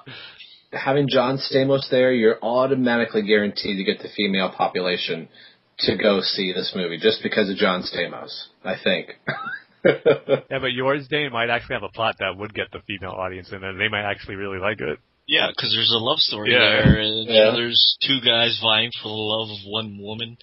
having 0.71 1.07
John 1.09 1.37
Stamos 1.37 1.89
there, 1.91 2.11
you're 2.11 2.39
automatically 2.41 3.21
guaranteed 3.21 3.77
to 3.77 3.83
get 3.83 4.01
the 4.01 4.09
female 4.15 4.49
population 4.55 5.29
to 5.79 5.95
go 5.97 6.21
see 6.21 6.51
this 6.53 6.73
movie 6.75 6.97
just 6.99 7.21
because 7.23 7.49
of 7.49 7.57
John 7.57 7.83
Stamos. 7.83 8.45
I 8.63 8.75
think. 8.83 9.09
Yeah, 9.85 10.59
but 10.61 10.71
yours, 10.71 11.05
Dane, 11.09 11.33
might 11.33 11.49
actually 11.49 11.73
have 11.73 11.83
a 11.83 11.89
plot 11.89 12.15
that 12.19 12.37
would 12.37 12.53
get 12.53 12.71
the 12.71 12.79
female 12.87 13.11
audience 13.11 13.51
in, 13.51 13.61
and 13.65 13.77
they 13.77 13.89
might 13.89 14.09
actually 14.09 14.35
really 14.35 14.57
like 14.57 14.79
it. 14.79 14.97
Yeah, 15.27 15.47
because 15.49 15.73
there's 15.75 15.91
a 15.93 15.99
love 15.99 16.19
story 16.19 16.53
Yeah. 16.53 16.59
there, 16.59 16.99
and 17.01 17.27
you 17.27 17.33
know, 17.37 17.51
there's 17.53 17.97
two 18.01 18.19
guys 18.25 18.57
vying 18.63 18.91
for 19.01 19.09
the 19.09 19.13
love 19.13 19.49
of 19.49 19.57
one 19.67 19.97
woman, 20.01 20.37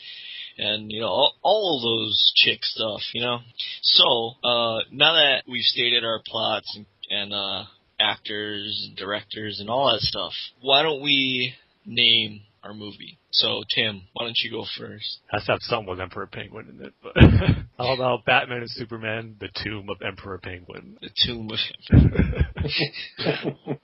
and 0.61 0.93
you 0.93 1.01
know 1.01 1.09
all, 1.09 1.35
all 1.43 1.77
of 1.77 1.83
those 1.83 2.33
chick 2.37 2.61
stuff. 2.63 3.01
You 3.15 3.23
know, 3.23 3.39
so 3.83 4.33
uh, 4.45 4.81
now 4.93 5.15
that 5.15 5.43
we've 5.49 5.65
stated 5.65 6.05
our 6.05 6.21
plots 6.27 6.71
and, 6.77 6.85
and 7.11 7.33
uh, 7.33 7.65
actors, 7.99 8.87
and 8.87 8.95
directors, 8.97 9.59
and 9.61 9.71
all 9.71 9.91
that 9.93 10.01
stuff, 10.01 10.33
why 10.61 10.83
don't 10.83 11.03
we 11.03 11.55
name 11.87 12.43
our 12.63 12.75
movie? 12.75 13.19
So 13.33 13.63
Tim, 13.75 14.03
why 14.13 14.25
don't 14.25 14.37
you 14.43 14.51
go 14.51 14.67
first? 14.79 15.21
To 15.33 15.41
have 15.53 15.63
something 15.63 15.89
with 15.89 16.01
Emperor 16.01 16.27
Penguin 16.27 16.69
in 16.69 16.85
it. 16.87 16.93
But 17.03 17.15
how 17.79 17.95
about 17.95 18.27
Batman 18.27 18.59
and 18.59 18.71
Superman: 18.71 19.37
The 19.41 19.49
Tomb 19.65 19.89
of 19.89 19.97
Emperor 20.07 20.37
Penguin? 20.39 20.99
The 21.01 21.09
Tomb 21.27 21.51
of 21.51 21.59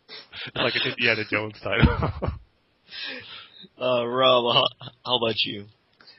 like 0.54 0.74
an 0.74 0.90
Indiana 0.90 1.22
Jones 1.30 1.58
title. 1.62 2.10
uh, 3.80 4.06
Rob. 4.06 4.54
How, 4.54 4.64
how 5.04 5.16
about 5.16 5.36
you? 5.44 5.66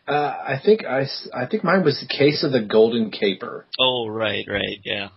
Uh, 0.08 0.12
I 0.14 0.60
think 0.64 0.86
I, 0.86 1.02
s- 1.02 1.28
I 1.34 1.46
think 1.46 1.64
mine 1.64 1.84
was 1.84 2.00
the 2.00 2.08
case 2.08 2.44
of 2.44 2.52
the 2.52 2.62
Golden 2.62 3.12
Caper. 3.12 3.66
Oh, 3.80 4.08
right, 4.08 4.46
right, 4.50 4.80
yeah. 4.84 5.10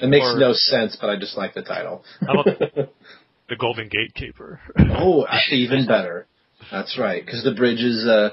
It 0.00 0.08
makes 0.08 0.26
Or- 0.26 0.38
no 0.38 0.52
sense, 0.52 0.96
but 1.00 1.08
I 1.10 1.16
just 1.18 1.36
like 1.36 1.54
the 1.54 1.62
title. 1.62 2.04
How 2.26 2.40
about 2.40 2.46
the 3.48 3.56
Golden 3.58 3.88
Gatekeeper? 3.88 4.60
oh, 4.90 5.26
even 5.50 5.86
better. 5.86 6.26
That's 6.70 6.98
right, 6.98 7.24
because 7.24 7.44
the 7.44 7.54
bridge 7.54 7.80
is. 7.80 8.04
Uh, 8.06 8.30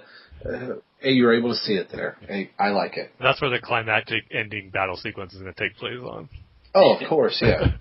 uh, 0.48 0.76
you're 1.04 1.34
able 1.34 1.50
to 1.50 1.56
see 1.58 1.74
it 1.74 1.88
there. 1.92 2.18
Hey, 2.28 2.52
I 2.60 2.70
like 2.70 2.98
it. 2.98 3.12
That's 3.20 3.42
where 3.42 3.50
the 3.52 3.60
climactic 3.60 4.24
ending 4.32 4.70
battle 4.72 4.96
sequence 4.98 5.34
is 5.34 5.42
going 5.42 5.54
to 5.54 5.60
take 5.60 5.76
place 5.78 5.98
on. 6.04 6.30
Oh, 6.74 6.96
of 6.96 7.08
course, 7.10 7.40
yeah. 7.42 7.74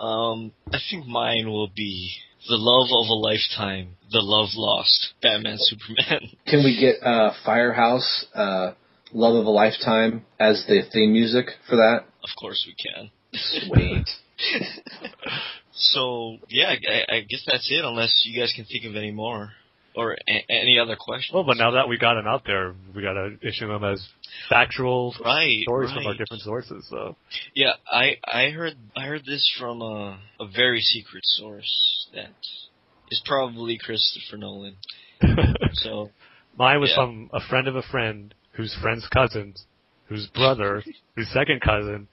Um, 0.00 0.52
I 0.72 0.78
think 0.90 1.06
mine 1.06 1.48
will 1.48 1.68
be 1.74 2.12
the 2.48 2.56
love 2.56 2.88
of 2.90 3.08
a 3.08 3.14
lifetime, 3.14 3.96
the 4.10 4.20
love 4.20 4.48
lost, 4.54 5.14
Batman 5.22 5.56
Superman. 5.58 6.30
Can 6.46 6.64
we 6.64 6.78
get 6.80 7.06
uh, 7.06 7.32
Firehouse, 7.44 8.26
uh, 8.34 8.72
Love 9.12 9.36
of 9.36 9.46
a 9.46 9.50
Lifetime 9.50 10.24
as 10.38 10.64
the 10.68 10.82
theme 10.92 11.12
music 11.12 11.46
for 11.68 11.76
that? 11.76 12.04
Of 12.22 12.30
course 12.38 12.66
we 12.66 12.74
can. 12.74 13.10
Sweet. 13.34 14.08
So 15.80 16.38
yeah, 16.48 16.70
I, 16.70 17.16
I 17.16 17.20
guess 17.20 17.44
that's 17.46 17.70
it. 17.70 17.84
Unless 17.84 18.24
you 18.26 18.38
guys 18.38 18.52
can 18.54 18.64
think 18.64 18.84
of 18.84 18.96
any 18.96 19.12
more 19.12 19.52
or 19.98 20.12
a- 20.28 20.44
any 20.48 20.78
other 20.78 20.96
questions. 20.96 21.34
Well, 21.34 21.42
but 21.44 21.56
now 21.56 21.72
that 21.72 21.88
we 21.88 21.98
got 21.98 22.14
them 22.14 22.26
out 22.26 22.44
there, 22.46 22.74
we 22.94 23.02
got 23.02 23.14
to 23.14 23.36
issue 23.42 23.66
them 23.66 23.82
as 23.84 24.00
factual 24.48 25.14
right, 25.24 25.62
stories 25.62 25.90
right. 25.90 25.96
from 25.98 26.06
our 26.06 26.14
different 26.14 26.42
sources. 26.42 26.86
So 26.88 27.16
Yeah, 27.54 27.72
I 27.90 28.16
I 28.24 28.50
heard 28.50 28.74
I 28.96 29.02
heard 29.06 29.24
this 29.26 29.44
from 29.58 29.82
a 29.82 30.18
a 30.40 30.46
very 30.54 30.80
secret 30.80 31.24
source 31.24 32.08
that 32.14 32.30
is 33.10 33.20
probably 33.26 33.76
Christopher 33.78 34.36
Nolan. 34.36 34.76
So 35.74 36.10
mine 36.56 36.80
was 36.80 36.90
Yeah. 36.90 36.96
from 37.04 37.30
a 37.32 37.40
friend 37.48 37.66
of 37.68 37.76
a 37.76 37.82
friend 37.82 38.34
whose 38.52 38.74
friend's 38.80 39.06
cousin, 39.08 39.54
whose 40.06 40.26
brother, 40.28 40.82
whose 41.16 41.28
second 41.32 41.60
cousin, 41.60 42.08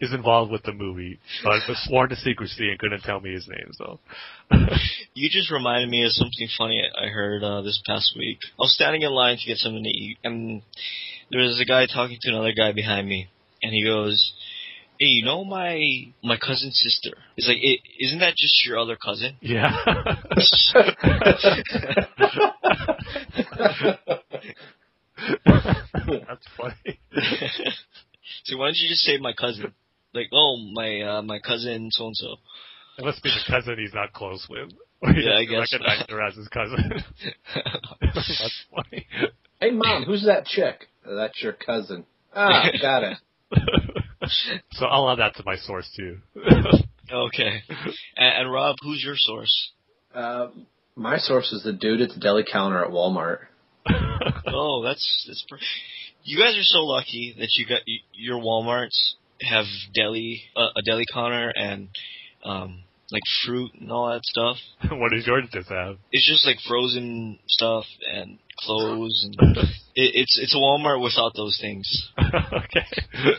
is 0.00 0.12
involved 0.14 0.50
with 0.50 0.62
the 0.62 0.72
movie, 0.72 1.18
but 1.44 1.60
was 1.68 1.78
sworn 1.84 2.08
to 2.08 2.16
secrecy 2.16 2.68
and 2.70 2.78
couldn't 2.78 3.02
tell 3.02 3.20
me 3.20 3.32
his 3.32 3.46
name. 3.48 3.70
So 3.72 4.00
You 5.14 5.28
just 5.30 5.50
reminded 5.50 5.90
me 5.90 6.04
of 6.04 6.12
something 6.12 6.48
funny 6.56 6.82
I 6.98 7.08
heard 7.08 7.42
uh, 7.44 7.60
this 7.62 7.82
past 7.86 8.14
week. 8.16 8.38
I 8.42 8.62
was 8.62 8.74
standing 8.74 9.02
in 9.02 9.10
line 9.10 9.36
to 9.38 9.46
get 9.46 9.58
something 9.58 9.82
to 9.82 9.88
eat, 9.90 10.18
and 10.24 10.62
there 11.30 11.42
was 11.42 11.60
a 11.60 11.64
guy 11.64 11.86
talking 11.86 12.18
to 12.20 12.30
another 12.30 12.52
guy 12.56 12.72
behind 12.72 13.06
me, 13.08 13.28
and 13.62 13.72
he 13.74 13.84
goes, 13.84 14.32
"Hey, 14.98 15.06
you 15.06 15.24
know 15.24 15.44
my 15.44 16.12
my 16.22 16.36
cousin's 16.38 16.80
sister?" 16.80 17.16
He's 17.36 17.48
like, 17.48 17.58
"I- 17.58 17.82
"Isn't 17.98 18.20
that 18.20 18.36
just 18.36 18.64
your 18.66 18.78
other 18.78 18.96
cousin?" 18.96 19.36
yeah. 19.42 19.76
That's 25.46 26.46
funny. 26.56 27.00
so 28.44 28.56
why 28.56 28.66
don't 28.66 28.76
you 28.76 28.88
just 28.88 29.02
say 29.02 29.18
my 29.18 29.32
cousin? 29.32 29.74
Like, 30.14 30.28
oh, 30.32 30.56
my 30.72 31.00
uh, 31.02 31.22
my 31.22 31.38
cousin 31.38 31.88
so 31.90 32.06
and 32.06 32.16
so. 32.16 32.36
It 32.98 33.04
must 33.04 33.22
be 33.22 33.30
the 33.30 33.52
cousin 33.52 33.76
he's 33.78 33.94
not 33.94 34.12
close 34.12 34.46
with. 34.48 34.70
Yeah, 35.02 35.38
I 35.38 35.44
guess. 35.46 35.72
Recognize 35.72 36.04
her 36.10 36.20
as 36.22 36.34
his 36.36 36.48
cousin. 36.48 37.02
That's 38.02 38.64
funny. 38.74 39.06
hey, 39.58 39.70
Mom, 39.70 40.02
who's 40.04 40.24
that 40.26 40.44
chick? 40.44 40.88
"Uh, 41.06 41.14
That's 41.14 41.42
your 41.42 41.54
cousin. 41.54 42.04
Ah, 42.36 42.66
got 42.82 43.04
it. 43.04 43.16
so 44.72 44.84
I'll 44.84 45.08
add 45.10 45.18
that 45.18 45.36
to 45.36 45.42
my 45.46 45.56
source 45.56 45.90
too. 45.96 46.18
Okay. 47.10 47.62
And, 48.16 48.42
and 48.42 48.52
Rob, 48.52 48.76
who's 48.82 49.02
your 49.02 49.16
source? 49.16 49.70
Uh, 50.14 50.48
my 50.96 51.16
source 51.16 51.50
is 51.52 51.62
the 51.62 51.72
dude 51.72 52.02
at 52.02 52.10
the 52.10 52.20
deli 52.20 52.44
counter 52.50 52.84
at 52.84 52.90
Walmart. 52.90 53.38
Oh, 54.46 54.82
that's 54.84 55.24
that's. 55.26 55.44
Per- 55.48 55.58
you 56.24 56.38
guys 56.38 56.56
are 56.58 56.62
so 56.62 56.80
lucky 56.80 57.34
that 57.38 57.48
you 57.56 57.66
got 57.66 57.80
y- 57.86 58.04
your 58.12 58.38
WalMarts 58.38 59.14
have 59.48 59.66
deli 59.94 60.42
uh, 60.56 60.68
a 60.76 60.82
deli 60.82 61.04
counter 61.12 61.52
and 61.54 61.88
um 62.44 62.82
like 63.10 63.22
fruit 63.44 63.72
and 63.80 63.90
all 63.90 64.08
that 64.10 64.24
stuff. 64.24 64.56
what 64.98 65.10
does 65.12 65.26
yours 65.26 65.44
just 65.52 65.68
have? 65.68 65.96
It's 66.12 66.28
just 66.28 66.46
like 66.46 66.58
frozen 66.68 67.38
stuff 67.48 67.84
and 68.12 68.38
clothes 68.58 69.26
and 69.26 69.56
it, 69.94 70.12
it's 70.14 70.38
it's 70.40 70.54
a 70.54 70.58
Walmart 70.58 71.02
without 71.02 71.32
those 71.34 71.58
things. 71.60 72.10
okay. 72.18 72.86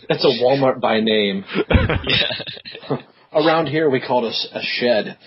That's 0.09 0.25
a 0.25 0.43
Walmart 0.43 0.81
by 0.81 0.99
name. 0.99 1.45
Yeah. 1.69 2.97
Around 3.33 3.67
here, 3.67 3.89
we 3.89 4.01
call 4.01 4.27
it 4.27 4.35
a 4.53 4.61
shed. 4.61 5.17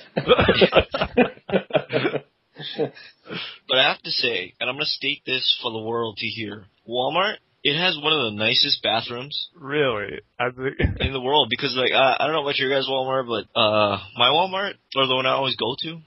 But 3.69 3.79
I 3.79 3.89
have 3.89 4.03
to 4.03 4.11
say, 4.11 4.55
and 4.61 4.69
I'm 4.69 4.77
going 4.77 4.85
to 4.85 4.91
state 4.91 5.23
this 5.25 5.59
for 5.63 5.71
the 5.73 5.81
world 5.81 6.19
to 6.19 6.27
hear, 6.27 6.67
Walmart, 6.89 7.37
it 7.65 7.81
has 7.81 7.97
one 7.97 8.13
of 8.13 8.31
the 8.31 8.39
nicest 8.39 8.83
bathrooms 8.83 9.49
Really? 9.57 10.21
I 10.39 10.51
think. 10.51 10.77
in 11.01 11.13
the 11.15 11.21
world 11.21 11.49
because, 11.49 11.75
like, 11.75 11.93
I, 11.93 12.17
I 12.21 12.27
don't 12.27 12.35
know 12.35 12.43
about 12.43 12.59
your 12.59 12.69
guys' 12.71 12.87
Walmart, 12.89 13.27
but 13.27 13.59
uh, 13.59 13.99
my 14.19 14.29
Walmart, 14.29 14.75
or 14.95 15.07
the 15.07 15.17
one 15.17 15.25
I 15.25 15.31
always 15.31 15.57
go 15.57 15.75
to, 15.81 15.99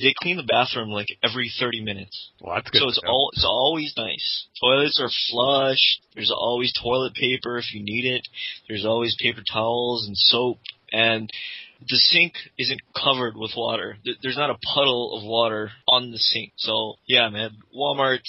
they 0.00 0.14
clean 0.16 0.38
the 0.38 0.42
bathroom 0.42 0.88
like 0.88 1.08
every 1.22 1.52
30 1.60 1.82
minutes. 1.84 2.30
Well, 2.40 2.54
that's 2.56 2.70
good. 2.70 2.80
So 2.80 2.88
it's 2.88 3.02
know. 3.02 3.10
all 3.10 3.30
it's 3.34 3.44
always 3.46 3.92
nice. 3.96 4.46
Toilets 4.58 5.00
are 5.00 5.10
flush. 5.30 6.00
There's 6.14 6.32
always 6.34 6.72
toilet 6.72 7.14
paper 7.14 7.58
if 7.58 7.74
you 7.74 7.82
need 7.84 8.06
it. 8.06 8.26
There's 8.66 8.86
always 8.86 9.14
paper 9.20 9.42
towels 9.52 10.06
and 10.06 10.16
soap, 10.16 10.58
and 10.92 11.30
the 11.80 11.96
sink 11.96 12.34
isn't 12.58 12.80
covered 12.96 13.36
with 13.36 13.52
water. 13.56 13.98
Th- 14.04 14.16
There's 14.22 14.36
not 14.36 14.50
a 14.50 14.58
puddle 14.74 15.18
of 15.18 15.24
water 15.28 15.72
on 15.86 16.10
the 16.10 16.18
sink. 16.18 16.52
So 16.56 16.94
yeah, 17.06 17.28
man, 17.28 17.50
Walmart. 17.76 18.20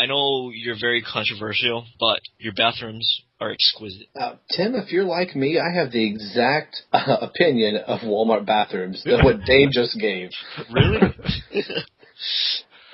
I 0.00 0.06
know 0.06 0.50
you're 0.50 0.78
very 0.80 1.02
controversial, 1.02 1.84
but 1.98 2.20
your 2.38 2.54
bathrooms 2.54 3.22
are 3.38 3.50
exquisite. 3.50 4.06
Uh, 4.18 4.36
Tim, 4.56 4.74
if 4.74 4.92
you're 4.92 5.04
like 5.04 5.36
me, 5.36 5.58
I 5.58 5.78
have 5.78 5.92
the 5.92 6.02
exact 6.02 6.84
uh, 6.90 7.18
opinion 7.20 7.76
of 7.76 8.00
Walmart 8.00 8.46
bathrooms 8.46 9.02
that 9.04 9.22
what 9.22 9.40
Dane 9.46 9.70
just 9.70 10.00
gave. 10.00 10.30
Really? 10.72 11.00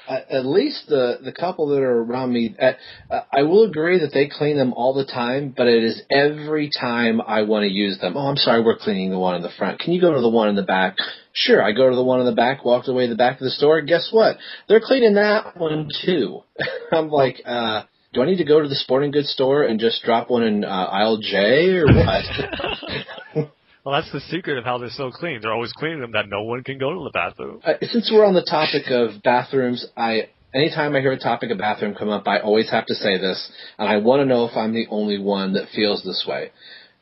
At 0.09 0.47
least 0.47 0.87
the 0.89 1.19
the 1.23 1.33
couple 1.33 1.69
that 1.69 1.83
are 1.83 2.03
around 2.03 2.33
me, 2.33 2.55
uh, 2.61 2.73
uh, 3.11 3.21
I 3.33 3.43
will 3.43 3.65
agree 3.65 3.99
that 4.01 4.13
they 4.13 4.29
clean 4.29 4.57
them 4.57 4.73
all 4.73 4.95
the 4.95 5.05
time, 5.05 5.53
but 5.57 5.67
it 5.67 5.83
is 5.83 6.03
every 6.11 6.71
time 6.71 7.21
I 7.21 7.43
want 7.43 7.65
to 7.65 7.71
use 7.71 7.99
them. 7.99 8.17
Oh, 8.17 8.29
I'm 8.29 8.37
sorry, 8.37 8.63
we're 8.63 8.79
cleaning 8.79 9.11
the 9.11 9.19
one 9.19 9.35
in 9.35 9.43
the 9.43 9.51
front. 9.59 9.81
Can 9.81 9.93
you 9.93 10.01
go 10.01 10.15
to 10.15 10.21
the 10.21 10.29
one 10.29 10.49
in 10.49 10.55
the 10.55 10.63
back? 10.63 10.97
Sure, 11.33 11.63
I 11.63 11.73
go 11.73 11.91
to 11.91 11.97
the 11.97 12.05
one 12.05 12.21
in 12.21 12.27
the 12.27 12.33
back, 12.33 12.65
walk 12.65 12.87
away 12.87 13.07
to 13.07 13.11
the 13.11 13.17
back 13.17 13.41
of 13.41 13.45
the 13.45 13.51
store. 13.51 13.81
Guess 13.83 14.09
what? 14.13 14.37
They're 14.69 14.81
cleaning 14.81 15.15
that 15.15 15.57
one 15.57 15.89
too. 16.05 16.41
I'm 16.93 17.09
like, 17.09 17.43
uh, 17.45 17.83
do 18.13 18.23
I 18.23 18.27
need 18.27 18.39
to 18.39 18.45
go 18.45 18.63
to 18.63 18.69
the 18.69 18.75
sporting 18.77 19.11
goods 19.11 19.31
store 19.31 19.65
and 19.65 19.81
just 19.81 20.03
drop 20.05 20.31
one 20.31 20.43
in 20.43 20.65
uh, 20.65 20.69
aisle 20.69 21.19
J 21.19 21.77
or 21.77 21.87
what? 21.87 23.49
Well, 23.87 23.95
that's 23.95 24.11
the 24.11 24.19
secret 24.19 24.59
of 24.59 24.65
how 24.65 24.79
they're 24.79 24.91
so 24.91 25.13
clean. 25.13 25.39
They're 25.41 25.53
always 25.53 25.73
cleaning 25.73 26.01
them 26.01 26.11
that 26.11 26.29
no 26.29 26.43
one 26.43 26.65
can 26.65 26.77
go 26.77 26.93
to 26.93 27.05
the 27.05 27.13
bathroom. 27.15 27.61
Uh, 27.65 27.75
since 27.83 28.11
we're 28.13 28.27
on 28.27 28.35
the 28.35 28.43
topic 28.43 28.91
of 28.91 29.23
bathrooms, 29.23 29.87
I 29.97 30.31
anytime 30.53 30.97
I 30.97 31.01
hear 31.01 31.13
a 31.13 31.19
topic 31.19 31.53
of 31.53 31.59
bathroom 31.59 31.95
come 31.95 32.09
up, 32.09 32.27
I 32.27 32.41
always 32.41 32.69
have 32.71 32.85
to 32.87 32.97
say 32.97 33.17
this, 33.17 33.49
and 33.79 33.89
I 33.89 33.99
want 33.99 34.23
to 34.23 34.25
know 34.25 34.45
if 34.45 34.57
I'm 34.57 34.75
the 34.75 34.89
only 34.91 35.21
one 35.21 35.53
that 35.53 35.69
feels 35.73 36.03
this 36.03 36.27
way. 36.29 36.51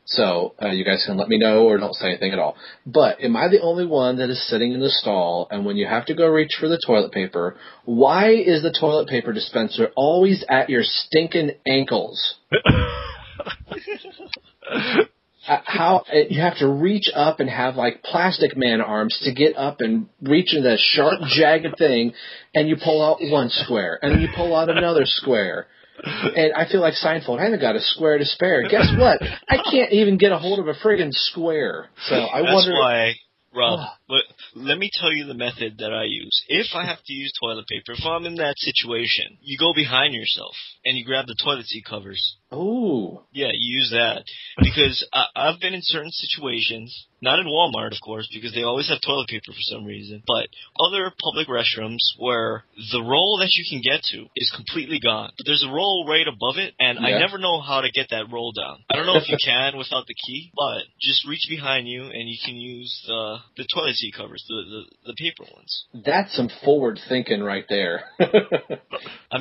So 0.05 0.53
uh, 0.61 0.67
you 0.67 0.85
guys 0.85 1.03
can 1.07 1.17
let 1.17 1.27
me 1.27 1.39
know 1.39 1.63
or 1.63 1.79
don't 1.79 1.95
say 1.95 2.09
anything 2.09 2.33
at 2.33 2.37
all. 2.37 2.55
But 2.85 3.19
am 3.19 3.35
I 3.35 3.47
the 3.47 3.61
only 3.61 3.87
one 3.87 4.17
that 4.17 4.29
is 4.29 4.47
sitting 4.47 4.73
in 4.73 4.79
the 4.79 4.91
stall 4.91 5.47
and 5.49 5.65
when 5.65 5.77
you 5.77 5.87
have 5.87 6.05
to 6.05 6.13
go 6.13 6.27
reach 6.27 6.55
for 6.59 6.67
the 6.67 6.79
toilet 6.85 7.11
paper, 7.11 7.57
why 7.85 8.29
is 8.29 8.61
the 8.61 8.75
toilet 8.79 9.07
paper 9.07 9.33
dispenser 9.33 9.89
always 9.95 10.45
at 10.47 10.69
your 10.69 10.83
stinking 10.83 11.53
ankles? 11.65 12.35
How 15.45 16.03
uh, 16.11 16.17
you 16.29 16.41
have 16.41 16.57
to 16.57 16.67
reach 16.67 17.09
up 17.13 17.39
and 17.39 17.49
have 17.49 17.75
like 17.75 18.03
plastic 18.03 18.57
man 18.57 18.81
arms 18.81 19.17
to 19.23 19.33
get 19.33 19.55
up 19.55 19.77
and 19.79 20.07
reach 20.21 20.53
into 20.53 20.69
that 20.69 20.79
sharp 20.79 21.21
jagged 21.29 21.75
thing 21.77 22.13
and 22.53 22.67
you 22.67 22.77
pull 22.83 23.03
out 23.03 23.17
one 23.21 23.49
square 23.49 23.99
and 24.01 24.13
then 24.13 24.21
you 24.21 24.29
pull 24.35 24.55
out 24.55 24.69
another 24.69 25.03
square 25.05 25.67
and 26.03 26.53
I 26.53 26.69
feel 26.69 26.81
like 26.81 26.93
Seinfeld. 26.93 27.39
I 27.39 27.45
haven't 27.45 27.61
got 27.61 27.75
a 27.75 27.79
square 27.79 28.17
to 28.17 28.25
spare. 28.25 28.67
Guess 28.67 28.93
what? 28.97 29.21
I 29.49 29.57
can't 29.71 29.91
even 29.93 30.17
get 30.17 30.31
a 30.31 30.37
hold 30.37 30.59
of 30.59 30.67
a 30.67 30.73
friggin' 30.73 31.11
square. 31.11 31.89
So 32.07 32.15
I 32.15 32.41
That's 32.41 32.53
wonder. 32.53 32.73
why, 32.73 33.13
Rob. 33.53 33.87
Ah. 34.09 34.13
let, 34.13 34.23
let 34.55 34.77
me 34.77 34.89
tell 34.93 35.11
you 35.11 35.25
the 35.25 35.33
method 35.33 35.77
that 35.79 35.93
I 35.93 36.03
use. 36.03 36.43
If 36.47 36.67
I 36.73 36.85
have 36.85 37.03
to 37.05 37.13
use 37.13 37.31
toilet 37.39 37.67
paper, 37.67 37.93
if 37.93 38.05
I'm 38.05 38.25
in 38.25 38.35
that 38.35 38.55
situation, 38.57 39.37
you 39.41 39.57
go 39.57 39.73
behind 39.73 40.13
yourself 40.13 40.55
and 40.83 40.97
you 40.97 41.05
grab 41.05 41.27
the 41.27 41.35
toilet 41.41 41.65
seat 41.65 41.85
covers. 41.85 42.37
Ooh, 42.53 43.19
Yeah, 43.33 43.51
you 43.51 43.79
use 43.79 43.89
that 43.91 44.23
because 44.61 45.05
I, 45.11 45.25
I've 45.35 45.59
been 45.59 45.73
in 45.73 45.81
certain 45.83 46.11
situations, 46.11 47.07
not 47.21 47.39
in 47.39 47.47
Walmart, 47.47 47.91
of 47.91 47.99
course, 48.03 48.29
because 48.31 48.53
they 48.53 48.63
always 48.63 48.87
have 48.87 49.01
toilet 49.01 49.27
paper 49.27 49.51
for 49.51 49.65
some 49.73 49.83
reason, 49.83 50.23
but 50.25 50.47
other 50.79 51.11
public 51.19 51.47
restrooms 51.47 51.99
where 52.17 52.63
the 52.93 53.01
roll 53.01 53.39
that 53.39 53.51
you 53.55 53.65
can 53.67 53.81
get 53.81 54.03
to 54.11 54.27
is 54.35 54.53
completely 54.55 54.99
gone. 55.03 55.31
But 55.37 55.45
there's 55.45 55.65
a 55.67 55.73
roll 55.73 56.05
right 56.07 56.27
above 56.27 56.57
it, 56.57 56.75
and 56.79 56.99
I 56.99 57.19
never 57.19 57.37
know 57.37 57.59
how 57.59 57.81
to 57.81 57.91
get 57.91 58.07
that 58.11 58.31
roll 58.31 58.53
down. 58.53 58.85
I 58.89 58.95
don't 58.95 59.07
know 59.07 59.17
if 59.17 59.27
you 59.27 59.37
can 59.43 59.77
without 59.77 60.05
the 60.07 60.15
key, 60.15 60.51
but 60.55 60.83
just 61.01 61.27
reach 61.27 61.47
behind 61.49 61.87
you 61.87 62.03
and 62.03 62.29
you 62.29 62.37
can 62.45 62.55
use 62.55 63.03
the 63.07 63.37
the 63.57 63.67
toilet 63.73 63.94
seat 63.95 64.13
covers, 64.15 64.43
the 64.47 64.55
the, 64.55 64.83
the 65.07 65.13
paper 65.17 65.43
ones. 65.55 65.85
that's 66.05 66.35
some 66.35 66.49
forward 66.63 66.99
thinking 67.09 67.41
right 67.41 67.65
there. 67.69 68.01
I'm 68.19 68.29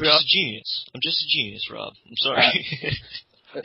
Yeah. 0.03 0.11
just 0.11 0.25
a 0.25 0.29
genius. 0.29 0.87
I'm 0.95 1.01
just 1.03 1.23
a 1.23 1.29
genius, 1.29 1.69
Rob. 1.73 1.93
I'm 2.09 2.17
sorry. 2.17 2.67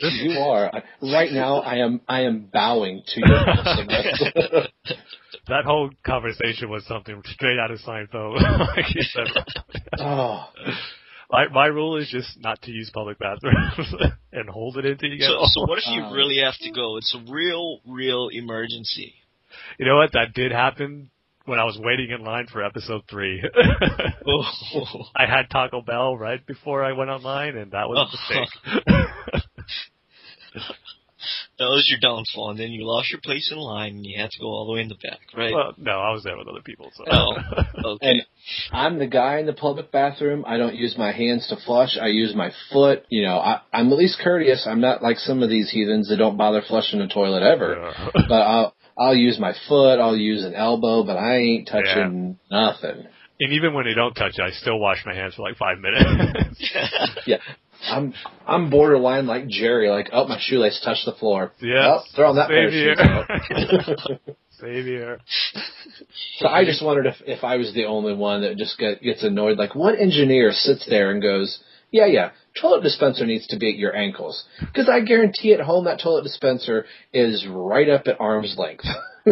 you 0.22 0.38
are 0.38 0.70
right 1.02 1.32
now. 1.32 1.56
I 1.60 1.76
am. 1.78 2.00
I 2.08 2.20
am 2.22 2.48
bowing 2.52 3.02
to 3.06 3.20
your 3.20 3.38
awesomeness. 3.48 4.68
That 5.48 5.64
whole 5.64 5.90
conversation 6.06 6.70
was 6.70 6.86
something 6.86 7.20
straight 7.26 7.58
out 7.58 7.72
of 7.72 7.78
Seinfeld, 7.80 8.40
like 8.76 8.94
you 8.94 9.02
said. 9.02 9.26
oh. 9.98 10.48
My 11.32 11.48
my 11.48 11.66
rule 11.66 11.96
is 11.96 12.08
just 12.08 12.38
not 12.40 12.60
to 12.62 12.70
use 12.70 12.90
public 12.94 13.18
bathrooms 13.18 13.94
and 14.32 14.48
hold 14.48 14.76
it 14.76 14.84
until 14.84 15.08
you 15.08 15.18
get 15.18 15.26
so, 15.28 15.38
home. 15.38 15.48
so 15.52 15.60
what 15.62 15.78
if 15.78 15.84
you 15.88 16.14
really 16.14 16.38
have 16.44 16.54
to 16.60 16.70
go? 16.70 16.98
It's 16.98 17.14
a 17.16 17.32
real, 17.32 17.80
real 17.86 18.28
emergency. 18.32 19.14
You 19.78 19.86
know 19.86 19.96
what? 19.96 20.12
That 20.12 20.34
did 20.34 20.52
happen 20.52 21.10
when 21.46 21.58
I 21.58 21.64
was 21.64 21.78
waiting 21.82 22.10
in 22.10 22.24
line 22.24 22.46
for 22.52 22.62
episode 22.64 23.02
three. 23.08 23.42
Oh. 24.26 24.44
I 25.16 25.26
had 25.26 25.50
Taco 25.50 25.82
Bell 25.82 26.16
right 26.16 26.44
before 26.46 26.84
I 26.84 26.92
went 26.92 27.10
online, 27.10 27.56
and 27.56 27.72
that 27.72 27.88
was 27.88 27.98
a 27.98 28.34
mistake. 28.34 29.44
That 31.58 31.66
was 31.66 31.86
your 31.90 32.00
downfall, 32.00 32.52
and 32.52 32.58
then 32.58 32.70
you 32.70 32.86
lost 32.86 33.10
your 33.10 33.20
place 33.22 33.52
in 33.52 33.58
line, 33.58 33.96
and 33.96 34.06
you 34.06 34.18
had 34.18 34.30
to 34.30 34.40
go 34.40 34.46
all 34.46 34.66
the 34.66 34.72
way 34.72 34.80
in 34.80 34.88
the 34.88 34.94
back, 34.94 35.20
right? 35.36 35.52
well, 35.52 35.74
no, 35.76 35.92
I 36.00 36.10
was 36.10 36.24
there 36.24 36.38
with 36.38 36.48
other 36.48 36.62
people. 36.62 36.90
So. 36.94 37.04
Oh, 37.06 37.36
okay. 37.96 38.10
And 38.10 38.22
I'm 38.72 38.98
the 38.98 39.06
guy 39.06 39.40
in 39.40 39.46
the 39.46 39.52
public 39.52 39.92
bathroom. 39.92 40.44
I 40.46 40.56
don't 40.56 40.74
use 40.74 40.96
my 40.96 41.12
hands 41.12 41.48
to 41.48 41.56
flush. 41.66 41.98
I 42.00 42.06
use 42.06 42.34
my 42.34 42.50
foot. 42.72 43.04
You 43.10 43.24
know, 43.24 43.36
I, 43.36 43.60
I'm 43.74 43.92
at 43.92 43.98
least 43.98 44.20
courteous. 44.24 44.66
I'm 44.66 44.80
not 44.80 45.02
like 45.02 45.18
some 45.18 45.42
of 45.42 45.50
these 45.50 45.70
heathens 45.70 46.08
that 46.08 46.16
don't 46.16 46.38
bother 46.38 46.62
flushing 46.66 47.00
the 47.00 47.08
toilet 47.08 47.42
ever. 47.42 47.92
Yeah. 47.92 48.22
But 48.26 48.40
I'll 48.40 48.74
I'll 49.00 49.14
use 49.16 49.38
my 49.38 49.54
foot. 49.66 49.98
I'll 49.98 50.16
use 50.16 50.44
an 50.44 50.54
elbow, 50.54 51.02
but 51.04 51.16
I 51.16 51.36
ain't 51.38 51.68
touching 51.68 52.38
nothing. 52.50 53.06
and 53.40 53.52
even 53.54 53.72
when 53.72 53.86
they 53.86 53.94
don't 53.94 54.12
touch 54.14 54.34
it, 54.38 54.42
I 54.42 54.50
still 54.50 54.78
wash 54.78 54.98
my 55.06 55.14
hands 55.14 55.34
for 55.36 55.42
like 55.48 55.56
five 55.56 55.78
minutes. 55.78 56.74
Yeah. 57.26 57.38
I'm 57.82 58.12
I'm 58.46 58.68
borderline 58.68 59.26
like 59.26 59.48
Jerry. 59.48 59.88
Like, 59.88 60.10
oh, 60.12 60.26
my 60.28 60.36
shoelace 60.38 60.82
touched 60.84 61.06
the 61.06 61.12
floor. 61.14 61.52
yeah. 61.62 61.96
Oh, 61.96 62.02
throw 62.14 62.28
on 62.28 62.36
that 62.36 62.48
pair 62.48 62.66
of 62.66 62.72
shoes. 62.72 62.98
here. 62.98 64.18
Same 64.60 64.84
here. 64.84 65.18
So 66.36 66.46
I 66.46 66.66
just 66.66 66.84
wondered 66.84 67.06
if 67.06 67.16
if 67.26 67.42
I 67.42 67.56
was 67.56 67.72
the 67.72 67.86
only 67.86 68.12
one 68.14 68.42
that 68.42 68.58
just 68.58 68.78
get, 68.78 69.00
gets 69.00 69.22
annoyed. 69.22 69.56
Like, 69.56 69.74
what 69.74 69.98
engineer 69.98 70.52
sits 70.52 70.86
there 70.90 71.10
and 71.10 71.22
goes, 71.22 71.62
"Yeah, 71.90 72.04
yeah, 72.04 72.30
toilet 72.60 72.82
dispenser 72.82 73.26
needs 73.26 73.46
to 73.48 73.58
be 73.58 73.70
at 73.70 73.76
your 73.76 73.94
ankles," 73.94 74.44
because 74.60 74.88
I 74.88 75.00
guarantee 75.00 75.52
at 75.52 75.60
home 75.60 75.84
that 75.84 76.00
toilet 76.00 76.22
dispenser 76.22 76.86
is 77.12 77.46
right 77.46 77.88
up 77.88 78.06
at 78.06 78.20
arm's 78.20 78.56
length. 78.56 78.86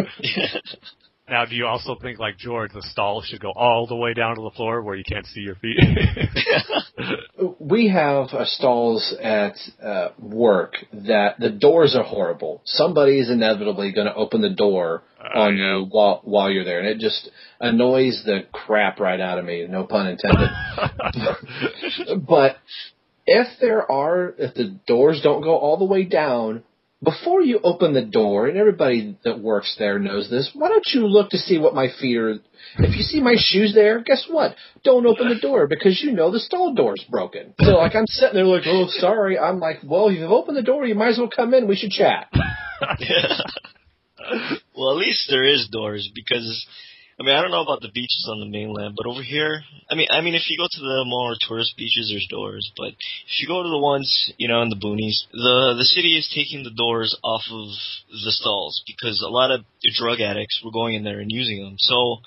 Now, 1.29 1.45
do 1.45 1.55
you 1.55 1.67
also 1.67 1.95
think, 1.95 2.17
like 2.17 2.37
George, 2.37 2.71
the 2.73 2.81
stall 2.81 3.21
should 3.21 3.39
go 3.39 3.51
all 3.55 3.85
the 3.85 3.95
way 3.95 4.13
down 4.15 4.35
to 4.35 4.41
the 4.41 4.49
floor 4.55 4.81
where 4.81 4.95
you 4.95 5.03
can't 5.03 5.27
see 5.27 5.41
your 5.41 5.55
feet? 5.55 5.77
we 7.59 7.89
have 7.89 8.29
uh, 8.29 8.45
stalls 8.45 9.13
at 9.21 9.53
uh, 9.83 10.09
work 10.17 10.73
that 10.91 11.35
the 11.39 11.51
doors 11.51 11.95
are 11.95 12.03
horrible. 12.03 12.61
Somebody 12.65 13.19
is 13.19 13.29
inevitably 13.29 13.91
going 13.91 14.07
to 14.07 14.15
open 14.15 14.41
the 14.41 14.49
door 14.49 15.03
Uh, 15.19 15.39
on 15.39 15.57
you 15.57 15.85
while 15.91 16.21
while 16.23 16.49
you're 16.49 16.63
there, 16.63 16.79
and 16.79 16.87
it 16.87 16.97
just 16.97 17.29
annoys 17.59 18.23
the 18.25 18.45
crap 18.51 18.99
right 18.99 19.19
out 19.19 19.37
of 19.37 19.45
me. 19.45 19.67
No 19.67 19.83
pun 19.83 20.07
intended. 20.07 20.49
but 22.27 22.55
if 23.29 23.47
there 23.61 23.89
are, 23.89 24.33
if 24.37 24.55
the 24.55 24.75
doors 24.87 25.21
don't 25.23 25.41
go 25.41 25.55
all 25.55 25.77
the 25.77 25.85
way 25.85 26.03
down, 26.03 26.63
before 27.01 27.41
you 27.41 27.59
open 27.63 27.93
the 27.93 28.03
door, 28.03 28.47
and 28.47 28.57
everybody 28.57 29.17
that 29.23 29.39
works 29.39 29.75
there 29.79 29.99
knows 29.99 30.29
this, 30.29 30.51
why 30.53 30.67
don't 30.67 30.87
you 30.93 31.07
look 31.07 31.29
to 31.29 31.37
see 31.37 31.57
what 31.57 31.73
my 31.73 31.87
feet 31.99 32.17
are? 32.17 32.31
If 32.79 32.97
you 32.97 33.03
see 33.03 33.21
my 33.21 33.35
shoes 33.37 33.73
there, 33.73 34.01
guess 34.01 34.25
what? 34.29 34.55
Don't 34.83 35.05
open 35.05 35.29
the 35.29 35.39
door 35.39 35.67
because 35.67 36.01
you 36.03 36.11
know 36.11 36.29
the 36.29 36.39
stall 36.39 36.73
door's 36.73 37.05
broken. 37.09 37.53
So 37.61 37.77
like 37.77 37.95
I'm 37.95 38.05
sitting 38.07 38.35
there 38.35 38.43
like, 38.45 38.63
oh 38.65 38.87
sorry. 38.89 39.39
I'm 39.39 39.59
like, 39.59 39.77
well, 39.85 40.09
if 40.09 40.17
you've 40.17 40.31
opened 40.31 40.57
the 40.57 40.61
door, 40.61 40.85
you 40.85 40.95
might 40.95 41.09
as 41.09 41.17
well 41.17 41.29
come 41.33 41.53
in. 41.53 41.69
We 41.69 41.77
should 41.77 41.91
chat. 41.91 42.27
well, 44.75 44.91
at 44.91 44.97
least 44.97 45.27
there 45.29 45.45
is 45.45 45.69
doors 45.71 46.11
because 46.13 46.67
I 47.19 47.23
mean, 47.23 47.35
I 47.35 47.41
don't 47.41 47.51
know 47.51 47.61
about 47.61 47.81
the 47.81 47.91
beaches 47.91 48.29
on 48.31 48.39
the 48.39 48.45
mainland, 48.45 48.95
but 48.95 49.05
over 49.05 49.21
here, 49.21 49.61
I 49.91 49.95
mean, 49.95 50.07
I 50.09 50.21
mean, 50.21 50.35
if 50.35 50.49
you 50.49 50.57
go 50.57 50.67
to 50.71 50.79
the 50.79 51.03
more 51.05 51.35
tourist 51.37 51.75
beaches, 51.75 52.07
there's 52.09 52.27
doors. 52.29 52.71
But 52.77 52.95
if 52.95 53.41
you 53.41 53.47
go 53.47 53.61
to 53.61 53.67
the 53.67 53.77
ones, 53.77 54.31
you 54.37 54.47
know, 54.47 54.61
in 54.61 54.69
the 54.69 54.79
boonies, 54.79 55.27
the 55.33 55.75
the 55.77 55.83
city 55.83 56.15
is 56.17 56.31
taking 56.33 56.63
the 56.63 56.71
doors 56.71 57.17
off 57.21 57.43
of 57.51 57.67
the 58.07 58.31
stalls 58.31 58.81
because 58.87 59.21
a 59.21 59.27
lot 59.27 59.51
of 59.51 59.65
drug 59.97 60.21
addicts 60.21 60.61
were 60.63 60.71
going 60.71 60.95
in 60.95 61.03
there 61.03 61.19
and 61.19 61.29
using 61.29 61.61
them. 61.61 61.75
So 61.77 62.19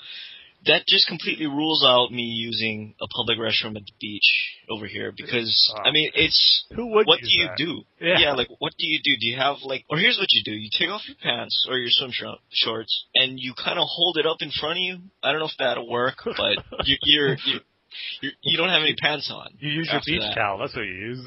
that 0.66 0.86
just 0.86 1.06
completely 1.08 1.46
rules 1.46 1.84
out 1.86 2.12
me 2.12 2.22
using 2.22 2.94
a 3.00 3.06
public 3.08 3.38
restroom 3.38 3.76
at 3.76 3.84
the 3.84 3.92
beach 4.00 4.56
over 4.70 4.86
here 4.86 5.12
because 5.16 5.72
I 5.84 5.90
mean, 5.90 6.10
it's 6.14 6.64
Who 6.76 6.86
would 6.94 7.06
what 7.06 7.20
do 7.20 7.28
you 7.28 7.46
that? 7.48 7.56
do? 7.56 7.82
Yeah. 8.00 8.32
like 8.34 8.48
what 8.58 8.72
do 8.78 8.86
you 8.86 8.98
do? 9.02 9.12
Do 9.20 9.26
you 9.26 9.36
have 9.36 9.56
like, 9.64 9.84
or 9.90 9.98
here's 9.98 10.18
what 10.18 10.28
you 10.32 10.42
do: 10.44 10.52
you 10.52 10.70
take 10.76 10.88
off 10.88 11.02
your 11.06 11.16
pants 11.22 11.66
or 11.68 11.78
your 11.78 11.90
swim 11.90 12.10
shor- 12.12 12.38
shorts, 12.50 13.06
and 13.14 13.38
you 13.40 13.54
kind 13.54 13.78
of 13.78 13.86
hold 13.88 14.16
it 14.18 14.26
up 14.26 14.38
in 14.40 14.50
front 14.50 14.78
of 14.78 14.82
you. 14.82 14.98
I 15.22 15.32
don't 15.32 15.40
know 15.40 15.46
if 15.46 15.56
that'll 15.58 15.88
work, 15.90 16.16
but 16.24 16.58
you, 16.84 16.96
you're 17.02 17.34
you 17.44 17.60
you're, 18.20 18.32
you 18.42 18.56
don't 18.56 18.68
have 18.70 18.82
any 18.82 18.94
pants 18.94 19.30
on. 19.34 19.48
You 19.58 19.70
use 19.70 19.88
your 19.92 20.00
beach 20.06 20.22
that. 20.22 20.34
towel. 20.34 20.58
That's 20.58 20.74
what 20.74 20.86
you 20.86 20.94
use. 20.94 21.26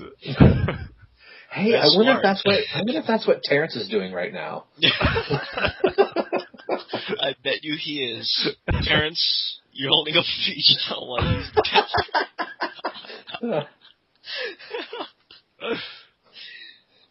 Hey, 1.51 1.71
That's 1.71 1.93
I 1.93 1.97
wonder 1.97 2.11
smart. 2.11 2.17
if 2.17 2.23
that's 2.23 2.43
what 2.45 2.55
I 2.73 2.77
wonder 2.79 2.99
if 2.99 3.05
that's 3.07 3.27
what 3.27 3.43
Terrence 3.43 3.75
is 3.75 3.88
doing 3.88 4.11
right 4.13 4.33
now. 4.33 4.65
I 6.70 7.36
bet 7.43 7.63
you 7.63 7.76
he 7.80 8.03
is. 8.03 8.49
Terrence, 8.84 9.59
you're 9.72 9.89
holding 9.89 10.16
up 10.16 10.24
a 10.24 10.49
beach 10.49 10.78
towel 10.88 11.09
while 11.09 11.24
you 11.32 11.38
use 11.38 11.51
the 11.55 11.63
pants. 13.41 13.68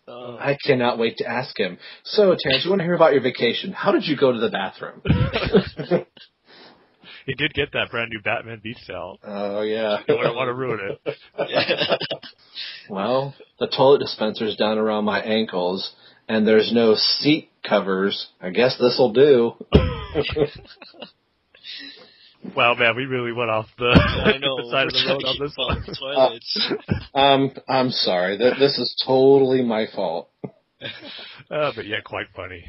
Uh, 0.06 0.36
I 0.36 0.58
cannot 0.62 0.98
wait 0.98 1.16
to 1.18 1.26
ask 1.26 1.58
him. 1.58 1.78
So, 2.04 2.36
Terrence, 2.38 2.64
we 2.64 2.70
want 2.70 2.80
to 2.80 2.84
hear 2.84 2.94
about 2.94 3.14
your 3.14 3.22
vacation. 3.22 3.72
How 3.72 3.90
did 3.90 4.04
you 4.04 4.16
go 4.18 4.32
to 4.32 4.38
the 4.38 4.50
bathroom? 4.50 5.00
he 7.26 7.34
did 7.34 7.54
get 7.54 7.72
that 7.72 7.90
brand 7.90 8.10
new 8.10 8.20
Batman 8.20 8.60
beach 8.62 8.76
towel. 8.86 9.18
oh 9.24 9.62
yeah. 9.62 10.00
You 10.06 10.16
wouldn't 10.16 10.36
want 10.36 10.48
to 10.48 10.54
ruin 10.54 10.96
it. 11.06 11.16
Well, 12.88 13.34
the 13.58 13.66
toilet 13.66 14.00
dispenser's 14.00 14.56
down 14.56 14.76
around 14.78 15.04
my 15.04 15.20
ankles, 15.20 15.94
and 16.28 16.46
there's 16.46 16.72
no 16.72 16.94
seat 16.94 17.50
covers. 17.68 18.28
I 18.40 18.50
guess 18.50 18.76
this'll 18.78 19.12
do. 19.12 19.52
Wow, 22.54 22.74
man, 22.74 22.94
we 22.94 23.06
really 23.06 23.32
went 23.32 23.48
off 23.50 23.66
the, 23.78 23.86
I 23.86 24.36
know. 24.36 24.56
the 24.62 24.70
side 24.70 24.86
of 24.88 24.92
the 24.92 25.06
road 25.08 25.24
on 25.24 25.36
this 25.40 25.54
one. 25.56 25.82
Toilets. 25.98 26.72
Um, 27.14 27.52
I'm 27.66 27.90
sorry. 27.90 28.36
Th- 28.36 28.58
This 28.58 28.76
is 28.78 29.02
totally 29.06 29.62
my 29.62 29.86
fault. 29.94 30.28
Uh, 31.50 31.72
but 31.76 31.86
yeah, 31.86 32.00
quite 32.04 32.26
funny. 32.34 32.64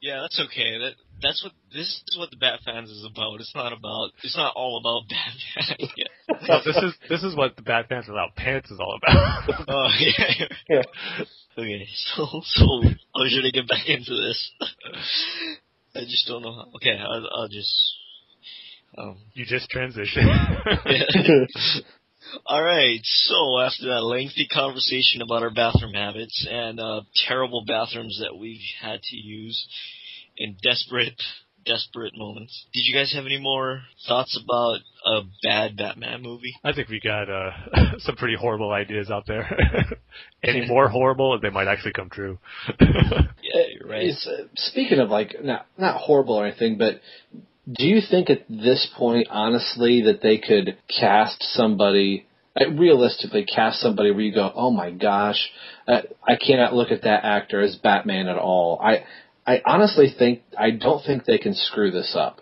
Yeah, 0.00 0.20
that's 0.22 0.40
okay. 0.46 0.78
That 0.78 0.92
that's 1.22 1.42
what 1.42 1.52
this 1.72 2.02
is 2.08 2.18
what 2.18 2.30
the 2.30 2.36
Bat 2.36 2.60
fans 2.64 2.90
is 2.90 3.04
about. 3.04 3.40
It's 3.40 3.54
not 3.54 3.72
about. 3.72 4.10
It's 4.22 4.36
not 4.36 4.54
all 4.56 4.78
about 4.78 5.08
Batman. 5.08 5.88
yeah. 5.96 6.06
No, 6.48 6.60
this 6.64 6.76
is 6.76 6.94
this 7.08 7.22
is 7.22 7.36
what 7.36 7.56
the 7.56 7.62
Bat 7.62 7.86
Fans 7.88 8.06
Without 8.08 8.36
Pants 8.36 8.70
is 8.70 8.78
all 8.80 8.98
about. 9.02 9.64
Oh 9.68 9.88
yeah. 9.98 10.46
Yeah. 10.68 10.82
Okay, 11.58 11.86
so 12.14 12.26
so 12.44 12.82
how 13.14 13.26
should 13.28 13.44
I 13.44 13.50
get 13.52 13.68
back 13.68 13.88
into 13.88 14.14
this? 14.14 14.52
I 15.94 16.00
just 16.00 16.26
don't 16.28 16.42
know 16.42 16.54
how. 16.54 16.66
Okay, 16.76 16.96
I'll, 16.96 17.28
I'll 17.34 17.48
just. 17.48 17.74
Um, 18.96 19.18
you 19.34 19.44
just 19.44 19.68
transition. 19.70 20.28
All 22.46 22.62
right. 22.62 23.00
So 23.02 23.58
after 23.58 23.86
that 23.86 24.02
lengthy 24.02 24.46
conversation 24.46 25.22
about 25.22 25.42
our 25.42 25.50
bathroom 25.50 25.94
habits 25.94 26.46
and 26.48 26.78
uh, 26.78 27.02
terrible 27.26 27.64
bathrooms 27.66 28.20
that 28.22 28.38
we've 28.38 28.60
had 28.80 29.02
to 29.02 29.16
use 29.16 29.66
in 30.40 30.56
desperate, 30.62 31.22
desperate 31.66 32.16
moments, 32.16 32.66
did 32.72 32.80
you 32.84 32.94
guys 32.94 33.12
have 33.14 33.26
any 33.26 33.38
more 33.38 33.82
thoughts 34.08 34.40
about 34.42 34.78
a 35.04 35.20
bad 35.42 35.76
Batman 35.76 36.22
movie? 36.22 36.54
I 36.64 36.72
think 36.72 36.88
we 36.88 36.98
got 36.98 37.30
uh, 37.30 37.50
some 37.98 38.16
pretty 38.16 38.34
horrible 38.34 38.72
ideas 38.72 39.10
out 39.10 39.26
there. 39.26 39.46
Any 40.42 40.66
more 40.66 40.88
horrible, 40.88 41.38
they 41.38 41.50
might 41.50 41.68
actually 41.68 41.92
come 41.92 42.10
true. 42.10 42.38
Yeah, 43.42 43.62
you're 43.72 43.88
right. 43.88 44.04
Is, 44.04 44.28
uh, 44.30 44.44
speaking 44.54 45.00
of 45.00 45.08
like 45.08 45.34
not 45.42 45.66
not 45.76 45.96
horrible 45.96 46.34
or 46.34 46.46
anything, 46.46 46.78
but 46.78 47.00
do 47.66 47.84
you 47.84 48.00
think 48.08 48.30
at 48.30 48.46
this 48.48 48.88
point, 48.96 49.26
honestly, 49.30 50.02
that 50.02 50.22
they 50.22 50.38
could 50.38 50.76
cast 50.88 51.42
somebody, 51.54 52.26
uh, 52.60 52.70
realistically 52.70 53.44
cast 53.44 53.80
somebody 53.80 54.10
where 54.12 54.20
you 54.20 54.32
go, 54.32 54.52
oh 54.54 54.70
my 54.70 54.90
gosh, 54.90 55.50
uh, 55.88 56.02
I 56.22 56.36
cannot 56.36 56.74
look 56.74 56.92
at 56.92 57.02
that 57.02 57.24
actor 57.24 57.60
as 57.60 57.74
Batman 57.76 58.28
at 58.28 58.36
all. 58.38 58.78
I 58.80 59.04
I 59.54 59.62
honestly 59.64 60.08
think 60.18 60.42
I 60.58 60.70
don't 60.70 61.04
think 61.04 61.24
they 61.24 61.38
can 61.38 61.54
screw 61.54 61.90
this 61.90 62.14
up. 62.16 62.40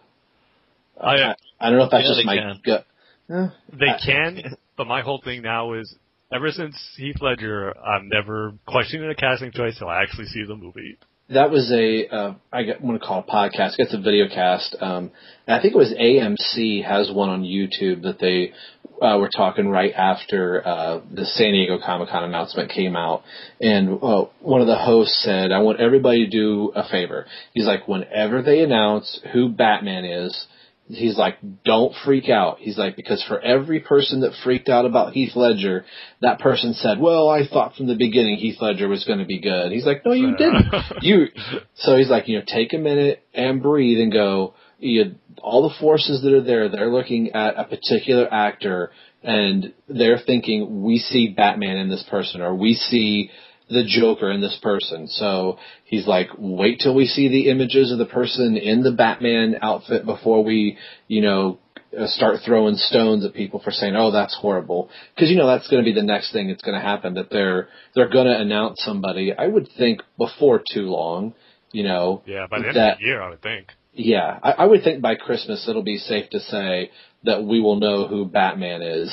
I, 1.01 1.15
I, 1.17 1.35
I 1.61 1.71
don't 1.71 1.79
know 1.79 1.85
if 1.85 1.91
that's 1.91 2.05
Yeah, 2.05 2.15
just 2.15 2.27
my 2.27 2.37
can. 2.37 2.61
gut. 2.65 2.87
Eh, 3.31 3.49
They 3.79 3.87
I- 3.87 3.99
can, 4.05 4.57
but 4.77 4.87
my 4.87 5.03
whole 5.03 5.21
thing 5.23 5.43
now 5.43 5.75
is 5.75 5.95
ever 6.33 6.51
since 6.51 6.75
Heath 6.97 7.17
Ledger, 7.21 7.75
I'm 7.79 8.09
never 8.09 8.55
questioning 8.67 9.09
a 9.09 9.15
casting 9.15 9.53
choice 9.53 9.79
till 9.79 9.89
I 9.89 10.03
actually 10.03 10.27
see 10.27 10.45
the 10.47 10.57
movie. 10.57 10.99
that 11.31 11.51
was 11.51 11.71
a 11.73 12.07
uh, 12.09 12.35
I 12.53 12.63
get- 12.65 12.81
want 12.83 13.01
to 13.01 13.07
call 13.07 13.21
it 13.21 13.27
a 13.29 13.33
podcast. 13.33 13.75
It's 13.79 13.95
a 13.95 13.99
video 14.01 14.29
cast. 14.29 14.77
Um, 14.81 15.11
and 15.47 15.57
I 15.57 15.61
think 15.63 15.75
it 15.75 15.79
was 15.79 15.93
AMC 15.93 16.85
has 16.85 17.11
one 17.13 17.29
on 17.29 17.43
YouTube 17.43 18.03
that 18.03 18.19
they 18.19 18.53
uh, 19.01 19.19
were 19.19 19.31
talking 19.35 19.69
right 19.69 19.93
after 19.93 20.67
uh, 20.67 21.01
the 21.13 21.25
San 21.25 21.53
Diego 21.53 21.79
Comic 21.85 22.09
Con 22.09 22.25
announcement 22.25 22.71
came 22.71 22.97
out, 22.97 23.23
and 23.61 23.99
uh, 24.03 24.25
one 24.41 24.61
of 24.61 24.67
the 24.67 24.79
hosts 24.79 25.23
said, 25.23 25.53
"I 25.53 25.61
want 25.61 25.81
everybody 25.81 26.25
to 26.25 26.31
do 26.31 26.73
a 26.75 26.89
favor." 26.89 27.27
He's 27.53 27.67
like, 27.67 27.89
"Whenever 27.89 28.43
they 28.43 28.63
announce 28.63 29.21
who 29.33 29.49
Batman 29.49 30.05
is." 30.05 30.47
He's 30.91 31.19
like, 31.19 31.37
don't 31.67 31.93
freak 32.03 32.31
out. 32.31 32.61
He's 32.61 32.79
like, 32.79 32.97
because 32.97 33.23
for 33.29 33.39
every 33.39 33.81
person 33.81 34.21
that 34.21 34.33
freaked 34.43 34.71
out 34.71 34.87
about 34.87 35.13
Heath 35.13 35.37
Ledger, 35.37 35.85
that 36.23 36.39
person 36.39 36.73
said, 36.73 36.99
well, 36.99 37.29
I 37.29 37.47
thought 37.47 37.75
from 37.75 37.89
the 37.89 37.95
beginning 37.95 38.37
Heath 38.37 38.57
Ledger 38.59 38.89
was 38.89 39.05
going 39.05 39.19
to 39.19 39.27
be 39.27 39.39
good. 39.39 39.71
He's 39.71 39.85
like, 39.85 40.01
no, 40.07 40.13
you 40.13 40.35
didn't. 40.39 40.65
You, 41.03 41.27
so 41.75 41.99
he's 41.99 42.09
like, 42.09 42.27
you 42.27 42.39
know, 42.39 42.45
take 42.47 42.73
a 42.73 42.79
minute 42.79 43.23
and 43.35 43.63
breathe 43.63 44.01
and 44.01 44.11
go, 44.11 44.55
you, 44.79 45.17
all 45.43 45.69
the 45.69 45.75
forces 45.81 46.23
that 46.23 46.33
are 46.33 46.43
there, 46.43 46.69
they're 46.69 46.91
looking 46.91 47.33
at 47.33 47.59
a 47.59 47.65
particular 47.65 48.33
actor 48.33 48.91
and 49.23 49.75
they're 49.89 50.21
thinking, 50.25 50.83
we 50.83 50.99
see 50.99 51.35
Batman 51.37 51.77
in 51.79 51.89
this 51.89 52.05
person 52.09 52.41
or 52.41 52.55
we 52.55 52.75
see 52.75 53.31
the 53.69 53.85
Joker 53.87 54.31
in 54.31 54.41
this 54.41 54.59
person. 54.63 55.09
So 55.09 55.59
he's 55.85 56.07
like, 56.07 56.29
wait 56.39 56.81
till 56.81 56.95
we 56.95 57.07
see 57.07 57.29
the 57.29 57.51
images 57.51 57.93
of 57.93 57.99
the 57.99 58.07
person 58.07 58.57
in 58.57 58.83
the 58.83 58.93
Batman 58.93 59.57
outfit 59.61 60.07
before 60.07 60.43
we, 60.45 60.79
you 61.07 61.21
know, 61.21 61.59
uh, 61.99 62.07
start 62.07 62.37
throwing 62.45 62.77
stones 62.77 63.25
at 63.25 63.33
people 63.33 63.61
for 63.65 63.71
saying, 63.71 63.97
"Oh, 63.97 64.11
that's 64.11 64.37
horrible," 64.37 64.91
because 65.15 65.31
you 65.31 65.37
know 65.37 65.47
that's 65.47 65.69
going 65.69 65.83
to 65.83 65.91
be 65.91 65.95
the 65.95 66.05
next 66.07 66.35
thing 66.35 66.49
that's 66.49 66.61
going 66.63 66.79
to 66.79 66.87
happen. 66.87 67.15
That 67.15 67.31
they're 67.31 67.69
they're 67.95 68.11
going 68.11 68.27
to 68.27 68.39
announce 68.39 68.83
somebody. 68.85 69.33
I 69.33 69.47
would 69.47 69.69
think 69.79 70.03
before 70.19 70.63
too 70.71 70.83
long, 70.83 71.33
you 71.73 71.85
know, 71.85 72.23
Yeah, 72.27 72.47
by 72.47 72.59
the 72.59 72.69
end 72.69 72.77
that 72.77 72.93
of 72.93 72.99
the 72.99 73.05
year, 73.07 73.23
I 73.23 73.31
would 73.31 73.41
think. 73.41 73.73
Yeah, 73.99 74.39
I, 74.43 74.51
I 74.53 74.65
would 74.65 74.83
think 74.85 75.03
by 75.03 75.17
Christmas 75.17 75.69
it'll 75.69 75.83
be 75.83 75.99
safe 75.99 76.31
to 76.31 76.41
say 76.41 76.91
that 77.25 77.43
we 77.45 77.61
will 77.61 77.77
know 77.81 78.07
who 78.07 78.25
Batman 78.27 78.81
is, 78.81 79.13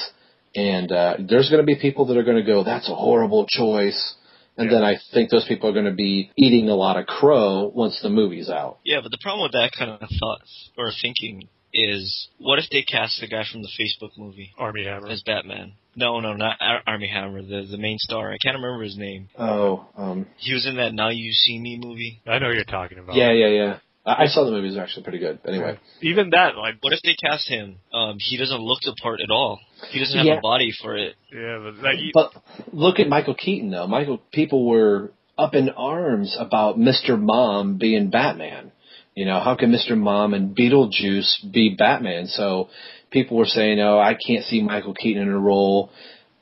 and 0.55 0.91
uh, 0.91 1.15
there's 1.27 1.49
going 1.49 1.61
to 1.61 1.65
be 1.65 1.75
people 1.75 2.05
that 2.05 2.17
are 2.17 2.23
going 2.23 2.37
to 2.37 2.43
go, 2.43 2.63
"That's 2.63 2.87
a 2.89 2.95
horrible 2.95 3.45
choice," 3.47 4.15
and 4.57 4.69
Yeah. 4.69 4.77
then 4.77 4.83
I 4.85 4.97
think 5.13 5.29
those 5.31 5.45
people 5.47 5.69
are 5.69 5.73
going 5.73 5.85
to 5.85 5.91
be 6.09 6.31
eating 6.37 6.69
a 6.69 6.75
lot 6.75 6.97
of 6.97 7.07
crow 7.07 7.71
once 7.73 7.99
the 8.01 8.09
movie's 8.09 8.49
out. 8.49 8.77
Yeah, 8.85 8.99
but 9.01 9.11
the 9.11 9.17
problem 9.21 9.43
with 9.43 9.53
that 9.53 9.71
kind 9.77 9.89
of 9.91 9.99
thought 10.19 10.41
or 10.77 10.91
thinking 11.01 11.49
is, 11.73 12.29
what 12.37 12.59
if 12.59 12.69
they 12.69 12.83
cast 12.83 13.19
the 13.19 13.27
guy 13.27 13.43
from 13.51 13.61
the 13.63 13.69
Facebook 13.77 14.11
movie 14.17 14.51
Armie 14.57 14.85
Hammer. 14.85 15.07
as 15.09 15.23
Batman? 15.23 15.73
No, 15.97 16.19
no, 16.19 16.33
not 16.33 16.57
Ar- 16.61 16.83
Armie 16.85 17.07
Hammer, 17.09 17.41
the 17.41 17.65
the 17.69 17.77
main 17.77 17.97
star. 17.97 18.31
I 18.31 18.37
can't 18.37 18.55
remember 18.55 18.83
his 18.83 18.97
name. 18.97 19.29
Oh, 19.39 19.85
um, 19.97 20.25
He 20.37 20.53
was 20.53 20.65
in 20.65 20.75
that 20.77 20.93
Now 20.93 21.09
You 21.09 21.31
See 21.31 21.57
Me 21.59 21.79
movie. 21.81 22.21
I 22.27 22.37
know 22.39 22.47
what 22.47 22.55
you're 22.55 22.63
talking 22.65 22.99
about. 22.99 23.15
yeah, 23.15 23.31
yeah, 23.31 23.47
yeah. 23.47 23.77
I, 24.05 24.23
I 24.23 24.27
saw 24.27 24.45
the 24.45 24.51
movies; 24.51 24.75
they're 24.75 24.83
actually 24.83 25.03
pretty 25.03 25.19
good. 25.19 25.39
Anyway, 25.47 25.77
Even 26.01 26.29
that, 26.31 26.55
like, 26.57 26.75
What 26.81 26.93
if 26.93 27.01
they 27.03 27.15
cast 27.15 27.47
him? 27.49 27.77
Um, 27.93 28.17
he 28.19 28.37
doesn't 28.37 28.61
look 28.61 28.81
the 28.81 28.95
part 29.01 29.19
at 29.21 29.31
all. 29.31 29.59
He 29.89 29.99
doesn't 29.99 30.17
have 30.17 30.25
Yeah. 30.25 30.37
a 30.37 30.41
body 30.41 30.71
for 30.81 30.95
it. 30.97 31.15
yeah, 31.33 31.59
but 31.63 31.83
like, 31.83 31.99
you- 31.99 32.11
but 32.13 32.31
look 32.71 32.99
at 32.99 33.07
Michael 33.09 33.35
Keaton 33.35 33.69
though. 33.71 33.87
Michael, 33.87 34.19
people 34.31 34.65
were 34.65 35.11
up 35.37 35.53
in 35.55 35.69
arms 35.69 36.35
about 36.39 36.77
Mr. 36.79 37.19
Mom 37.19 37.77
being 37.77 38.09
Batman. 38.09 38.71
You 39.15 39.25
know, 39.25 39.39
how 39.39 39.55
can 39.55 39.71
Mr. 39.71 39.97
Mom 39.97 40.33
and 40.33 40.55
Beetlejuice 40.55 41.51
be 41.51 41.69
Batman? 41.77 42.27
So 42.27 42.69
people 43.11 43.37
were 43.37 43.45
saying, 43.45 43.79
"Oh, 43.79 43.97
I 43.97 44.13
can't 44.15 44.43
see 44.45 44.61
Michael 44.61 44.93
Keaton 44.93 45.23
in 45.23 45.29
a 45.29 45.39
role 45.39 45.89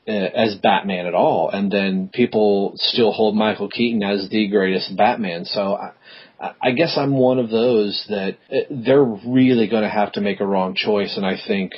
uh, 0.08 0.10
as 0.12 0.56
Batman 0.56 1.06
at 1.06 1.14
all." 1.14 1.50
And 1.50 1.70
then 1.70 2.08
people 2.12 2.72
still 2.76 3.12
hold 3.12 3.36
Michael 3.36 3.68
Keaton 3.68 4.02
as 4.02 4.28
the 4.28 4.48
greatest 4.48 4.96
Batman. 4.96 5.44
So 5.44 5.74
I, 5.76 5.92
I 6.40 6.72
guess 6.72 6.94
I'm 6.96 7.16
one 7.16 7.38
of 7.38 7.50
those 7.50 8.04
that 8.08 8.36
uh, 8.50 8.56
they're 8.70 9.04
really 9.04 9.68
going 9.68 9.82
to 9.82 9.88
have 9.88 10.12
to 10.12 10.20
make 10.20 10.40
a 10.40 10.46
wrong 10.46 10.74
choice, 10.74 11.16
and 11.16 11.24
I 11.24 11.36
think 11.46 11.72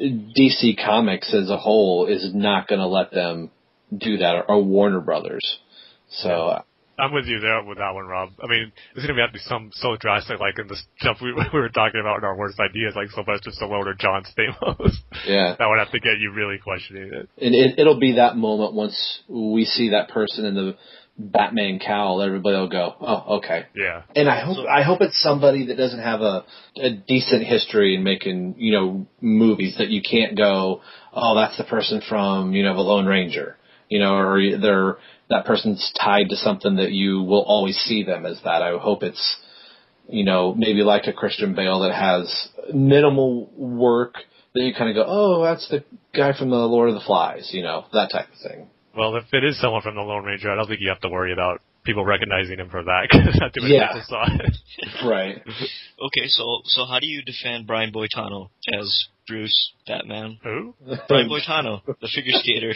DC 0.00 0.82
Comics 0.84 1.34
as 1.34 1.50
a 1.50 1.56
whole 1.56 2.06
is 2.06 2.34
not 2.34 2.66
going 2.66 2.80
to 2.80 2.86
let 2.86 3.10
them 3.12 3.50
do 3.96 4.18
that, 4.18 4.36
or, 4.36 4.50
or 4.50 4.64
Warner 4.64 5.00
Brothers. 5.00 5.58
So 6.08 6.62
I'm 6.98 7.12
with 7.12 7.26
you 7.26 7.40
there 7.40 7.62
with 7.64 7.78
that 7.78 7.92
one, 7.92 8.06
Rob. 8.06 8.30
I 8.42 8.46
mean, 8.46 8.72
it's 8.94 9.02
gonna 9.04 9.14
be 9.14 9.20
have 9.20 9.30
to 9.30 9.34
be 9.34 9.40
some 9.40 9.70
so 9.74 9.96
drastic, 9.98 10.38
like 10.38 10.58
in 10.58 10.68
the 10.68 10.76
stuff 11.00 11.18
we, 11.20 11.32
we 11.52 11.58
were 11.58 11.68
talking 11.68 12.00
about 12.00 12.18
in 12.18 12.24
our 12.24 12.36
worst 12.36 12.58
ideas, 12.60 12.94
like 12.94 13.10
Sylvester 13.10 13.50
Stallone 13.50 13.86
or 13.86 13.94
John 13.94 14.24
Stamos. 14.24 14.94
Yeah. 15.26 15.56
that 15.58 15.66
would 15.66 15.78
have 15.78 15.90
to 15.92 16.00
get 16.00 16.18
you 16.18 16.32
really 16.32 16.58
questioning 16.58 17.10
it. 17.14 17.28
And 17.40 17.54
it, 17.54 17.78
it'll 17.78 17.98
be 17.98 18.16
that 18.16 18.36
moment 18.36 18.74
once 18.74 19.20
we 19.26 19.64
see 19.64 19.90
that 19.90 20.10
person 20.10 20.44
in 20.44 20.54
the 20.54 20.76
Batman 21.16 21.78
cowl, 21.78 22.22
everybody 22.22 22.56
will 22.56 22.68
go, 22.68 22.94
oh, 23.00 23.36
okay. 23.38 23.66
Yeah. 23.76 24.02
And 24.16 24.28
I 24.28 24.44
hope 24.44 24.66
I 24.68 24.82
hope 24.82 25.00
it's 25.00 25.20
somebody 25.22 25.66
that 25.66 25.76
doesn't 25.76 26.00
have 26.00 26.20
a 26.22 26.44
a 26.76 26.90
decent 26.90 27.44
history 27.44 27.94
in 27.94 28.02
making 28.02 28.56
you 28.58 28.72
know 28.72 29.06
movies 29.20 29.76
that 29.78 29.90
you 29.90 30.02
can't 30.02 30.36
go, 30.36 30.80
oh, 31.12 31.36
that's 31.36 31.56
the 31.56 31.64
person 31.64 32.02
from 32.08 32.52
you 32.52 32.64
know 32.64 32.74
the 32.74 32.80
Lone 32.80 33.06
Ranger, 33.06 33.56
you 33.88 34.00
know, 34.00 34.16
or 34.16 34.58
they're 34.60 34.96
that 35.30 35.46
person's 35.46 35.92
tied 35.98 36.30
to 36.30 36.36
something 36.36 36.76
that 36.76 36.90
you 36.90 37.22
will 37.22 37.42
always 37.42 37.76
see 37.76 38.02
them 38.02 38.26
as 38.26 38.40
that. 38.42 38.62
I 38.62 38.76
hope 38.76 39.04
it's 39.04 39.36
you 40.08 40.24
know 40.24 40.52
maybe 40.52 40.82
like 40.82 41.06
a 41.06 41.12
Christian 41.12 41.54
Bale 41.54 41.80
that 41.80 41.94
has 41.94 42.48
minimal 42.72 43.52
work 43.56 44.16
that 44.54 44.62
you 44.62 44.74
kind 44.74 44.90
of 44.90 44.96
go, 44.96 45.04
oh, 45.06 45.42
that's 45.44 45.68
the 45.68 45.84
guy 46.12 46.36
from 46.36 46.50
the 46.50 46.56
Lord 46.56 46.88
of 46.88 46.94
the 46.94 47.00
Flies, 47.00 47.50
you 47.52 47.62
know, 47.62 47.84
that 47.92 48.10
type 48.10 48.28
of 48.32 48.50
thing. 48.50 48.68
Well, 48.96 49.16
if 49.16 49.24
it 49.32 49.44
is 49.44 49.60
someone 49.60 49.82
from 49.82 49.94
the 49.96 50.02
Lone 50.02 50.24
Ranger, 50.24 50.50
I 50.50 50.54
don't 50.56 50.66
think 50.68 50.80
you 50.80 50.88
have 50.88 51.00
to 51.00 51.08
worry 51.08 51.32
about 51.32 51.60
people 51.84 52.04
recognizing 52.04 52.58
him 52.58 52.70
for 52.70 52.82
that 52.84 53.08
because 53.10 53.36
not 53.40 53.52
too 53.52 53.62
many 53.62 53.74
Yeah. 53.74 53.88
people 53.88 54.02
saw 54.06 54.24
it. 54.26 54.56
Right. 55.04 55.42
Okay, 56.06 56.26
so 56.28 56.60
so 56.64 56.84
how 56.86 56.98
do 57.00 57.06
you 57.06 57.22
defend 57.22 57.66
Brian 57.66 57.92
Boitano 57.92 58.48
as 58.78 59.06
Bruce 59.28 59.72
Batman? 59.86 60.38
Who? 60.42 60.74
Brian 61.08 61.28
Boitano, 61.30 61.80
the 61.86 62.08
figure 62.14 62.32
skater. 62.34 62.74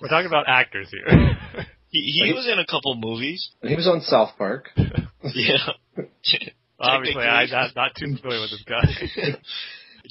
We're 0.00 0.08
talking 0.08 0.26
about 0.26 0.44
actors 0.48 0.88
here. 0.90 1.36
He 1.90 2.22
he 2.24 2.32
was 2.34 2.46
in 2.46 2.58
a 2.58 2.66
couple 2.66 2.94
movies. 2.96 3.48
He 3.62 3.74
was 3.74 3.86
on 3.88 4.00
South 4.02 4.36
Park. 4.36 4.68
Yeah. 5.22 5.56
Obviously, 6.78 7.22
I'm 7.22 7.48
Technically. 7.48 7.56
not, 7.56 7.76
not 7.76 7.94
too 7.98 8.16
familiar 8.20 8.40
with 8.42 8.50
this 8.50 8.64
guy. 8.68 9.38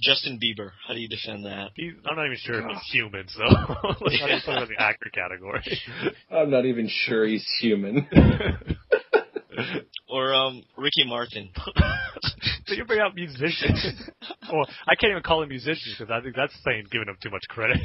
Justin 0.02 0.40
Bieber. 0.42 0.72
How 0.88 0.94
do 0.94 1.00
you 1.00 1.08
defend 1.08 1.46
that? 1.46 1.72
He's, 1.76 1.94
I'm 2.10 2.16
not 2.16 2.26
even 2.26 2.38
sure 2.40 2.60
if 2.60 2.66
he's 2.68 2.92
human, 2.92 3.28
so 3.30 3.44
let's 4.02 4.20
not 4.20 4.30
even 4.30 4.42
put 4.46 4.58
him 4.58 4.64
in 4.64 4.70
the 4.78 4.82
actor 4.82 5.10
category. 5.14 5.82
I'm 6.32 6.50
not 6.50 6.66
even 6.66 6.88
sure 6.90 7.26
he's 7.26 7.46
human. 7.60 8.08
Or 10.10 10.34
um 10.34 10.64
Ricky 10.78 11.04
Martin. 11.06 11.50
so 12.66 12.74
you 12.76 12.86
bring 12.86 13.00
out 13.00 13.16
musicians. 13.16 13.86
well, 14.52 14.68
I 14.88 14.96
can't 14.96 15.12
even 15.12 15.24
call 15.24 15.42
them 15.42 15.50
musicians 15.50 15.96
because 15.98 16.12
I 16.12 16.22
think 16.22 16.36
that's 16.36 16.54
saying 16.64 16.86
giving 16.92 17.08
him 17.08 17.18
too 17.22 17.30
much 17.30 17.44
credit. 17.50 17.80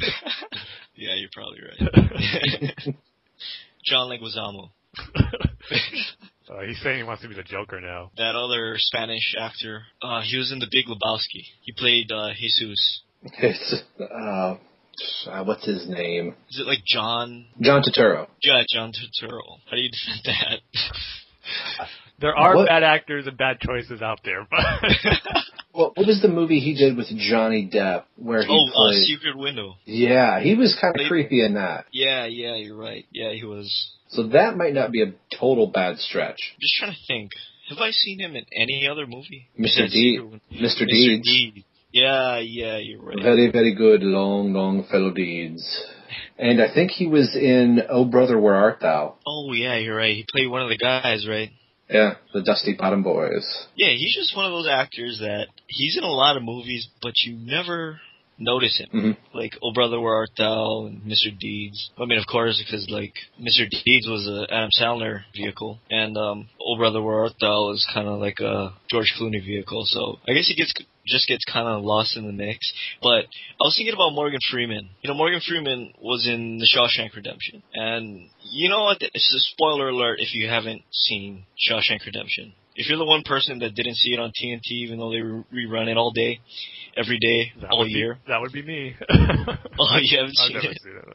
Yeah, 0.95 1.15
you're 1.15 1.29
probably 1.33 1.59
right. 1.61 2.95
John 3.83 4.09
Leguizamo. 4.09 4.69
Uh, 6.55 6.61
he's 6.67 6.79
saying 6.81 6.97
he 6.97 7.03
wants 7.03 7.21
to 7.23 7.27
be 7.29 7.35
the 7.35 7.43
Joker 7.43 7.81
now. 7.81 8.11
That 8.17 8.35
other 8.35 8.75
Spanish 8.77 9.35
actor. 9.39 9.83
Uh, 10.01 10.21
he 10.21 10.37
was 10.37 10.51
in 10.51 10.59
The 10.59 10.67
Big 10.71 10.85
Lebowski. 10.85 11.45
He 11.63 11.71
played 11.75 12.11
uh, 12.11 12.29
Jesus. 12.37 13.01
It's 13.23 13.75
uh, 13.99 14.55
uh, 15.29 15.43
what's 15.45 15.65
his 15.65 15.87
name? 15.87 16.35
Is 16.49 16.59
it 16.59 16.67
like 16.67 16.83
John? 16.85 17.45
John 17.61 17.81
Turturro. 17.81 18.27
Yeah, 18.41 18.61
John 18.69 18.91
Turturro. 18.91 19.41
How 19.69 19.75
do 19.75 19.81
you 19.81 19.89
defend 19.89 20.21
that? 20.25 21.87
There 22.19 22.35
are 22.35 22.55
What- 22.55 22.67
bad 22.67 22.83
actors 22.83 23.25
and 23.27 23.37
bad 23.37 23.59
choices 23.59 24.01
out 24.01 24.19
there, 24.23 24.45
but 24.49 24.59
Well, 25.73 25.91
what 25.95 26.05
was 26.05 26.21
the 26.21 26.27
movie 26.27 26.59
he 26.59 26.75
did 26.75 26.95
with 26.95 27.07
Johnny 27.17 27.69
Depp 27.73 28.03
where 28.15 28.43
he 28.43 28.71
oh, 28.75 28.89
uh. 28.89 28.93
Secret 28.93 29.37
Window. 29.37 29.75
yeah, 29.85 30.39
he 30.39 30.55
was 30.55 30.77
kind 30.79 30.95
of 30.99 31.07
creepy 31.07 31.43
in 31.43 31.55
that. 31.55 31.85
Yeah, 31.91 32.25
yeah, 32.25 32.55
you're 32.55 32.77
right. 32.77 33.05
Yeah, 33.11 33.33
he 33.33 33.43
was. 33.43 33.91
So 34.09 34.27
that 34.27 34.55
might 34.55 34.73
not 34.73 34.91
be 34.91 35.01
a 35.01 35.13
total 35.39 35.67
bad 35.67 35.97
stretch. 35.97 36.37
Just 36.59 36.75
trying 36.77 36.91
to 36.91 36.97
think. 37.07 37.31
Have 37.69 37.79
I 37.79 37.91
seen 37.91 38.19
him 38.19 38.35
in 38.35 38.45
any 38.55 38.87
other 38.87 39.07
movie? 39.07 39.47
Mr. 39.59 39.89
D-? 39.89 40.19
Mr. 40.19 40.61
Mr. 40.61 40.85
Deeds. 40.85 41.27
Deeds. 41.27 41.65
Yeah, 41.91 42.39
yeah, 42.39 42.77
you're 42.77 43.01
right. 43.01 43.17
Very, 43.21 43.51
very 43.51 43.73
good, 43.73 44.01
long, 44.01 44.51
Longfellow 44.53 45.11
Deeds. 45.11 45.63
And 46.37 46.61
I 46.61 46.73
think 46.73 46.91
he 46.91 47.07
was 47.07 47.35
in 47.35 47.81
Oh 47.89 48.05
Brother, 48.05 48.39
Where 48.39 48.55
Art 48.55 48.79
Thou? 48.81 49.15
Oh 49.25 49.53
yeah, 49.53 49.77
you're 49.77 49.95
right. 49.95 50.15
He 50.15 50.25
played 50.31 50.47
one 50.47 50.63
of 50.63 50.69
the 50.69 50.77
guys, 50.77 51.27
right? 51.27 51.51
Yeah, 51.93 52.15
the 52.33 52.41
Dusty 52.41 52.73
Bottom 52.73 53.03
Boys. 53.03 53.45
Yeah, 53.75 53.89
he's 53.91 54.15
just 54.15 54.35
one 54.35 54.45
of 54.45 54.51
those 54.51 54.67
actors 54.67 55.19
that 55.21 55.47
he's 55.67 55.95
in 55.97 56.03
a 56.03 56.07
lot 56.11 56.35
of 56.37 56.43
movies, 56.43 56.87
but 57.01 57.13
you 57.23 57.35
never 57.37 58.01
notice 58.39 58.79
him. 58.79 58.89
Mhm. 58.91 59.17
Like 59.33 59.53
Oh 59.61 59.71
Brother 59.71 59.99
Where 60.01 60.15
Art 60.15 60.31
Thou 60.35 60.87
and 60.87 61.03
Mr. 61.03 61.37
Deeds. 61.37 61.91
I 61.99 62.05
mean, 62.05 62.17
of 62.17 62.25
course, 62.25 62.57
because 62.63 62.89
like 62.89 63.13
Mr. 63.39 63.69
Deeds 63.85 64.07
was 64.07 64.27
a 64.27 64.51
Adam 64.51 64.69
Sandler 64.79 65.21
vehicle, 65.35 65.79
and 65.91 66.17
um, 66.17 66.49
Oh 66.59 66.75
Brother 66.77 67.01
Where 67.01 67.19
Art 67.21 67.33
Thou 67.39 67.71
is 67.71 67.87
kind 67.93 68.07
of 68.07 68.19
like 68.19 68.39
a 68.39 68.73
George 68.89 69.13
Clooney 69.19 69.43
vehicle. 69.45 69.85
So 69.85 70.17
I 70.27 70.33
guess 70.33 70.47
he 70.47 70.55
gets 70.55 70.73
just 71.05 71.27
gets 71.27 71.43
kind 71.45 71.67
of 71.67 71.83
lost 71.83 72.15
in 72.17 72.25
the 72.25 72.33
mix. 72.33 72.71
But 73.01 73.25
I 73.25 73.61
was 73.61 73.75
thinking 73.77 73.93
about 73.93 74.13
Morgan 74.13 74.39
Freeman. 74.51 74.89
You 75.01 75.09
know, 75.09 75.15
Morgan 75.17 75.41
Freeman 75.47 75.93
was 76.01 76.27
in 76.27 76.57
The 76.59 76.67
Shawshank 76.67 77.15
Redemption, 77.15 77.63
and 77.73 78.27
you 78.43 78.69
know 78.69 78.83
what? 78.83 78.97
It's 79.01 79.33
a 79.35 79.39
spoiler 79.53 79.89
alert 79.89 80.19
if 80.19 80.33
you 80.33 80.47
haven't 80.47 80.81
seen 80.91 81.45
Shawshank 81.69 82.05
Redemption. 82.05 82.53
If 82.75 82.89
you're 82.89 82.97
the 82.97 83.05
one 83.05 83.21
person 83.23 83.59
that 83.59 83.75
didn't 83.75 83.95
see 83.97 84.13
it 84.13 84.19
on 84.19 84.31
TNT, 84.31 84.71
even 84.71 84.97
though 84.97 85.11
they 85.11 85.21
re- 85.21 85.67
rerun 85.67 85.89
it 85.89 85.95
all 85.97 86.09
day, 86.11 86.39
every 86.97 87.19
day, 87.19 87.51
that 87.61 87.69
all 87.69 87.79
would 87.79 87.85
be, 87.85 87.91
year. 87.91 88.17
that 88.27 88.41
would 88.41 88.51
be 88.51 88.63
me. 88.63 88.95
Oh, 89.79 89.97
you 89.99 90.17
haven't 90.19 90.35
I've 90.39 90.47
seen 90.47 90.53
never 90.55 90.67
it? 90.69 90.81
seen 90.81 90.95
it. 90.97 91.05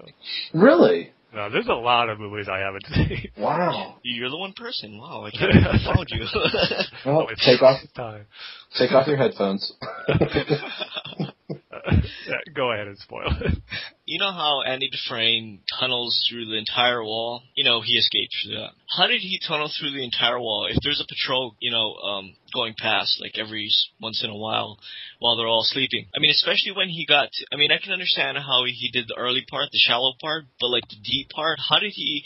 Though. 0.52 0.60
Really? 0.60 1.10
No, 1.34 1.50
there's 1.50 1.66
a 1.68 1.72
lot 1.74 2.08
of 2.08 2.18
movies 2.18 2.48
I 2.50 2.58
haven't 2.58 2.86
seen. 2.94 3.30
Wow. 3.36 3.96
You're 4.02 4.30
the 4.30 4.38
one 4.38 4.54
person. 4.54 4.98
Wow, 4.98 5.26
I 5.26 5.30
can't 5.30 5.52
I 5.66 5.78
found 5.84 6.08
you. 6.08 6.24
Well, 7.04 7.20
Only 7.22 7.34
take 7.44 7.62
off, 7.62 7.80
time. 7.94 8.26
take 8.78 8.92
off 8.92 9.06
your 9.06 9.16
headphones. 9.18 9.72
go 12.54 12.72
ahead 12.72 12.86
and 12.86 12.98
spoil 12.98 13.28
it. 13.40 13.58
you 14.06 14.18
know 14.18 14.32
how 14.32 14.62
Andy 14.62 14.90
Dufresne 14.90 15.60
tunnels 15.78 16.26
through 16.28 16.46
the 16.46 16.56
entire 16.56 17.02
wall? 17.02 17.42
You 17.54 17.64
know, 17.64 17.80
he 17.80 17.94
escaped 17.94 18.34
through 18.42 18.56
that. 18.56 18.70
How 18.96 19.06
did 19.06 19.20
he 19.20 19.40
tunnel 19.46 19.70
through 19.70 19.92
the 19.92 20.04
entire 20.04 20.38
wall? 20.38 20.68
If 20.70 20.78
there's 20.82 21.00
a 21.00 21.06
patrol, 21.06 21.56
you 21.60 21.70
know, 21.70 21.94
um, 21.94 22.34
going 22.54 22.74
past, 22.78 23.18
like 23.20 23.38
every 23.38 23.70
once 24.00 24.22
in 24.24 24.30
a 24.30 24.36
while, 24.36 24.78
while 25.18 25.36
they're 25.36 25.46
all 25.46 25.64
sleeping. 25.64 26.06
I 26.14 26.18
mean, 26.20 26.30
especially 26.30 26.72
when 26.72 26.88
he 26.88 27.06
got 27.06 27.30
to, 27.32 27.46
I 27.52 27.56
mean, 27.56 27.70
I 27.72 27.78
can 27.82 27.92
understand 27.92 28.38
how 28.38 28.64
he 28.66 28.90
did 28.92 29.06
the 29.08 29.16
early 29.18 29.44
part, 29.48 29.70
the 29.72 29.78
shallow 29.78 30.14
part, 30.20 30.44
but 30.60 30.68
like 30.68 30.88
the 30.88 30.96
deep 31.02 31.30
part, 31.30 31.58
how 31.68 31.78
did 31.78 31.92
he 31.94 32.24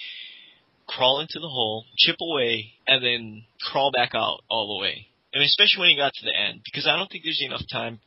crawl 0.87 1.21
into 1.21 1.39
the 1.39 1.49
hole, 1.49 1.85
chip 1.97 2.17
away, 2.21 2.73
and 2.87 3.05
then 3.05 3.45
crawl 3.61 3.91
back 3.93 4.15
out 4.15 4.41
all 4.49 4.77
the 4.77 4.83
way? 4.83 5.07
I 5.35 5.39
mean, 5.39 5.47
especially 5.47 5.81
when 5.81 5.91
he 5.91 5.97
got 5.97 6.13
to 6.13 6.25
the 6.25 6.37
end, 6.37 6.61
because 6.65 6.87
I 6.87 6.97
don't 6.97 7.11
think 7.11 7.25
there's 7.25 7.43
enough 7.43 7.63
time 7.71 8.01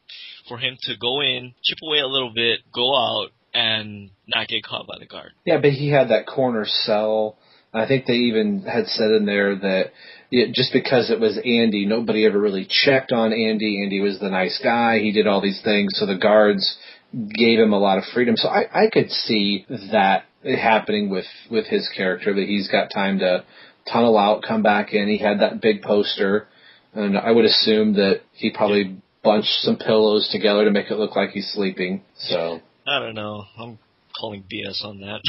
for 0.47 0.57
him 0.57 0.77
to 0.83 0.93
go 0.97 1.21
in, 1.21 1.53
chip 1.63 1.79
away 1.83 1.99
a 1.99 2.07
little 2.07 2.31
bit, 2.33 2.59
go 2.73 2.95
out, 2.95 3.29
and 3.53 4.11
not 4.27 4.47
get 4.47 4.63
caught 4.63 4.85
by 4.87 4.95
the 4.99 5.05
guard. 5.05 5.31
Yeah, 5.45 5.57
but 5.57 5.71
he 5.71 5.89
had 5.89 6.09
that 6.09 6.27
corner 6.27 6.65
cell. 6.65 7.37
I 7.73 7.87
think 7.87 8.05
they 8.05 8.13
even 8.13 8.61
had 8.61 8.87
said 8.87 9.11
in 9.11 9.25
there 9.25 9.55
that 9.55 9.91
it, 10.31 10.53
just 10.53 10.71
because 10.71 11.09
it 11.09 11.19
was 11.19 11.37
Andy, 11.37 11.85
nobody 11.85 12.25
ever 12.25 12.39
really 12.39 12.67
checked 12.69 13.11
on 13.11 13.33
Andy. 13.33 13.81
Andy 13.83 13.99
was 14.01 14.19
the 14.19 14.29
nice 14.29 14.59
guy. 14.63 14.99
He 14.99 15.11
did 15.11 15.27
all 15.27 15.41
these 15.41 15.61
things, 15.63 15.93
so 15.95 16.05
the 16.05 16.15
guards 16.15 16.77
gave 17.13 17.59
him 17.59 17.73
a 17.73 17.79
lot 17.79 17.97
of 17.97 18.03
freedom. 18.13 18.35
So 18.37 18.49
I, 18.49 18.85
I 18.85 18.89
could 18.91 19.09
see 19.09 19.65
that 19.91 20.25
happening 20.43 21.09
with 21.09 21.25
with 21.49 21.65
his 21.65 21.89
character 21.95 22.33
that 22.33 22.47
he's 22.47 22.69
got 22.69 22.91
time 22.91 23.19
to 23.19 23.43
tunnel 23.91 24.17
out, 24.17 24.43
come 24.43 24.63
back 24.63 24.93
in. 24.93 25.07
He 25.07 25.17
had 25.17 25.39
that 25.39 25.61
big 25.61 25.81
poster, 25.81 26.47
and 26.95 27.17
I 27.17 27.31
would 27.31 27.45
assume 27.45 27.93
that 27.93 28.21
he 28.33 28.49
probably 28.49 28.97
bunched 29.23 29.61
some 29.61 29.77
pillows 29.77 30.29
together 30.31 30.65
to 30.65 30.71
make 30.71 30.89
it 30.89 30.97
look 30.97 31.15
like 31.15 31.31
he's 31.31 31.51
sleeping. 31.53 32.03
So 32.17 32.61
I 32.87 32.99
don't 32.99 33.15
know. 33.15 33.43
I'm 33.59 33.79
calling 34.19 34.43
BS 34.43 34.83
on 34.83 35.01
that. 35.01 35.21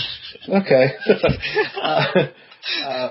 Okay. 0.48 0.94
uh, 1.82 2.86
uh, 2.86 3.08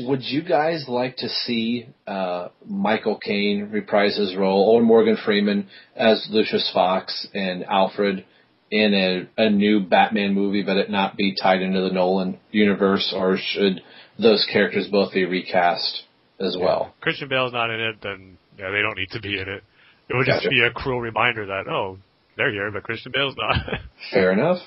would 0.00 0.22
you 0.22 0.42
guys 0.42 0.84
like 0.88 1.16
to 1.18 1.28
see 1.28 1.86
uh, 2.06 2.48
Michael 2.66 3.18
Caine 3.18 3.70
reprise 3.70 4.16
his 4.16 4.36
role, 4.36 4.68
or 4.68 4.82
Morgan 4.82 5.16
Freeman 5.24 5.68
as 5.96 6.26
Lucius 6.30 6.70
Fox 6.72 7.26
and 7.34 7.64
Alfred 7.64 8.24
in 8.70 8.94
a, 9.38 9.42
a 9.46 9.50
new 9.50 9.80
Batman 9.80 10.34
movie, 10.34 10.62
but 10.62 10.76
it 10.76 10.90
not 10.90 11.16
be 11.16 11.34
tied 11.40 11.62
into 11.62 11.80
the 11.80 11.90
Nolan 11.90 12.38
universe, 12.50 13.12
or 13.16 13.36
should 13.38 13.82
those 14.18 14.46
characters 14.52 14.86
both 14.90 15.12
be 15.12 15.24
recast 15.24 16.04
as 16.40 16.56
well? 16.58 16.94
Christian 17.00 17.28
Bale's 17.28 17.52
not 17.52 17.70
in 17.70 17.80
it, 17.80 17.96
then 18.02 18.38
yeah, 18.58 18.70
they 18.70 18.82
don't 18.82 18.96
need 18.96 19.10
to 19.12 19.20
be 19.20 19.34
in 19.40 19.48
it. 19.48 19.62
It 20.08 20.16
would 20.16 20.26
just 20.26 20.48
be 20.48 20.60
a 20.62 20.70
cruel 20.72 21.00
reminder 21.00 21.46
that 21.46 21.68
oh, 21.68 21.98
they're 22.36 22.52
here, 22.52 22.70
but 22.70 22.82
Christian 22.82 23.12
Bale's 23.14 23.34
not. 23.38 23.56
Fair 24.12 24.32
enough. 24.32 24.58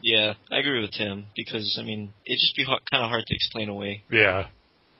yeah, 0.00 0.34
I 0.50 0.58
agree 0.58 0.80
with 0.80 0.92
Tim 0.92 1.26
because 1.36 1.76
I 1.80 1.84
mean 1.84 2.12
it'd 2.26 2.40
just 2.40 2.56
be 2.56 2.64
hard, 2.64 2.80
kind 2.90 3.02
of 3.04 3.10
hard 3.10 3.24
to 3.26 3.34
explain 3.34 3.68
away. 3.68 4.02
yeah. 4.10 4.46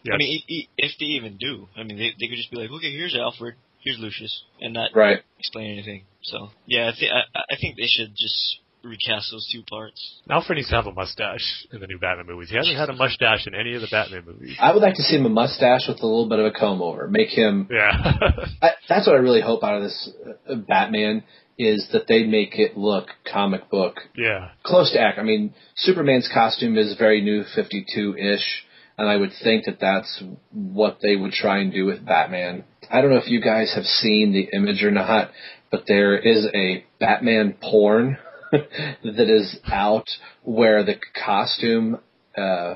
Yeah. 0.03 0.15
I 0.15 0.17
mean, 0.17 0.29
e- 0.29 0.45
e- 0.55 0.69
if 0.79 0.93
they 0.99 1.05
even 1.07 1.37
do, 1.37 1.69
I 1.77 1.83
mean, 1.83 1.99
they 1.99 2.13
they 2.19 2.29
could 2.29 2.39
just 2.39 2.51
be 2.51 2.57
like, 2.57 2.71
okay, 2.71 2.91
here's 2.91 3.15
Alfred, 3.15 3.55
here's 3.81 3.99
Lucius, 3.99 4.45
and 4.59 4.73
not 4.73 4.93
Right. 4.95 5.19
explain 5.39 5.73
anything. 5.73 6.05
So 6.23 6.49
yeah, 6.65 6.89
I 6.89 6.99
think 6.99 7.13
I, 7.13 7.39
I 7.39 7.57
think 7.61 7.77
they 7.77 7.85
should 7.87 8.13
just 8.17 8.61
recast 8.83 9.31
those 9.31 9.49
two 9.53 9.63
parts. 9.69 10.21
Alfred 10.29 10.57
needs 10.57 10.69
to 10.71 10.77
have 10.77 10.87
a 10.87 10.93
mustache 10.93 11.67
in 11.73 11.81
the 11.81 11.87
new 11.87 11.99
Batman 11.99 12.27
movies. 12.27 12.51
He 12.51 12.57
hasn't 12.57 12.77
had 12.77 12.89
a 12.89 12.95
mustache 12.95 13.47
in 13.47 13.55
any 13.55 13.75
of 13.75 13.83
the 13.83 13.89
Batman 13.91 14.25
movies. 14.27 14.57
I 14.61 14.73
would 14.73 14.83
like 14.83 14.95
to 14.95 15.03
see 15.03 15.17
him 15.17 15.27
a 15.27 15.31
mustache 15.31 15.89
with 15.89 16.01
a 16.01 16.07
little 16.07 16.29
bit 16.29 16.39
of 16.39 16.47
a 16.47 16.51
comb 16.51 16.83
over. 16.83 17.09
Make 17.09 17.29
him. 17.29 17.69
Yeah. 17.71 17.91
I, 18.63 18.71
that's 18.89 19.07
what 19.07 19.17
I 19.17 19.19
really 19.19 19.43
hope 19.43 19.63
out 19.63 19.77
of 19.77 19.83
this 19.83 20.11
uh, 20.49 20.55
Batman 20.55 21.25
is 21.59 21.89
that 21.93 22.07
they 22.09 22.25
make 22.25 22.59
it 22.59 22.77
look 22.77 23.09
comic 23.31 23.69
book 23.71 23.97
yeah. 24.17 24.49
close 24.63 24.93
to 24.93 25.01
act. 25.01 25.19
I 25.19 25.23
mean, 25.23 25.55
Superman's 25.77 26.31
costume 26.33 26.79
is 26.79 26.97
very 26.99 27.21
new 27.21 27.45
52 27.55 28.17
ish, 28.17 28.65
and 28.97 29.09
I 29.09 29.17
would 29.17 29.33
think 29.43 29.67
that 29.67 29.79
that's 29.79 30.23
what 30.53 30.99
they 31.03 31.17
would 31.17 31.33
try 31.33 31.59
and 31.59 31.71
do 31.71 31.85
with 31.85 32.05
Batman. 32.05 32.65
I 32.91 33.03
don't 33.03 33.11
know 33.11 33.19
if 33.19 33.29
you 33.29 33.43
guys 33.43 33.75
have 33.75 33.85
seen 33.85 34.33
the 34.33 34.57
image 34.57 34.83
or 34.83 34.91
not, 34.91 35.33
but 35.71 35.85
there 35.87 36.17
is 36.19 36.47
a 36.55 36.85
Batman 36.99 37.57
porn 37.61 38.17
that 39.05 39.31
is 39.31 39.59
out 39.67 40.09
where 40.43 40.85
the 40.85 40.97
costume 41.25 41.99
uh, 42.37 42.75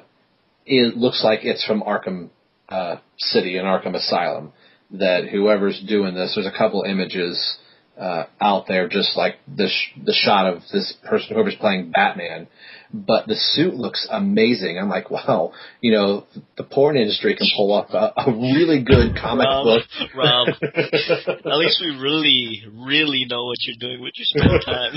it 0.66 0.96
looks 0.96 1.22
like 1.22 1.40
it's 1.42 1.64
from 1.64 1.82
Arkham 1.82 2.30
uh, 2.68 2.96
City 3.18 3.56
and 3.56 3.66
Arkham 3.66 3.94
Asylum. 3.94 4.52
That 4.90 5.28
whoever's 5.28 5.82
doing 5.86 6.14
this, 6.14 6.34
there's 6.34 6.46
a 6.46 6.56
couple 6.56 6.82
images 6.82 7.58
uh, 7.98 8.24
out 8.40 8.66
there, 8.68 8.88
just 8.88 9.16
like 9.16 9.36
the 9.48 9.68
sh- 9.68 9.98
the 10.04 10.12
shot 10.12 10.46
of 10.46 10.62
this 10.72 10.94
person 11.08 11.34
whoever's 11.34 11.56
playing 11.56 11.90
Batman. 11.90 12.46
But 12.94 13.26
the 13.26 13.34
suit 13.34 13.74
looks 13.74 14.06
amazing. 14.08 14.78
I'm 14.80 14.88
like, 14.88 15.10
wow, 15.10 15.52
you 15.80 15.90
know, 15.90 16.26
the 16.56 16.62
porn 16.62 16.96
industry 16.96 17.34
can 17.34 17.48
pull 17.56 17.72
off 17.72 17.90
a, 17.90 18.12
a 18.16 18.30
really 18.30 18.84
good 18.84 19.16
comic 19.20 19.46
Rob, 19.48 19.64
book. 19.64 19.82
Rob, 20.14 20.48
at 20.62 21.58
least 21.58 21.82
we 21.84 21.98
really, 22.00 22.62
really 22.72 23.26
know 23.28 23.46
what 23.46 23.56
you're 23.62 23.74
doing 23.80 24.00
with 24.00 24.12
your 24.14 24.26
spare 24.26 24.60
time. 24.60 24.92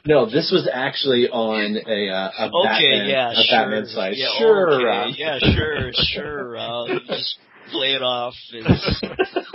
no, 0.04 0.26
this 0.26 0.50
was 0.52 0.68
actually 0.70 1.30
on 1.30 1.78
a 1.78 2.12
uh, 2.12 2.30
a 2.40 2.50
Okay, 2.52 2.90
Batman, 2.90 3.08
yeah, 3.08 3.30
a 3.30 3.34
sure. 3.34 3.58
Batman 3.58 3.86
site. 3.86 4.16
Yeah, 4.18 4.26
sure, 4.36 4.74
okay, 4.74 4.84
Rob. 4.84 5.14
yeah, 5.16 5.38
sure, 5.38 5.90
sure. 5.94 6.50
Rob. 6.50 6.88
Just 7.06 7.38
play 7.72 7.94
it 7.94 8.02
off. 8.02 8.34
It's, 8.52 9.02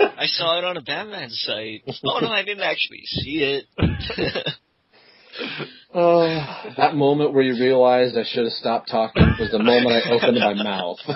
I 0.18 0.26
saw 0.26 0.58
it 0.58 0.64
on 0.64 0.76
a 0.76 0.82
Batman 0.82 1.30
site. 1.30 1.82
Oh 2.04 2.18
no, 2.20 2.32
I 2.32 2.42
didn't 2.42 2.64
actually 2.64 3.02
see 3.04 3.62
it. 3.78 4.56
Oh, 5.94 6.72
that 6.76 6.94
moment 6.94 7.32
where 7.32 7.42
you 7.42 7.54
realized 7.54 8.18
I 8.18 8.24
should 8.24 8.44
have 8.44 8.52
stopped 8.52 8.90
talking 8.90 9.22
was 9.38 9.50
the 9.50 9.58
moment 9.58 10.04
I 10.04 10.10
opened 10.10 10.38
my 10.38 10.54
mouth. 10.54 10.98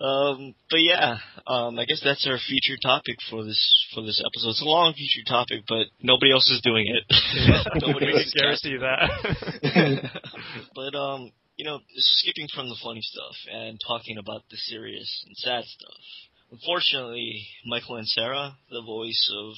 um, 0.00 0.54
but 0.68 0.82
yeah, 0.82 1.18
um, 1.46 1.78
I 1.78 1.84
guess 1.84 2.00
that's 2.02 2.26
our 2.26 2.38
feature 2.38 2.76
topic 2.82 3.16
for 3.30 3.44
this 3.44 3.60
for 3.94 4.02
this 4.02 4.20
episode. 4.24 4.50
It's 4.50 4.62
a 4.62 4.64
long 4.64 4.94
feature 4.94 5.22
topic, 5.28 5.62
but 5.68 5.86
nobody 6.02 6.32
else 6.32 6.48
is 6.50 6.60
doing 6.62 6.86
it. 6.88 7.04
nobody 7.86 8.06
can 8.06 8.20
is 8.22 8.34
guarantee 8.36 8.78
that. 8.78 10.10
but 10.74 10.98
um, 10.98 11.30
you 11.56 11.64
know, 11.64 11.78
skipping 11.96 12.48
from 12.52 12.68
the 12.68 12.76
funny 12.82 13.02
stuff 13.02 13.36
and 13.52 13.78
talking 13.86 14.18
about 14.18 14.42
the 14.50 14.56
serious 14.56 15.24
and 15.26 15.36
sad 15.36 15.64
stuff. 15.64 16.02
Unfortunately, 16.50 17.46
Michael 17.64 17.96
Ansara, 17.96 18.54
the 18.70 18.82
voice 18.82 19.30
of 19.34 19.54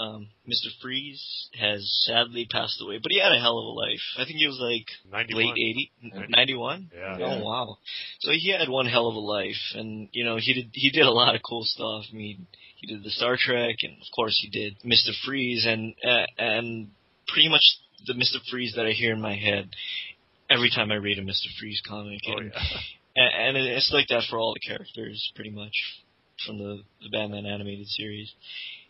um, 0.00 0.28
Mr. 0.48 0.68
Freeze, 0.80 1.22
has 1.60 1.80
sadly 2.06 2.46
passed 2.50 2.80
away. 2.80 2.98
But 3.02 3.12
he 3.12 3.20
had 3.20 3.32
a 3.32 3.40
hell 3.40 3.58
of 3.58 3.64
a 3.66 3.68
life. 3.68 4.00
I 4.18 4.24
think 4.24 4.38
he 4.38 4.46
was 4.46 4.58
like 4.60 4.86
91. 5.12 5.44
late 5.44 5.52
80, 5.58 5.92
91? 6.30 6.90
Yeah. 6.94 7.18
Oh 7.20 7.44
wow! 7.44 7.76
So 8.20 8.30
he 8.32 8.54
had 8.58 8.68
one 8.68 8.86
hell 8.86 9.08
of 9.08 9.14
a 9.14 9.18
life, 9.20 9.60
and 9.74 10.08
you 10.12 10.24
know 10.24 10.36
he 10.38 10.54
did 10.54 10.70
he 10.72 10.90
did 10.90 11.04
a 11.06 11.10
lot 11.10 11.34
of 11.34 11.42
cool 11.48 11.64
stuff. 11.64 12.04
I 12.12 12.16
mean, 12.16 12.46
he 12.76 12.86
did 12.86 13.04
the 13.04 13.10
Star 13.10 13.36
Trek, 13.38 13.76
and 13.82 13.92
of 14.00 14.08
course 14.14 14.38
he 14.40 14.48
did 14.48 14.76
Mister 14.84 15.12
Freeze, 15.24 15.66
and 15.66 15.94
uh, 16.04 16.26
and 16.38 16.88
pretty 17.28 17.48
much 17.48 17.62
the 18.06 18.14
Mister 18.14 18.38
Freeze 18.50 18.74
that 18.76 18.86
I 18.86 18.92
hear 18.92 19.12
in 19.12 19.20
my 19.20 19.36
head 19.36 19.68
every 20.48 20.70
time 20.70 20.90
I 20.90 20.96
read 20.96 21.18
a 21.18 21.22
Mister 21.22 21.48
Freeze 21.60 21.82
comic, 21.86 22.20
Oh, 22.28 22.38
and, 22.38 22.52
yeah. 22.54 22.78
and 23.16 23.56
and 23.56 23.66
it's 23.66 23.90
like 23.92 24.08
that 24.08 24.24
for 24.30 24.38
all 24.38 24.54
the 24.54 24.60
characters, 24.66 25.30
pretty 25.34 25.50
much 25.50 25.74
from 26.46 26.58
the 26.58 26.82
the 27.02 27.10
Batman 27.12 27.44
animated 27.46 27.86
series. 27.86 28.32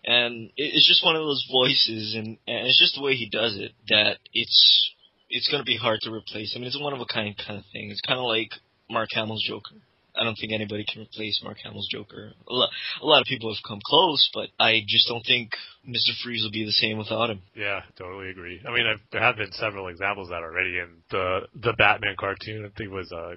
And 0.05 0.47
it- 0.57 0.75
it's 0.75 0.89
just 0.89 1.05
one 1.05 1.17
of 1.17 1.23
those 1.23 1.47
voices, 1.51 2.15
and, 2.15 2.39
and 2.47 2.67
it's 2.67 2.79
just 2.79 2.95
the 2.95 3.03
way 3.03 3.15
he 3.15 3.29
does 3.29 3.57
it 3.57 3.73
that 3.89 4.19
it's 4.33 4.91
it's 5.33 5.49
going 5.49 5.61
to 5.63 5.67
be 5.67 5.77
hard 5.77 6.01
to 6.03 6.11
replace. 6.13 6.55
I 6.55 6.59
mean, 6.59 6.67
it's 6.67 6.77
a 6.77 6.83
one 6.83 6.93
of 6.93 7.01
a 7.01 7.05
kind 7.07 7.37
kind 7.39 7.59
of 7.59 7.65
thing. 7.73 7.91
It's 7.91 8.01
kind 8.01 8.19
of 8.19 8.25
like 8.25 8.51
Mark 8.89 9.11
Hamill's 9.15 9.45
Joker. 9.47 9.77
I 10.17 10.25
don't 10.25 10.35
think 10.35 10.53
anybody 10.53 10.85
can 10.85 11.03
replace 11.03 11.41
Mark 11.45 11.59
Hamill's 11.63 11.87
Joker. 11.89 12.33
A 12.49 12.53
lot, 12.53 12.69
a 13.01 13.07
lot 13.07 13.21
of 13.21 13.27
people 13.29 13.55
have 13.55 13.63
come 13.63 13.79
close, 13.87 14.29
but 14.35 14.49
I 14.59 14.83
just 14.89 15.07
don't 15.07 15.25
think 15.25 15.53
Mr. 15.89 16.11
Freeze 16.25 16.43
will 16.43 16.51
be 16.51 16.65
the 16.65 16.73
same 16.73 16.99
without 16.99 17.31
him. 17.31 17.43
Yeah, 17.55 17.83
totally 17.97 18.29
agree. 18.31 18.61
I 18.67 18.73
mean, 18.75 18.87
I've, 18.87 18.99
there 19.13 19.23
have 19.23 19.37
been 19.37 19.53
several 19.53 19.87
examples 19.87 20.27
of 20.27 20.31
that 20.33 20.43
already 20.43 20.79
in 20.79 20.89
the 21.13 21.47
the 21.55 21.75
Batman 21.75 22.17
cartoon. 22.19 22.65
I 22.65 22.77
think 22.77 22.91
it 22.91 22.95
was 22.95 23.13
uh, 23.13 23.37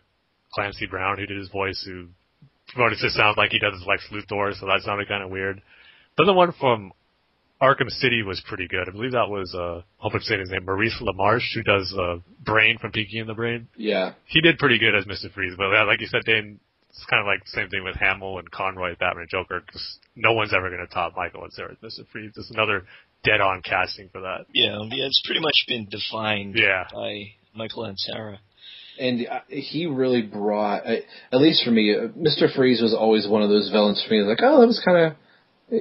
Clancy 0.56 0.88
Brown 0.88 1.20
who 1.20 1.28
did 1.28 1.38
his 1.38 1.50
voice, 1.50 1.84
who 1.86 2.08
promoted 2.74 2.98
to 3.00 3.10
sound 3.12 3.38
like 3.38 3.52
he 3.52 3.60
does 3.60 3.80
Lex 3.86 4.08
Luthor, 4.12 4.60
so 4.60 4.66
that 4.66 4.82
sounded 4.84 5.08
kind 5.08 5.24
of 5.24 5.30
weird. 5.30 5.62
But 6.18 6.26
the 6.26 6.34
one 6.34 6.52
from 6.60 6.92
Arkham 7.62 7.90
City 7.90 8.24
was 8.24 8.42
pretty 8.48 8.68
good. 8.68 8.88
I 8.88 8.92
believe 8.92 9.12
that 9.14 9.30
was 9.30 9.54
uh, 9.58 9.78
I 9.80 9.84
hope 9.98 10.14
I'm 10.14 10.22
saying 10.22 10.42
his 10.42 10.50
name, 10.52 10.66
Maurice 10.66 11.02
LaMarche, 11.02 11.54
who 11.56 11.64
does 11.64 11.94
uh, 11.98 12.18
Brain 12.44 12.78
from 12.78 12.92
Pinky 12.92 13.20
and 13.20 13.30
the 13.30 13.34
Brain. 13.34 13.68
yeah. 13.78 14.14
He 14.26 14.42
did 14.42 14.58
pretty 14.58 14.80
good 14.80 14.96
as 14.96 15.06
Mr. 15.06 15.32
Freeze, 15.34 15.54
but 15.58 15.72
yeah, 15.72 15.84
like 15.84 16.02
you 16.02 16.08
said, 16.08 16.24
Dane, 16.26 16.60
it's 16.90 17.06
kind 17.10 17.22
of 17.22 17.26
like 17.26 17.44
the 17.44 17.52
same 17.52 17.70
thing 17.70 17.84
with 17.84 17.96
Hamill 17.96 18.38
and 18.38 18.50
Conroy, 18.52 18.96
Batman 19.00 19.22
and 19.24 19.30
Joker. 19.30 19.64
Just 19.72 20.00
no 20.16 20.34
one's 20.34 20.54
ever 20.54 20.70
going 20.70 20.86
to 20.86 20.94
top 20.94 21.14
Michael 21.16 21.42
Ansara 21.42 21.72
as 21.72 21.78
Mr. 21.78 22.06
Freeze. 22.12 22.34
It's 22.36 22.52
another 22.52 22.84
dead-on 23.24 23.62
casting 23.64 24.10
for 24.10 24.22
that. 24.22 24.46
Yeah, 24.54 24.78
yeah, 24.92 25.06
it's 25.06 25.22
pretty 25.26 25.42
much 25.42 25.66
been 25.68 25.88
defined 25.90 26.56
Yeah. 26.56 26.84
by 26.94 27.32
Michael 27.56 27.84
Ansara. 27.84 28.38
and 29.00 29.26
uh, 29.26 29.40
he 29.48 29.86
really 29.88 30.22
brought, 30.22 30.86
uh, 30.86 30.98
at 31.32 31.40
least 31.40 31.64
for 31.64 31.72
me, 31.72 31.96
uh, 31.96 32.10
Mr. 32.10 32.54
Freeze 32.54 32.82
was 32.82 32.94
always 32.94 33.28
one 33.28 33.42
of 33.42 33.50
those 33.50 33.70
villains 33.72 34.04
for 34.06 34.14
me. 34.14 34.22
Like, 34.22 34.40
oh, 34.44 34.60
that 34.62 34.68
was 34.68 34.82
kind 34.86 34.98
of, 34.98 35.14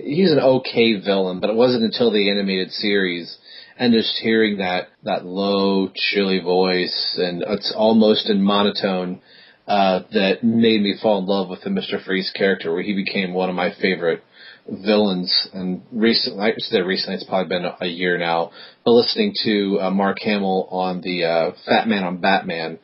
he's 0.01 0.32
an 0.32 0.40
okay 0.40 1.01
villain, 1.01 1.40
but 1.40 1.51
it 1.51 1.57
wasn't 1.57 1.84
until 1.84 2.11
the 2.11 2.30
animated 2.30 2.70
series 2.70 3.36
and 3.76 3.93
just 3.93 4.18
hearing 4.22 4.59
that 4.59 4.88
that 5.03 5.24
low, 5.24 5.90
chilly 5.95 6.40
voice, 6.40 7.16
and 7.18 7.43
it's 7.47 7.72
almost 7.76 8.28
in 8.28 8.43
monotone. 8.43 9.20
Uh, 9.64 10.01
that 10.12 10.43
made 10.43 10.82
me 10.82 10.97
fall 11.01 11.20
in 11.20 11.24
love 11.24 11.49
with 11.49 11.62
the 11.62 11.70
Mr. 11.70 12.05
Freeze 12.05 12.32
character, 12.34 12.72
where 12.72 12.82
he 12.82 12.95
became 12.95 13.32
one 13.32 13.49
of 13.49 13.55
my 13.55 13.72
favorite 13.80 14.20
villains. 14.68 15.49
And 15.53 15.82
recently, 15.93 16.43
I 16.43 16.55
said 16.59 16.80
recently, 16.80 17.14
it's 17.14 17.24
probably 17.24 17.49
been 17.49 17.70
a 17.80 17.86
year 17.86 18.18
now, 18.18 18.51
but 18.84 18.90
listening 18.90 19.34
to 19.45 19.78
uh, 19.80 19.90
Mark 19.90 20.18
Hamill 20.20 20.66
on 20.68 21.01
the 21.01 21.24
uh, 21.24 21.51
Fat 21.64 21.86
Man 21.86 22.03
on 22.03 22.16
Batman, 22.18 22.80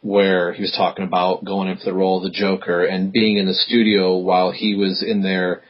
where 0.00 0.54
he 0.54 0.62
was 0.62 0.74
talking 0.74 1.04
about 1.04 1.44
going 1.44 1.68
in 1.68 1.76
for 1.76 1.84
the 1.84 1.92
role 1.92 2.16
of 2.16 2.24
the 2.24 2.36
Joker 2.36 2.82
and 2.82 3.12
being 3.12 3.36
in 3.36 3.46
the 3.46 3.54
studio 3.54 4.16
while 4.16 4.52
he 4.52 4.74
was 4.74 5.04
in 5.06 5.22
there, 5.22 5.62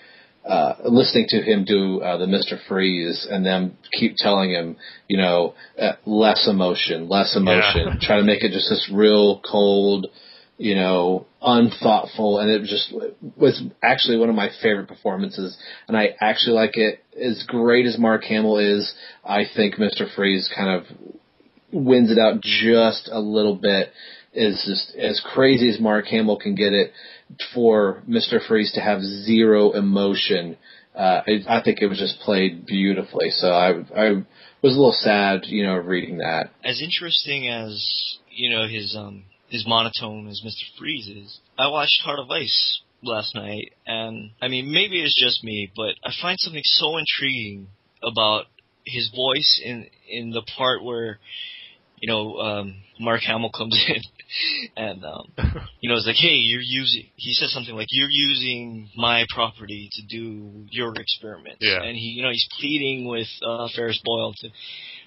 uh, 0.44 0.74
listening 0.84 1.26
to 1.28 1.40
him 1.40 1.64
do 1.64 2.00
uh, 2.00 2.16
the 2.16 2.26
Mister 2.26 2.58
Freeze, 2.68 3.26
and 3.30 3.46
them 3.46 3.76
keep 3.92 4.16
telling 4.16 4.50
him, 4.50 4.76
you 5.08 5.16
know, 5.16 5.54
uh, 5.80 5.92
less 6.04 6.48
emotion, 6.48 7.08
less 7.08 7.36
emotion, 7.36 7.86
Yeah. 7.86 7.94
try 8.00 8.16
to 8.16 8.24
make 8.24 8.42
it 8.42 8.50
just 8.52 8.68
this 8.68 8.90
real 8.92 9.40
cold, 9.48 10.08
you 10.58 10.74
know, 10.74 11.26
unthoughtful, 11.40 12.40
and 12.40 12.50
it 12.50 12.62
just 12.62 12.92
was 13.36 13.62
actually 13.82 14.18
one 14.18 14.28
of 14.28 14.34
my 14.34 14.50
favorite 14.62 14.88
performances. 14.88 15.56
And 15.86 15.96
I 15.96 16.16
actually 16.20 16.54
like 16.54 16.76
it 16.76 17.04
as 17.16 17.44
great 17.46 17.86
as 17.86 17.96
Mark 17.98 18.24
Hamill 18.24 18.58
is. 18.58 18.92
I 19.24 19.44
think 19.54 19.78
Mister 19.78 20.08
Freeze 20.16 20.50
kind 20.54 20.70
of 20.70 20.84
wins 21.72 22.10
it 22.10 22.18
out 22.18 22.40
just 22.42 23.08
a 23.12 23.20
little 23.20 23.54
bit. 23.54 23.92
Is 24.34 24.64
just 24.66 24.96
as 24.96 25.20
crazy 25.34 25.68
as 25.68 25.78
Mark 25.78 26.06
Hamill 26.06 26.38
can 26.38 26.54
get 26.54 26.72
it 26.72 26.90
for 27.54 28.02
Mister 28.06 28.40
Freeze 28.40 28.72
to 28.72 28.80
have 28.80 29.02
zero 29.02 29.72
emotion. 29.72 30.56
Uh, 30.94 31.22
I, 31.26 31.58
I 31.58 31.62
think 31.62 31.80
it 31.80 31.86
was 31.86 31.98
just 31.98 32.20
played 32.20 32.66
beautifully. 32.66 33.30
So 33.30 33.48
I 33.48 33.70
I 33.96 34.10
was 34.62 34.74
a 34.74 34.78
little 34.78 34.92
sad, 34.92 35.42
you 35.46 35.64
know, 35.64 35.74
reading 35.74 36.18
that. 36.18 36.50
As 36.64 36.82
interesting 36.82 37.48
as 37.48 38.18
you 38.30 38.50
know 38.50 38.66
his 38.66 38.94
um 38.96 39.24
his 39.48 39.66
monotone 39.66 40.28
as 40.28 40.42
Mr. 40.44 40.64
Freeze 40.78 41.08
is, 41.08 41.38
I 41.58 41.68
watched 41.68 42.00
Heart 42.04 42.20
of 42.20 42.30
Ice 42.30 42.80
last 43.02 43.34
night, 43.34 43.72
and 43.86 44.30
I 44.40 44.48
mean 44.48 44.72
maybe 44.72 45.02
it's 45.02 45.18
just 45.18 45.44
me, 45.44 45.70
but 45.74 45.94
I 46.04 46.12
find 46.20 46.38
something 46.38 46.62
so 46.64 46.96
intriguing 46.96 47.68
about 48.02 48.46
his 48.84 49.10
voice 49.10 49.60
in 49.64 49.86
in 50.08 50.30
the 50.30 50.42
part 50.56 50.82
where 50.82 51.18
you 52.02 52.08
know 52.12 52.36
um 52.38 52.74
Mark 53.00 53.22
Hamill 53.22 53.50
comes 53.56 53.78
in 53.88 54.02
and 54.76 55.04
um 55.04 55.32
you 55.80 55.88
know 55.88 55.96
it's 55.96 56.06
like 56.06 56.16
hey 56.16 56.34
you're 56.50 56.60
using 56.60 57.06
he 57.16 57.32
says 57.32 57.52
something 57.52 57.74
like 57.74 57.88
you're 57.90 58.10
using 58.10 58.90
my 58.96 59.24
property 59.34 59.88
to 59.92 60.02
do 60.06 60.66
your 60.70 60.92
experiments 60.96 61.60
Yeah. 61.60 61.82
and 61.82 61.96
he 61.96 62.08
you 62.16 62.22
know 62.22 62.30
he's 62.30 62.48
pleading 62.58 63.06
with 63.08 63.28
uh 63.46 63.68
Ferris 63.74 64.00
Boyle 64.04 64.34
to 64.40 64.48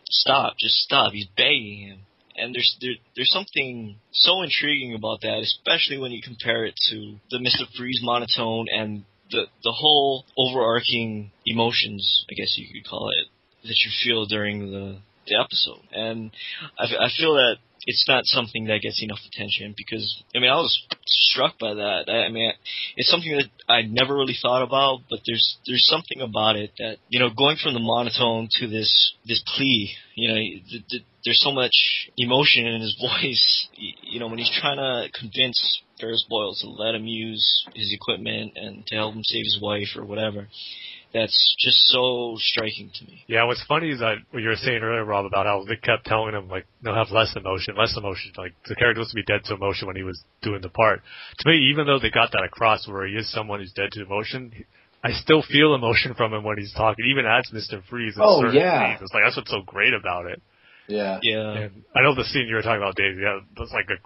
stop 0.09 0.55
just 0.57 0.75
stop 0.75 1.11
he's 1.11 1.27
begging 1.37 1.79
him 1.89 1.99
and 2.37 2.53
there's 2.53 2.75
there, 2.81 2.93
there's 3.15 3.31
something 3.31 3.97
so 4.11 4.41
intriguing 4.41 4.93
about 4.95 5.21
that 5.21 5.39
especially 5.43 5.97
when 5.97 6.11
you 6.11 6.21
compare 6.23 6.65
it 6.65 6.75
to 6.89 7.17
the 7.31 7.37
Mr. 7.37 7.65
Freeze 7.77 7.99
monotone 8.03 8.67
and 8.71 9.03
the 9.31 9.45
the 9.63 9.71
whole 9.71 10.25
overarching 10.37 11.31
emotions 11.45 12.25
I 12.29 12.35
guess 12.35 12.55
you 12.57 12.67
could 12.73 12.89
call 12.89 13.09
it 13.09 13.27
that 13.63 13.77
you 13.83 13.91
feel 14.03 14.25
during 14.27 14.71
the 14.71 14.99
the 15.27 15.35
episode, 15.35 15.81
and 15.91 16.31
I, 16.79 17.09
feel 17.17 17.35
that 17.35 17.57
it's 17.85 18.05
not 18.07 18.25
something 18.25 18.65
that 18.65 18.81
gets 18.81 19.01
enough 19.03 19.19
attention 19.27 19.73
because 19.77 20.23
I 20.35 20.39
mean 20.39 20.49
I 20.49 20.55
was 20.55 20.81
struck 21.05 21.59
by 21.59 21.73
that. 21.73 22.05
I, 22.07 22.25
I 22.25 22.29
mean 22.29 22.51
it's 22.95 23.09
something 23.09 23.31
that 23.37 23.49
I 23.67 23.83
never 23.83 24.15
really 24.15 24.37
thought 24.39 24.63
about, 24.63 25.01
but 25.09 25.19
there's 25.25 25.57
there's 25.67 25.85
something 25.87 26.21
about 26.21 26.55
it 26.55 26.71
that 26.79 26.97
you 27.09 27.19
know 27.19 27.29
going 27.29 27.57
from 27.61 27.73
the 27.73 27.79
monotone 27.79 28.49
to 28.59 28.67
this 28.67 29.13
this 29.25 29.43
plea, 29.55 29.91
you 30.15 30.27
know, 30.27 30.35
th- 30.35 30.87
th- 30.89 31.03
there's 31.23 31.41
so 31.41 31.51
much 31.51 32.09
emotion 32.17 32.65
in 32.65 32.81
his 32.81 32.97
voice. 33.01 33.67
You 33.77 34.19
know 34.19 34.27
when 34.27 34.39
he's 34.39 34.51
trying 34.59 34.77
to 34.77 35.09
convince 35.17 35.81
Ferris 35.99 36.25
Boyle 36.29 36.55
to 36.61 36.69
let 36.69 36.95
him 36.95 37.07
use 37.07 37.65
his 37.73 37.93
equipment 37.93 38.53
and 38.55 38.85
to 38.87 38.95
help 38.95 39.15
him 39.15 39.23
save 39.23 39.45
his 39.45 39.59
wife 39.61 39.95
or 39.95 40.05
whatever. 40.05 40.47
That's 41.15 41.55
just 41.57 41.77
so 41.87 42.35
striking 42.37 42.91
to 42.93 43.05
me. 43.05 43.23
Yeah, 43.27 43.45
what's 43.45 43.63
funny 43.63 43.89
is 43.89 43.99
that 43.99 44.17
what 44.31 44.43
you 44.43 44.49
were 44.49 44.57
saying 44.57 44.83
earlier, 44.83 45.05
Rob, 45.05 45.25
about 45.25 45.45
how 45.45 45.63
they 45.63 45.77
kept 45.77 46.05
telling 46.05 46.35
him 46.35 46.49
like, 46.49 46.65
no, 46.83 46.93
have 46.93 47.09
less 47.09 47.33
emotion, 47.37 47.77
less 47.77 47.95
emotion. 47.95 48.33
Like 48.35 48.51
the 48.67 48.75
character 48.75 48.99
was 48.99 49.11
to 49.11 49.15
be 49.15 49.23
dead 49.23 49.45
to 49.45 49.53
emotion 49.53 49.87
when 49.87 49.95
he 49.95 50.03
was 50.03 50.21
doing 50.41 50.59
the 50.61 50.67
part. 50.67 51.01
To 51.39 51.49
me, 51.49 51.71
even 51.71 51.87
though 51.87 51.99
they 51.99 52.09
got 52.09 52.33
that 52.33 52.43
across 52.43 52.85
where 52.85 53.07
he 53.07 53.15
is 53.15 53.31
someone 53.31 53.61
who's 53.61 53.71
dead 53.71 53.91
to 53.93 54.03
emotion, 54.03 54.51
I 55.05 55.13
still 55.13 55.41
feel 55.41 55.73
emotion 55.73 56.15
from 56.15 56.33
him 56.33 56.43
when 56.43 56.57
he's 56.57 56.73
talking, 56.73 57.05
even 57.09 57.25
as 57.25 57.49
Mr. 57.53 57.81
Freeze. 57.89 58.15
Oh, 58.19 58.51
yeah. 58.51 58.97
scenes. 58.97 59.03
It's 59.03 59.13
like 59.13 59.23
that's 59.23 59.37
what's 59.37 59.51
so 59.51 59.61
great 59.65 59.93
about 59.93 60.25
it. 60.25 60.41
Yeah. 60.89 61.19
Yeah. 61.23 61.53
And 61.53 61.83
I 61.95 62.01
know 62.01 62.13
the 62.13 62.25
scene 62.25 62.47
you 62.49 62.55
were 62.55 62.61
talking 62.61 62.83
about, 62.83 62.97
Dave. 62.97 63.17
Yeah, 63.17 63.39
that's 63.57 63.71
like 63.71 63.87
a 63.87 64.03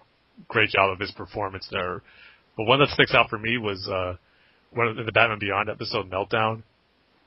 great 0.47 0.69
job 0.69 0.91
of 0.91 0.99
his 0.99 1.11
performance 1.13 1.67
there. 1.71 2.03
But 2.55 2.65
one 2.65 2.79
that 2.81 2.89
sticks 2.89 3.15
out 3.15 3.31
for 3.31 3.39
me 3.39 3.57
was 3.57 3.87
uh, 3.87 4.17
one 4.73 4.87
of 4.87 4.95
the 5.03 5.11
Batman 5.11 5.39
Beyond 5.39 5.69
episode, 5.69 6.11
Meltdown. 6.11 6.61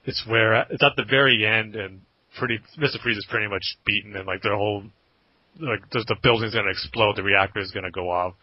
It's 0.05 0.25
where 0.27 0.55
uh, 0.55 0.65
it's 0.71 0.83
at 0.83 0.97
the 0.97 1.05
very 1.09 1.47
end, 1.47 1.77
and 1.77 2.03
pretty 2.39 2.59
Mr. 2.79 3.01
Freeze 3.03 3.19
is 3.19 3.27
pretty 3.31 3.49
much 3.49 3.63
beaten, 3.87 4.17
and 4.17 4.27
like 4.27 4.43
their 4.43 4.57
whole 4.57 4.85
like 5.61 5.89
the, 5.91 6.05
the 6.09 6.17
building's 6.23 6.55
gonna 6.55 6.71
explode, 6.71 7.17
the 7.17 7.23
reactor 7.23 7.61
is 7.61 7.71
gonna 7.71 7.91
go 7.91 8.11
off, 8.11 8.35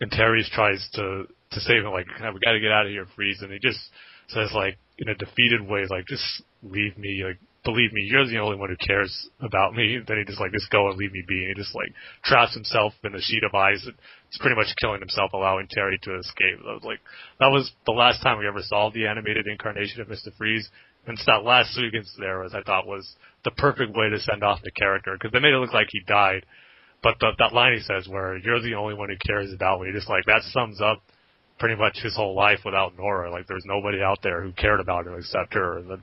and 0.00 0.10
Terry 0.10 0.44
tries 0.52 0.88
to 0.94 1.24
to 1.52 1.60
save 1.60 1.84
him, 1.84 1.92
like 1.92 2.06
we 2.06 2.40
got 2.44 2.52
to 2.52 2.60
get 2.60 2.72
out 2.72 2.86
of 2.86 2.92
here, 2.92 3.06
Freeze, 3.16 3.40
and 3.40 3.52
he 3.52 3.58
just 3.58 3.80
says 4.28 4.50
like 4.54 4.76
in 4.98 5.08
a 5.08 5.14
defeated 5.14 5.66
way, 5.66 5.86
like 5.88 6.06
just 6.06 6.42
leave 6.62 6.96
me, 6.98 7.22
like 7.24 7.38
believe 7.64 7.92
me, 7.92 8.02
you're 8.04 8.26
the 8.26 8.38
only 8.38 8.56
one 8.56 8.68
who 8.68 8.76
cares 8.76 9.12
about 9.40 9.74
me. 9.74 9.96
And 9.96 10.06
Then 10.06 10.18
he 10.18 10.24
just 10.24 10.40
like 10.40 10.52
just 10.52 10.70
go 10.70 10.88
and 10.88 10.96
leave 10.96 11.12
me 11.12 11.22
be. 11.26 11.44
And 11.44 11.56
he 11.56 11.62
just 11.62 11.74
like 11.74 11.92
traps 12.24 12.54
himself 12.54 12.92
in 13.04 13.14
a 13.14 13.20
sheet 13.20 13.44
of 13.44 13.54
ice. 13.54 13.86
It's 14.28 14.38
pretty 14.38 14.56
much 14.56 14.68
killing 14.80 15.00
himself, 15.00 15.32
allowing 15.32 15.68
Terry 15.70 15.98
to 16.02 16.18
escape. 16.18 16.58
That 16.64 16.76
was 16.80 16.84
like 16.84 17.00
that 17.40 17.48
was 17.48 17.70
the 17.86 17.92
last 17.92 18.22
time 18.22 18.38
we 18.38 18.48
ever 18.48 18.62
saw 18.62 18.90
the 18.90 19.06
animated 19.06 19.46
incarnation 19.46 20.00
of 20.00 20.08
Mister 20.08 20.30
Freeze. 20.36 20.68
And 21.06 21.18
that 21.26 21.44
last 21.44 21.74
sequence 21.74 22.14
there, 22.18 22.44
as 22.44 22.54
I 22.54 22.62
thought 22.62 22.86
was 22.86 23.16
the 23.44 23.50
perfect 23.52 23.96
way 23.96 24.10
to 24.10 24.20
send 24.20 24.42
off 24.44 24.60
the 24.62 24.70
character 24.70 25.14
because 25.14 25.32
they 25.32 25.40
made 25.40 25.54
it 25.54 25.58
look 25.58 25.72
like 25.72 25.88
he 25.90 26.00
died. 26.06 26.44
But 27.02 27.16
the, 27.20 27.32
that 27.38 27.54
line 27.54 27.74
he 27.74 27.80
says, 27.80 28.08
where 28.08 28.36
you're 28.36 28.60
the 28.60 28.74
only 28.74 28.94
one 28.94 29.08
who 29.08 29.16
cares 29.24 29.52
about 29.52 29.80
me, 29.80 29.92
just 29.92 30.08
like 30.08 30.24
that 30.26 30.42
sums 30.50 30.80
up 30.80 31.00
pretty 31.58 31.76
much 31.76 31.98
his 32.02 32.14
whole 32.14 32.34
life 32.34 32.60
without 32.64 32.96
Nora. 32.96 33.30
Like 33.30 33.46
there's 33.46 33.64
nobody 33.66 34.02
out 34.02 34.18
there 34.22 34.42
who 34.42 34.52
cared 34.52 34.80
about 34.80 35.06
him 35.06 35.14
except 35.16 35.54
her. 35.54 35.78
And 35.78 35.90
then 35.90 36.02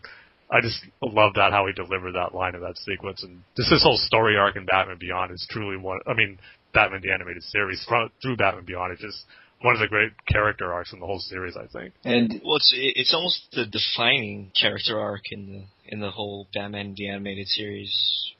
I 0.50 0.62
just 0.62 0.80
love 1.02 1.34
that 1.36 1.52
how 1.52 1.68
he 1.68 1.74
delivered 1.74 2.14
that 2.14 2.34
line 2.34 2.56
in 2.56 2.62
that 2.62 2.78
sequence. 2.78 3.24
And 3.24 3.42
just 3.58 3.70
this 3.70 3.84
whole 3.84 3.98
story 3.98 4.38
arc 4.38 4.56
in 4.56 4.66
Batman 4.66 4.98
Beyond 5.00 5.32
is 5.32 5.48
truly 5.50 5.78
one. 5.78 6.00
I 6.08 6.14
mean, 6.14 6.40
Batman 6.74 7.02
the 7.04 7.12
animated 7.12 7.44
series 7.44 7.84
from, 7.88 8.10
through 8.22 8.38
Batman 8.38 8.66
Beyond 8.66 8.94
is 8.94 9.00
just 9.00 9.24
one 9.66 9.74
of 9.76 9.82
the 9.82 9.88
great 9.88 10.12
character 10.32 10.72
arcs 10.72 10.94
in 10.94 11.00
the 11.00 11.06
whole 11.06 11.20
series. 11.20 11.56
I 11.58 11.66
think. 11.68 11.94
And 12.04 12.42
Well, 12.46 12.58
it's 12.58 12.72
it's 12.76 13.14
almost 13.14 13.40
the 13.52 13.66
defining 13.66 14.52
character 14.60 15.00
arc 15.00 15.24
in 15.32 15.42
the 15.52 15.64
in 15.94 16.00
the 16.00 16.12
whole 16.12 16.48
Batman 16.54 16.94
the 16.96 17.10
animated 17.10 17.48
series 17.48 17.92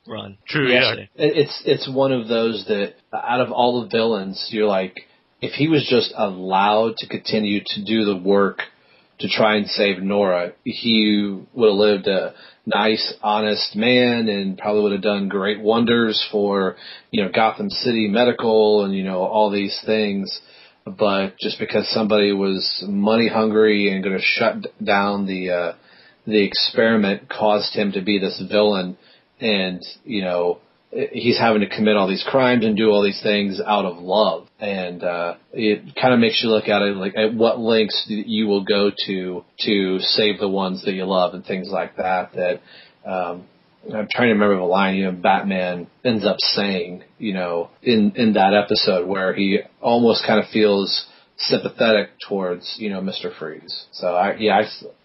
run. 0.06 0.38
True. 0.48 0.68
I'd 0.68 0.72
Yeah. 0.72 0.92
It- 1.16 1.36
It's 1.42 1.62
it's 1.66 1.88
one 1.88 2.12
of 2.12 2.28
those 2.28 2.64
that 2.66 2.94
out 3.12 3.40
of 3.40 3.50
all 3.50 3.82
the 3.82 3.88
villains, 3.88 4.48
you're 4.50 4.68
like, 4.68 5.08
if 5.42 5.52
he 5.52 5.68
was 5.68 5.84
just 5.88 6.12
allowed 6.16 6.96
to 6.98 7.06
continue 7.08 7.60
to 7.72 7.84
do 7.84 8.04
the 8.04 8.16
work 8.16 8.62
to 9.18 9.28
try 9.28 9.56
and 9.56 9.66
save 9.66 10.02
Nora, 10.02 10.52
he 10.64 11.36
would 11.54 11.68
have 11.68 11.76
lived 11.76 12.06
a 12.06 12.34
nice, 12.66 13.14
honest 13.22 13.74
man 13.74 14.28
and 14.28 14.58
probably 14.58 14.82
would 14.82 14.92
have 14.92 15.02
done 15.02 15.28
great 15.28 15.60
wonders 15.60 16.22
for 16.30 16.76
you 17.10 17.22
know 17.22 17.30
Gotham 17.32 17.70
City 17.70 18.08
Medical 18.08 18.84
and 18.84 18.94
you 18.94 19.02
know 19.04 19.20
all 19.22 19.50
these 19.50 19.76
things. 19.84 20.40
But 20.86 21.36
just 21.38 21.58
because 21.58 21.88
somebody 21.88 22.32
was 22.32 22.84
money 22.86 23.28
hungry 23.28 23.92
and 23.92 24.04
going 24.04 24.16
to 24.16 24.22
shut 24.22 24.66
down 24.82 25.26
the 25.26 25.50
uh, 25.50 25.72
the 26.26 26.44
experiment 26.44 27.28
caused 27.28 27.74
him 27.74 27.92
to 27.92 28.02
be 28.02 28.20
this 28.20 28.40
villain, 28.48 28.96
and 29.40 29.84
you 30.04 30.22
know 30.22 30.60
he's 30.92 31.38
having 31.38 31.60
to 31.60 31.68
commit 31.68 31.96
all 31.96 32.08
these 32.08 32.24
crimes 32.26 32.64
and 32.64 32.76
do 32.76 32.90
all 32.90 33.02
these 33.02 33.20
things 33.20 33.60
out 33.64 33.84
of 33.84 33.98
love, 33.98 34.46
and 34.60 35.02
uh, 35.02 35.34
it 35.52 35.96
kind 36.00 36.14
of 36.14 36.20
makes 36.20 36.40
you 36.42 36.50
look 36.50 36.68
at 36.68 36.82
it 36.82 36.96
like 36.96 37.16
at 37.16 37.34
what 37.34 37.58
lengths 37.58 38.04
you 38.08 38.46
will 38.46 38.64
go 38.64 38.92
to 39.06 39.44
to 39.64 39.98
save 40.00 40.38
the 40.38 40.48
ones 40.48 40.84
that 40.84 40.92
you 40.92 41.04
love 41.04 41.34
and 41.34 41.44
things 41.44 41.68
like 41.68 41.96
that. 41.96 42.30
That 42.34 42.60
um, 43.10 43.44
I'm 43.94 44.08
trying 44.10 44.28
to 44.28 44.34
remember 44.34 44.56
the 44.56 44.64
line, 44.64 44.96
you 44.96 45.04
know, 45.04 45.12
Batman 45.12 45.86
ends 46.04 46.24
up 46.24 46.36
saying, 46.38 47.04
you 47.18 47.34
know, 47.34 47.70
in 47.82 48.12
in 48.16 48.34
that 48.34 48.54
episode 48.54 49.06
where 49.06 49.34
he 49.34 49.60
almost 49.80 50.26
kind 50.26 50.40
of 50.40 50.48
feels 50.50 51.06
sympathetic 51.38 52.10
towards, 52.28 52.76
you 52.78 52.90
know, 52.90 53.00
Mister 53.00 53.30
Freeze. 53.38 53.86
So 53.92 54.08
I, 54.08 54.36
yeah, 54.36 54.58
I, 54.58 54.60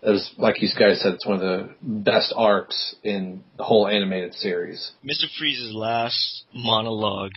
it 0.07 0.11
was 0.11 0.33
like 0.37 0.61
you 0.61 0.69
guys 0.77 1.01
said, 1.01 1.13
it's 1.13 1.25
one 1.25 1.35
of 1.35 1.41
the 1.41 1.69
best 1.81 2.33
arcs 2.35 2.95
in 3.03 3.43
the 3.57 3.63
whole 3.63 3.87
animated 3.87 4.33
series. 4.35 4.91
Mr. 5.05 5.25
Freeze's 5.37 5.73
last 5.73 6.45
monologue 6.53 7.31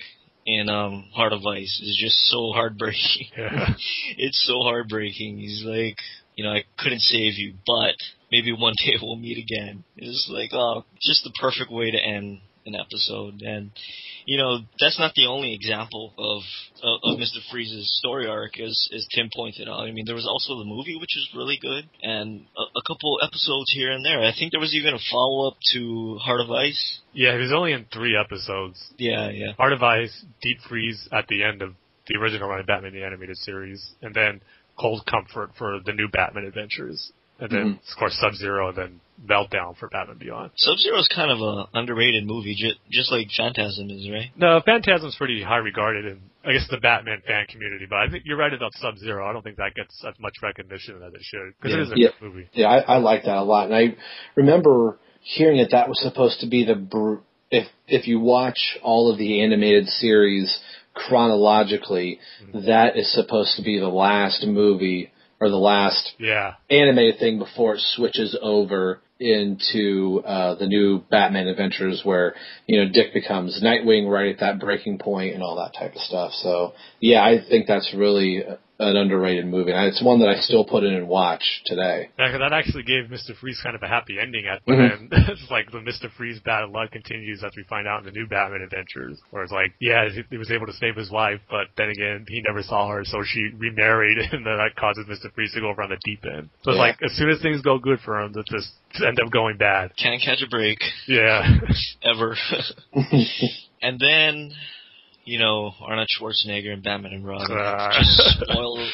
in 0.46 0.68
um, 0.68 1.08
Heart 1.14 1.32
of 1.32 1.46
Ice 1.46 1.80
is 1.82 1.98
just 2.00 2.16
so 2.26 2.52
heartbreaking. 2.52 3.28
Yeah. 3.36 3.74
it's 4.16 4.46
so 4.46 4.60
heartbreaking. 4.62 5.38
He's 5.38 5.64
like, 5.64 5.98
you 6.36 6.44
know, 6.44 6.50
I 6.50 6.64
couldn't 6.78 7.00
save 7.00 7.34
you, 7.34 7.54
but 7.66 7.94
maybe 8.30 8.52
one 8.52 8.74
day 8.78 8.94
we'll 9.02 9.16
meet 9.16 9.38
again. 9.38 9.84
It's 9.96 10.28
like, 10.30 10.50
oh, 10.52 10.84
just 11.00 11.24
the 11.24 11.32
perfect 11.40 11.70
way 11.70 11.90
to 11.90 11.98
end 11.98 12.40
an 12.66 12.74
episode. 12.74 13.42
And, 13.42 13.70
you 14.24 14.38
know, 14.38 14.58
that's 14.80 14.98
not 14.98 15.14
the 15.14 15.26
only 15.26 15.54
example 15.54 16.12
of 16.16 16.42
of, 16.82 17.00
of 17.02 17.18
Mr. 17.18 17.38
Freeze's 17.50 17.98
story 17.98 18.26
arc, 18.26 18.58
as 18.58 18.88
as 18.94 19.06
Tim 19.14 19.28
pointed 19.34 19.68
out. 19.68 19.80
I 19.80 19.92
mean, 19.92 20.04
there 20.06 20.14
was 20.14 20.26
also 20.26 20.58
the 20.58 20.64
movie, 20.64 20.96
which 20.96 21.14
was 21.14 21.28
really 21.36 21.58
good, 21.60 21.88
and 22.02 22.46
a, 22.56 22.62
a 22.62 22.82
couple 22.86 23.18
episodes 23.22 23.70
here 23.72 23.90
and 23.90 24.04
there. 24.04 24.20
I 24.20 24.32
think 24.36 24.52
there 24.52 24.60
was 24.60 24.74
even 24.74 24.94
a 24.94 24.98
follow 25.10 25.48
up 25.48 25.56
to 25.72 26.18
Heart 26.22 26.40
of 26.40 26.50
Ice. 26.50 27.00
Yeah. 27.12 27.34
it 27.34 27.38
was 27.38 27.52
only 27.52 27.72
in 27.72 27.86
three 27.92 28.16
episodes. 28.16 28.82
Yeah, 28.98 29.30
yeah. 29.30 29.52
Heart 29.52 29.74
of 29.74 29.82
Ice, 29.82 30.24
Deep 30.42 30.58
Freeze 30.68 31.08
at 31.12 31.26
the 31.28 31.44
end 31.44 31.62
of 31.62 31.74
the 32.06 32.16
original 32.16 32.48
run 32.48 32.60
of 32.60 32.66
Batman 32.66 32.92
the 32.92 33.04
Animated 33.04 33.36
Series, 33.38 33.84
and 34.02 34.14
then 34.14 34.40
Cold 34.78 35.06
Comfort 35.10 35.50
for 35.58 35.78
the 35.84 35.92
new 35.92 36.08
Batman 36.08 36.44
Adventures, 36.44 37.12
and 37.38 37.50
then 37.50 37.60
mm-hmm. 37.60 37.70
of 37.92 37.98
course 37.98 38.16
Sub 38.20 38.34
Zero, 38.34 38.68
and 38.68 38.76
then 38.78 39.00
Meltdown 39.28 39.76
for 39.76 39.88
Batman 39.88 40.18
Beyond. 40.18 40.50
Sub 40.56 40.76
Zero 40.78 40.98
is 40.98 41.08
kind 41.14 41.30
of 41.30 41.38
a 41.40 41.68
underrated 41.78 42.26
movie, 42.26 42.54
ju- 42.56 42.74
just 42.90 43.12
like 43.12 43.28
Phantasm 43.36 43.88
is, 43.90 44.08
right? 44.10 44.30
No, 44.36 44.60
Phantasm's 44.64 45.14
pretty 45.16 45.42
high 45.42 45.58
regarded 45.58 46.04
in 46.04 46.20
I 46.46 46.52
guess 46.52 46.66
the 46.70 46.76
Batman 46.78 47.22
fan 47.26 47.46
community, 47.50 47.86
but 47.88 47.98
I 48.00 48.10
think 48.10 48.24
you're 48.26 48.36
right 48.36 48.52
about 48.52 48.72
Sub 48.74 48.98
Zero. 48.98 49.26
I 49.28 49.32
don't 49.32 49.42
think 49.42 49.56
that 49.56 49.74
gets 49.74 50.04
as 50.06 50.14
much 50.18 50.34
recognition 50.42 51.00
as 51.02 51.14
it 51.14 51.22
should 51.22 51.54
because 51.60 51.72
it 51.76 51.80
is 51.80 51.90
a 51.90 51.94
Yeah. 51.96 52.08
good 52.20 52.26
movie. 52.32 52.48
Yeah, 52.52 52.68
I, 52.68 52.94
I 52.94 52.96
like 52.98 53.24
that 53.24 53.36
a 53.36 53.42
lot, 53.42 53.70
and 53.70 53.74
I 53.74 53.96
remember 54.36 54.98
hearing 55.22 55.58
that 55.58 55.70
that 55.70 55.88
was 55.88 55.98
supposed 56.02 56.40
to 56.40 56.46
be 56.46 56.64
the 56.64 56.74
br- 56.74 57.22
if 57.50 57.66
if 57.88 58.06
you 58.08 58.20
watch 58.20 58.76
all 58.82 59.10
of 59.10 59.16
the 59.18 59.42
animated 59.42 59.86
series 59.88 60.58
chronologically, 60.94 62.18
that 62.52 62.96
is 62.96 63.12
supposed 63.12 63.56
to 63.56 63.62
be 63.62 63.78
the 63.78 63.88
last 63.88 64.44
movie 64.46 65.10
or 65.40 65.48
the 65.48 65.56
last 65.56 66.12
Yeah, 66.18 66.54
animated 66.70 67.18
thing 67.18 67.38
before 67.38 67.74
it 67.74 67.80
switches 67.94 68.36
over 68.40 69.00
into 69.20 70.22
uh, 70.26 70.54
the 70.56 70.66
new 70.66 71.00
Batman 71.10 71.46
Adventures, 71.48 72.02
where 72.04 72.34
you 72.66 72.80
know 72.80 72.90
Dick 72.90 73.12
becomes 73.12 73.62
Nightwing 73.62 74.08
right 74.10 74.32
at 74.32 74.40
that 74.40 74.58
breaking 74.60 74.98
point 74.98 75.34
and 75.34 75.42
all 75.42 75.56
that 75.56 75.74
type 75.78 75.94
of 75.94 76.00
stuff. 76.02 76.32
So 76.32 76.72
yeah, 77.00 77.22
I 77.22 77.38
think 77.48 77.66
that's 77.66 77.92
really 77.94 78.38
a- 78.38 78.58
an 78.80 78.96
underrated 78.96 79.46
movie. 79.46 79.70
And 79.70 79.86
it's 79.86 80.02
one 80.02 80.18
that 80.18 80.28
I 80.28 80.34
still 80.40 80.64
put 80.64 80.82
in 80.82 80.94
and 80.94 81.06
watch 81.06 81.44
today. 81.64 82.08
Yeah, 82.18 82.30
'cause 82.30 82.40
that 82.40 82.52
actually 82.52 82.82
gave 82.82 83.04
Mr. 83.04 83.36
Freeze 83.36 83.60
kind 83.62 83.76
of 83.76 83.82
a 83.84 83.86
happy 83.88 84.18
ending 84.18 84.46
at 84.46 84.62
the 84.66 84.72
Mhm. 84.72 84.92
end. 84.92 85.08
it's 85.30 85.48
like 85.50 85.70
the 85.70 85.78
Mr. 85.78 86.10
Freeze 86.16 86.40
bad 86.40 86.68
luck 86.70 86.90
continues 86.90 87.44
as 87.44 87.52
we 87.56 87.62
find 87.64 87.86
out 87.86 88.00
in 88.00 88.06
the 88.06 88.10
new 88.10 88.26
Batman 88.26 88.62
Adventures, 88.62 89.20
where 89.30 89.44
it's 89.44 89.52
like, 89.52 89.72
yeah, 89.80 90.08
he, 90.08 90.22
he 90.28 90.36
was 90.38 90.50
able 90.50 90.66
to 90.66 90.72
save 90.72 90.96
his 90.96 91.08
wife, 91.10 91.40
but 91.48 91.68
then 91.76 91.88
again, 91.90 92.26
he 92.28 92.42
never 92.42 92.62
saw 92.64 92.88
her, 92.88 93.04
so 93.04 93.22
she 93.22 93.50
remarried, 93.56 94.18
and 94.32 94.44
then 94.44 94.56
that 94.56 94.74
causes 94.74 95.06
Mr. 95.06 95.32
Freeze 95.34 95.52
to 95.54 95.60
go 95.60 95.68
over 95.68 95.82
on 95.82 95.90
the 95.90 95.98
deep 96.04 96.24
end. 96.26 96.50
So 96.62 96.72
it's 96.72 96.76
Yeah. 96.76 96.82
like, 96.82 96.96
as 97.02 97.12
soon 97.16 97.30
as 97.30 97.40
things 97.40 97.60
go 97.62 97.78
good 97.78 98.00
for 98.00 98.20
him, 98.20 98.32
they 98.32 98.42
just 98.50 98.72
end 99.06 99.20
up 99.20 99.30
going 99.30 99.56
bad. 99.56 99.92
Can't 99.96 100.20
catch 100.20 100.42
a 100.42 100.48
break 100.48 100.78
Yeah. 101.06 101.46
ever. 102.02 102.36
and 103.82 104.00
then, 104.00 104.52
you 105.24 105.38
know, 105.38 105.72
Arnold 105.80 106.08
Schwarzenegger 106.08 106.72
and 106.72 106.82
Batman 106.82 107.12
and 107.12 107.26
Robin 107.26 107.48
Ah. 107.50 107.90
just 107.98 108.40
spoil 108.40 108.86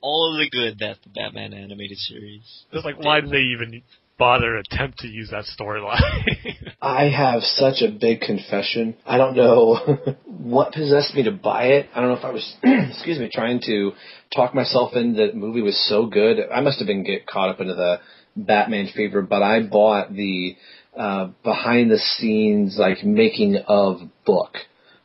all 0.00 0.32
of 0.32 0.38
the 0.38 0.48
good 0.50 0.78
that 0.80 0.96
the 1.02 1.10
Batman 1.10 1.52
animated 1.52 1.98
series. 1.98 2.64
It's 2.72 2.84
like, 2.84 2.98
why 2.98 3.20
did 3.20 3.30
they 3.30 3.38
even 3.38 3.82
bother 4.18 4.56
attempt 4.56 4.98
to 5.00 5.08
use 5.08 5.30
that 5.30 5.44
storyline? 5.58 6.00
I 6.82 7.08
have 7.08 7.42
such 7.42 7.82
a 7.82 7.90
big 7.90 8.20
confession. 8.20 8.96
I 9.04 9.18
don't 9.18 9.36
know 9.36 9.78
what 10.24 10.72
possessed 10.72 11.14
me 11.14 11.24
to 11.24 11.32
buy 11.32 11.64
it. 11.64 11.88
I 11.94 12.00
don't 12.00 12.10
know 12.10 12.18
if 12.18 12.24
I 12.24 12.30
was, 12.30 12.54
excuse 12.62 13.18
me, 13.18 13.30
trying 13.32 13.60
to 13.66 13.92
talk 14.34 14.54
myself 14.54 14.94
into 14.94 15.26
the 15.26 15.32
movie 15.34 15.62
was 15.62 15.78
so 15.88 16.06
good. 16.06 16.38
I 16.52 16.60
must 16.60 16.78
have 16.78 16.86
been 16.86 17.02
get 17.02 17.26
caught 17.26 17.50
up 17.50 17.60
into 17.60 17.74
the 17.74 18.00
Batman 18.36 18.88
fever, 18.94 19.22
but 19.22 19.42
I 19.42 19.62
bought 19.62 20.12
the 20.12 20.56
uh, 20.96 21.28
behind 21.42 21.90
the 21.90 21.98
scenes 21.98 22.76
like 22.78 23.04
making 23.04 23.56
of 23.66 24.00
book. 24.24 24.54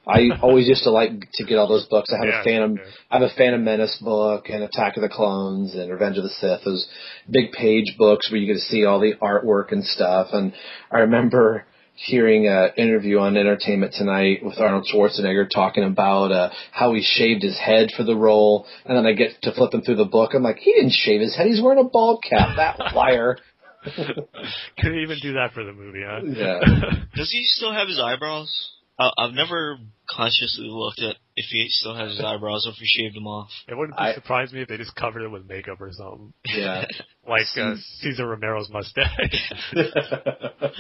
I 0.08 0.30
always 0.42 0.68
used 0.68 0.84
to 0.84 0.92
like 0.92 1.12
to 1.34 1.44
get 1.46 1.58
all 1.58 1.68
those 1.68 1.86
books. 1.86 2.12
I 2.12 2.18
have 2.18 2.34
Yeah, 2.34 2.42
a 2.42 2.44
Phantom, 2.44 2.76
yeah. 2.78 2.92
I 3.12 3.20
have 3.20 3.30
a 3.30 3.34
Phantom 3.36 3.64
Menace 3.64 3.98
book 4.02 4.50
and 4.50 4.64
Attack 4.64 4.98
of 4.98 5.02
the 5.02 5.10
Clones 5.10 5.76
and 5.76 5.92
Revenge 5.92 6.18
of 6.18 6.24
the 6.24 6.30
Sith. 6.30 6.64
Those 6.66 6.88
big 7.30 7.52
page 7.52 7.96
books 7.98 8.32
where 8.32 8.40
you 8.40 8.48
get 8.48 8.54
to 8.54 8.60
see 8.66 8.86
all 8.86 9.00
the 9.00 9.14
artwork 9.22 9.72
and 9.72 9.86
stuff. 9.86 10.30
And 10.34 10.54
I 10.92 11.00
remember 11.00 11.66
hearing 11.94 12.48
an 12.48 12.72
interview 12.78 13.20
on 13.20 13.38
Entertainment 13.38 13.94
Tonight 13.94 14.44
with 14.44 14.58
Arnold 14.60 14.88
Schwarzenegger 14.92 15.48
talking 15.54 15.84
about 15.84 16.32
uh, 16.32 16.50
how 16.72 16.94
he 16.94 17.02
shaved 17.04 17.44
his 17.44 17.60
head 17.60 17.90
for 17.96 18.04
the 18.04 18.16
role. 18.16 18.66
And 18.86 18.98
then 18.98 19.06
I 19.06 19.14
get 19.14 19.40
to 19.44 19.54
flipping 19.54 19.82
through 19.84 19.98
the 19.98 20.06
book. 20.06 20.32
I'm 20.34 20.42
like, 20.42 20.58
he 20.58 20.74
didn't 20.74 20.94
shave 20.94 21.22
his 21.22 21.36
head. 21.36 21.46
He's 21.46 21.62
wearing 21.62 21.80
a 21.80 21.88
bald 21.88 22.24
cap. 22.28 22.56
That 22.58 22.80
liar. 22.96 23.38
Couldn't 23.84 25.00
even 25.00 25.20
do 25.22 25.34
that 25.34 25.54
for 25.54 25.64
the 25.64 25.74
movie, 25.74 26.04
huh? 26.06 26.22
Yeah. 26.26 26.60
Does 27.16 27.32
he 27.32 27.44
still 27.46 27.74
have 27.74 27.88
his 27.88 28.00
eyebrows? 28.00 28.72
I, 29.00 29.10
I've 29.18 29.34
never 29.34 29.78
consciously 30.10 30.68
looked 30.68 31.00
at 31.02 31.16
if 31.36 31.46
he 31.50 31.66
still 31.70 31.96
has 31.96 32.12
his 32.12 32.22
eyebrows 32.26 32.66
or 32.68 32.72
if 32.72 32.76
he 32.78 32.86
shaved 32.86 33.16
them 33.16 33.28
off. 33.28 33.50
it 33.68 33.76
wouldn't 33.76 33.98
be 33.98 34.04
I- 34.04 34.14
surprise 34.14 34.52
me 34.54 34.62
if 34.62 34.68
they 34.68 34.78
just 34.78 34.96
covered 34.96 35.24
it 35.24 35.30
with 35.32 35.48
makeup 35.48 35.80
or 35.82 35.92
something, 35.92 36.34
Yeah. 36.46 36.86
like 37.28 37.46
uh, 37.58 37.76
Cesar 38.00 38.28
Romero's 38.28 38.70
mustache. 38.70 39.52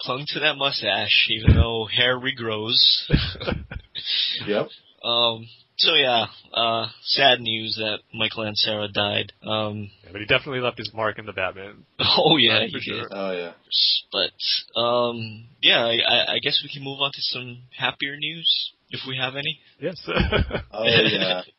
Clung 0.00 0.24
to 0.28 0.40
that 0.40 0.56
mustache, 0.56 1.28
even 1.30 1.54
though 1.54 1.84
hair 1.94 2.18
regrows. 2.18 2.78
yep. 4.46 4.68
Um, 5.04 5.46
so 5.82 5.94
yeah, 5.94 6.26
uh, 6.54 6.86
sad 7.04 7.40
news 7.40 7.76
that 7.76 7.98
Michael 8.14 8.44
Ansara 8.44 8.92
died. 8.92 9.32
Um, 9.42 9.90
Yeah, 10.04 10.10
but 10.12 10.20
he 10.20 10.26
definitely 10.26 10.60
left 10.60 10.78
his 10.78 10.92
mark 10.94 11.18
in 11.18 11.26
the 11.26 11.32
Batman. 11.32 11.84
oh 12.00 12.36
yeah, 12.38 12.60
for 12.72 12.78
he 12.78 12.80
sure. 12.80 13.02
did. 13.02 13.08
Oh 13.10 13.32
yeah. 13.32 13.52
But 14.12 14.80
um, 14.80 15.46
yeah, 15.62 15.84
I, 15.84 15.98
I- 16.08 16.32
I 16.34 16.38
guess 16.42 16.60
we 16.62 16.70
can 16.72 16.82
move 16.84 17.00
on 17.00 17.12
to 17.12 17.20
some 17.22 17.58
happier 17.76 18.16
news 18.16 18.72
if 18.90 19.00
we 19.08 19.16
have 19.16 19.36
any. 19.36 19.58
Yes. 19.80 20.00
Oh 20.72 20.84
yeah. 20.84 21.42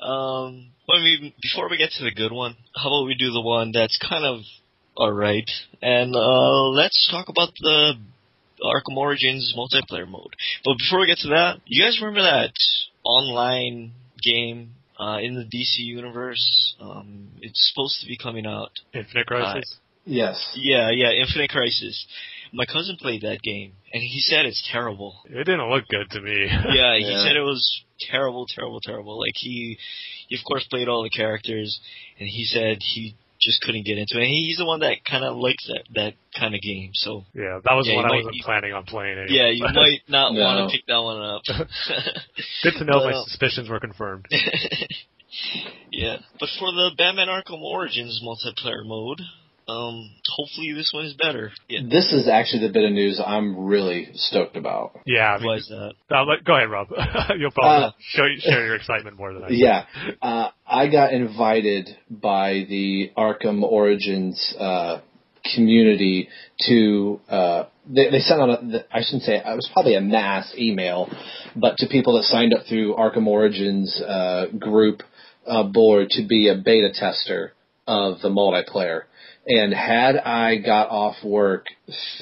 Um, 0.00 0.72
I 0.92 0.98
mean, 0.98 1.32
before 1.40 1.70
we 1.70 1.78
get 1.78 1.90
to 1.96 2.04
the 2.04 2.10
good 2.10 2.30
one, 2.32 2.54
how 2.74 2.88
about 2.88 3.06
we 3.06 3.14
do 3.14 3.30
the 3.30 3.40
one 3.40 3.72
that's 3.72 3.98
kind 3.98 4.24
of 4.26 4.40
alright, 4.96 5.50
and 5.80 6.14
uh, 6.14 6.64
let's 6.68 7.08
talk 7.10 7.28
about 7.30 7.50
the 7.60 7.94
Arkham 8.62 8.96
Origins 8.96 9.54
multiplayer 9.56 10.08
mode. 10.08 10.34
But 10.64 10.76
before 10.78 11.00
we 11.00 11.06
get 11.06 11.18
to 11.18 11.28
that, 11.28 11.60
you 11.66 11.82
guys 11.82 11.98
remember 12.00 12.22
that 12.22 12.52
online 13.04 13.92
game 14.22 14.72
uh, 14.98 15.18
in 15.22 15.34
the 15.34 15.44
DC 15.44 15.78
universe? 15.78 16.74
Um, 16.80 17.28
it's 17.40 17.70
supposed 17.72 18.00
to 18.00 18.06
be 18.06 18.16
coming 18.16 18.46
out. 18.46 18.70
Infinite 18.94 19.26
Crisis. 19.26 19.76
Yes. 20.04 20.52
Yeah, 20.54 20.90
yeah, 20.90 21.10
Infinite 21.10 21.50
Crisis. 21.50 22.06
My 22.52 22.64
cousin 22.64 22.96
played 22.96 23.22
that 23.22 23.42
game, 23.42 23.72
and 23.92 24.00
he 24.02 24.20
said 24.20 24.46
it's 24.46 24.66
terrible. 24.70 25.16
It 25.28 25.44
didn't 25.44 25.68
look 25.68 25.88
good 25.88 26.08
to 26.10 26.20
me. 26.20 26.46
Yeah, 26.74 26.96
he 26.96 27.04
Yeah. 27.10 27.24
said 27.24 27.36
it 27.36 27.40
was 27.42 27.82
terrible, 28.00 28.46
terrible, 28.46 28.80
terrible. 28.80 29.18
Like 29.18 29.34
he, 29.34 29.76
he 30.28 30.36
of 30.36 30.44
course 30.44 30.64
played 30.70 30.88
all 30.88 31.02
the 31.02 31.10
characters, 31.10 31.80
and 32.20 32.28
he 32.28 32.44
said 32.44 32.78
he 32.80 33.16
just 33.40 33.60
couldn't 33.62 33.84
get 33.86 33.98
into 33.98 34.16
it. 34.18 34.22
And 34.22 34.30
he's 34.30 34.58
the 34.58 34.66
one 34.66 34.80
that 34.80 35.04
kind 35.04 35.24
of 35.24 35.36
likes 35.36 35.66
that 35.68 35.84
that 35.94 36.14
kind 36.38 36.54
of 36.54 36.60
game. 36.60 36.90
So 36.94 37.24
Yeah, 37.34 37.60
that 37.64 37.74
was 37.74 37.86
Yeah, 37.88 37.96
one 37.96 38.04
I 38.06 38.08
might- 38.08 38.24
wasn't 38.24 38.42
planning 38.44 38.72
on 38.72 38.84
playing. 38.84 39.18
Anyway. 39.18 39.36
yeah, 39.36 39.48
you 39.48 39.64
might 39.74 40.00
not 40.08 40.32
No. 40.34 40.40
want 40.40 40.70
to 40.70 40.76
pick 40.76 40.86
that 40.86 41.02
one 41.02 41.22
up. 41.22 41.42
Good 42.62 42.74
to 42.78 42.84
know 42.84 43.00
my 43.00 43.12
Well- 43.12 43.24
suspicions 43.26 43.68
were 43.68 43.80
confirmed. 43.80 44.26
yeah, 45.92 46.18
but 46.40 46.48
for 46.58 46.72
the 46.72 46.90
Batman 46.96 47.28
Arkham 47.28 47.60
Origins 47.62 48.22
multiplayer 48.24 48.84
mode, 48.84 49.20
um, 49.68 50.10
hopefully 50.28 50.72
this 50.74 50.90
one 50.94 51.06
is 51.06 51.14
better. 51.14 51.50
Yeah, 51.68 51.80
This 51.90 52.12
is 52.12 52.28
actually 52.28 52.66
the 52.66 52.72
bit 52.72 52.84
of 52.84 52.92
news 52.92 53.20
I'm 53.24 53.66
really 53.66 54.08
stoked 54.14 54.56
about. 54.56 55.00
Yeah, 55.06 55.34
I 55.34 55.38
mean, 55.38 55.46
why 55.46 55.58
that? 55.58 55.92
uh, 56.16 56.24
let- 56.24 56.44
go 56.44 56.56
ahead, 56.56 56.70
Rob. 56.70 56.88
You'll 57.38 57.50
probably 57.50 57.86
Uh, 57.86 57.90
show 58.00 58.24
share 58.38 58.64
your 58.66 58.76
excitement 58.76 59.16
more 59.18 59.32
than 59.34 59.42
I. 59.44 59.48
do. 59.48 59.54
Yeah, 59.56 59.84
uh, 60.22 60.50
I 60.66 60.88
got 60.88 61.12
invited 61.12 61.88
by 62.10 62.64
the 62.68 63.10
Arkham 63.16 63.62
Origins 63.62 64.54
uh, 64.58 65.00
community 65.54 66.28
to. 66.68 67.20
Uh, 67.28 67.64
they, 67.88 68.10
they 68.10 68.18
sent 68.20 68.40
out. 68.40 68.48
A, 68.50 68.84
I 68.92 69.02
shouldn't 69.02 69.22
say 69.24 69.36
it 69.36 69.44
was 69.56 69.68
probably 69.72 69.94
a 69.94 70.00
mass 70.00 70.52
email, 70.56 71.08
but 71.56 71.76
to 71.78 71.86
people 71.88 72.16
that 72.16 72.24
signed 72.24 72.52
up 72.54 72.66
through 72.68 72.94
Arkham 72.96 73.26
Origins 73.26 74.00
uh, 74.00 74.46
group 74.58 75.02
uh, 75.46 75.62
board 75.64 76.10
to 76.10 76.26
be 76.26 76.48
a 76.48 76.54
beta 76.56 76.90
tester 76.94 77.52
of 77.86 78.20
the 78.20 78.28
multiplayer. 78.28 79.02
And 79.46 79.72
had 79.72 80.16
I 80.16 80.56
got 80.56 80.88
off 80.90 81.16
work 81.24 81.66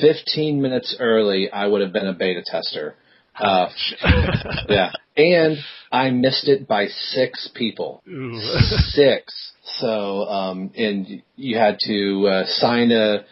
15 0.00 0.60
minutes 0.60 0.96
early, 1.00 1.50
I 1.50 1.66
would 1.66 1.80
have 1.80 1.92
been 1.92 2.06
a 2.06 2.12
beta 2.12 2.42
tester. 2.44 2.96
Uh, 3.38 3.66
yeah. 4.68 4.90
And 5.16 5.56
I 5.90 6.10
missed 6.10 6.48
it 6.48 6.68
by 6.68 6.88
six 6.88 7.50
people. 7.54 8.02
Ooh. 8.08 8.38
Six. 8.90 9.52
So, 9.78 10.24
um, 10.24 10.70
and 10.76 11.22
you 11.36 11.56
had 11.56 11.78
to 11.86 12.26
uh, 12.28 12.46
sign 12.46 12.90
a, 12.90 13.24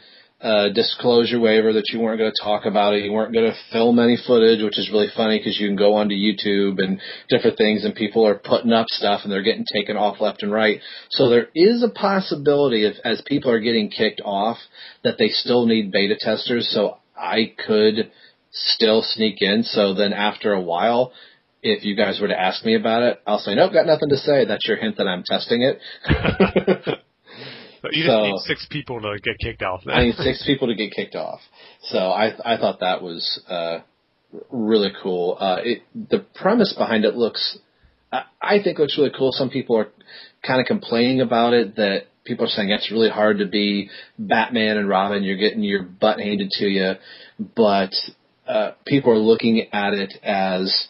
a 0.43 0.71
disclosure 0.71 1.39
waiver 1.39 1.73
that 1.73 1.85
you 1.93 2.01
weren't 2.01 2.19
going 2.19 2.33
to 2.33 2.45
talk 2.45 2.65
about 2.67 2.95
it. 2.95 3.05
You 3.05 3.13
weren't 3.13 3.33
going 3.33 3.51
to 3.51 3.57
film 3.71 3.99
any 4.01 4.19
footage, 4.27 4.63
which 4.63 4.79
is 4.79 4.91
really 4.91 5.09
funny 5.15 5.39
because 5.39 5.59
you 5.59 5.69
can 5.69 5.77
go 5.77 5.95
onto 5.95 6.15
YouTube 6.15 6.83
and 6.83 7.01
different 7.29 7.57
things, 7.57 7.85
and 7.85 7.95
people 7.95 8.27
are 8.27 8.35
putting 8.35 8.73
up 8.73 8.87
stuff 8.89 9.21
and 9.23 9.33
they're 9.33 9.43
getting 9.43 9.67
taken 9.73 9.97
off 9.97 10.21
left 10.21 10.43
and 10.43 10.53
right. 10.53 10.81
So 11.11 11.29
there 11.29 11.49
is 11.55 11.85
a 11.85 11.89
possibility, 11.89 12.85
if 12.85 12.97
as 13.05 13.23
people 13.25 13.53
are 13.53 13.61
getting 13.61 13.89
kicked 13.89 14.21
off, 14.25 14.59
that 15.05 15.17
they 15.17 15.29
still 15.29 15.67
need 15.67 15.93
beta 15.93 16.17
testers. 16.19 16.69
So 16.75 16.99
I 17.17 17.55
could 17.67 18.11
still 18.51 19.03
sneak 19.03 19.37
in. 19.41 19.63
So 19.63 19.95
then 19.95 20.13
after 20.13 20.53
a 20.53 20.61
while, 20.61 21.13
if 21.63 21.85
you 21.85 21.95
guys 21.95 22.19
were 22.21 22.29
to 22.29 22.39
ask 22.39 22.65
me 22.65 22.75
about 22.75 23.03
it, 23.05 23.21
I'll 23.27 23.39
say, 23.39 23.55
nope, 23.55 23.73
got 23.73 23.87
nothing 23.87 24.09
to 24.09 24.17
say. 24.17 24.45
That's 24.45 24.67
your 24.67 24.77
hint 24.77 24.97
that 24.97 25.07
I'm 25.07 25.23
testing 25.25 25.63
it. 25.63 26.99
You 27.91 28.05
just 28.05 28.07
So- 28.07 28.23
need 28.23 28.39
six 28.41 28.67
people 28.71 29.01
to 29.01 29.19
get 29.21 29.39
kicked 29.39 29.63
off. 29.63 29.83
I 29.87 30.05
need 30.05 30.15
six 30.17 30.45
people 30.47 30.69
to 30.69 30.75
get 30.75 30.93
kicked 30.93 31.17
off. 31.17 31.41
So 31.83 31.99
I 31.99 32.33
I 32.45 32.57
thought 32.57 32.81
that 32.81 33.03
was 33.03 33.41
uh, 33.49 33.81
really 34.51 34.93
cool. 35.03 35.37
Uh, 35.41 35.59
it 35.65 35.83
the 35.95 36.21
premise 36.35 36.73
behind 36.73 37.05
it 37.05 37.17
looks 37.17 37.59
I, 38.13 38.25
I 38.41 38.63
think 38.63 38.79
looks 38.79 38.97
really 38.99 39.13
cool. 39.17 39.33
Some 39.33 39.51
people 39.51 39.77
are 39.77 39.89
kind 40.47 40.61
of 40.61 40.67
complaining 40.67 41.21
about 41.21 41.55
it 41.55 41.77
that 41.77 42.05
people 42.25 42.45
are 42.45 42.49
saying 42.49 42.71
it's 42.71 42.91
really 42.91 43.11
hard 43.11 43.39
to 43.39 43.47
be 43.47 43.91
Batman 44.19 44.77
and 44.77 44.89
Robin. 44.89 45.23
You're 45.23 45.37
getting 45.37 45.63
your 45.63 45.83
butt 45.83 46.21
handed 46.21 46.51
to 46.51 46.67
you, 46.67 46.93
but 47.57 47.93
uh, 48.47 48.73
people 48.87 49.13
are 49.13 49.19
looking 49.19 49.67
at 49.73 49.95
it 49.95 50.13
as 50.23 50.89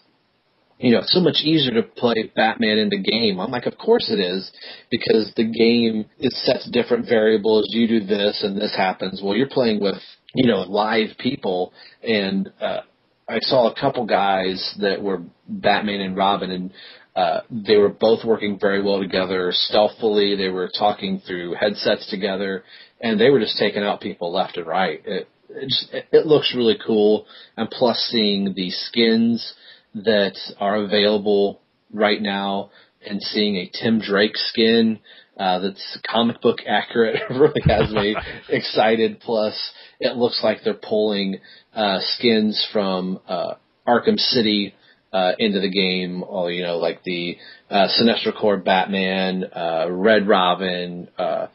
you 0.82 0.90
know, 0.90 0.98
it's 0.98 1.12
so 1.12 1.20
much 1.20 1.42
easier 1.44 1.72
to 1.80 1.82
play 1.84 2.30
Batman 2.34 2.78
in 2.78 2.88
the 2.88 2.98
game. 2.98 3.38
I'm 3.38 3.52
like, 3.52 3.66
of 3.66 3.78
course 3.78 4.10
it 4.10 4.18
is, 4.18 4.50
because 4.90 5.32
the 5.36 5.44
game 5.44 6.06
it 6.18 6.32
sets 6.32 6.68
different 6.70 7.08
variables. 7.08 7.68
You 7.70 7.86
do 7.86 8.00
this 8.04 8.42
and 8.42 8.56
this 8.56 8.74
happens. 8.76 9.20
Well, 9.22 9.36
you're 9.36 9.48
playing 9.48 9.80
with, 9.80 9.94
you 10.34 10.48
know, 10.48 10.62
live 10.62 11.16
people, 11.18 11.72
and 12.02 12.50
uh, 12.60 12.80
I 13.28 13.38
saw 13.40 13.70
a 13.70 13.80
couple 13.80 14.06
guys 14.06 14.74
that 14.80 15.00
were 15.00 15.22
Batman 15.48 16.00
and 16.00 16.16
Robin, 16.16 16.50
and 16.50 16.70
uh, 17.14 17.40
they 17.48 17.76
were 17.76 17.88
both 17.88 18.24
working 18.24 18.58
very 18.60 18.82
well 18.82 18.98
together, 19.00 19.50
stealthily. 19.52 20.34
They 20.34 20.48
were 20.48 20.68
talking 20.76 21.22
through 21.24 21.54
headsets 21.54 22.10
together, 22.10 22.64
and 23.00 23.20
they 23.20 23.30
were 23.30 23.38
just 23.38 23.56
taking 23.56 23.84
out 23.84 24.00
people 24.00 24.32
left 24.32 24.56
and 24.56 24.66
right. 24.66 25.00
It, 25.04 25.28
it, 25.48 25.68
just, 25.68 25.92
it, 25.92 26.06
it 26.10 26.26
looks 26.26 26.54
really 26.56 26.78
cool, 26.84 27.26
and 27.56 27.70
plus 27.70 27.98
seeing 28.10 28.54
the 28.56 28.70
skins 28.70 29.54
that 29.94 30.36
are 30.58 30.76
available 30.76 31.60
right 31.92 32.20
now 32.20 32.70
and 33.04 33.22
seeing 33.22 33.56
a 33.56 33.70
Tim 33.70 34.00
Drake 34.00 34.36
skin 34.36 35.00
uh, 35.36 35.58
that's 35.60 35.98
comic 36.10 36.40
book 36.40 36.58
accurate 36.66 37.20
really 37.30 37.62
has 37.66 37.90
me 37.90 38.16
excited. 38.48 39.20
Plus, 39.20 39.54
it 40.00 40.16
looks 40.16 40.40
like 40.42 40.58
they're 40.64 40.74
pulling 40.74 41.40
uh, 41.74 41.98
skins 42.00 42.66
from 42.72 43.18
uh, 43.26 43.54
Arkham 43.86 44.18
City 44.18 44.74
uh, 45.12 45.32
into 45.38 45.60
the 45.60 45.70
game. 45.70 46.22
Or 46.22 46.50
you 46.50 46.62
know, 46.62 46.78
like 46.78 47.02
the 47.04 47.36
uh, 47.70 47.88
Sinestro 47.88 48.38
Corps 48.38 48.58
Batman, 48.58 49.44
uh, 49.44 49.86
Red 49.90 50.28
Robin, 50.28 51.08
uh, 51.18 51.46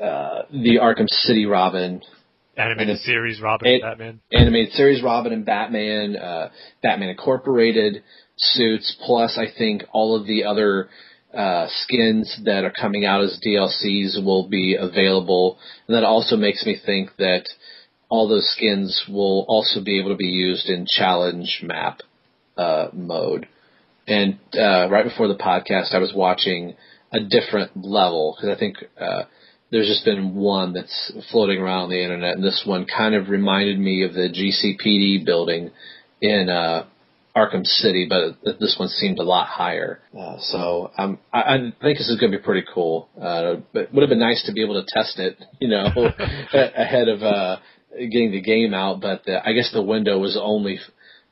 uh, 0.00 0.42
the 0.50 0.78
Arkham 0.82 1.08
City 1.08 1.46
Robin, 1.46 2.02
Animated 2.56 2.98
series, 3.00 3.40
Robin 3.40 3.68
and 3.68 3.82
Batman. 3.82 4.20
animated 4.32 4.72
series 4.72 5.02
Robin 5.02 5.32
and 5.32 5.44
Batman, 5.44 6.16
uh, 6.16 6.50
Batman 6.82 7.10
Incorporated 7.10 8.02
suits, 8.36 8.96
plus 9.04 9.38
I 9.38 9.46
think 9.56 9.82
all 9.92 10.16
of 10.18 10.26
the 10.26 10.44
other 10.44 10.88
uh, 11.34 11.66
skins 11.68 12.40
that 12.44 12.64
are 12.64 12.72
coming 12.72 13.04
out 13.04 13.22
as 13.22 13.38
DLCs 13.46 14.24
will 14.24 14.48
be 14.48 14.74
available. 14.78 15.58
And 15.86 15.96
that 15.96 16.04
also 16.04 16.36
makes 16.36 16.64
me 16.64 16.78
think 16.84 17.10
that 17.18 17.46
all 18.08 18.28
those 18.28 18.50
skins 18.56 19.04
will 19.08 19.44
also 19.48 19.82
be 19.82 19.98
able 19.98 20.10
to 20.10 20.16
be 20.16 20.24
used 20.24 20.68
in 20.68 20.86
challenge 20.86 21.60
map 21.62 22.00
uh, 22.56 22.88
mode. 22.92 23.48
And 24.06 24.38
uh, 24.54 24.88
right 24.88 25.04
before 25.04 25.28
the 25.28 25.34
podcast, 25.34 25.92
I 25.94 25.98
was 25.98 26.12
watching 26.14 26.74
a 27.12 27.20
different 27.20 27.72
level 27.76 28.36
because 28.36 28.56
I 28.56 28.58
think 28.58 28.76
uh, 28.98 29.24
there's 29.70 29.88
just 29.88 30.04
been 30.04 30.34
one 30.34 30.72
that's 30.72 31.12
floating 31.30 31.58
around 31.58 31.90
the 31.90 32.02
internet, 32.02 32.36
and 32.36 32.44
this 32.44 32.62
one 32.66 32.86
kind 32.86 33.14
of 33.14 33.28
reminded 33.28 33.78
me 33.78 34.04
of 34.04 34.14
the 34.14 34.28
GCPD 34.28 35.24
building 35.24 35.70
in 36.20 36.48
uh, 36.48 36.86
Arkham 37.36 37.64
City, 37.64 38.06
but 38.08 38.58
this 38.58 38.76
one 38.78 38.88
seemed 38.88 39.18
a 39.18 39.22
lot 39.22 39.46
higher. 39.46 40.00
Uh, 40.18 40.36
so 40.40 40.90
um, 40.96 41.18
I, 41.32 41.40
I 41.40 41.58
think 41.82 41.98
this 41.98 42.08
is 42.08 42.18
going 42.18 42.32
to 42.32 42.38
be 42.38 42.42
pretty 42.44 42.66
cool. 42.72 43.08
Uh, 43.20 43.56
but 43.72 43.82
it 43.82 43.94
would 43.94 44.02
have 44.02 44.08
been 44.08 44.20
nice 44.20 44.44
to 44.46 44.52
be 44.52 44.62
able 44.62 44.82
to 44.82 44.86
test 44.88 45.18
it, 45.18 45.36
you 45.60 45.68
know, 45.68 45.84
ahead 46.54 47.08
of 47.08 47.22
uh, 47.22 47.56
getting 47.92 48.30
the 48.30 48.40
game 48.40 48.72
out. 48.72 49.00
But 49.00 49.24
the, 49.26 49.46
I 49.46 49.52
guess 49.52 49.70
the 49.72 49.82
window 49.82 50.18
was 50.18 50.38
only 50.40 50.78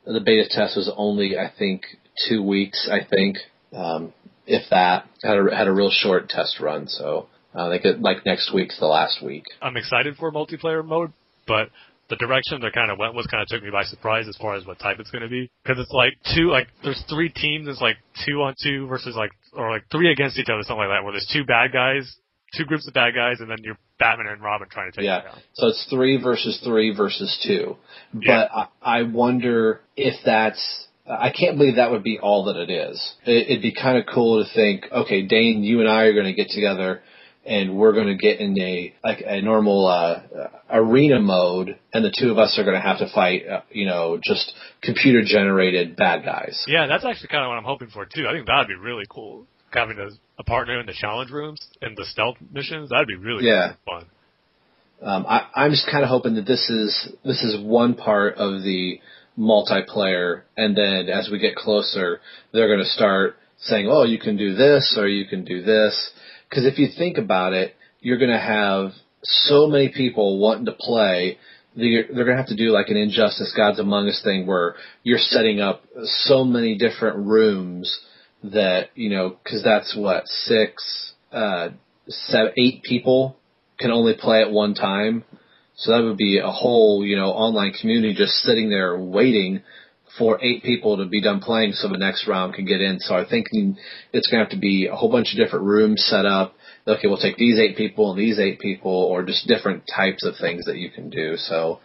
the 0.04 0.20
beta 0.20 0.46
test 0.50 0.76
was 0.76 0.92
only 0.94 1.38
I 1.38 1.50
think 1.58 1.84
two 2.28 2.42
weeks. 2.42 2.88
I 2.90 3.06
think 3.08 3.38
um, 3.72 4.12
if 4.46 4.68
that 4.70 5.06
had 5.22 5.38
a, 5.38 5.56
had 5.56 5.68
a 5.68 5.72
real 5.72 5.90
short 5.90 6.28
test 6.28 6.60
run. 6.60 6.88
So 6.88 7.28
uh, 7.54 7.68
like 7.68 7.84
like 8.00 8.24
next 8.26 8.52
week's 8.52 8.78
the 8.78 8.86
last 8.86 9.22
week. 9.22 9.44
I'm 9.62 9.76
excited 9.76 10.16
for 10.16 10.30
multiplayer 10.32 10.84
mode, 10.84 11.12
but 11.46 11.68
the 12.10 12.16
direction 12.16 12.60
they 12.60 12.70
kind 12.70 12.90
of 12.90 12.98
went 12.98 13.14
was 13.14 13.26
kind 13.26 13.42
of 13.42 13.48
took 13.48 13.62
me 13.62 13.70
by 13.70 13.84
surprise 13.84 14.28
as 14.28 14.36
far 14.36 14.54
as 14.56 14.66
what 14.66 14.78
type 14.78 14.98
it's 15.00 15.10
going 15.10 15.22
to 15.22 15.28
be. 15.28 15.50
Because 15.62 15.80
it's 15.80 15.92
like 15.92 16.12
two, 16.34 16.50
like 16.50 16.68
there's 16.82 17.02
three 17.08 17.30
teams. 17.30 17.66
It's 17.68 17.80
like 17.80 17.96
two 18.26 18.42
on 18.42 18.54
two 18.62 18.86
versus 18.86 19.16
like 19.16 19.30
or 19.54 19.70
like 19.70 19.84
three 19.90 20.12
against 20.12 20.38
each 20.38 20.48
other, 20.48 20.62
something 20.62 20.86
like 20.86 20.98
that. 20.98 21.02
Where 21.04 21.12
there's 21.12 21.30
two 21.32 21.44
bad 21.44 21.72
guys, 21.72 22.14
two 22.56 22.64
groups 22.64 22.86
of 22.86 22.94
bad 22.94 23.14
guys, 23.14 23.40
and 23.40 23.48
then 23.50 23.58
you're 23.62 23.78
Batman 23.98 24.26
and 24.26 24.42
Robin 24.42 24.68
trying 24.68 24.90
to 24.92 24.96
take 24.96 25.06
Yeah. 25.06 25.22
down. 25.22 25.38
So 25.54 25.68
it's 25.68 25.86
three 25.88 26.20
versus 26.22 26.60
three 26.64 26.94
versus 26.94 27.42
two. 27.46 27.76
But 28.12 28.22
Yeah. 28.22 28.46
I, 28.82 28.98
I 28.98 29.02
wonder 29.04 29.80
if 29.96 30.14
that's. 30.24 30.88
I 31.06 31.30
can't 31.38 31.58
believe 31.58 31.76
that 31.76 31.90
would 31.90 32.02
be 32.02 32.18
all 32.18 32.44
that 32.46 32.56
it 32.56 32.70
is. 32.70 33.14
It, 33.26 33.48
it'd 33.50 33.62
be 33.62 33.74
kind 33.74 33.98
of 33.98 34.06
cool 34.06 34.42
to 34.42 34.50
think, 34.54 34.86
okay, 34.90 35.20
Dane, 35.20 35.62
you 35.62 35.80
and 35.80 35.88
I 35.88 36.04
are 36.04 36.14
going 36.14 36.24
to 36.24 36.32
get 36.32 36.48
together 36.48 37.02
and 37.46 37.76
we're 37.76 37.92
going 37.92 38.06
to 38.06 38.14
get 38.16 38.40
in 38.40 38.58
a 38.60 38.94
like 39.04 39.22
a 39.26 39.40
normal 39.42 39.86
uh, 39.86 40.22
arena 40.70 41.20
mode, 41.20 41.78
and 41.92 42.04
the 42.04 42.12
two 42.18 42.30
of 42.30 42.38
us 42.38 42.58
are 42.58 42.64
going 42.64 42.74
to 42.76 42.80
have 42.80 42.98
to 42.98 43.08
fight, 43.14 43.46
uh, 43.46 43.60
you 43.70 43.86
know, 43.86 44.18
just 44.22 44.52
computer 44.82 45.22
generated 45.24 45.96
bad 45.96 46.24
guys. 46.24 46.64
Yeah, 46.66 46.86
that's 46.86 47.04
actually 47.04 47.28
kind 47.28 47.44
of 47.44 47.48
what 47.48 47.58
I'm 47.58 47.64
hoping 47.64 47.88
for 47.88 48.04
too. 48.06 48.26
I 48.28 48.32
think 48.32 48.46
that'd 48.46 48.68
be 48.68 48.74
really 48.74 49.04
cool. 49.08 49.46
Having 49.72 49.98
a, 49.98 50.08
a 50.38 50.44
partner 50.44 50.78
in 50.80 50.86
the 50.86 50.94
challenge 50.94 51.30
rooms 51.32 51.60
and 51.82 51.96
the 51.96 52.04
stealth 52.04 52.36
missions, 52.52 52.90
that'd 52.90 53.08
be 53.08 53.16
really 53.16 53.46
Yeah. 53.46 53.72
fun. 53.84 54.06
Um, 55.02 55.26
I, 55.28 55.48
I'm 55.54 55.72
just 55.72 55.88
kind 55.90 56.02
of 56.04 56.08
hoping 56.08 56.36
that 56.36 56.46
this 56.46 56.70
is 56.70 57.12
this 57.24 57.42
is 57.42 57.60
one 57.62 57.94
part 57.94 58.36
of 58.36 58.62
the 58.62 59.00
multiplayer, 59.38 60.42
and 60.56 60.76
then 60.76 61.08
as 61.08 61.28
we 61.30 61.38
get 61.38 61.56
closer, 61.56 62.20
they're 62.52 62.68
going 62.68 62.78
to 62.78 62.84
start 62.90 63.36
saying, 63.58 63.88
"Oh, 63.90 64.04
you 64.04 64.18
can 64.18 64.36
do 64.36 64.54
this 64.54 64.96
or 64.98 65.08
you 65.08 65.26
can 65.26 65.44
do 65.44 65.62
this." 65.62 66.10
Because 66.54 66.72
if 66.72 66.78
you 66.78 66.86
think 66.96 67.18
about 67.18 67.52
it, 67.52 67.74
you're 68.00 68.18
going 68.18 68.30
to 68.30 68.38
have 68.38 68.92
so 69.24 69.66
many 69.66 69.88
people 69.88 70.38
wanting 70.38 70.66
to 70.66 70.72
play. 70.72 71.36
They're, 71.74 72.04
they're 72.04 72.24
going 72.24 72.36
to 72.36 72.42
have 72.42 72.46
to 72.46 72.56
do 72.56 72.70
like 72.70 72.90
an 72.90 72.96
Injustice 72.96 73.52
Gods 73.56 73.80
Among 73.80 74.08
Us 74.08 74.20
thing 74.22 74.46
where 74.46 74.76
you're 75.02 75.18
setting 75.18 75.60
up 75.60 75.82
so 76.04 76.44
many 76.44 76.78
different 76.78 77.26
rooms 77.26 77.98
that 78.44 78.90
you 78.94 79.10
know 79.10 79.36
because 79.42 79.64
that's 79.64 79.96
what 79.96 80.28
six, 80.28 81.14
uh, 81.32 81.70
seven, 82.06 82.52
eight 82.56 82.84
people 82.84 83.36
can 83.80 83.90
only 83.90 84.14
play 84.14 84.40
at 84.40 84.52
one 84.52 84.74
time. 84.74 85.24
So 85.74 85.90
that 85.90 86.04
would 86.04 86.16
be 86.16 86.38
a 86.38 86.52
whole, 86.52 87.04
you 87.04 87.16
know, 87.16 87.30
online 87.30 87.72
community 87.72 88.14
just 88.14 88.34
sitting 88.34 88.70
there 88.70 88.96
waiting 88.96 89.62
for 90.18 90.38
eight 90.44 90.62
people 90.62 90.96
to 90.98 91.06
be 91.06 91.20
done 91.20 91.40
playing 91.40 91.72
so 91.72 91.88
the 91.88 91.98
next 91.98 92.28
round 92.28 92.54
can 92.54 92.64
get 92.64 92.80
in. 92.80 93.00
So 93.00 93.14
I 93.16 93.28
think 93.28 93.46
it's 93.52 94.28
going 94.30 94.38
to 94.40 94.44
have 94.44 94.50
to 94.50 94.58
be 94.58 94.86
a 94.86 94.94
whole 94.94 95.10
bunch 95.10 95.32
of 95.32 95.38
different 95.38 95.64
rooms 95.64 96.04
set 96.08 96.24
up. 96.24 96.54
Okay, 96.86 97.08
we'll 97.08 97.16
take 97.18 97.36
these 97.36 97.58
eight 97.58 97.76
people 97.76 98.10
and 98.12 98.18
these 98.20 98.38
eight 98.38 98.60
people 98.60 98.92
or 98.92 99.22
just 99.24 99.46
different 99.48 99.84
types 99.92 100.24
of 100.24 100.34
things 100.40 100.66
that 100.66 100.76
you 100.76 100.90
can 100.90 101.10
do. 101.10 101.36
So 101.36 101.80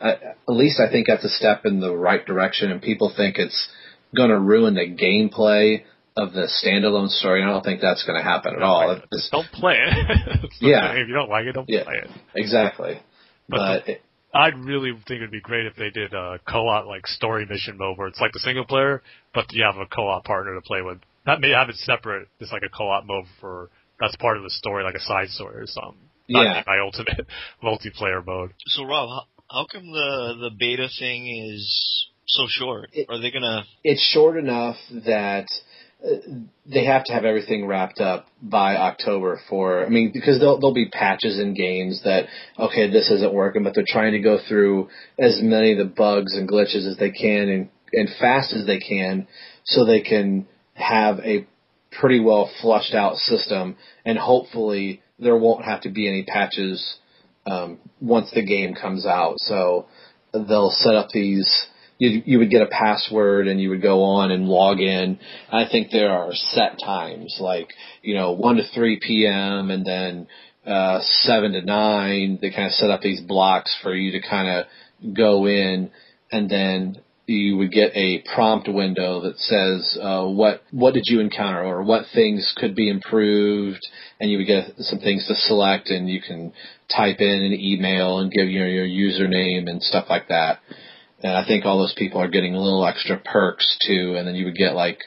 uh, 0.00 0.14
at 0.22 0.36
least 0.48 0.80
I 0.80 0.90
think 0.90 1.06
that's 1.08 1.24
a 1.24 1.28
step 1.28 1.66
in 1.66 1.80
the 1.80 1.94
right 1.94 2.24
direction 2.24 2.70
and 2.70 2.80
people 2.80 3.12
think 3.14 3.36
it's 3.38 3.68
going 4.16 4.30
to 4.30 4.38
ruin 4.38 4.74
the 4.74 4.86
gameplay 4.88 5.82
of 6.16 6.32
the 6.32 6.48
standalone 6.64 7.08
story. 7.08 7.42
I 7.42 7.46
don't 7.46 7.64
think 7.64 7.80
that's 7.80 8.04
going 8.04 8.16
to 8.18 8.22
happen 8.22 8.54
at 8.54 8.62
all. 8.62 8.92
It's- 8.92 9.28
Don't 9.32 9.50
play 9.52 9.76
it. 9.78 10.50
Yeah. 10.60 10.92
If 10.92 11.08
you 11.08 11.14
don't 11.14 11.28
like 11.28 11.46
it, 11.46 11.52
don't 11.52 11.68
Yeah. 11.68 11.82
play 11.84 11.96
it. 12.02 12.10
exactly. 12.36 13.00
But 13.48 13.58
But, 13.58 13.88
it, 13.88 14.02
I'd 14.34 14.58
really 14.58 14.90
think 15.06 15.18
it'd 15.18 15.30
be 15.30 15.40
great 15.40 15.66
if 15.66 15.76
they 15.76 15.90
did 15.90 16.12
a 16.12 16.38
co-op 16.48 16.86
like 16.86 17.06
story 17.06 17.46
mission 17.46 17.78
mode 17.78 17.96
where 17.96 18.08
it's 18.08 18.20
like 18.20 18.32
the 18.32 18.40
single 18.40 18.64
player, 18.64 19.02
but 19.32 19.52
you 19.52 19.64
have 19.64 19.76
a 19.76 19.86
co-op 19.86 20.24
partner 20.24 20.54
to 20.54 20.60
play 20.60 20.82
with. 20.82 20.98
That 21.26 21.40
may 21.40 21.50
have 21.50 21.68
it 21.68 21.76
separate. 21.76 22.28
It's 22.40 22.52
like 22.52 22.62
a 22.66 22.68
co-op 22.76 23.04
mode 23.06 23.26
for 23.40 23.70
that's 24.00 24.16
part 24.16 24.36
of 24.36 24.42
the 24.42 24.50
story, 24.50 24.82
like 24.82 24.96
a 24.96 25.00
side 25.00 25.28
story 25.28 25.56
or 25.62 25.66
something. 25.66 26.00
Not 26.28 26.42
Yeah. 26.42 26.62
my 26.66 26.78
ultimate 26.80 27.26
multiplayer 27.62 28.24
mode. 28.26 28.52
So 28.66 28.84
Rob, 28.84 29.08
how, 29.08 29.22
how 29.60 29.66
come 29.70 29.84
the 29.92 30.34
the 30.40 30.50
beta 30.58 30.88
thing 30.98 31.26
is 31.28 32.06
so 32.26 32.44
short? 32.48 32.90
It- 32.92 33.06
Are 33.08 33.20
they 33.20 33.30
gonna? 33.30 33.64
it's 33.84 34.02
short 34.12 34.36
enough 34.36 34.76
that 35.06 35.46
they 36.66 36.84
have 36.84 37.04
to 37.04 37.12
have 37.12 37.24
everything 37.24 37.66
wrapped 37.66 38.00
up 38.00 38.26
by 38.42 38.76
October 38.76 39.40
for 39.48 39.86
I 39.86 39.88
mean 39.88 40.10
because 40.12 40.38
there'll 40.38 40.60
there'll 40.60 40.74
be 40.74 40.90
patches 40.90 41.38
in 41.38 41.54
games 41.54 42.02
that 42.04 42.26
okay 42.58 42.90
this 42.90 43.10
isn't 43.10 43.32
working 43.32 43.62
but 43.64 43.74
they're 43.74 43.84
trying 43.86 44.12
to 44.12 44.20
go 44.20 44.38
through 44.46 44.88
as 45.18 45.40
many 45.42 45.72
of 45.72 45.78
the 45.78 45.84
bugs 45.84 46.36
and 46.36 46.48
glitches 46.48 46.86
as 46.86 46.98
they 46.98 47.10
can 47.10 47.48
and 47.48 47.70
and 47.92 48.08
fast 48.20 48.52
as 48.52 48.66
they 48.66 48.78
can 48.78 49.26
so 49.64 49.84
they 49.84 50.02
can 50.02 50.46
have 50.74 51.20
a 51.20 51.46
pretty 51.98 52.20
well 52.20 52.50
flushed 52.60 52.94
out 52.94 53.16
system. 53.16 53.76
And 54.04 54.18
hopefully 54.18 55.02
there 55.18 55.36
won't 55.36 55.64
have 55.64 55.82
to 55.82 55.90
be 55.90 56.08
any 56.08 56.24
patches 56.24 56.96
um, 57.46 57.78
once 58.00 58.30
the 58.34 58.44
game 58.44 58.74
comes 58.74 59.06
out. 59.06 59.36
So 59.38 59.86
they'll 60.32 60.72
set 60.72 60.94
up 60.94 61.08
these 61.10 61.66
you 61.98 62.22
you 62.24 62.38
would 62.38 62.50
get 62.50 62.62
a 62.62 62.66
password 62.66 63.48
and 63.48 63.60
you 63.60 63.70
would 63.70 63.82
go 63.82 64.02
on 64.02 64.30
and 64.30 64.46
log 64.46 64.80
in. 64.80 65.18
I 65.50 65.66
think 65.70 65.90
there 65.90 66.10
are 66.10 66.32
set 66.32 66.78
times 66.84 67.36
like 67.40 67.68
you 68.02 68.14
know 68.14 68.32
one 68.32 68.56
to 68.56 68.64
three 68.74 69.00
p.m. 69.00 69.70
and 69.70 69.84
then 69.84 70.26
uh, 70.66 71.00
seven 71.22 71.52
to 71.52 71.62
nine. 71.62 72.38
They 72.40 72.50
kind 72.50 72.66
of 72.66 72.72
set 72.72 72.90
up 72.90 73.00
these 73.00 73.20
blocks 73.20 73.76
for 73.82 73.94
you 73.94 74.12
to 74.12 74.28
kind 74.28 74.48
of 74.48 75.14
go 75.14 75.46
in 75.46 75.90
and 76.32 76.48
then 76.48 76.96
you 77.26 77.56
would 77.56 77.72
get 77.72 77.90
a 77.94 78.22
prompt 78.34 78.68
window 78.68 79.22
that 79.22 79.38
says 79.38 79.98
uh, 80.00 80.26
what 80.26 80.62
what 80.72 80.92
did 80.92 81.04
you 81.06 81.20
encounter 81.20 81.64
or 81.64 81.82
what 81.82 82.04
things 82.14 82.52
could 82.56 82.74
be 82.74 82.90
improved 82.90 83.80
and 84.20 84.30
you 84.30 84.38
would 84.38 84.46
get 84.46 84.64
some 84.78 84.98
things 84.98 85.26
to 85.26 85.34
select 85.34 85.88
and 85.88 86.08
you 86.08 86.20
can 86.20 86.52
type 86.94 87.20
in 87.20 87.40
an 87.40 87.54
email 87.58 88.18
and 88.18 88.30
give 88.30 88.48
your 88.48 88.66
your 88.66 88.86
username 88.86 89.68
and 89.70 89.82
stuff 89.82 90.06
like 90.10 90.28
that 90.28 90.58
and 91.24 91.32
I 91.32 91.44
think 91.46 91.64
all 91.64 91.78
those 91.78 91.94
people 91.96 92.20
are 92.20 92.28
getting 92.28 92.54
a 92.54 92.60
little 92.60 92.86
extra 92.86 93.16
perks 93.16 93.78
too. 93.86 94.14
And 94.18 94.28
then 94.28 94.34
you 94.34 94.44
would 94.44 94.56
get 94.56 94.74
like, 94.74 94.98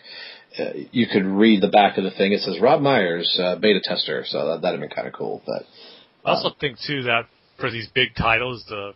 uh, 0.57 0.72
you 0.91 1.06
could 1.06 1.23
read 1.23 1.61
the 1.61 1.68
back 1.68 1.99
of 1.99 2.03
the 2.03 2.10
thing. 2.10 2.31
It 2.31 2.41
says 2.41 2.60
Rob 2.60 2.81
Myers, 2.81 3.39
uh, 3.41 3.56
beta 3.57 3.80
tester. 3.84 4.23
So 4.26 4.48
that 4.48 4.64
that'd 4.64 4.80
been 4.80 4.89
kind 4.89 5.07
of 5.07 5.14
cool. 5.14 5.44
But 5.45 5.64
I 6.26 6.34
also 6.34 6.49
think 6.60 6.80
too 6.85 7.03
that 7.03 7.27
for 7.60 7.69
these 7.69 7.88
big 7.94 8.15
titles, 8.18 8.65
the 8.68 8.94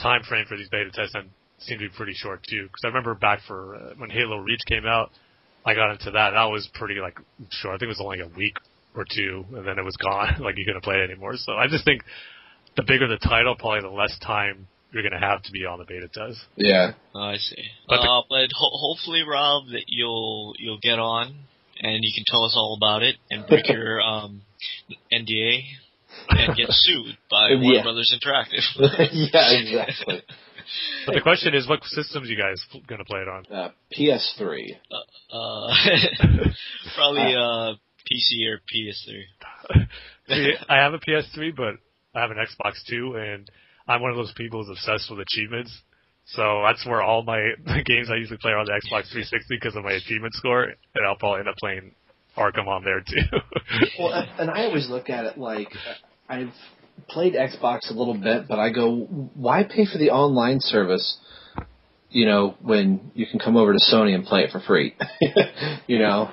time 0.00 0.22
frame 0.22 0.44
for 0.48 0.56
these 0.56 0.68
beta 0.68 0.90
tests 0.94 1.16
seemed 1.58 1.80
to 1.80 1.88
be 1.88 1.94
pretty 1.96 2.14
short 2.14 2.44
too. 2.48 2.66
Because 2.66 2.82
I 2.84 2.86
remember 2.86 3.16
back 3.16 3.40
for 3.48 3.74
uh, 3.74 3.94
when 3.98 4.10
Halo 4.10 4.38
Reach 4.38 4.62
came 4.68 4.86
out, 4.86 5.10
I 5.66 5.74
got 5.74 5.90
into 5.90 6.12
that. 6.12 6.30
That 6.30 6.44
was 6.44 6.70
pretty 6.74 7.00
like 7.00 7.18
short. 7.50 7.74
I 7.74 7.78
think 7.78 7.88
it 7.88 7.98
was 7.98 8.00
only 8.00 8.20
a 8.20 8.28
week 8.28 8.54
or 8.94 9.04
two, 9.04 9.44
and 9.52 9.66
then 9.66 9.80
it 9.80 9.84
was 9.84 9.96
gone. 9.96 10.36
like 10.40 10.54
you 10.56 10.64
couldn't 10.64 10.84
play 10.84 10.98
it 10.98 11.10
anymore. 11.10 11.32
So 11.38 11.54
I 11.54 11.66
just 11.66 11.84
think 11.84 12.02
the 12.76 12.84
bigger 12.84 13.08
the 13.08 13.18
title, 13.18 13.56
probably 13.56 13.80
the 13.80 13.88
less 13.88 14.16
time 14.24 14.68
you're 14.92 15.02
gonna 15.02 15.20
have 15.20 15.42
to 15.44 15.52
be 15.52 15.64
on 15.64 15.78
the 15.78 15.84
beta 15.84 16.08
test. 16.08 16.38
yeah, 16.56 16.92
Oh, 17.14 17.20
I 17.20 17.36
see. 17.36 17.64
But 17.88 17.96
the- 18.02 18.08
uh, 18.10 18.22
but 18.28 18.50
ho- 18.54 18.76
hopefully, 18.76 19.22
Rob, 19.22 19.66
that 19.72 19.84
you'll 19.88 20.54
you'll 20.58 20.78
get 20.80 20.98
on 20.98 21.34
and 21.80 22.04
you 22.04 22.12
can 22.14 22.24
tell 22.26 22.44
us 22.44 22.52
all 22.54 22.74
about 22.76 23.02
it 23.02 23.16
and 23.30 23.46
break 23.46 23.68
your 23.76 24.00
um, 24.00 24.42
NDA 25.12 25.62
and 26.30 26.56
get 26.56 26.66
sued 26.70 27.16
by 27.30 27.48
Yeah. 27.50 27.60
Warner 27.60 27.82
Brothers 27.82 28.14
Interactive. 28.16 28.62
yeah, 29.12 29.52
exactly. 29.52 30.22
But 31.06 31.14
the 31.16 31.20
question 31.20 31.54
is, 31.54 31.68
what 31.68 31.82
systems 31.84 32.28
you 32.30 32.36
guys 32.36 32.64
gonna 32.86 33.04
play 33.04 33.20
it 33.20 33.28
on? 33.28 33.44
Uh, 33.52 33.70
PS3. 33.98 34.76
uh, 35.32 35.74
probably 36.94 37.34
uh, 37.34 37.74
PC 38.06 38.46
or 38.48 38.60
PS3. 38.72 39.86
See, 40.28 40.52
I 40.68 40.76
have 40.76 40.94
a 40.94 40.98
PS3, 40.98 41.54
but 41.56 41.74
I 42.14 42.20
have 42.20 42.30
an 42.30 42.36
Xbox 42.38 42.74
too, 42.88 43.16
and 43.16 43.50
I'm 43.86 44.02
one 44.02 44.10
of 44.10 44.16
those 44.16 44.32
people 44.36 44.64
who's 44.64 44.78
obsessed 44.78 45.10
with 45.10 45.20
achievements. 45.20 45.72
So 46.26 46.62
that's 46.64 46.86
where 46.86 47.02
all 47.02 47.22
my 47.22 47.38
the 47.64 47.82
games 47.84 48.08
I 48.10 48.16
usually 48.16 48.38
play 48.38 48.52
are 48.52 48.58
on 48.58 48.66
the 48.66 48.72
Xbox 48.72 49.10
360 49.10 49.46
because 49.50 49.76
of 49.76 49.84
my 49.84 49.92
achievement 49.92 50.34
score, 50.34 50.64
and 50.64 51.06
I'll 51.06 51.16
probably 51.16 51.40
end 51.40 51.48
up 51.48 51.56
playing 51.56 51.92
Arkham 52.36 52.66
on 52.68 52.84
there 52.84 53.00
too. 53.00 53.38
Well, 53.98 54.12
and 54.38 54.50
I 54.50 54.64
always 54.64 54.88
look 54.88 55.10
at 55.10 55.24
it 55.24 55.38
like 55.38 55.68
I've 56.28 56.52
played 57.08 57.34
Xbox 57.34 57.90
a 57.90 57.94
little 57.94 58.14
bit, 58.14 58.48
but 58.48 58.58
I 58.58 58.70
go, 58.70 59.00
why 59.34 59.64
pay 59.64 59.86
for 59.86 59.98
the 59.98 60.10
online 60.10 60.58
service? 60.60 61.18
You 62.10 62.26
know, 62.26 62.54
when 62.60 63.10
you 63.14 63.26
can 63.26 63.38
come 63.38 63.56
over 63.56 63.72
to 63.72 63.78
Sony 63.78 64.14
and 64.14 64.24
play 64.24 64.42
it 64.42 64.50
for 64.50 64.60
free. 64.60 64.94
you 65.86 65.98
know, 65.98 66.30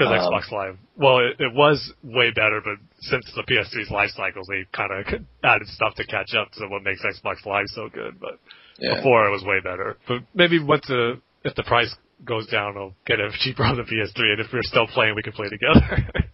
Because 0.00 0.26
Um, 0.26 0.32
Xbox 0.32 0.50
Live, 0.50 0.78
well, 0.96 1.18
it, 1.18 1.36
it 1.38 1.52
was 1.54 1.92
way 2.02 2.30
better, 2.30 2.62
but 2.64 2.78
since 3.00 3.24
the 3.36 3.42
PS3's 3.42 3.90
life 3.90 4.10
cycles, 4.16 4.46
they 4.48 4.64
kind 4.72 4.90
of 4.92 5.20
added 5.44 5.68
stuff 5.68 5.94
to 5.96 6.06
catch 6.06 6.34
up 6.34 6.50
to 6.52 6.68
what 6.68 6.82
makes 6.82 7.02
Xbox 7.04 7.44
Live 7.44 7.66
so 7.68 7.88
good. 7.92 8.18
But 8.18 8.40
yeah. 8.78 8.96
before 8.96 9.26
it 9.26 9.30
was 9.30 9.44
way 9.44 9.60
better. 9.60 9.98
But 10.08 10.22
maybe 10.34 10.62
once 10.62 10.86
the 10.86 11.20
if 11.44 11.54
the 11.54 11.64
price 11.64 11.94
goes 12.24 12.46
down, 12.46 12.76
I'll 12.76 12.94
get 13.06 13.20
it 13.20 13.32
cheaper 13.40 13.62
on 13.64 13.76
the 13.76 13.82
PS3, 13.82 14.32
and 14.32 14.40
if 14.40 14.46
we're 14.52 14.62
still 14.62 14.86
playing, 14.86 15.14
we 15.14 15.22
can 15.22 15.32
play 15.32 15.48
together. 15.48 16.08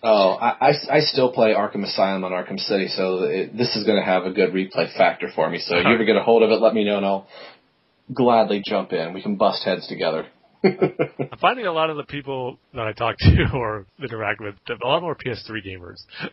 Oh, 0.00 0.34
I, 0.34 0.68
I, 0.68 0.98
I 0.98 1.00
still 1.00 1.32
play 1.32 1.54
Arkham 1.54 1.82
Asylum 1.82 2.22
on 2.22 2.30
Arkham 2.30 2.60
City, 2.60 2.86
so 2.86 3.24
it, 3.24 3.56
this 3.56 3.74
is 3.74 3.84
going 3.84 3.98
to 3.98 4.04
have 4.04 4.26
a 4.26 4.30
good 4.30 4.52
replay 4.52 4.96
factor 4.96 5.28
for 5.34 5.50
me. 5.50 5.58
So 5.58 5.76
if 5.76 5.86
you 5.86 5.92
ever 5.92 6.04
get 6.04 6.14
a 6.14 6.22
hold 6.22 6.44
of 6.44 6.50
it, 6.50 6.60
let 6.60 6.72
me 6.72 6.84
know, 6.84 6.98
and 6.98 7.04
I'll 7.04 7.26
gladly 8.14 8.62
jump 8.64 8.92
in. 8.92 9.12
We 9.12 9.22
can 9.22 9.34
bust 9.34 9.64
heads 9.64 9.88
together. 9.88 10.26
I'm 10.64 11.38
finding 11.40 11.66
a 11.66 11.72
lot 11.72 11.90
of 11.90 11.96
the 11.96 12.04
people 12.04 12.58
that 12.74 12.86
I 12.86 12.92
talk 12.92 13.16
to 13.18 13.44
or 13.54 13.86
interact 14.02 14.40
with, 14.40 14.54
a 14.68 14.86
lot 14.86 15.02
more 15.02 15.14
PS3 15.14 15.64
gamers. 15.66 15.98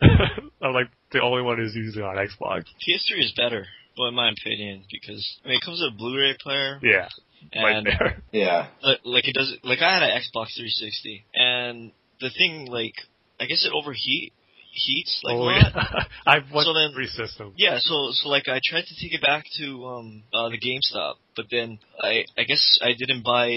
I'm 0.62 0.72
like 0.72 0.88
the 1.12 1.20
only 1.22 1.42
one 1.42 1.58
who's 1.58 1.74
using 1.74 2.02
it 2.02 2.06
on 2.06 2.16
Xbox. 2.16 2.64
PS3 2.86 3.24
is 3.24 3.32
better, 3.36 3.66
well, 3.98 4.08
in 4.08 4.14
my 4.14 4.30
opinion, 4.30 4.84
because 4.90 5.38
I 5.44 5.48
mean 5.48 5.56
it 5.58 5.64
comes 5.64 5.80
with 5.80 5.94
a 5.94 5.96
Blu-ray 5.96 6.36
player, 6.40 6.78
Yeah, 6.82 7.08
right 7.54 7.76
and 7.76 7.86
there. 7.86 8.22
yeah. 8.32 8.68
like, 8.82 8.98
like 9.04 9.28
it 9.28 9.34
does. 9.34 9.54
Like 9.62 9.80
I 9.80 9.94
had 9.94 10.02
an 10.02 10.10
Xbox 10.10 10.54
360, 10.56 11.24
and 11.34 11.92
the 12.20 12.30
thing 12.30 12.66
like 12.66 12.94
I 13.40 13.44
guess 13.46 13.64
it 13.64 13.72
overheat 13.72 14.32
heats 14.72 15.20
like 15.24 15.34
a 15.34 15.38
oh, 15.38 15.48
yeah. 15.50 16.04
I've 16.26 16.50
went 16.52 16.66
So 16.66 16.74
then- 16.74 16.92
three 16.92 17.06
systems. 17.06 17.54
Yeah, 17.56 17.78
so 17.78 18.10
so 18.12 18.28
like 18.28 18.48
I 18.48 18.60
tried 18.64 18.84
to 18.86 18.94
take 19.00 19.14
it 19.14 19.22
back 19.22 19.44
to 19.58 19.86
um 19.86 20.22
uh 20.34 20.48
the 20.50 20.58
GameStop, 20.58 21.14
but 21.36 21.46
then 21.50 21.78
I 22.00 22.24
I 22.36 22.44
guess 22.44 22.78
I 22.82 22.92
didn't 22.92 23.22
buy 23.24 23.48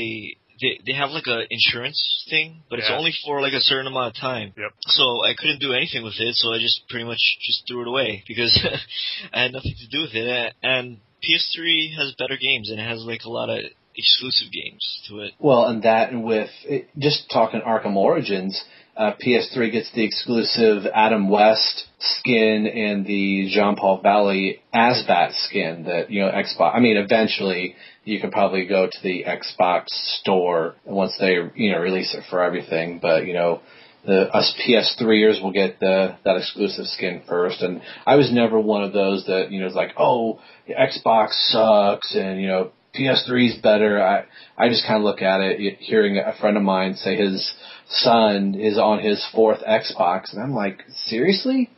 they 0.61 0.79
they 0.85 0.93
have 0.93 1.09
like 1.11 1.27
a 1.27 1.51
insurance 1.51 2.25
thing, 2.29 2.63
but 2.69 2.79
it's 2.79 2.91
only 2.91 3.13
for 3.25 3.41
like 3.41 3.53
a 3.53 3.61
certain 3.61 3.87
amount 3.87 4.15
of 4.15 4.21
time. 4.21 4.53
Yep. 4.57 4.71
So 4.81 5.23
I 5.23 5.33
couldn't 5.37 5.59
do 5.59 5.73
anything 5.73 6.03
with 6.03 6.19
it, 6.19 6.35
so 6.35 6.53
I 6.53 6.59
just 6.59 6.87
pretty 6.89 7.05
much 7.05 7.19
just 7.41 7.67
threw 7.67 7.81
it 7.81 7.87
away 7.87 8.23
because 8.27 8.57
I 9.33 9.43
had 9.43 9.53
nothing 9.53 9.75
to 9.79 9.87
do 9.87 10.01
with 10.01 10.13
it. 10.13 10.53
And 10.63 10.97
PS3 11.23 11.95
has 11.97 12.15
better 12.17 12.37
games 12.37 12.69
and 12.69 12.79
it 12.79 12.87
has 12.87 13.03
like 13.03 13.21
a 13.25 13.29
lot 13.29 13.49
of 13.49 13.59
exclusive 13.95 14.51
games 14.51 15.01
to 15.07 15.19
it. 15.19 15.33
Well, 15.39 15.65
and 15.65 15.83
that 15.83 16.11
and 16.11 16.23
with 16.23 16.49
it, 16.63 16.89
just 16.97 17.29
talking 17.31 17.61
Arkham 17.61 17.95
Origins, 17.95 18.63
uh, 18.99 19.13
PS3 19.25 19.71
gets 19.71 19.89
the 19.93 20.03
exclusive 20.03 20.85
Adam 20.93 21.29
West 21.29 21.85
skin 21.99 22.67
and 22.67 23.05
the 23.05 23.49
Jean 23.49 23.77
Paul 23.77 24.01
Valley 24.01 24.61
Azbat 24.75 25.33
skin 25.45 25.83
that 25.85 26.11
you 26.11 26.19
know 26.19 26.29
Xbox. 26.29 26.75
I 26.75 26.81
mean, 26.81 26.97
eventually 26.97 27.75
you 28.03 28.19
could 28.19 28.31
probably 28.31 28.65
go 28.65 28.87
to 28.87 28.97
the 29.01 29.23
Xbox 29.23 29.85
store 30.19 30.75
once 30.85 31.15
they 31.17 31.37
you 31.55 31.71
know 31.71 31.79
release 31.79 32.13
it 32.13 32.25
for 32.29 32.43
everything. 32.43 32.99
But 33.01 33.25
you 33.25 33.33
know, 33.33 33.61
the 34.05 34.29
us 34.35 34.53
PS3ers 34.67 35.41
will 35.41 35.53
get 35.53 35.79
the 35.79 36.17
that 36.25 36.35
exclusive 36.35 36.85
skin 36.87 37.21
first. 37.25 37.61
And 37.61 37.81
I 38.05 38.17
was 38.17 38.33
never 38.33 38.59
one 38.59 38.83
of 38.83 38.91
those 38.91 39.25
that 39.27 39.49
you 39.49 39.61
know 39.61 39.67
is 39.67 39.75
like, 39.75 39.93
oh, 39.97 40.41
Xbox 40.69 41.29
sucks, 41.51 42.13
and 42.13 42.41
you 42.41 42.47
know 42.47 42.71
PS3 42.99 43.55
is 43.55 43.61
better. 43.61 44.01
I 44.01 44.25
I 44.57 44.69
just 44.69 44.85
kind 44.85 44.97
of 44.97 45.03
look 45.03 45.21
at 45.21 45.41
it, 45.41 45.77
hearing 45.79 46.17
a 46.17 46.33
friend 46.39 46.57
of 46.57 46.63
mine 46.63 46.95
say 46.95 47.15
his 47.15 47.53
son 47.87 48.55
is 48.55 48.77
on 48.77 48.99
his 48.99 49.25
fourth 49.33 49.59
Xbox, 49.61 50.33
and 50.33 50.41
I'm 50.41 50.53
like, 50.53 50.83
seriously? 51.05 51.69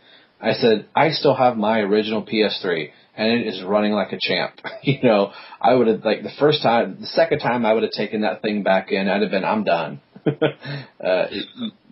I 0.42 0.54
said, 0.54 0.88
I 0.96 1.12
still 1.12 1.36
have 1.36 1.56
my 1.56 1.80
original 1.80 2.24
PS3, 2.24 2.90
and 3.16 3.28
it 3.28 3.48
is 3.48 3.64
running 3.64 3.92
like 3.92 4.12
a 4.12 4.20
champ. 4.20 4.54
you 4.84 4.98
know, 5.04 5.32
I 5.62 5.74
would 5.74 5.88
have 5.88 6.04
like 6.04 6.24
the 6.24 6.32
first 6.40 6.64
time, 6.64 6.98
the 7.00 7.08
second 7.08 7.40
time 7.40 7.66
I 7.66 7.74
would 7.74 7.84
have 7.84 7.92
taken 7.92 8.22
that 8.22 8.42
thing 8.42 8.64
back 8.64 8.92
in, 8.92 9.08
I'd 9.08 9.22
have 9.22 9.32
been, 9.32 9.46
I'm 9.46 9.64
done. 9.64 10.02
uh, 10.26 11.26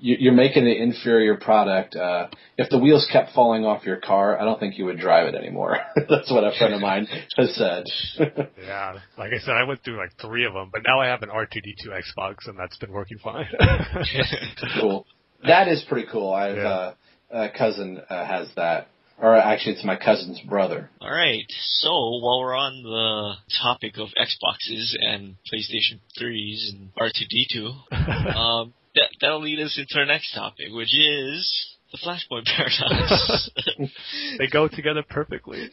you're 0.01 0.33
making 0.33 0.63
an 0.63 0.71
inferior 0.73 1.35
product. 1.35 1.95
Uh, 1.95 2.27
if 2.57 2.69
the 2.69 2.77
wheels 2.79 3.07
kept 3.11 3.33
falling 3.33 3.65
off 3.65 3.85
your 3.85 3.97
car, 3.97 4.39
I 4.39 4.45
don't 4.45 4.59
think 4.59 4.77
you 4.77 4.85
would 4.85 4.99
drive 4.99 5.27
it 5.27 5.35
anymore. 5.35 5.77
That's 5.95 6.31
what 6.31 6.43
a 6.43 6.51
friend 6.57 6.73
of 6.73 6.81
mine 6.81 7.07
has 7.37 7.55
said. 7.55 7.83
Yeah, 8.61 8.99
like 9.17 9.31
I 9.33 9.39
said, 9.39 9.55
I 9.55 9.63
went 9.63 9.83
through 9.83 9.97
like 9.97 10.11
three 10.21 10.45
of 10.45 10.53
them, 10.53 10.69
but 10.71 10.81
now 10.85 10.99
I 10.99 11.07
have 11.07 11.23
an 11.23 11.29
R2D2 11.29 11.87
Xbox, 11.87 12.47
and 12.47 12.57
that's 12.59 12.77
been 12.77 12.91
working 12.91 13.17
fine. 13.17 13.47
cool. 14.79 15.05
That 15.43 15.67
is 15.67 15.83
pretty 15.87 16.07
cool. 16.11 16.31
I 16.33 16.47
have 16.49 16.57
Yeah. 16.57 16.67
uh, 16.69 16.93
a 17.31 17.49
cousin 17.57 18.01
uh, 18.09 18.25
has 18.25 18.49
that, 18.55 18.87
or 19.21 19.35
actually, 19.35 19.73
it's 19.75 19.83
my 19.85 19.95
cousin's 19.95 20.39
brother. 20.41 20.89
All 21.01 21.11
right. 21.11 21.43
So 21.79 21.89
while 21.91 22.39
we're 22.41 22.55
on 22.55 22.83
the 22.83 23.33
topic 23.61 23.97
of 23.97 24.09
Xboxes 24.19 24.93
and 25.01 25.35
PlayStation 25.51 25.99
3s 26.19 26.69
and 26.73 26.89
R2D2, 26.95 28.35
um, 28.35 28.73
that 28.95 29.09
that'll 29.21 29.41
lead 29.41 29.59
us 29.59 29.77
into 29.79 29.99
our 29.99 30.05
next 30.05 30.33
topic, 30.33 30.67
which 30.71 30.95
is 30.97 31.75
the 31.91 31.97
Flashpoint 31.97 32.45
paradox. 32.45 33.49
they 34.37 34.47
go 34.47 34.67
together 34.67 35.03
perfectly. 35.07 35.69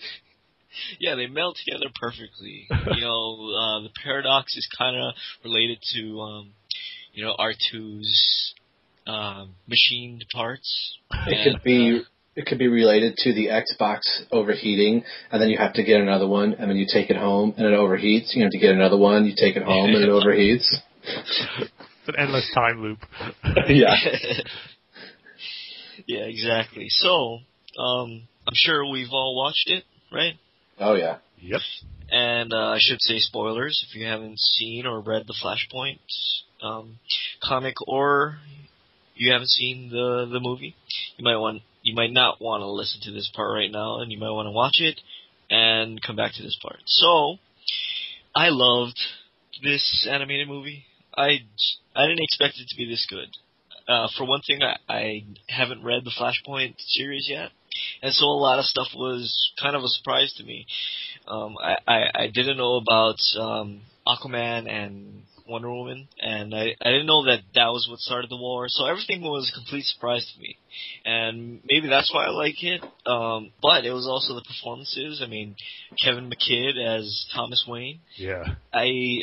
yeah, 0.99 1.15
they 1.15 1.27
meld 1.27 1.59
together 1.65 1.87
perfectly. 2.01 2.67
You 2.97 3.03
know, 3.03 3.51
uh, 3.55 3.81
the 3.83 3.91
paradox 4.03 4.57
is 4.57 4.67
kind 4.79 4.97
of 4.97 5.15
related 5.45 5.79
to, 5.95 6.21
um, 6.21 6.53
you 7.13 7.25
know, 7.25 7.35
R2's 7.39 8.55
um, 9.07 9.55
machined 9.69 10.25
parts. 10.33 10.99
It 11.27 11.35
And, 11.47 11.55
could 11.57 11.63
be 11.65 12.03
it 12.37 12.45
could 12.47 12.59
be 12.59 12.69
related 12.69 13.17
to 13.19 13.33
the 13.35 13.47
Xbox 13.49 14.01
overheating, 14.31 15.05
and 15.33 15.41
then 15.43 15.49
you 15.49 15.57
have 15.59 15.73
to 15.75 15.83
get 15.85 16.01
another 16.01 16.27
one, 16.29 16.55
and 16.55 16.71
then 16.71 16.77
you 16.77 16.87
take 16.91 17.09
it 17.11 17.17
home, 17.17 17.55
and 17.57 17.67
it 17.67 17.73
overheats. 17.73 18.35
You 18.35 18.43
have 18.43 18.53
to 18.53 18.59
get 18.59 18.71
another 18.75 18.99
one, 18.99 19.25
you 19.27 19.35
take 19.37 19.57
it 19.57 19.63
home, 19.63 19.91
and 19.95 20.05
it 20.05 20.09
overheats. 20.11 20.67
It's 22.07 22.17
an 22.17 22.23
endless 22.23 22.49
time 22.55 22.83
loop. 22.83 22.99
yeah. 23.69 23.97
yeah, 26.07 26.21
exactly. 26.21 26.87
So, 26.89 27.39
um, 27.81 28.23
I'm 28.47 28.55
sure 28.55 28.89
we've 28.89 29.11
all 29.11 29.37
watched 29.37 29.69
it, 29.69 29.83
right? 30.13 30.35
Oh 30.79 30.95
yeah. 30.95 31.19
Yep. 31.41 31.61
And 32.11 32.53
uh, 32.53 32.75
I 32.75 32.79
should 32.79 33.01
say 33.01 33.19
spoilers 33.19 33.85
if 33.89 33.97
you 33.97 34.07
haven't 34.07 34.39
seen 34.39 34.87
or 34.87 35.01
read 35.01 35.27
the 35.27 35.35
Flashpoint 35.43 35.99
um, 36.63 37.01
comic, 37.43 37.75
or 37.89 38.39
you 39.17 39.33
haven't 39.33 39.49
seen 39.49 39.89
the 39.91 40.29
the 40.33 40.39
movie. 40.39 40.77
You 41.17 41.25
might 41.25 41.39
want 41.39 41.63
you 41.83 41.97
might 41.97 42.13
not 42.13 42.41
want 42.41 42.61
to 42.61 42.69
listen 42.69 43.01
to 43.03 43.11
this 43.11 43.29
part 43.35 43.53
right 43.53 43.71
now, 43.71 44.01
and 44.01 44.13
you 44.13 44.19
might 44.19 44.31
want 44.31 44.47
to 44.47 44.53
watch 44.53 44.77
it 44.79 45.01
and 45.51 46.01
come 46.01 46.15
back 46.15 46.35
to 46.35 46.43
this 46.45 46.57
part. 46.63 46.79
So, 46.87 47.39
I 48.33 48.51
loved 48.51 48.99
this 49.61 50.07
animated 50.09 50.47
movie. 50.47 50.85
I 51.17 51.41
I 51.95 52.07
didn't 52.07 52.25
expect 52.25 52.59
it 52.59 52.69
to 52.69 52.77
be 52.77 52.87
this 52.89 53.07
good. 53.09 53.29
Uh, 53.89 54.09
for 54.17 54.25
one 54.25 54.41
thing, 54.43 54.61
I, 54.63 54.77
I 54.89 55.25
haven't 55.49 55.85
read 55.85 56.05
the 56.05 56.11
Flashpoint 56.19 56.75
series 56.79 57.29
yet, 57.31 57.51
and 58.03 58.13
so 58.13 58.27
a 58.27 58.43
lot 58.43 58.59
of 58.59 58.65
stuff 58.65 58.89
was 58.97 59.53
kind 59.61 59.77
of 59.77 59.83
a 59.85 59.89
surprise 59.89 60.35
to 60.39 60.45
me. 60.45 60.67
Um, 61.29 61.57
I, 61.63 61.77
I, 61.87 62.01
I 62.15 62.27
didn't 62.27 62.57
know 62.57 62.77
about 62.77 63.17
um, 63.39 63.83
Aquaman 64.07 64.69
and 64.69 65.23
Wonder 65.49 65.73
Woman, 65.73 66.09
and 66.21 66.53
I, 66.53 66.75
I 66.81 66.91
didn't 66.91 67.07
know 67.07 67.25
that 67.27 67.41
that 67.55 67.69
was 67.69 67.87
what 67.89 68.01
started 68.01 68.29
the 68.29 68.37
war. 68.37 68.67
So 68.69 68.87
everything 68.87 69.23
was 69.23 69.51
a 69.51 69.57
complete 69.57 69.85
surprise 69.85 70.29
to 70.35 70.41
me, 70.41 70.57
and 71.05 71.61
maybe 71.69 71.89
that's 71.89 72.13
why 72.13 72.27
I 72.27 72.31
like 72.31 72.63
it. 72.63 72.83
Um, 73.07 73.53
but 73.63 73.85
it 73.85 73.93
was 73.93 74.09
also 74.09 74.35
the 74.35 74.43
performances. 74.43 75.23
I 75.25 75.29
mean, 75.29 75.55
Kevin 76.03 76.29
McKidd 76.29 76.77
as 76.77 77.27
Thomas 77.35 77.65
Wayne. 77.69 78.01
Yeah. 78.17 78.45
I 78.73 79.21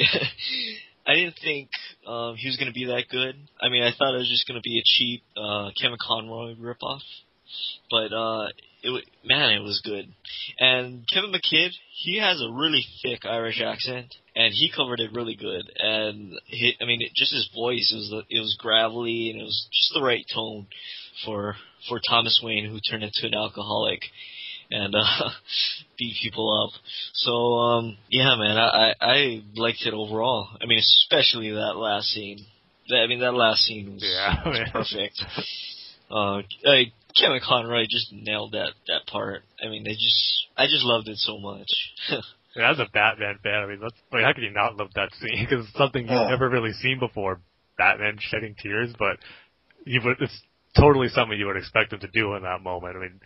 I 1.13 1.17
didn't 1.17 1.39
think 1.43 1.69
um, 2.07 2.35
he 2.35 2.47
was 2.47 2.57
going 2.57 2.69
to 2.69 2.73
be 2.73 2.85
that 2.85 3.03
good. 3.11 3.35
I 3.61 3.69
mean, 3.69 3.83
I 3.83 3.91
thought 3.91 4.15
it 4.15 4.17
was 4.17 4.29
just 4.29 4.47
going 4.47 4.59
to 4.59 4.67
be 4.67 4.79
a 4.79 4.83
cheap 4.83 5.21
uh, 5.37 5.69
Kevin 5.79 5.97
Conroy 6.01 6.55
ripoff, 6.55 7.01
but 7.91 8.11
uh, 8.11 8.47
it 8.81 9.05
man, 9.23 9.51
it 9.51 9.61
was 9.61 9.79
good. 9.85 10.11
And 10.57 11.05
Kevin 11.13 11.31
McKidd, 11.31 11.69
he 12.01 12.17
has 12.17 12.41
a 12.41 12.51
really 12.51 12.83
thick 13.03 13.25
Irish 13.25 13.61
accent, 13.61 14.07
and 14.35 14.51
he 14.53 14.71
covered 14.75 14.99
it 14.99 15.13
really 15.13 15.35
good. 15.35 15.71
And 15.77 16.33
he, 16.45 16.73
I 16.81 16.85
mean, 16.85 17.01
it, 17.03 17.11
just 17.15 17.31
his 17.31 17.47
voice 17.53 17.93
it 17.93 17.97
was 17.97 18.25
it 18.31 18.39
was 18.39 18.57
gravelly, 18.59 19.29
and 19.29 19.39
it 19.39 19.43
was 19.43 19.67
just 19.71 19.93
the 19.93 20.01
right 20.01 20.25
tone 20.33 20.65
for 21.25 21.55
for 21.87 22.01
Thomas 22.09 22.41
Wayne, 22.43 22.65
who 22.65 22.79
turned 22.79 23.03
into 23.03 23.27
an 23.27 23.35
alcoholic 23.35 24.01
and 24.73 24.95
uh, 24.95 25.03
beat 25.97 26.15
people 26.21 26.49
up. 26.65 26.79
So 27.13 27.31
um, 27.31 27.97
yeah, 28.09 28.35
man, 28.37 28.57
I, 28.57 28.93
I 28.99 29.05
I 29.13 29.41
liked 29.55 29.85
it 29.85 29.93
overall. 29.93 30.49
I 30.61 30.65
mean, 30.65 30.79
especially 30.79 31.51
that 31.51 31.75
last 31.77 32.07
scene. 32.07 32.45
I 32.93 33.07
mean, 33.07 33.21
that 33.21 33.33
last 33.33 33.61
scene 33.61 33.93
was, 33.93 34.03
Yeah, 34.03 34.43
was 34.45 34.69
perfect. 34.71 35.23
Uh, 36.11 36.41
I, 36.69 36.91
Kevin 37.19 37.39
Conroy 37.47 37.85
just 37.89 38.11
nailed 38.11 38.51
that 38.53 38.71
that 38.87 39.05
part. 39.07 39.43
I 39.63 39.69
mean, 39.69 39.83
they 39.83 39.93
just 39.93 40.47
I 40.57 40.65
just 40.65 40.83
loved 40.83 41.07
it 41.07 41.17
so 41.17 41.37
much. 41.39 41.69
Yeah, 42.55 42.69
as 42.69 42.77
a 42.77 42.85
Batman 42.93 43.39
fan, 43.41 43.63
I 43.63 43.65
mean, 43.65 43.79
that's, 43.81 43.95
like, 44.11 44.23
how 44.23 44.31
could 44.31 44.43
you 44.43 44.51
not 44.51 44.77
love 44.77 44.89
that 44.93 45.09
scene? 45.15 45.43
Because 45.49 45.65
it's 45.65 45.75
something 45.75 46.03
you've 46.03 46.11
Oh. 46.11 46.29
never 46.29 46.47
really 46.47 46.71
seen 46.73 46.99
before. 46.99 47.41
Batman 47.79 48.17
shedding 48.19 48.53
tears, 48.61 48.93
but 48.99 49.17
you 49.85 49.99
would, 50.05 50.17
it's 50.21 50.39
totally 50.77 51.07
something 51.09 51.39
you 51.39 51.47
would 51.47 51.57
expect 51.57 51.93
him 51.93 51.99
to 52.01 52.07
do 52.13 52.35
in 52.35 52.43
that 52.43 52.61
moment. 52.61 52.95
I 52.95 52.99
mean, 52.99 53.19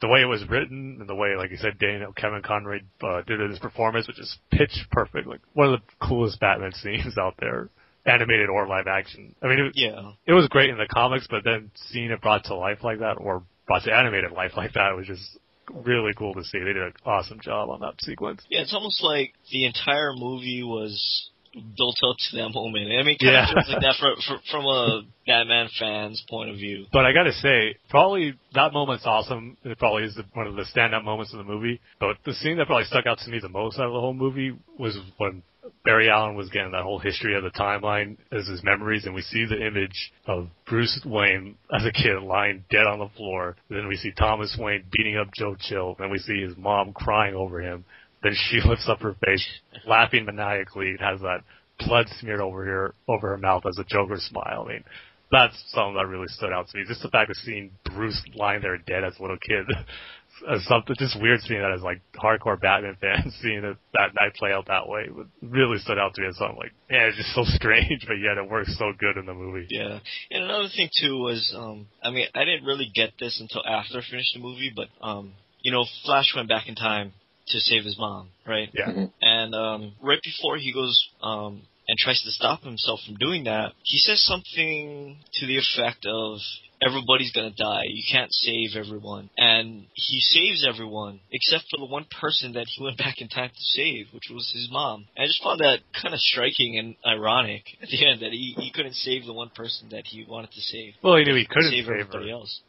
the 0.00 0.08
way 0.08 0.22
it 0.22 0.26
was 0.26 0.48
written 0.48 0.96
and 1.00 1.08
the 1.08 1.14
way, 1.14 1.34
like 1.36 1.50
you 1.50 1.56
said, 1.56 1.78
Daniel 1.78 2.12
Kevin 2.12 2.42
Conroy 2.42 2.80
uh, 3.02 3.22
did 3.26 3.40
his 3.40 3.58
performance, 3.58 4.06
which 4.08 4.18
is 4.18 4.38
pitch 4.50 4.86
perfect. 4.90 5.26
Like 5.26 5.40
one 5.52 5.72
of 5.74 5.80
the 5.80 6.06
coolest 6.06 6.40
Batman 6.40 6.72
scenes 6.82 7.18
out 7.18 7.34
there, 7.38 7.68
animated 8.06 8.48
or 8.48 8.66
live 8.66 8.86
action. 8.86 9.34
I 9.42 9.46
mean, 9.48 9.58
it, 9.58 9.72
Yeah. 9.76 10.12
it 10.26 10.32
was 10.32 10.48
great 10.48 10.70
in 10.70 10.78
the 10.78 10.86
comics, 10.86 11.26
but 11.28 11.44
then 11.44 11.70
seeing 11.90 12.10
it 12.10 12.20
brought 12.22 12.44
to 12.44 12.54
life 12.54 12.78
like 12.82 13.00
that, 13.00 13.14
or 13.18 13.42
brought 13.66 13.84
to 13.84 13.92
animated 13.94 14.32
life 14.32 14.52
like 14.56 14.72
that, 14.72 14.96
was 14.96 15.06
just 15.06 15.38
really 15.72 16.12
cool 16.16 16.34
to 16.34 16.42
see. 16.44 16.58
They 16.58 16.64
did 16.72 16.78
an 16.78 16.94
awesome 17.04 17.38
job 17.40 17.68
on 17.70 17.80
that 17.80 17.94
sequence. 18.00 18.42
Yeah, 18.48 18.62
it's 18.62 18.74
almost 18.74 19.02
like 19.02 19.34
the 19.52 19.66
entire 19.66 20.12
movie 20.16 20.62
was 20.62 21.30
built 21.52 21.96
up 22.08 22.16
to 22.30 22.36
that 22.36 22.50
moment. 22.50 22.86
I 22.92 23.02
mean, 23.02 23.18
kind 23.18 23.32
Yeah. 23.32 23.48
of 23.48 23.54
feels 23.54 23.68
like 23.70 23.82
that 23.82 23.96
from, 23.98 24.14
from, 24.26 24.40
from 24.50 24.64
a 24.66 25.02
Batman 25.26 25.68
fan's 25.78 26.22
point 26.30 26.50
of 26.50 26.56
view. 26.56 26.86
But 26.92 27.06
I 27.06 27.12
gotta 27.12 27.32
say, 27.32 27.76
probably 27.88 28.34
that 28.54 28.72
moment's 28.72 29.04
awesome. 29.06 29.56
It 29.64 29.78
probably 29.78 30.04
is 30.04 30.14
the, 30.14 30.24
one 30.34 30.46
of 30.46 30.54
the 30.56 30.64
standout 30.74 31.04
moments 31.04 31.32
of 31.32 31.38
the 31.38 31.44
movie. 31.44 31.80
But 31.98 32.16
the 32.24 32.34
scene 32.34 32.56
that 32.58 32.66
probably 32.66 32.84
stuck 32.84 33.06
out 33.06 33.18
to 33.24 33.30
me 33.30 33.38
the 33.40 33.48
most 33.48 33.78
out 33.78 33.86
of 33.86 33.92
the 33.92 34.00
whole 34.00 34.14
movie 34.14 34.52
was 34.78 34.96
when 35.18 35.42
Barry 35.84 36.10
Allen 36.10 36.36
was 36.36 36.48
getting 36.50 36.72
that 36.72 36.82
whole 36.82 36.98
history 36.98 37.34
of 37.36 37.42
the 37.42 37.50
timeline 37.50 38.16
as 38.32 38.46
his 38.46 38.62
memories, 38.62 39.04
and 39.06 39.14
we 39.14 39.22
see 39.22 39.46
the 39.46 39.66
image 39.66 40.12
of 40.26 40.48
Bruce 40.66 41.00
Wayne 41.06 41.56
as 41.74 41.84
a 41.86 41.92
kid 41.92 42.22
lying 42.22 42.64
dead 42.70 42.86
on 42.86 42.98
the 42.98 43.08
floor. 43.16 43.56
Then 43.70 43.88
we 43.88 43.96
see 43.96 44.12
Thomas 44.12 44.54
Wayne 44.58 44.84
beating 44.92 45.16
up 45.16 45.28
Joe 45.34 45.56
Chill. 45.58 45.96
and 45.98 46.10
we 46.10 46.18
see 46.18 46.42
his 46.42 46.56
mom 46.56 46.92
crying 46.92 47.34
over 47.34 47.60
him. 47.60 47.84
Then 48.22 48.32
she 48.34 48.60
lifts 48.64 48.88
up 48.88 49.00
her 49.00 49.16
face, 49.24 49.46
laughing 49.86 50.24
maniacally, 50.24 50.90
and 50.90 51.00
has 51.00 51.20
that 51.20 51.40
blood 51.86 52.06
smeared 52.18 52.40
over 52.40 52.64
her 52.64 52.94
over 53.08 53.28
her 53.30 53.38
mouth 53.38 53.64
as 53.66 53.78
a 53.78 53.84
Joker 53.84 54.18
smile. 54.18 54.66
I 54.66 54.72
mean, 54.72 54.84
that's 55.30 55.54
something 55.68 55.94
that 55.94 56.06
really 56.06 56.28
stood 56.28 56.52
out 56.52 56.68
to 56.68 56.78
me. 56.78 56.84
Just 56.86 57.02
the 57.02 57.08
fact 57.08 57.30
of 57.30 57.36
seeing 57.36 57.70
Bruce 57.84 58.20
lying 58.34 58.62
there 58.62 58.78
dead 58.78 59.04
as 59.04 59.18
a 59.18 59.22
little 59.22 59.38
kid, 59.38 59.64
as 60.50 60.64
something 60.64 60.96
just 60.98 61.20
weird 61.20 61.40
seeing 61.40 61.60
that 61.60 61.72
as 61.72 61.82
like 61.82 62.00
hardcore 62.16 62.60
Batman 62.60 62.96
fans 63.00 63.34
seeing 63.42 63.64
it 63.64 63.76
that 63.94 64.14
night 64.20 64.34
play 64.34 64.52
out 64.52 64.66
that 64.66 64.88
way. 64.88 65.06
Really 65.40 65.78
stood 65.78 65.98
out 65.98 66.14
to 66.14 66.22
me 66.22 66.28
as 66.28 66.36
something 66.36 66.58
like, 66.58 66.72
yeah, 66.90 67.08
it's 67.08 67.16
just 67.16 67.34
so 67.34 67.44
strange, 67.44 68.04
but 68.06 68.14
yet 68.14 68.38
it 68.38 68.50
works 68.50 68.76
so 68.78 68.92
good 68.98 69.16
in 69.16 69.26
the 69.26 69.34
movie. 69.34 69.66
Yeah, 69.70 70.00
and 70.30 70.44
another 70.44 70.68
thing 70.74 70.90
too 71.00 71.18
was, 71.18 71.54
um, 71.56 71.86
I 72.02 72.10
mean, 72.10 72.26
I 72.34 72.44
didn't 72.44 72.64
really 72.64 72.90
get 72.94 73.12
this 73.18 73.40
until 73.40 73.62
after 73.66 73.98
I 73.98 74.02
finished 74.10 74.34
the 74.34 74.40
movie, 74.40 74.72
but 74.74 74.88
um, 75.00 75.32
you 75.62 75.72
know, 75.72 75.84
Flash 76.04 76.32
went 76.34 76.48
back 76.48 76.68
in 76.68 76.74
time 76.74 77.12
to 77.50 77.60
save 77.60 77.84
his 77.84 77.98
mom, 77.98 78.28
right? 78.46 78.68
Yeah. 78.72 79.06
And 79.20 79.54
um, 79.54 79.92
right 80.02 80.20
before 80.22 80.56
he 80.56 80.72
goes 80.72 80.98
um, 81.22 81.62
and 81.88 81.98
tries 81.98 82.22
to 82.22 82.30
stop 82.30 82.62
himself 82.62 83.00
from 83.04 83.16
doing 83.16 83.44
that, 83.44 83.72
he 83.82 83.98
says 83.98 84.22
something 84.24 85.18
to 85.34 85.46
the 85.46 85.58
effect 85.58 86.06
of, 86.06 86.38
"Everybody's 86.86 87.32
gonna 87.32 87.50
die. 87.50 87.82
You 87.86 88.04
can't 88.10 88.32
save 88.32 88.76
everyone." 88.76 89.30
And 89.36 89.86
he 89.94 90.20
saves 90.20 90.64
everyone 90.66 91.20
except 91.32 91.64
for 91.70 91.78
the 91.78 91.86
one 91.86 92.06
person 92.20 92.52
that 92.52 92.66
he 92.68 92.82
went 92.82 92.98
back 92.98 93.20
in 93.20 93.28
time 93.28 93.50
to 93.50 93.64
save, 93.76 94.06
which 94.12 94.30
was 94.30 94.50
his 94.54 94.68
mom. 94.70 95.06
And 95.16 95.24
I 95.24 95.26
just 95.26 95.42
found 95.42 95.60
that 95.60 95.80
kind 96.00 96.14
of 96.14 96.20
striking 96.20 96.78
and 96.78 96.94
ironic 97.06 97.64
at 97.82 97.88
the 97.88 98.06
end 98.08 98.22
that 98.22 98.32
he, 98.32 98.54
he 98.58 98.70
couldn't 98.70 98.94
save 98.94 99.26
the 99.26 99.32
one 99.32 99.50
person 99.50 99.88
that 99.90 100.06
he 100.06 100.24
wanted 100.28 100.52
to 100.52 100.60
save. 100.60 100.94
Well, 101.02 101.16
he 101.16 101.24
knew 101.24 101.34
he 101.34 101.46
couldn't 101.46 101.70
save 101.70 101.84
save 101.84 101.92
everybody 101.92 102.28
her. 102.28 102.34
else. 102.34 102.60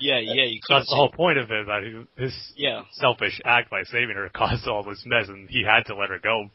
Yeah, 0.00 0.18
yeah, 0.18 0.44
you. 0.44 0.60
That's 0.68 0.88
the 0.88 0.96
whole 0.96 1.10
point 1.10 1.38
of 1.38 1.50
it, 1.50 1.66
that 1.66 2.06
his 2.16 2.34
Yeah, 2.56 2.82
selfish 2.92 3.40
act 3.44 3.70
by 3.70 3.82
saving 3.84 4.16
her 4.16 4.28
caused 4.34 4.66
all 4.66 4.82
this 4.82 5.02
mess, 5.06 5.28
and 5.28 5.48
he 5.48 5.64
had 5.64 5.84
to 5.86 5.94
let 5.96 6.10
her 6.10 6.18
go, 6.18 6.50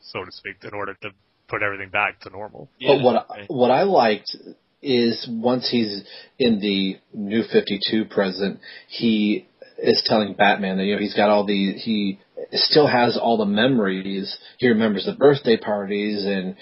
so 0.00 0.24
to 0.24 0.30
speak, 0.32 0.56
in 0.64 0.74
order 0.74 0.94
to 1.02 1.10
put 1.48 1.62
everything 1.62 1.90
back 1.90 2.20
to 2.20 2.30
normal. 2.30 2.68
yeah. 2.78 2.94
but 2.94 3.02
what 3.02 3.26
right. 3.30 3.46
what 3.48 3.70
I 3.70 3.82
liked 3.82 4.36
is 4.82 5.26
once 5.30 5.68
he's 5.70 6.02
in 6.38 6.60
the 6.60 6.98
New 7.12 7.42
Fifty 7.50 7.80
Two 7.90 8.04
present, 8.04 8.60
he 8.88 9.46
is 9.78 10.02
telling 10.06 10.34
Batman 10.34 10.76
that 10.76 10.84
you 10.84 10.94
know 10.94 11.00
he's 11.00 11.14
got 11.14 11.30
all 11.30 11.46
the 11.46 11.72
he 11.72 12.18
still 12.52 12.86
has 12.86 13.16
all 13.16 13.38
the 13.38 13.44
memories. 13.46 14.36
He 14.58 14.68
remembers 14.68 15.04
the 15.04 15.14
birthday 15.14 15.56
parties 15.56 16.24
and 16.24 16.56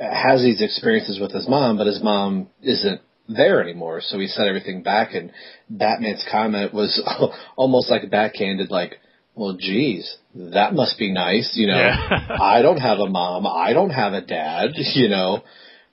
has 0.00 0.42
these 0.42 0.60
experiences 0.60 1.20
with 1.20 1.32
his 1.32 1.48
mom, 1.48 1.78
but 1.78 1.86
his 1.86 2.02
mom 2.02 2.48
isn't 2.62 3.00
there 3.34 3.62
anymore. 3.62 4.00
So 4.02 4.18
he 4.18 4.26
set 4.26 4.46
everything 4.46 4.82
back, 4.82 5.14
and 5.14 5.32
Batman's 5.68 6.24
comment 6.30 6.72
was 6.74 7.00
almost 7.56 7.90
like 7.90 8.10
backhanded, 8.10 8.70
like, 8.70 8.98
"Well, 9.34 9.56
geez, 9.58 10.16
that 10.34 10.74
must 10.74 10.98
be 10.98 11.12
nice." 11.12 11.52
You 11.54 11.68
know, 11.68 11.76
Yeah. 11.78 12.36
I 12.40 12.62
don't 12.62 12.78
have 12.80 12.98
a 12.98 13.08
mom. 13.08 13.46
I 13.46 13.72
don't 13.72 13.90
have 13.90 14.12
a 14.12 14.20
dad. 14.20 14.70
You 14.94 15.08
know. 15.08 15.42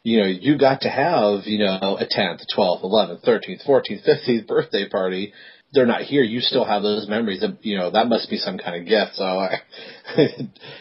You 0.01 0.21
know, 0.21 0.27
you 0.27 0.57
got 0.57 0.81
to 0.81 0.89
have, 0.89 1.41
you 1.45 1.59
know, 1.59 1.97
a 1.99 2.05
10th, 2.05 2.45
12th, 2.57 2.83
11th, 2.83 3.21
13th, 3.25 3.67
14th, 3.67 4.07
15th 4.07 4.47
birthday 4.47 4.87
party. 4.87 5.33
They're 5.71 5.85
not 5.85 6.01
here. 6.01 6.23
You 6.23 6.39
still 6.39 6.65
have 6.65 6.81
those 6.81 7.07
memories. 7.07 7.43
Of, 7.43 7.57
you 7.61 7.77
know, 7.77 7.91
that 7.91 8.07
must 8.07 8.29
be 8.29 8.37
some 8.37 8.57
kind 8.57 8.81
of 8.81 8.87
gift. 8.87 9.15
So 9.15 9.23
I, 9.23 9.57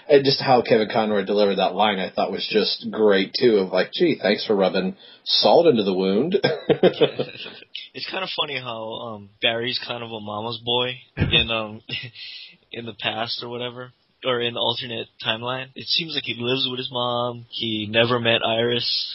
and 0.09 0.25
just 0.25 0.41
how 0.41 0.63
Kevin 0.63 0.89
Conroy 0.91 1.25
delivered 1.25 1.57
that 1.57 1.75
line, 1.75 1.99
I 1.99 2.11
thought 2.11 2.33
was 2.33 2.49
just 2.51 2.91
great 2.91 3.35
too. 3.39 3.59
Of 3.59 3.73
like, 3.73 3.93
gee, 3.93 4.19
thanks 4.21 4.47
for 4.47 4.57
rubbing 4.57 4.97
salt 5.25 5.67
into 5.67 5.83
the 5.83 5.95
wound. 5.95 6.37
it's 6.43 8.11
kind 8.11 8.25
of 8.25 8.31
funny 8.41 8.59
how 8.59 8.93
um 8.93 9.31
Barry's 9.43 9.81
kind 9.87 10.03
of 10.03 10.11
a 10.11 10.21
mama's 10.21 10.61
boy 10.65 10.93
in 11.17 11.51
um 11.53 11.83
in 12.73 12.87
the 12.87 12.95
past 12.95 13.43
or 13.43 13.49
whatever. 13.49 13.93
Or 14.25 14.41
in 14.41 14.55
the 14.55 14.61
alternate 14.61 15.07
timeline. 15.25 15.69
It 15.77 15.87
seems 15.87 16.13
like 16.17 16.25
he 16.25 16.35
lives 16.37 16.67
with 16.69 16.79
his 16.79 16.91
mom. 16.91 17.47
He 17.51 17.87
never 17.89 18.19
met 18.19 18.41
Iris. 18.45 19.15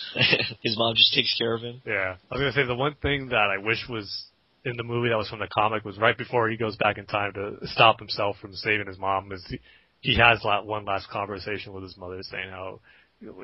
his 0.62 0.78
mom 0.78 0.95
just 0.95 1.14
takes 1.14 1.38
care 1.38 1.54
of 1.54 1.62
him. 1.62 1.82
Yeah. 1.86 2.16
I 2.32 2.36
was 2.36 2.40
gonna 2.40 2.54
say 2.54 2.66
the 2.66 2.74
one 2.74 2.95
thing 3.02 3.28
that 3.28 3.50
I 3.54 3.58
wish 3.58 3.86
was 3.90 4.28
in 4.65 4.77
the 4.77 4.84
movie 4.84 5.10
that 5.10 5.18
was 5.18 5.30
from 5.30 5.40
the 5.40 5.48
comic 5.48 5.84
was 5.84 5.98
right 5.98 6.18
before 6.18 6.49
he 6.49 6.57
goes 6.57 6.76
back 6.77 6.98
in 6.98 7.06
time 7.06 7.34
to 7.34 7.57
stop 7.68 7.99
himself 7.99 8.38
from 8.41 8.53
saving 8.53 8.88
his 8.88 8.98
mom 8.98 9.31
is 9.31 9.45
he, 9.49 9.60
he 9.99 10.18
has 10.18 10.40
that 10.44 10.65
one 10.65 10.85
last 10.85 11.10
conversation 11.10 11.73
with 11.73 11.84
his 11.84 11.98
mother 11.98 12.22
saying 12.23 12.49
how 12.49 12.80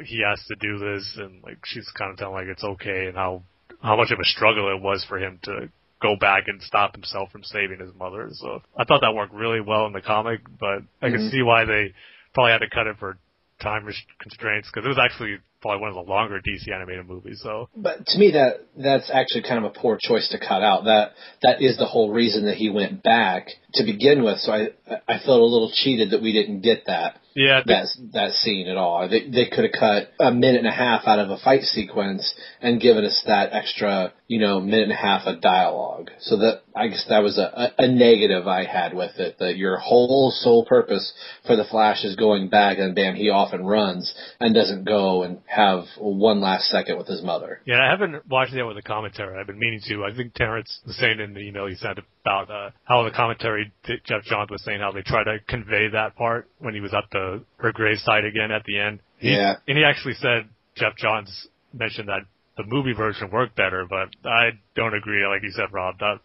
he 0.05 0.21
has 0.27 0.41
to 0.47 0.55
do 0.59 0.77
this 0.77 1.17
and 1.17 1.41
like 1.43 1.57
she's 1.65 1.89
kind 1.97 2.11
of 2.11 2.17
telling 2.17 2.33
like 2.33 2.47
it's 2.47 2.63
okay 2.63 3.07
and 3.07 3.15
how 3.15 3.41
how 3.81 3.95
much 3.95 4.11
of 4.11 4.19
a 4.19 4.25
struggle 4.25 4.73
it 4.75 4.81
was 4.81 5.05
for 5.07 5.17
him 5.19 5.39
to 5.43 5.69
go 6.01 6.15
back 6.19 6.43
and 6.47 6.61
stop 6.61 6.93
himself 6.93 7.31
from 7.31 7.43
saving 7.43 7.79
his 7.79 7.93
mother. 7.97 8.29
So 8.33 8.61
I 8.77 8.85
thought 8.85 9.01
that 9.01 9.13
worked 9.13 9.33
really 9.33 9.61
well 9.61 9.85
in 9.85 9.93
the 9.93 10.01
comic, 10.01 10.41
but 10.59 10.83
I 11.01 11.09
can 11.09 11.19
Mhm. 11.19 11.31
see 11.31 11.41
why 11.41 11.65
they 11.65 11.93
probably 12.33 12.51
had 12.51 12.61
to 12.61 12.69
cut 12.69 12.87
it 12.87 12.97
for 12.97 13.17
time 13.59 13.87
constraints 14.19 14.69
because 14.69 14.85
it 14.85 14.89
was 14.89 14.97
actually 14.97 15.39
probably 15.61 15.81
one 15.81 15.89
of 15.89 15.95
the 15.95 16.11
longer 16.11 16.39
DC 16.39 16.73
animated 16.73 17.07
movies. 17.07 17.39
So 17.43 17.69
But 17.75 18.05
to 18.05 18.17
me, 18.17 18.31
that 18.31 18.65
that's 18.77 19.09
actually 19.11 19.43
kind 19.43 19.63
of 19.63 19.71
a 19.75 19.79
poor 19.79 19.97
choice 19.99 20.29
to 20.29 20.39
cut 20.39 20.63
out. 20.63 20.85
That 20.85 21.11
that 21.41 21.61
is 21.61 21.77
the 21.77 21.85
whole 21.85 22.11
reason 22.11 22.45
that 22.45 22.55
he 22.55 22.69
went 22.69 23.03
back 23.03 23.47
to 23.73 23.83
begin 23.83 24.23
with. 24.23 24.39
So 24.39 24.51
I 24.51 24.69
I 25.07 25.19
felt 25.19 25.41
a 25.41 25.45
little 25.45 25.71
cheated 25.73 26.11
that 26.11 26.21
we 26.21 26.33
didn't 26.33 26.61
get 26.61 26.85
that 26.87 27.19
yeah, 27.35 27.61
that 27.65 27.87
that 28.13 28.31
scene 28.33 28.67
at 28.67 28.77
all. 28.77 29.07
They 29.07 29.29
they 29.29 29.45
could 29.45 29.63
have 29.63 29.79
cut 29.79 30.11
a 30.19 30.31
minute 30.31 30.59
and 30.59 30.67
a 30.67 30.71
half 30.71 31.03
out 31.05 31.19
of 31.19 31.29
a 31.29 31.37
fight 31.37 31.61
sequence 31.61 32.35
and 32.61 32.81
given 32.81 33.05
us 33.05 33.23
that 33.27 33.53
extra 33.53 34.13
you 34.27 34.39
know 34.39 34.59
minute 34.59 34.83
and 34.83 34.91
a 34.91 34.95
half 34.95 35.25
of 35.25 35.39
dialogue. 35.39 36.09
So 36.19 36.37
that 36.37 36.63
I 36.75 36.87
guess 36.87 37.05
that 37.07 37.23
was 37.23 37.37
a, 37.37 37.73
a, 37.77 37.85
a 37.85 37.87
negative 37.87 38.47
I 38.47 38.65
had 38.65 38.93
with 38.93 39.17
it. 39.19 39.37
That 39.39 39.57
your 39.57 39.77
whole 39.77 40.31
sole 40.35 40.65
purpose 40.65 41.13
for 41.45 41.55
the 41.55 41.65
Flash 41.65 42.03
is 42.03 42.15
going 42.15 42.49
back 42.49 42.77
and 42.79 42.95
bam 42.95 43.15
he 43.15 43.29
off 43.29 43.53
and 43.53 43.67
runs 43.67 44.13
and 44.39 44.53
doesn't 44.53 44.85
go 44.85 45.23
and 45.23 45.39
have 45.45 45.85
one 45.97 46.41
last 46.41 46.69
second 46.69 46.97
with 46.97 47.07
his 47.07 47.21
mother. 47.21 47.61
Yeah, 47.65 47.81
I 47.81 47.89
haven't 47.89 48.27
watched 48.27 48.53
it 48.53 48.63
with 48.63 48.75
the 48.75 48.81
commentary. 48.81 49.39
I've 49.39 49.47
been 49.47 49.59
meaning 49.59 49.81
to. 49.87 50.03
I 50.03 50.15
think 50.15 50.33
Terrence 50.33 50.79
was 50.85 50.97
saying 50.97 51.19
in 51.19 51.33
the 51.33 51.41
email 51.41 51.67
he 51.67 51.75
sent 51.75 51.99
about 52.25 52.49
uh, 52.49 52.71
how 52.83 53.03
the 53.03 53.11
commentary 53.11 53.58
that 53.87 54.03
Geoff 54.05 54.23
Johns 54.23 54.49
was 54.49 54.63
saying 54.63 54.79
how 54.79 54.91
they 54.91 55.01
tried 55.01 55.25
to 55.25 55.39
convey 55.47 55.87
that 55.89 56.15
part 56.15 56.47
when 56.59 56.73
he 56.73 56.81
was 56.81 56.93
at 56.93 57.05
the 57.11 57.43
her 57.57 57.71
graveside 57.71 58.25
again 58.25 58.51
at 58.51 58.63
the 58.65 58.79
end. 58.79 58.99
He- 59.17 59.31
Yeah. 59.35 59.55
and 59.67 59.77
he 59.77 59.83
actually 59.83 60.13
said 60.15 60.47
Geoff 60.75 60.95
Johns 60.97 61.47
mentioned 61.73 62.07
that 62.09 62.21
the 62.57 62.63
movie 62.65 62.93
version 62.93 63.29
worked 63.31 63.55
better, 63.55 63.85
but 63.89 64.09
I 64.25 64.51
don't 64.75 64.93
agree. 64.93 65.25
Like 65.25 65.43
you 65.43 65.51
said, 65.51 65.71
Rob, 65.71 65.99
that 65.99 66.19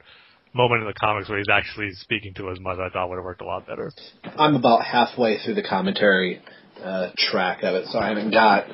moment 0.52 0.82
in 0.82 0.86
the 0.86 0.94
comics 0.94 1.28
where 1.28 1.38
he's 1.38 1.48
actually 1.48 1.90
speaking 1.92 2.34
to 2.34 2.48
his 2.48 2.58
mother, 2.60 2.82
I 2.82 2.88
thought 2.90 3.08
would 3.08 3.16
have 3.16 3.24
worked 3.24 3.40
a 3.42 3.44
lot 3.46 3.66
better. 3.66 3.90
I'm 4.38 4.54
about 4.56 4.84
halfway 4.84 5.38
through 5.38 5.54
the 5.54 5.62
commentary 5.62 6.40
uh, 6.82 7.10
track 7.16 7.62
of 7.62 7.74
it, 7.74 7.86
so 7.86 7.98
I 7.98 8.08
haven't 8.08 8.30
got. 8.30 8.66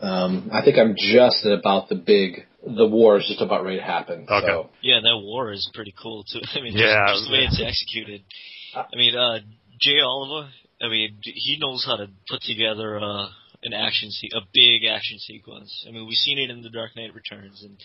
Um, 0.00 0.50
I 0.52 0.62
think 0.62 0.78
I'm 0.78 0.94
just 0.96 1.44
at 1.46 1.52
about 1.52 1.88
the 1.88 1.94
big. 1.96 2.46
The 2.64 2.86
war 2.86 3.18
is 3.18 3.26
just 3.26 3.40
about 3.40 3.64
ready 3.64 3.78
to 3.78 3.82
happen. 3.84 4.26
Okay. 4.30 4.46
So 4.46 4.70
Yeah, 4.82 5.00
that 5.02 5.18
war 5.22 5.52
is 5.52 5.68
pretty 5.74 5.94
cool 6.00 6.24
too. 6.24 6.40
I 6.54 6.60
mean, 6.62 6.72
Yeah, 6.76 7.06
just, 7.08 7.14
just 7.20 7.26
the 7.28 7.32
way 7.32 7.40
yeah. 7.42 7.48
it's 7.48 7.62
executed. 7.64 8.22
I 8.76 8.96
mean, 8.96 9.16
uh, 9.16 9.38
Jay 9.80 10.00
Oliva. 10.00 10.48
I 10.80 10.88
mean, 10.88 11.18
he 11.22 11.58
knows 11.60 11.84
how 11.86 11.96
to 11.96 12.08
put 12.28 12.40
together 12.42 12.98
uh, 12.98 13.26
an 13.64 13.72
action, 13.72 14.10
se- 14.10 14.30
a 14.34 14.40
big 14.52 14.84
action 14.84 15.18
sequence. 15.20 15.84
I 15.86 15.92
mean, 15.92 16.06
we've 16.08 16.16
seen 16.16 16.38
it 16.38 16.50
in 16.50 16.62
The 16.62 16.70
Dark 16.70 16.96
Knight 16.96 17.14
Returns, 17.14 17.62
and 17.62 17.76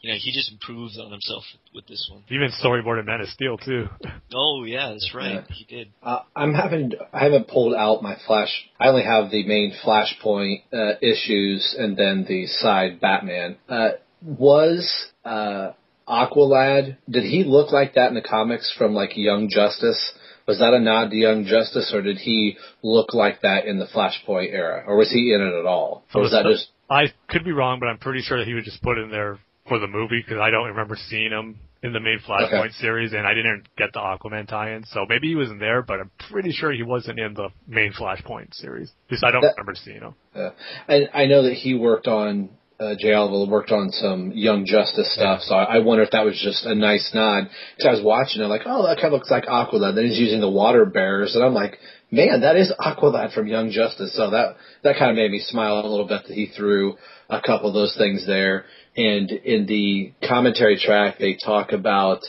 you 0.00 0.10
know, 0.10 0.16
he 0.18 0.32
just 0.32 0.50
improves 0.50 0.98
on 0.98 1.10
himself 1.12 1.44
with 1.74 1.86
this 1.86 2.08
one. 2.10 2.22
Even 2.30 2.50
storyboarded 2.62 3.04
Man 3.04 3.20
of 3.20 3.28
Steel 3.28 3.58
too. 3.58 3.88
Oh 4.34 4.64
yeah, 4.64 4.90
that's 4.90 5.12
right. 5.14 5.34
Yeah. 5.48 5.54
He 5.54 5.64
did. 5.64 5.92
uh, 6.02 6.20
I'm 6.34 6.52
having. 6.52 6.92
I 7.12 7.20
haven't 7.24 7.46
pulled 7.48 7.74
out 7.74 8.02
my 8.02 8.16
flash. 8.26 8.48
I 8.78 8.88
only 8.88 9.04
have 9.04 9.30
the 9.30 9.46
main 9.46 9.72
Flashpoint 9.84 10.62
uh, 10.72 10.98
issues 11.00 11.74
and 11.78 11.96
then 11.96 12.24
the 12.28 12.46
side 12.46 13.00
Batman. 13.00 13.56
Uh, 13.68 13.90
was 14.26 15.06
uh, 15.24 15.72
Aqualad, 16.08 16.96
did 17.08 17.24
he 17.24 17.44
look 17.44 17.72
like 17.72 17.94
that 17.94 18.08
in 18.08 18.14
the 18.14 18.22
comics 18.22 18.72
from 18.76 18.92
like 18.94 19.16
Young 19.16 19.48
Justice? 19.48 20.12
Was 20.46 20.58
that 20.60 20.74
a 20.74 20.80
nod 20.80 21.10
to 21.10 21.16
Young 21.16 21.44
Justice, 21.44 21.90
or 21.92 22.02
did 22.02 22.18
he 22.18 22.56
look 22.82 23.14
like 23.14 23.40
that 23.42 23.64
in 23.66 23.78
the 23.78 23.86
Flashpoint 23.86 24.52
era, 24.52 24.84
or 24.86 24.96
was 24.96 25.10
he 25.10 25.32
in 25.34 25.40
it 25.40 25.58
at 25.58 25.66
all, 25.66 26.04
or 26.14 26.22
was 26.22 26.30
that 26.32 26.44
just 26.44 26.68
I 26.88 27.06
could 27.28 27.44
be 27.44 27.50
wrong, 27.52 27.80
but 27.80 27.86
I'm 27.86 27.98
pretty 27.98 28.20
sure 28.22 28.38
that 28.38 28.46
he 28.46 28.54
was 28.54 28.64
just 28.64 28.80
put 28.82 28.96
in 28.98 29.10
there 29.10 29.38
for 29.68 29.80
the 29.80 29.88
movie 29.88 30.22
because 30.24 30.40
I 30.40 30.50
don't 30.50 30.68
remember 30.68 30.96
seeing 31.08 31.32
him 31.32 31.58
in 31.82 31.92
the 31.92 31.98
main 31.98 32.20
Flashpoint 32.20 32.52
Okay. 32.60 32.68
series, 32.80 33.12
and 33.12 33.26
I 33.26 33.34
didn't 33.34 33.64
get 33.76 33.92
the 33.92 33.98
Aquaman 33.98 34.46
tie-in. 34.46 34.84
So 34.84 35.04
maybe 35.08 35.26
he 35.28 35.34
wasn't 35.34 35.58
there, 35.58 35.82
but 35.82 35.98
I'm 35.98 36.10
pretty 36.30 36.52
sure 36.52 36.70
he 36.72 36.84
wasn't 36.84 37.18
in 37.18 37.34
the 37.34 37.48
main 37.66 37.92
Flashpoint 37.92 38.54
series. 38.54 38.92
At 39.08 39.12
least 39.12 39.24
I 39.24 39.32
don't 39.32 39.40
That- 39.42 39.54
remember 39.56 39.74
seeing 39.74 40.00
him. 40.00 40.14
Uh, 40.34 40.50
and 40.86 41.10
I 41.12 41.26
know 41.26 41.42
that 41.42 41.54
he 41.54 41.74
worked 41.74 42.06
on 42.06 42.50
uh, 42.78 42.94
Jay 42.98 43.14
Oliva 43.14 43.50
worked 43.50 43.72
on 43.72 43.90
some 43.90 44.32
Young 44.34 44.66
Justice 44.66 45.14
stuff, 45.14 45.40
so 45.42 45.54
I, 45.54 45.76
I 45.76 45.78
wonder 45.78 46.04
if 46.04 46.10
that 46.10 46.24
was 46.24 46.38
just 46.42 46.66
a 46.66 46.74
nice 46.74 47.10
nod. 47.14 47.48
Because 47.76 47.88
I 47.88 47.92
was 47.92 48.04
watching 48.04 48.42
it, 48.42 48.46
like, 48.46 48.62
oh, 48.66 48.86
that 48.86 48.96
kind 48.96 49.06
of 49.06 49.12
looks 49.12 49.30
like 49.30 49.46
Aqualad. 49.46 49.94
Then 49.94 50.06
he's 50.06 50.18
using 50.18 50.40
the 50.40 50.50
water 50.50 50.84
bearers, 50.84 51.34
and 51.34 51.44
I'm 51.44 51.54
like, 51.54 51.78
man, 52.10 52.42
that 52.42 52.56
is 52.56 52.72
Aqualad 52.78 53.32
from 53.32 53.46
Young 53.46 53.70
Justice. 53.70 54.14
So 54.14 54.30
that 54.30 54.56
that 54.82 54.96
kind 54.98 55.10
of 55.10 55.16
made 55.16 55.30
me 55.30 55.40
smile 55.40 55.80
a 55.80 55.88
little 55.88 56.06
bit 56.06 56.22
that 56.28 56.34
he 56.34 56.46
threw 56.46 56.96
a 57.30 57.40
couple 57.40 57.68
of 57.68 57.74
those 57.74 57.96
things 57.96 58.26
there. 58.26 58.66
And 58.96 59.30
in 59.30 59.66
the 59.66 60.12
commentary 60.26 60.78
track, 60.78 61.16
they 61.18 61.36
talk 61.42 61.72
about 61.72 62.20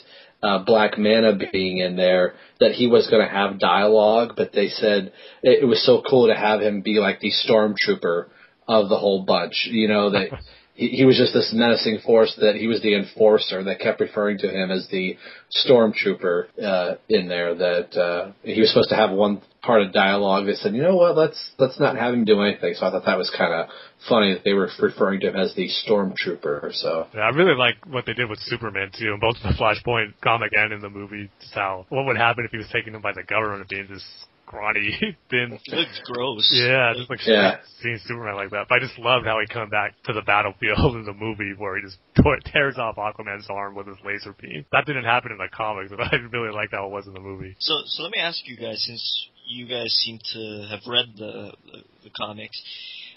uh, 0.41 0.63
Black 0.63 0.97
Manta 0.97 1.37
being 1.51 1.79
in 1.79 1.95
there, 1.95 2.35
that 2.59 2.71
he 2.71 2.87
was 2.87 3.09
going 3.09 3.25
to 3.25 3.33
have 3.33 3.59
dialogue, 3.59 4.33
but 4.37 4.53
they 4.53 4.69
said 4.69 5.11
it, 5.43 5.63
it 5.63 5.65
was 5.65 5.85
so 5.85 6.01
cool 6.07 6.27
to 6.27 6.35
have 6.35 6.61
him 6.61 6.81
be 6.81 6.99
like 6.99 7.19
the 7.19 7.31
stormtrooper 7.31 8.27
of 8.67 8.89
the 8.89 8.97
whole 8.97 9.23
bunch. 9.23 9.67
You 9.71 9.87
know 9.87 10.11
that 10.11 10.29
he, 10.77 10.89
he 10.89 11.05
was 11.05 11.17
just 11.17 11.33
this 11.33 11.51
menacing 11.53 11.99
force 12.05 12.37
that 12.39 12.55
he 12.55 12.67
was 12.67 12.81
the 12.81 12.95
enforcer. 12.95 13.63
That 13.63 13.79
kept 13.79 13.99
referring 13.99 14.37
to 14.39 14.49
him 14.49 14.71
as 14.71 14.87
the 14.89 15.17
stormtrooper 15.65 16.45
uh, 16.63 16.95
in 17.09 17.27
there. 17.27 17.55
That 17.55 17.99
uh, 17.99 18.31
he 18.43 18.61
was 18.61 18.69
supposed 18.69 18.89
to 18.89 18.95
have 18.95 19.11
one 19.11 19.41
part 19.61 19.81
of 19.81 19.91
dialogue. 19.91 20.45
They 20.45 20.53
said, 20.53 20.75
you 20.75 20.81
know 20.81 20.95
what, 20.95 21.17
let's 21.17 21.51
let's 21.57 21.79
not 21.79 21.97
have 21.97 22.13
him 22.13 22.25
do 22.25 22.41
anything. 22.41 22.75
So 22.75 22.85
I 22.85 22.91
thought 22.91 23.05
that 23.05 23.17
was 23.17 23.33
kind 23.35 23.53
of 23.53 23.67
funny 24.07 24.33
that 24.33 24.43
they 24.43 24.53
were 24.53 24.69
referring 24.79 25.19
to 25.21 25.29
him 25.29 25.35
as 25.35 25.53
the 25.55 25.69
stormtrooper. 25.85 26.73
So 26.73 27.07
Yeah, 27.13 27.21
I 27.21 27.29
really 27.29 27.57
like 27.57 27.75
what 27.87 28.05
they 28.05 28.13
did 28.13 28.29
with 28.29 28.39
Superman 28.41 28.91
too, 28.97 29.13
in 29.13 29.19
both 29.19 29.35
the 29.43 29.53
Flashpoint 29.59 30.13
comic 30.23 30.51
and 30.53 30.71
in 30.73 30.79
the 30.79 30.89
movie. 30.89 31.29
Just 31.41 31.53
how 31.53 31.85
what 31.89 32.05
would 32.05 32.17
happen 32.17 32.45
if 32.45 32.51
he 32.51 32.57
was 32.57 32.69
taken 32.71 32.99
by 33.01 33.11
the 33.13 33.23
government 33.23 33.61
and 33.61 33.69
being 33.69 33.87
this 33.89 34.05
scrawny, 34.47 34.97
thin. 35.29 35.59
It 35.65 35.73
looked 35.73 36.01
gross. 36.05 36.49
Yeah, 36.53 36.93
just 36.95 37.09
like 37.09 37.19
Yeah. 37.25 37.57
seeing 37.81 37.99
Superman 38.05 38.35
like 38.35 38.49
that. 38.51 38.65
But 38.69 38.75
I 38.75 38.79
just 38.79 38.97
loved 38.97 39.25
how 39.25 39.39
he 39.39 39.47
come 39.47 39.69
back 39.69 39.93
to 40.05 40.13
the 40.13 40.21
battlefield 40.21 40.79
in 40.95 41.05
the 41.05 41.13
movie 41.13 41.53
where 41.57 41.75
he 41.75 41.83
just 41.83 41.97
tore, 42.21 42.37
tears 42.51 42.77
off 42.77 42.95
Aquaman's 42.95 43.47
arm 43.49 43.75
with 43.75 43.87
his 43.87 43.97
laser 44.05 44.33
beam. 44.39 44.65
That 44.71 44.85
didn't 44.85 45.03
happen 45.05 45.31
in 45.31 45.37
the 45.37 45.47
comics, 45.53 45.91
but 45.95 45.99
I 46.01 46.15
really 46.31 46.53
liked 46.53 46.73
how 46.73 46.85
it 46.87 46.91
was 46.91 47.07
in 47.07 47.13
the 47.13 47.19
movie. 47.19 47.55
So, 47.59 47.73
so 47.85 48.03
let 48.03 48.11
me 48.11 48.19
ask 48.19 48.39
you 48.47 48.57
guys, 48.57 48.81
since 48.85 49.27
you 49.47 49.67
guys 49.67 49.91
seem 50.03 50.19
to 50.33 50.67
have 50.69 50.79
read 50.87 51.05
the 51.17 51.53
the, 51.71 51.79
the 52.05 52.09
comics, 52.09 52.61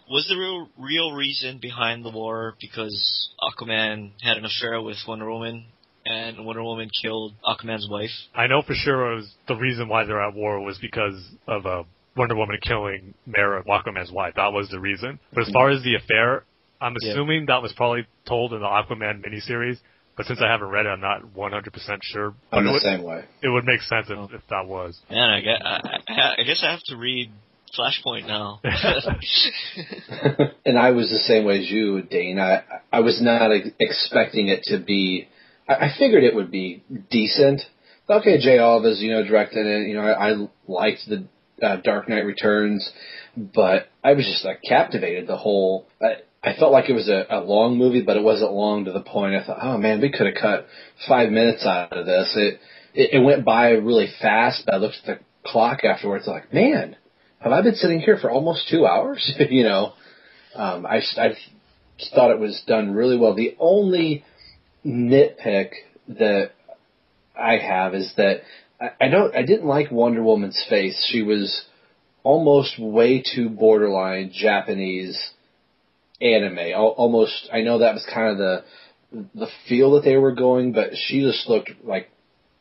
was 0.09 0.27
the 0.29 0.37
real 0.37 0.69
real 0.79 1.13
reason 1.13 1.59
behind 1.61 2.05
the 2.05 2.11
war 2.11 2.55
because 2.61 3.31
Aquaman 3.43 4.13
had 4.23 4.37
an 4.37 4.45
affair 4.45 4.81
with 4.83 4.97
Wonder 5.07 5.31
Woman, 5.31 5.67
and 6.11 6.45
Wonder 6.45 6.63
Woman 6.63 6.91
killed 7.03 7.35
Aquaman's 7.45 7.89
wife? 7.91 8.11
I 8.35 8.47
know 8.47 8.63
for 8.63 8.75
sure 8.75 9.13
it 9.13 9.17
was 9.17 9.33
the 9.49 9.57
reason 9.57 9.89
why 9.89 10.05
they're 10.05 10.23
at 10.23 10.35
war 10.35 10.61
was 10.61 10.79
because 10.79 11.15
of 11.47 11.67
uh, 11.67 11.83
Wonder 12.17 12.37
Woman 12.37 12.59
killing 12.63 13.15
Mera, 13.27 13.63
Aquaman's 13.65 14.13
wife. 14.13 14.35
That 14.37 14.53
was 14.53 14.69
the 14.71 14.81
reason. 14.81 15.19
But 15.33 15.47
as 15.47 15.53
far 15.53 15.71
as 15.71 15.83
the 15.83 15.95
affair, 15.95 16.45
I'm 16.81 16.95
Yeah. 17.01 17.13
assuming 17.13 17.47
that 17.47 17.63
was 17.63 17.73
probably 17.75 18.07
told 18.27 18.53
in 18.53 18.61
the 18.61 18.67
Aquaman 18.67 19.25
miniseries. 19.25 19.79
But 20.17 20.27
since 20.27 20.41
I 20.43 20.49
haven't 20.51 20.69
read 20.69 20.87
it, 20.87 20.91
I'm 20.91 21.01
not 21.01 21.23
100% 21.35 21.99
sure. 22.03 22.35
But 22.51 22.59
I'm 22.59 22.65
it 22.65 22.67
the 22.67 22.73
would, 22.73 22.83
same 22.83 23.03
way. 23.03 23.25
it 23.43 23.49
would 23.49 23.65
make 23.65 23.81
sense 23.83 24.07
if, 24.11 24.19
Oh. 24.19 24.29
if 24.33 24.43
that 24.51 24.67
was. 24.67 24.99
Man, 25.09 25.31
I 25.31 25.41
guess 25.41 25.61
I, 25.65 25.81
I, 26.09 26.35
I 26.41 26.43
guess 26.43 26.63
I 26.63 26.71
have 26.73 26.83
to 26.87 26.97
read 26.97 27.31
Flashpoint 27.79 28.27
now. 28.27 28.61
and 30.67 30.79
I 30.79 30.91
was 30.91 31.09
the 31.11 31.19
same 31.21 31.45
way 31.45 31.61
as 31.61 31.71
you, 31.71 32.03
Dane. 32.03 32.39
I 32.39 32.65
I 32.93 33.01
was 33.01 33.21
not 33.23 33.51
ex- 33.53 33.69
expecting 33.79 34.49
it 34.49 34.65
to 34.65 34.79
be. 34.79 35.29
I, 35.75 35.91
figured 35.99 36.25
it 36.25 36.35
would 36.35 36.51
be 36.51 36.83
decent. 37.11 37.63
Okay, 38.09 38.39
Jay 38.39 38.59
Oliva's 38.59 39.01
you 39.01 39.11
know 39.11 39.25
directed 39.25 39.67
it. 39.67 39.89
You 39.89 39.95
know, 39.95 40.03
I, 40.03 40.31
I 40.31 40.49
liked 40.67 41.01
the 41.09 41.27
uh, 41.65 41.77
Dark 41.77 42.09
Knight 42.09 42.25
Returns, 42.25 42.91
but 43.37 43.89
I 44.03 44.15
was 44.15 44.25
just 44.27 44.45
like 44.45 44.61
captivated 44.67 45.27
the 45.27 45.37
whole. 45.37 45.87
I, 46.03 46.17
I 46.43 46.57
felt 46.59 46.73
like 46.73 46.89
it 46.89 46.95
was 46.95 47.09
a, 47.09 47.27
a 47.29 47.41
long 47.41 47.77
movie, 47.77 48.03
but 48.03 48.17
it 48.17 48.23
wasn't 48.23 48.53
long 48.53 48.87
to 48.87 48.93
the 48.93 49.01
point. 49.01 49.35
I 49.35 49.45
thought, 49.45 49.59
oh 49.61 49.79
man, 49.79 50.01
we 50.01 50.11
could 50.11 50.27
have 50.27 50.37
cut 50.41 50.67
five 51.07 51.31
minutes 51.31 51.65
out 51.67 51.97
of 51.97 52.07
this. 52.07 52.33
It, 52.37 52.61
it 52.95 53.15
it 53.15 53.25
went 53.25 53.45
by 53.45 53.71
really 53.71 54.09
fast. 54.21 54.63
But 54.67 54.75
I 54.75 54.79
looked 54.79 54.97
at 55.05 55.19
the 55.19 55.25
clock 55.45 55.85
afterwards, 55.85 56.27
like, 56.27 56.53
man, 56.53 56.97
have 57.41 57.53
I 57.53 57.63
been 57.63 57.75
sitting 57.75 58.01
here 58.01 58.19
for 58.19 58.31
almost 58.31 58.69
two 58.71 58.87
hours? 58.87 59.33
you 59.51 59.65
know, 59.65 59.93
um, 60.55 60.87
I, 60.87 61.01
I 61.17 61.35
thought 62.15 62.31
it 62.31 62.39
was 62.39 62.63
done 62.67 62.95
really 62.95 63.17
well. 63.17 63.35
The 63.35 63.57
only 63.59 64.25
nitpick 64.85 65.71
that 66.09 66.53
I 67.39 67.59
have 67.59 67.95
is 67.95 68.13
that 68.17 68.43
I, 68.81 68.91
I 69.01 69.09
don't, 69.09 69.35
I 69.35 69.43
didn't 69.43 69.67
like 69.67 69.91
Wonder 69.91 70.23
Woman's 70.23 70.63
face. 70.69 71.07
She 71.11 71.23
was 71.23 71.65
almost 72.23 72.79
way 72.79 73.23
too 73.23 73.49
borderline 73.49 74.33
Japanese 74.35 75.19
anime. 76.21 76.59
Al- 76.59 76.89
Almost, 76.97 77.49
I 77.53 77.61
know 77.63 77.79
that 77.79 77.95
was 77.95 78.07
kind 78.13 78.31
of 78.33 78.39
the 78.39 78.65
the 79.35 79.49
feel 79.69 79.93
that 79.93 80.05
they 80.05 80.17
were 80.17 80.33
going, 80.33 80.73
but 80.73 80.91
she 80.95 81.21
just 81.21 81.49
looked 81.49 81.71
like 81.83 82.11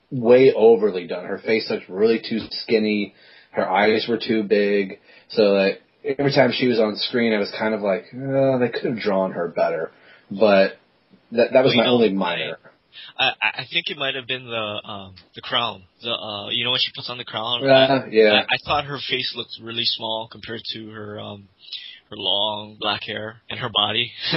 way 0.10 0.52
overly 0.56 1.06
done. 1.06 1.26
Her 1.26 1.38
face 1.38 1.70
looked 1.70 1.88
really 1.88 2.20
too 2.20 2.40
skinny. 2.50 3.14
Her 3.52 3.70
eyes 3.70 4.08
were 4.10 4.18
too 4.18 4.42
big. 4.44 5.00
So 5.30 5.54
that 5.54 5.78
every 6.04 6.32
time 6.34 6.52
she 6.52 6.68
was 6.68 6.80
on 6.80 6.96
screen, 6.96 7.34
I 7.34 7.38
was 7.38 7.54
kind 7.58 7.76
of 7.76 7.82
like, 7.82 8.06
oh, 8.16 8.58
they 8.58 8.70
could 8.70 8.86
have 8.86 9.00
drawn 9.00 9.34
her 9.34 9.48
better. 9.48 9.92
But 10.32 10.80
that 11.32 11.54
that 11.54 11.64
was 11.64 11.76
my 11.76 11.88
only 11.88 12.12
minor. 12.12 12.58
I, 13.18 13.30
I 13.42 13.62
I 13.62 13.66
think 13.72 13.90
it 13.90 13.98
might 13.98 14.16
have 14.16 14.28
been 14.28 14.46
the 14.46 14.82
um 14.84 15.16
the 15.36 15.42
crown. 15.42 15.84
The 16.02 16.12
uh 16.12 16.50
you 16.50 16.64
know 16.64 16.72
when 16.72 16.80
she 16.82 16.92
puts 16.96 17.10
on 17.10 17.18
the 17.18 17.26
crown. 17.26 17.64
Uh, 17.66 18.06
yeah. 18.10 18.42
I, 18.50 18.56
I 18.56 18.58
thought 18.66 18.86
her 18.86 18.98
face 19.10 19.34
looked 19.36 19.58
really 19.62 19.86
small 19.86 20.28
compared 20.32 20.62
to 20.74 20.90
her 20.92 21.20
um 21.20 21.50
her 22.10 22.18
long 22.18 22.78
black 22.80 23.04
hair 23.04 23.42
and 23.50 23.60
her 23.60 23.70
body. 23.74 24.12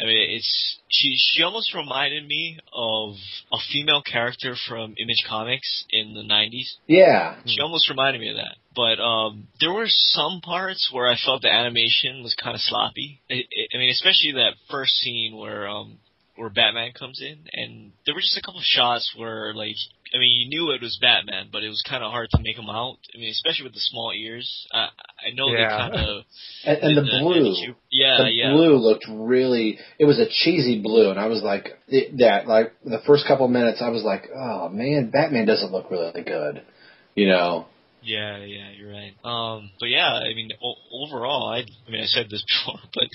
I 0.00 0.04
mean, 0.04 0.30
it's 0.30 0.78
she. 0.88 1.16
She 1.16 1.42
almost 1.42 1.72
reminded 1.72 2.26
me 2.26 2.58
of 2.72 3.14
a 3.52 3.56
female 3.72 4.02
character 4.02 4.56
from 4.68 4.94
Image 4.98 5.24
Comics 5.28 5.84
in 5.90 6.14
the 6.14 6.22
'90s. 6.22 6.66
Yeah. 6.88 7.36
She 7.46 7.60
almost 7.60 7.88
reminded 7.88 8.20
me 8.20 8.30
of 8.30 8.36
that. 8.36 8.56
But 8.74 9.00
um, 9.00 9.48
there 9.60 9.72
were 9.72 9.86
some 9.88 10.40
parts 10.42 10.90
where 10.92 11.06
I 11.10 11.16
felt 11.24 11.42
the 11.42 11.50
animation 11.52 12.22
was 12.22 12.34
kind 12.34 12.54
of 12.54 12.60
sloppy. 12.60 13.20
I, 13.30 13.42
I 13.74 13.78
mean, 13.78 13.90
especially 13.90 14.32
that 14.32 14.54
first 14.70 14.92
scene 14.94 15.36
where 15.36 15.68
um, 15.68 15.98
where 16.36 16.50
Batman 16.50 16.92
comes 16.98 17.22
in, 17.22 17.38
and 17.52 17.92
there 18.06 18.14
were 18.14 18.20
just 18.20 18.36
a 18.36 18.42
couple 18.42 18.58
of 18.58 18.64
shots 18.64 19.14
where, 19.16 19.54
like, 19.54 19.76
I 20.12 20.18
mean, 20.18 20.40
you 20.40 20.48
knew 20.48 20.70
it 20.72 20.82
was 20.82 20.98
Batman, 21.00 21.48
but 21.52 21.62
it 21.62 21.68
was 21.68 21.82
kind 21.88 22.02
of 22.02 22.10
hard 22.10 22.28
to 22.30 22.42
make 22.42 22.56
him 22.58 22.68
out. 22.68 22.96
I 23.14 23.18
mean, 23.18 23.30
especially 23.30 23.64
with 23.64 23.74
the 23.74 23.80
small 23.80 24.12
ears. 24.12 24.66
I, 24.72 24.88
I 25.28 25.34
know 25.34 25.48
Yeah. 25.52 25.58
they 25.58 25.94
kind 25.94 25.94
of 25.94 26.24
And, 26.64 26.78
and 26.78 26.96
the 26.98 27.02
blue. 27.20 27.74
Yeah, 27.90 28.16
the 28.18 28.30
yeah. 28.32 28.52
blue 28.52 28.76
looked 28.76 29.06
really 29.08 29.78
it 29.98 30.04
was 30.04 30.18
a 30.18 30.26
cheesy 30.28 30.80
blue 30.82 31.10
and 31.10 31.18
i 31.20 31.26
was 31.26 31.42
like 31.42 31.78
it, 31.88 32.18
that 32.18 32.46
like 32.48 32.72
the 32.84 33.00
first 33.06 33.26
couple 33.26 33.46
minutes 33.48 33.80
i 33.80 33.88
was 33.88 34.02
like 34.02 34.28
oh 34.34 34.68
man 34.68 35.10
batman 35.10 35.46
doesn't 35.46 35.70
look 35.70 35.90
really 35.90 36.22
good 36.22 36.62
you 37.14 37.28
know 37.28 37.66
Yeah, 38.04 38.36
yeah, 38.44 38.70
you're 38.76 38.92
right. 38.92 39.14
Um, 39.24 39.70
but 39.80 39.86
yeah, 39.88 40.12
I 40.12 40.34
mean, 40.34 40.50
o- 40.62 40.76
overall, 40.92 41.48
I, 41.48 41.60
I 41.60 41.90
mean, 41.90 42.02
I 42.02 42.06
said 42.06 42.26
this 42.28 42.44
before, 42.66 42.80
but 42.92 43.08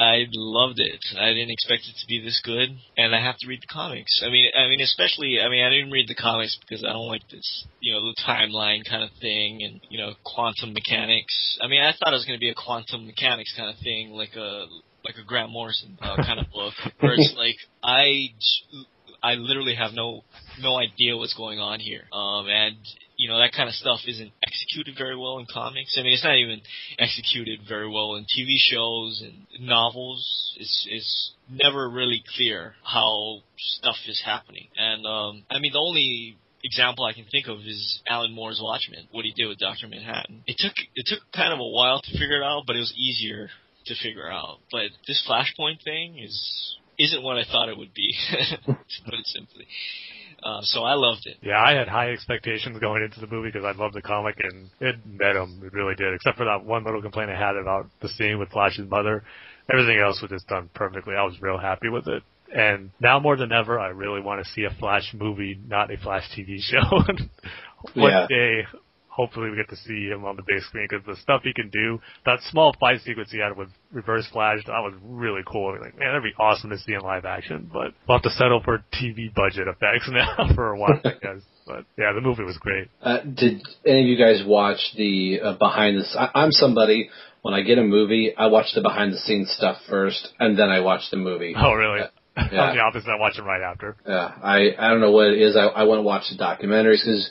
I 0.00 0.24
loved 0.32 0.80
it. 0.80 0.98
I 1.18 1.28
didn't 1.28 1.50
expect 1.50 1.82
it 1.82 1.94
to 2.00 2.06
be 2.08 2.20
this 2.24 2.40
good, 2.42 2.70
and 2.96 3.14
I 3.14 3.20
have 3.20 3.36
to 3.38 3.46
read 3.48 3.60
the 3.60 3.72
comics. 3.72 4.22
I 4.24 4.30
mean, 4.30 4.50
I 4.56 4.66
mean, 4.68 4.80
especially, 4.80 5.40
I 5.44 5.48
mean, 5.50 5.62
I 5.62 5.68
didn't 5.68 5.90
read 5.90 6.08
the 6.08 6.14
comics 6.14 6.56
because 6.66 6.82
I 6.84 6.92
don't 6.92 7.06
like 7.08 7.28
this, 7.30 7.66
you 7.80 7.92
know, 7.92 8.00
the 8.00 8.14
timeline 8.26 8.88
kind 8.88 9.04
of 9.04 9.10
thing, 9.20 9.60
and 9.62 9.80
you 9.90 9.98
know, 9.98 10.14
quantum 10.24 10.72
mechanics. 10.72 11.58
I 11.62 11.68
mean, 11.68 11.82
I 11.82 11.92
thought 11.92 12.12
it 12.14 12.16
was 12.16 12.24
going 12.24 12.38
to 12.38 12.44
be 12.44 12.50
a 12.50 12.54
quantum 12.54 13.06
mechanics 13.06 13.52
kind 13.56 13.68
of 13.68 13.76
thing, 13.82 14.10
like 14.12 14.34
a 14.36 14.64
like 15.04 15.16
a 15.20 15.24
Grant 15.26 15.50
Morrison 15.50 15.98
uh, 16.00 16.16
kind 16.16 16.40
of 16.40 16.46
book, 16.50 16.72
where 17.00 17.12
it's 17.14 17.34
like 17.36 17.56
I. 17.82 18.28
j- 18.40 18.86
I 19.22 19.34
literally 19.36 19.74
have 19.74 19.92
no 19.94 20.20
no 20.60 20.76
idea 20.76 21.16
what's 21.16 21.32
going 21.32 21.58
on 21.58 21.80
here. 21.80 22.02
Um, 22.12 22.46
and 22.46 22.76
you 23.16 23.28
know 23.28 23.38
that 23.38 23.52
kind 23.52 23.68
of 23.68 23.74
stuff 23.74 24.00
isn't 24.06 24.32
executed 24.46 24.94
very 24.98 25.16
well 25.16 25.38
in 25.38 25.46
comics. 25.52 25.96
I 25.98 26.02
mean, 26.02 26.12
it's 26.12 26.24
not 26.24 26.36
even 26.36 26.60
executed 26.98 27.60
very 27.68 27.88
well 27.88 28.16
in 28.16 28.24
TV 28.24 28.56
shows 28.56 29.22
and 29.24 29.66
novels. 29.66 30.56
It's 30.58 30.86
it's 30.90 31.32
never 31.48 31.88
really 31.88 32.22
clear 32.36 32.74
how 32.82 33.40
stuff 33.56 33.96
is 34.08 34.20
happening. 34.24 34.68
And 34.76 35.06
um, 35.06 35.44
I 35.50 35.58
mean, 35.58 35.72
the 35.72 35.78
only 35.78 36.36
example 36.64 37.04
I 37.04 37.12
can 37.12 37.26
think 37.30 37.46
of 37.46 37.58
is 37.60 38.00
Alan 38.08 38.32
Moore's 38.32 38.60
Watchmen. 38.62 39.06
What 39.12 39.24
he 39.24 39.32
did 39.32 39.46
with 39.46 39.58
Doctor 39.58 39.86
Manhattan. 39.86 40.42
It 40.46 40.56
took 40.58 40.74
it 40.94 41.06
took 41.06 41.20
kind 41.34 41.52
of 41.52 41.60
a 41.60 41.68
while 41.68 42.00
to 42.00 42.10
figure 42.12 42.40
it 42.40 42.44
out, 42.44 42.64
but 42.66 42.76
it 42.76 42.80
was 42.80 42.94
easier 42.96 43.50
to 43.86 43.94
figure 44.02 44.30
out. 44.30 44.58
But 44.72 44.90
this 45.06 45.24
Flashpoint 45.28 45.84
thing 45.84 46.18
is 46.18 46.76
isn't 46.98 47.22
what 47.22 47.38
I 47.38 47.44
thought 47.44 47.68
it 47.68 47.76
would 47.76 47.92
be, 47.92 48.14
to 48.66 48.74
put 49.04 49.14
it 49.14 49.26
simply. 49.26 49.66
Uh, 50.44 50.60
so 50.62 50.82
I 50.84 50.92
loved 50.92 51.22
it. 51.24 51.38
Yeah, 51.40 51.58
I 51.58 51.72
had 51.72 51.88
high 51.88 52.10
expectations 52.10 52.78
going 52.78 53.02
into 53.02 53.18
the 53.18 53.26
movie 53.26 53.48
because 53.50 53.64
I 53.64 53.72
loved 53.80 53.94
the 53.94 54.02
comic 54.02 54.36
and 54.42 54.68
it 54.78 54.96
met 55.06 55.32
them. 55.32 55.62
It 55.64 55.72
really 55.72 55.94
did. 55.94 56.12
Except 56.12 56.36
for 56.36 56.44
that 56.44 56.64
one 56.66 56.84
little 56.84 57.00
complaint 57.00 57.30
I 57.30 57.38
had 57.38 57.56
about 57.56 57.86
the 58.02 58.08
scene 58.10 58.38
with 58.38 58.50
Flash's 58.50 58.88
mother. 58.88 59.24
Everything 59.72 59.98
else 59.98 60.20
was 60.20 60.30
just 60.30 60.46
done 60.46 60.68
perfectly. 60.74 61.14
I 61.14 61.22
was 61.24 61.40
real 61.40 61.56
happy 61.56 61.88
with 61.88 62.06
it. 62.08 62.22
And 62.54 62.90
now 63.00 63.18
more 63.18 63.36
than 63.36 63.52
ever, 63.52 63.80
I 63.80 63.88
really 63.88 64.20
want 64.20 64.44
to 64.44 64.52
see 64.52 64.64
a 64.64 64.70
Flash 64.78 65.14
movie, 65.14 65.58
not 65.66 65.90
a 65.90 65.96
Flash 65.96 66.24
TV 66.36 66.58
show. 66.60 66.78
One 67.94 68.12
Yeah. 68.12 68.26
day, 68.28 68.66
hopefully 69.14 69.50
we 69.50 69.56
get 69.56 69.68
to 69.68 69.76
see 69.76 70.08
him 70.08 70.24
on 70.24 70.34
the 70.36 70.42
big 70.42 70.60
screen 70.62 70.86
because 70.90 71.06
the 71.06 71.16
stuff 71.22 71.42
he 71.44 71.52
can 71.52 71.70
do, 71.70 72.00
that 72.26 72.40
small 72.50 72.74
fight 72.80 73.00
sequence 73.02 73.30
he 73.30 73.38
had 73.38 73.56
with 73.56 73.68
Reverse 73.92 74.26
Flash, 74.32 74.58
that 74.66 74.72
was 74.80 74.94
really 75.04 75.42
cool. 75.46 75.72
Like, 75.80 75.96
man, 75.96 76.08
that'd 76.08 76.22
be 76.22 76.34
awesome 76.38 76.70
to 76.70 76.78
see 76.78 76.94
in 76.94 77.00
live 77.00 77.24
action, 77.24 77.70
but 77.72 77.94
we'll 78.08 78.18
have 78.18 78.22
to 78.22 78.30
settle 78.30 78.60
for 78.64 78.84
TV 78.92 79.32
budget 79.32 79.68
effects 79.68 80.08
now 80.10 80.52
for 80.54 80.72
a 80.72 80.78
while, 80.78 81.00
I 81.04 81.10
guess. 81.22 81.42
But 81.66 81.84
yeah, 81.96 82.12
the 82.12 82.20
movie 82.20 82.42
was 82.42 82.58
great. 82.58 82.88
Uh, 83.00 83.18
did 83.20 83.62
any 83.86 84.02
of 84.02 84.06
you 84.06 84.18
guys 84.18 84.42
watch 84.44 84.80
the 84.96 85.40
uh, 85.42 85.52
behind 85.54 85.96
the? 85.96 86.30
I'm 86.34 86.50
somebody 86.50 87.08
when 87.42 87.54
I 87.54 87.62
get 87.62 87.78
a 87.78 87.84
movie, 87.84 88.34
I 88.36 88.48
watch 88.48 88.72
the 88.74 88.82
behind 88.82 89.12
the 89.12 89.18
scenes 89.18 89.54
stuff 89.56 89.76
first, 89.88 90.28
and 90.40 90.58
then 90.58 90.70
I 90.70 90.80
watch 90.80 91.02
the 91.10 91.16
movie. 91.16 91.54
Oh, 91.56 91.72
really? 91.72 92.00
Yeah. 92.00 92.08
I'm 92.36 92.76
the 92.76 92.82
opposite. 92.82 93.08
I 93.08 93.18
watch 93.18 93.38
it 93.38 93.42
right 93.42 93.62
after. 93.62 93.96
Yeah, 94.06 94.32
I 94.42 94.70
I 94.76 94.90
don't 94.90 95.00
know 95.00 95.12
what 95.12 95.28
it 95.28 95.40
is. 95.40 95.56
I 95.56 95.66
I 95.66 95.84
want 95.84 96.00
to 96.00 96.02
watch 96.02 96.24
the 96.30 96.42
documentaries 96.42 97.04
because 97.04 97.30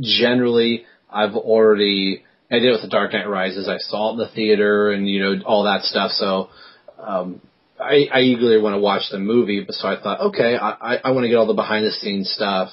generally 0.00 0.84
I've 1.14 1.36
already 1.36 2.24
I 2.50 2.56
did 2.56 2.68
it 2.68 2.72
with 2.72 2.82
the 2.82 2.88
Dark 2.88 3.12
Knight 3.12 3.28
Rises. 3.28 3.68
I 3.68 3.78
saw 3.78 4.10
it 4.10 4.12
in 4.12 4.18
the 4.18 4.28
theater 4.28 4.90
and 4.90 5.08
you 5.08 5.20
know 5.20 5.42
all 5.44 5.64
that 5.64 5.82
stuff. 5.82 6.10
So 6.12 6.50
um, 6.98 7.40
I 7.80 8.06
I 8.12 8.20
eagerly 8.20 8.60
want 8.60 8.74
to 8.74 8.80
watch 8.80 9.02
the 9.10 9.18
movie. 9.18 9.62
But 9.64 9.74
so 9.74 9.88
I 9.88 10.00
thought, 10.00 10.20
okay, 10.28 10.56
I 10.56 10.96
I, 11.04 11.10
want 11.10 11.24
to 11.24 11.28
get 11.28 11.36
all 11.36 11.46
the 11.46 11.54
behind 11.54 11.84
the 11.84 11.92
scenes 11.92 12.30
stuff. 12.30 12.70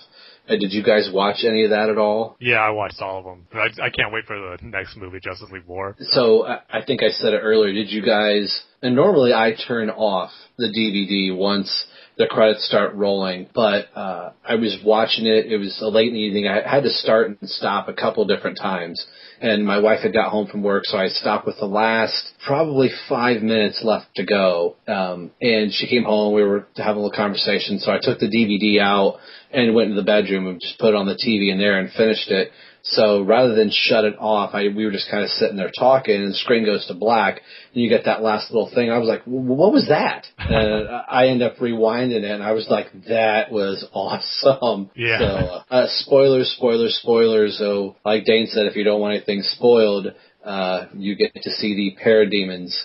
Uh, 0.49 0.53
did 0.53 0.73
you 0.73 0.83
guys 0.83 1.09
watch 1.13 1.45
any 1.47 1.63
of 1.65 1.69
that 1.69 1.89
at 1.89 1.97
all? 1.97 2.35
Yeah, 2.39 2.57
I 2.57 2.71
watched 2.71 2.99
all 2.99 3.19
of 3.19 3.25
them. 3.25 3.47
I, 3.53 3.67
I 3.85 3.89
can't 3.89 4.11
wait 4.11 4.25
for 4.25 4.35
the 4.35 4.57
next 4.65 4.97
movie, 4.97 5.19
Justice 5.19 5.49
League 5.51 5.67
War. 5.67 5.95
So 5.99 6.45
I 6.45 6.61
I 6.69 6.85
think 6.85 7.01
I 7.03 7.09
said 7.09 7.33
it 7.33 7.39
earlier. 7.39 7.73
Did 7.73 7.89
you 7.91 8.01
guys? 8.01 8.63
And 8.81 8.95
normally 8.95 9.33
I 9.33 9.53
turn 9.67 9.89
off 9.89 10.31
the 10.57 10.67
DVD 10.67 11.35
once 11.35 11.85
the 12.17 12.27
credits 12.27 12.67
start 12.67 12.93
rolling, 12.93 13.47
but 13.53 13.85
uh, 13.95 14.31
I 14.43 14.55
was 14.55 14.77
watching 14.85 15.25
it. 15.25 15.45
It 15.45 15.57
was 15.57 15.77
late 15.81 16.09
in 16.09 16.13
the 16.13 16.19
evening. 16.19 16.47
I 16.47 16.67
had 16.67 16.83
to 16.83 16.89
start 16.89 17.29
and 17.29 17.49
stop 17.49 17.87
a 17.87 17.93
couple 17.93 18.25
different 18.25 18.57
times, 18.57 19.05
and 19.39 19.65
my 19.65 19.79
wife 19.79 20.01
had 20.01 20.13
got 20.13 20.29
home 20.29 20.47
from 20.47 20.61
work, 20.61 20.83
so 20.85 20.97
I 20.97 21.07
stopped 21.07 21.45
with 21.45 21.57
the 21.59 21.65
last 21.65 22.33
probably 22.45 22.89
five 23.07 23.41
minutes 23.41 23.81
left 23.83 24.13
to 24.15 24.25
go. 24.25 24.75
Um, 24.87 25.31
and 25.41 25.73
she 25.73 25.87
came 25.87 26.03
home. 26.03 26.33
We 26.33 26.43
were 26.43 26.67
having 26.75 27.01
a 27.01 27.05
little 27.05 27.11
conversation, 27.15 27.79
so 27.79 27.91
I 27.91 27.99
took 28.01 28.19
the 28.19 28.27
DVD 28.27 28.81
out 28.81 29.17
and 29.51 29.73
went 29.73 29.91
into 29.91 30.01
the 30.01 30.05
bedroom 30.05 30.47
and 30.47 30.59
just 30.59 30.79
put 30.79 30.89
it 30.89 30.95
on 30.95 31.07
the 31.07 31.15
TV 31.15 31.51
in 31.51 31.57
there 31.57 31.79
and 31.79 31.91
finished 31.91 32.29
it. 32.29 32.51
So 32.83 33.21
rather 33.21 33.53
than 33.53 33.69
shut 33.71 34.05
it 34.05 34.15
off, 34.17 34.55
I 34.55 34.69
we 34.69 34.85
were 34.85 34.91
just 34.91 35.09
kind 35.09 35.23
of 35.23 35.29
sitting 35.29 35.55
there 35.55 35.71
talking, 35.77 36.15
and 36.15 36.31
the 36.31 36.35
screen 36.35 36.65
goes 36.65 36.87
to 36.87 36.93
black, 36.95 37.41
and 37.73 37.83
you 37.83 37.89
get 37.89 38.05
that 38.05 38.23
last 38.23 38.51
little 38.51 38.71
thing. 38.73 38.89
I 38.89 38.97
was 38.97 39.07
like, 39.07 39.25
"W- 39.25 39.53
"What 39.53 39.71
was 39.71 39.87
that?" 39.89 40.25
and 40.37 40.89
I 40.89 41.27
end 41.27 41.43
up 41.43 41.57
rewinding 41.57 42.23
it, 42.23 42.31
and 42.31 42.43
I 42.43 42.53
was 42.53 42.67
like, 42.69 42.87
"That 43.07 43.51
was 43.51 43.85
awesome." 43.93 44.89
Yeah. 44.95 45.19
So 45.19 45.25
uh, 45.25 45.63
uh, 45.69 45.87
spoilers, 45.89 46.51
spoilers, 46.57 46.97
spoilers. 47.01 47.57
So 47.57 47.97
like 48.03 48.25
Dane 48.25 48.47
said, 48.47 48.65
if 48.65 48.75
you 48.75 48.83
don't 48.83 48.99
want 48.99 49.15
anything 49.15 49.43
spoiled, 49.43 50.07
uh, 50.43 50.85
you 50.95 51.15
get 51.15 51.35
to 51.35 51.51
see 51.51 51.75
the 51.75 52.03
parademons 52.03 52.75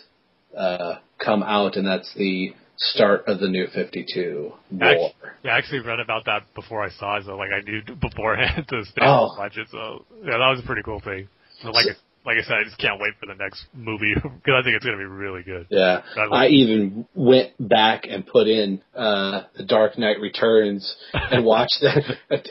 uh, 0.56 0.96
come 1.18 1.42
out, 1.42 1.76
and 1.76 1.86
that's 1.86 2.12
the 2.14 2.52
start 2.78 3.24
of 3.26 3.40
the 3.40 3.48
new 3.48 3.66
Fifty 3.74 4.04
Two 4.12 4.52
war. 4.70 4.90
Act- 4.92 5.14
Yeah, 5.44 5.54
I 5.54 5.58
actually 5.58 5.80
read 5.80 6.00
about 6.00 6.24
that 6.26 6.42
before 6.54 6.82
I 6.82 6.90
saw 6.90 7.16
it, 7.16 7.24
so 7.26 7.36
like 7.36 7.50
I 7.52 7.60
knew 7.60 7.82
beforehand 8.00 8.66
to 8.70 8.84
stay 8.84 9.02
Oh. 9.02 9.34
watch 9.38 9.56
it. 9.56 9.68
So 9.70 10.04
yeah, 10.24 10.38
that 10.38 10.48
was 10.50 10.60
a 10.62 10.66
pretty 10.66 10.82
cool 10.82 11.00
thing. 11.00 11.28
So, 11.62 11.70
like, 11.70 11.86
I- 11.86 11.96
like 12.26 12.38
I 12.38 12.42
said, 12.42 12.56
I 12.60 12.64
just 12.64 12.78
can't 12.78 13.00
wait 13.00 13.14
for 13.20 13.26
the 13.26 13.34
next 13.34 13.64
movie 13.72 14.12
because 14.14 14.54
I 14.58 14.62
think 14.64 14.74
it's 14.76 14.84
gonna 14.84 14.98
be 14.98 15.04
really 15.04 15.44
good. 15.44 15.68
Yeah, 15.70 16.02
That 16.16 16.28
I 16.32 16.48
even 16.48 17.06
went 17.14 17.52
back 17.60 18.04
and 18.08 18.26
put 18.26 18.48
in 18.48 18.82
uh, 18.96 19.44
the 19.56 19.64
Dark 19.64 19.96
Knight 19.96 20.20
Returns 20.20 20.96
and 21.14 21.44
watched 21.54 21.78
that 21.82 22.02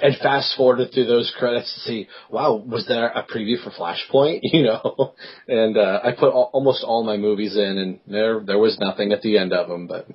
and 0.02 0.16
fast 0.18 0.56
forwarded 0.56 0.94
through 0.94 1.08
those 1.08 1.34
credits 1.38 1.74
to 1.74 1.80
see, 1.82 2.08
wow, 2.30 2.56
was 2.56 2.88
there 2.88 3.08
a 3.08 3.24
preview 3.24 3.62
for 3.62 3.72
Flashpoint? 3.72 4.40
You 4.56 4.64
know, 4.64 5.14
and 5.50 5.78
uh, 5.78 6.00
I 6.02 6.12
put 6.14 6.28
al- 6.28 6.50
almost 6.54 6.82
all 6.86 7.04
my 7.04 7.18
movies 7.18 7.58
in, 7.58 7.78
and 7.78 8.00
there 8.08 8.40
there 8.40 8.58
was 8.58 8.78
nothing 8.80 9.12
at 9.12 9.22
the 9.22 9.38
end 9.38 9.52
of 9.52 9.68
them, 9.68 9.88
but. 9.88 10.08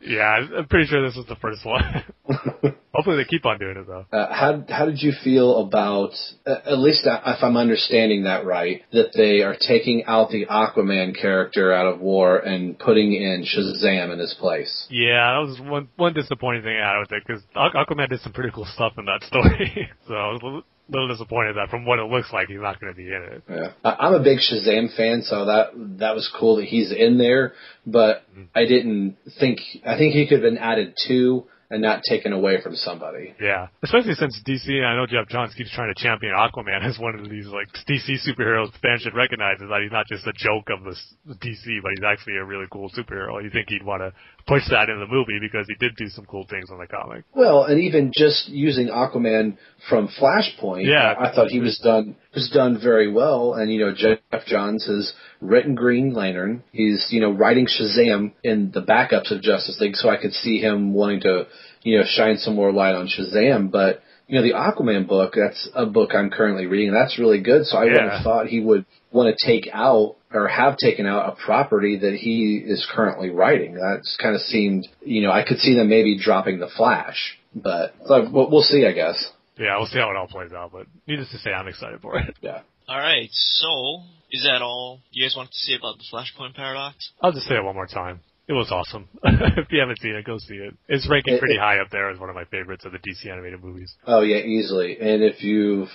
Yeah, 0.00 0.22
I'm- 0.22 0.66
pretty 0.68 0.86
sure 0.86 1.02
this 1.06 1.16
was 1.16 1.26
the 1.26 1.36
first 1.36 1.64
one. 1.64 1.82
Hopefully 2.94 3.16
they 3.16 3.24
keep 3.24 3.44
on 3.44 3.58
doing 3.58 3.76
it 3.76 3.86
though. 3.86 4.06
Uh, 4.12 4.32
how 4.32 4.64
how 4.68 4.86
did 4.86 5.02
you 5.02 5.12
feel 5.22 5.58
about 5.58 6.12
uh, 6.46 6.56
at 6.64 6.78
least 6.78 7.06
uh, 7.06 7.20
if 7.26 7.42
I'm 7.42 7.56
understanding 7.56 8.24
that 8.24 8.44
right 8.44 8.82
that 8.92 9.12
they 9.14 9.42
are 9.42 9.56
taking 9.56 10.04
out 10.06 10.30
the 10.30 10.46
Aquaman 10.46 11.14
character 11.20 11.72
out 11.72 11.86
of 11.86 12.00
War 12.00 12.38
and 12.38 12.78
putting 12.78 13.12
in 13.12 13.44
Shazam 13.44 14.12
in 14.12 14.18
his 14.18 14.34
place? 14.40 14.86
Yeah, 14.90 15.34
that 15.34 15.48
was 15.48 15.60
one 15.60 15.88
one 15.96 16.14
disappointing 16.14 16.62
thing 16.62 16.76
I 16.76 16.92
had 16.92 16.98
with 17.00 17.12
it 17.12 17.22
because 17.26 17.42
Aquaman 17.54 18.08
did 18.08 18.20
some 18.20 18.32
pretty 18.32 18.50
cool 18.54 18.66
stuff 18.66 18.94
in 18.98 19.04
that 19.04 19.22
story. 19.24 19.88
so 20.08 20.14
I 20.14 20.32
was 20.32 20.40
a 20.42 20.62
little, 20.88 21.08
disappointed 21.08 21.56
that 21.56 21.68
from 21.70 21.84
what 21.84 21.98
it 21.98 22.04
looks 22.04 22.32
like 22.32 22.48
he's 22.48 22.60
not 22.60 22.80
going 22.80 22.92
to 22.92 22.96
be 22.96 23.06
in 23.06 23.22
it. 23.32 23.42
Yeah, 23.48 23.72
I'm 23.84 24.14
a 24.14 24.22
big 24.22 24.38
Shazam 24.38 24.94
fan, 24.96 25.22
so 25.22 25.46
that 25.46 25.70
that 25.98 26.14
was 26.14 26.30
cool 26.38 26.56
that 26.56 26.64
he's 26.64 26.92
in 26.92 27.18
there. 27.18 27.52
But 27.86 28.24
mm-hmm. 28.30 28.44
I 28.54 28.64
didn't 28.64 29.16
think 29.38 29.60
I 29.84 29.96
think 29.96 30.14
he 30.14 30.26
could 30.26 30.42
have 30.42 30.50
been 30.50 30.58
added 30.58 30.94
to 31.08 31.46
and 31.70 31.82
not 31.82 32.02
taken 32.08 32.32
away 32.32 32.60
from 32.62 32.74
somebody. 32.74 33.34
Yeah, 33.40 33.68
especially 33.82 34.14
since 34.14 34.40
DC, 34.46 34.82
I 34.82 34.96
know 34.96 35.06
Geoff 35.06 35.28
Johns 35.28 35.52
keeps 35.54 35.70
trying 35.74 35.92
to 35.94 36.02
champion 36.02 36.32
Aquaman 36.34 36.82
as 36.88 36.98
one 36.98 37.14
of 37.18 37.28
these 37.28 37.46
like 37.46 37.68
DC 37.88 38.26
superheroes 38.26 38.72
fans 38.80 39.02
should 39.02 39.14
recognize 39.14 39.60
is 39.60 39.68
that 39.68 39.80
he's 39.82 39.92
not 39.92 40.06
just 40.06 40.26
a 40.26 40.32
joke 40.32 40.68
of 40.70 40.84
the 40.84 41.34
DC, 41.34 41.82
but 41.82 41.92
he's 41.96 42.04
actually 42.04 42.36
a 42.36 42.44
really 42.44 42.66
cool 42.72 42.90
superhero. 42.90 43.42
You 43.42 43.50
think 43.50 43.68
he'd 43.68 43.84
want 43.84 44.02
to 44.02 44.12
push 44.48 44.62
that 44.70 44.88
in 44.88 44.98
the 44.98 45.06
movie 45.06 45.38
because 45.40 45.66
he 45.68 45.74
did 45.74 45.94
do 45.96 46.08
some 46.08 46.24
cool 46.24 46.46
things 46.48 46.70
in 46.70 46.78
the 46.78 46.86
comic. 46.86 47.24
Well, 47.34 47.64
and 47.64 47.80
even 47.80 48.12
just 48.16 48.48
using 48.48 48.88
Aquaman 48.88 49.58
from 49.88 50.08
Flashpoint, 50.08 50.86
Yeah. 50.86 51.14
I, 51.18 51.32
thought 51.34 51.50
he 51.50 51.60
was 51.60 51.78
done 51.78 52.16
was 52.34 52.50
done 52.50 52.80
very 52.82 53.10
well. 53.12 53.54
And 53.54 53.72
you 53.72 53.80
know, 53.80 53.94
Geoff 53.94 54.46
Johns 54.46 54.86
has 54.86 55.12
written 55.40 55.74
Green 55.74 56.12
Lantern. 56.14 56.62
He's 56.72 57.06
you 57.10 57.20
know 57.20 57.30
writing 57.30 57.66
Shazam 57.66 58.32
in 58.42 58.70
the 58.72 58.82
backups 58.82 59.30
of 59.30 59.42
Justice 59.42 59.78
League, 59.80 59.96
so 59.96 60.08
I 60.08 60.16
could 60.16 60.32
see 60.32 60.58
him 60.58 60.92
wanting 60.94 61.20
to 61.20 61.46
you 61.82 61.98
know 61.98 62.04
shine 62.06 62.38
some 62.38 62.54
more 62.56 62.72
light 62.72 62.94
on 62.94 63.08
Shazam. 63.08 63.70
But 63.70 64.02
you 64.26 64.36
know, 64.36 64.42
the 64.42 64.52
Aquaman 64.52 65.06
book 65.08 65.34
that's 65.36 65.68
a 65.74 65.86
book 65.86 66.10
I'm 66.14 66.30
currently 66.30 66.66
reading. 66.66 66.92
That's 66.92 67.18
really 67.18 67.40
good. 67.40 67.64
So 67.66 67.78
I 67.78 67.84
would 67.84 67.92
Yeah. 67.94 68.14
have 68.16 68.22
thought 68.24 68.46
he 68.48 68.60
would 68.60 68.84
want 69.10 69.34
to 69.36 69.46
take 69.46 69.68
out 69.72 70.16
or 70.32 70.48
have 70.48 70.76
taken 70.76 71.06
out 71.06 71.32
a 71.32 71.36
property 71.44 71.98
that 71.98 72.14
he 72.14 72.62
is 72.64 72.86
currently 72.94 73.30
writing. 73.30 73.74
That's 73.74 74.16
kind 74.20 74.34
of 74.34 74.40
seemed, 74.42 74.86
you 75.02 75.22
know, 75.22 75.30
I 75.30 75.44
could 75.46 75.58
see 75.58 75.74
them 75.74 75.88
maybe 75.88 76.18
dropping 76.18 76.58
the 76.60 76.68
Flash, 76.68 77.38
but 77.54 77.94
so 78.06 78.28
we'll, 78.30 78.50
we'll 78.50 78.62
see, 78.62 78.84
I 78.86 78.92
guess. 78.92 79.30
Yeah, 79.58 79.76
we'll 79.78 79.86
see 79.86 79.98
how 79.98 80.10
it 80.10 80.16
all 80.16 80.28
plays 80.28 80.52
out, 80.52 80.70
but 80.72 80.86
needless 81.06 81.30
to 81.32 81.38
say, 81.38 81.50
I'm 81.50 81.66
excited 81.68 82.00
for 82.00 82.18
it. 82.18 82.36
Yeah. 82.42 82.60
All 82.88 82.98
right, 82.98 83.28
so 83.32 84.02
is 84.30 84.44
that 84.50 84.62
all 84.62 85.00
you 85.10 85.24
guys 85.24 85.34
want 85.36 85.50
to 85.50 85.56
say 85.58 85.74
about 85.78 85.96
the 85.98 86.04
Flashpoint 86.12 86.54
paradox? 86.54 87.10
I'll 87.22 87.32
just 87.32 87.46
say 87.46 87.56
it 87.56 87.64
one 87.64 87.74
more 87.74 87.86
time. 87.86 88.20
It 88.46 88.54
was 88.54 88.70
awesome. 88.70 89.08
if 89.24 89.66
you 89.70 89.80
haven't 89.80 90.00
seen 90.00 90.14
it, 90.14 90.24
go 90.24 90.38
see 90.38 90.54
it. 90.54 90.74
It's 90.88 91.06
ranking 91.10 91.34
It- 91.34 91.40
pretty 91.40 91.56
it- 91.56 91.60
high 91.60 91.80
up 91.80 91.88
there 91.90 92.10
as 92.10 92.18
one 92.18 92.30
of 92.30 92.34
my 92.34 92.44
favorites 92.44 92.86
of 92.86 92.92
the 92.92 92.98
DC 92.98 93.30
animated 93.30 93.62
movies. 93.62 93.94
Oh 94.06 94.22
yeah, 94.22 94.38
easily. 94.38 94.96
And 94.98 95.22
if 95.22 95.42
you've 95.42 95.88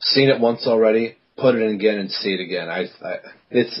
seen 0.00 0.30
it 0.30 0.40
once 0.40 0.66
already, 0.66 1.16
put 1.38 1.54
it 1.54 1.62
in 1.62 1.74
again 1.74 1.98
and 1.98 2.10
see 2.10 2.34
it 2.34 2.40
again. 2.40 2.68
I, 2.68 2.86
I 3.04 3.16
it's 3.50 3.80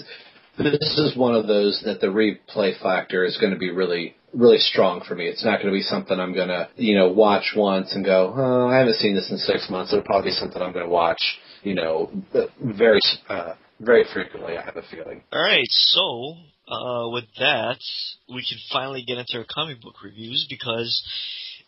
this 0.58 0.98
is 0.98 1.16
one 1.16 1.34
of 1.34 1.46
those 1.46 1.82
that 1.84 2.00
the 2.00 2.08
replay 2.08 2.80
factor 2.80 3.24
is 3.24 3.36
going 3.38 3.52
to 3.52 3.58
be 3.58 3.70
really 3.70 4.16
really 4.34 4.58
strong 4.58 5.02
for 5.06 5.14
me. 5.14 5.26
It's 5.26 5.44
not 5.44 5.60
going 5.60 5.72
to 5.72 5.78
be 5.78 5.82
something 5.82 6.18
I'm 6.18 6.34
going 6.34 6.48
to 6.48 6.68
you 6.76 6.96
know 6.96 7.08
watch 7.08 7.54
once 7.56 7.92
and 7.92 8.04
go, 8.04 8.32
oh, 8.36 8.68
I 8.68 8.78
haven't 8.78 8.96
seen 8.96 9.14
this 9.14 9.30
in 9.30 9.38
six 9.38 9.68
months. 9.70 9.92
It'll 9.92 10.04
probably 10.04 10.30
be 10.30 10.34
something 10.34 10.60
I'm 10.60 10.72
going 10.72 10.86
to 10.86 10.90
watch 10.90 11.20
you 11.62 11.74
know 11.74 12.10
very 12.60 13.00
uh, 13.28 13.54
very 13.80 14.04
frequently. 14.12 14.56
I 14.56 14.64
have 14.64 14.76
a 14.76 14.82
feeling. 14.90 15.22
All 15.32 15.42
right, 15.42 15.68
so 15.68 16.34
uh, 16.68 17.08
with 17.10 17.24
that, 17.38 17.78
we 18.28 18.44
can 18.48 18.58
finally 18.72 19.04
get 19.06 19.18
into 19.18 19.38
our 19.38 19.46
comic 19.48 19.80
book 19.80 19.94
reviews 20.02 20.46
because 20.48 21.02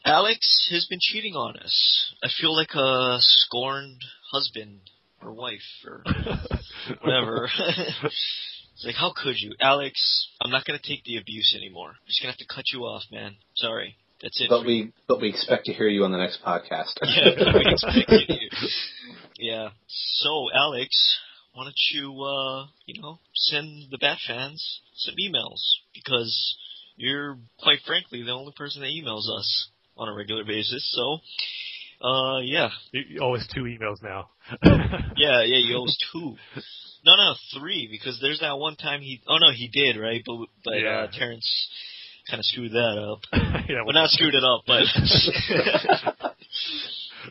Alex 0.04 0.68
has 0.70 0.86
been 0.86 0.98
cheating 1.00 1.34
on 1.34 1.56
us. 1.56 2.14
I 2.22 2.28
feel 2.40 2.56
like 2.56 2.74
a 2.74 3.16
scorned 3.20 4.00
husband 4.32 4.80
or 5.22 5.32
wife 5.32 5.60
or 5.86 6.02
whatever. 7.02 7.48
it's 7.58 8.84
like, 8.84 8.94
how 8.94 9.12
could 9.14 9.36
you, 9.38 9.54
Alex? 9.60 10.28
I'm 10.40 10.50
not 10.50 10.64
gonna 10.64 10.80
take 10.82 11.04
the 11.04 11.16
abuse 11.16 11.54
anymore. 11.56 11.90
I'm 11.90 12.06
just 12.06 12.22
gonna 12.22 12.32
have 12.32 12.38
to 12.38 12.54
cut 12.54 12.64
you 12.72 12.80
off, 12.80 13.02
man. 13.10 13.36
Sorry. 13.56 13.96
That's 14.22 14.40
it. 14.40 14.48
But 14.50 14.62
for 14.62 14.66
we 14.66 14.92
but 15.08 15.20
we 15.20 15.28
expect 15.28 15.66
to 15.66 15.72
hear 15.72 15.88
you 15.88 16.04
on 16.04 16.12
the 16.12 16.18
next 16.18 16.42
podcast. 16.44 16.92
yeah, 17.02 17.52
we 17.54 17.72
expect 17.72 18.10
you. 18.10 18.68
Yeah. 19.38 19.70
So, 19.88 20.48
Alex, 20.54 21.18
why 21.54 21.64
don't 21.64 21.74
you, 21.92 22.22
uh, 22.22 22.66
you 22.86 23.00
know, 23.00 23.18
send 23.34 23.90
the 23.90 23.98
Bat 23.98 24.18
fans 24.26 24.80
some 24.96 25.14
emails 25.16 25.60
because 25.94 26.56
you're 26.96 27.38
quite 27.58 27.78
frankly 27.86 28.22
the 28.22 28.32
only 28.32 28.52
person 28.56 28.82
that 28.82 28.88
emails 28.88 29.24
us 29.38 29.68
on 29.96 30.08
a 30.08 30.14
regular 30.14 30.44
basis. 30.44 30.86
So, 30.94 31.18
uh, 32.02 32.38
yeah, 32.40 32.70
You, 32.92 33.02
you 33.08 33.24
us 33.34 33.46
two 33.54 33.62
emails 33.64 34.02
now. 34.02 34.30
yeah, 35.16 35.42
yeah. 35.44 35.58
You 35.58 35.82
us 35.84 35.96
two. 36.12 36.36
No, 37.04 37.16
no, 37.16 37.34
three 37.58 37.88
because 37.90 38.18
there's 38.20 38.40
that 38.40 38.58
one 38.58 38.76
time 38.76 39.00
he. 39.00 39.20
Oh 39.26 39.38
no, 39.38 39.50
he 39.52 39.68
did 39.68 39.96
right, 39.98 40.22
but 40.26 40.36
but 40.64 40.74
Yeah. 40.80 40.88
uh, 41.04 41.06
Terrence 41.12 41.46
kind 42.28 42.38
of 42.40 42.44
screwed 42.44 42.72
that 42.72 42.98
up. 42.98 43.20
yeah, 43.68 43.82
Well, 43.84 43.94
not 43.94 44.10
screwed 44.10 44.34
it 44.34 44.44
up, 44.44 44.62
but 44.66 44.84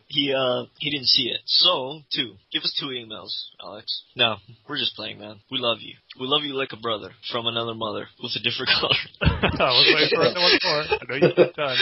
he 0.08 0.34
uh 0.34 0.66
he 0.80 0.90
didn't 0.92 1.08
see 1.08 1.30
it. 1.30 1.42
So 1.46 2.02
two, 2.14 2.34
give 2.52 2.64
us 2.64 2.76
two 2.80 2.88
emails, 2.88 3.32
Alex. 3.64 4.04
No, 4.16 4.38
we're 4.68 4.78
just 4.78 4.96
playing, 4.96 5.20
man. 5.20 5.40
We 5.52 5.58
love 5.60 5.78
you. 5.82 5.96
We 6.20 6.26
love 6.28 6.44
you 6.44 6.54
like 6.56 6.70
a 6.74 6.78
brother 6.78 7.12
from 7.32 7.46
another 7.48 7.74
mother 7.76 8.08
with 8.22 8.32
a 8.36 8.40
different 8.40 8.72
color. 8.80 8.96
I 9.22 9.72
was 9.72 9.94
waiting 9.94 10.10
for 10.16 10.22
another 10.22 10.42
one 10.42 10.60
more. 10.64 10.84
I 10.90 11.06
know 11.08 11.16
you've 11.28 11.54
done. 11.56 11.78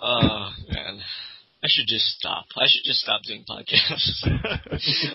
Oh 0.00 0.50
man, 0.68 1.00
I 1.62 1.66
should 1.68 1.86
just 1.86 2.06
stop. 2.18 2.46
I 2.56 2.66
should 2.66 2.84
just 2.84 3.00
stop 3.00 3.22
doing 3.22 3.44
podcasts. 3.48 4.24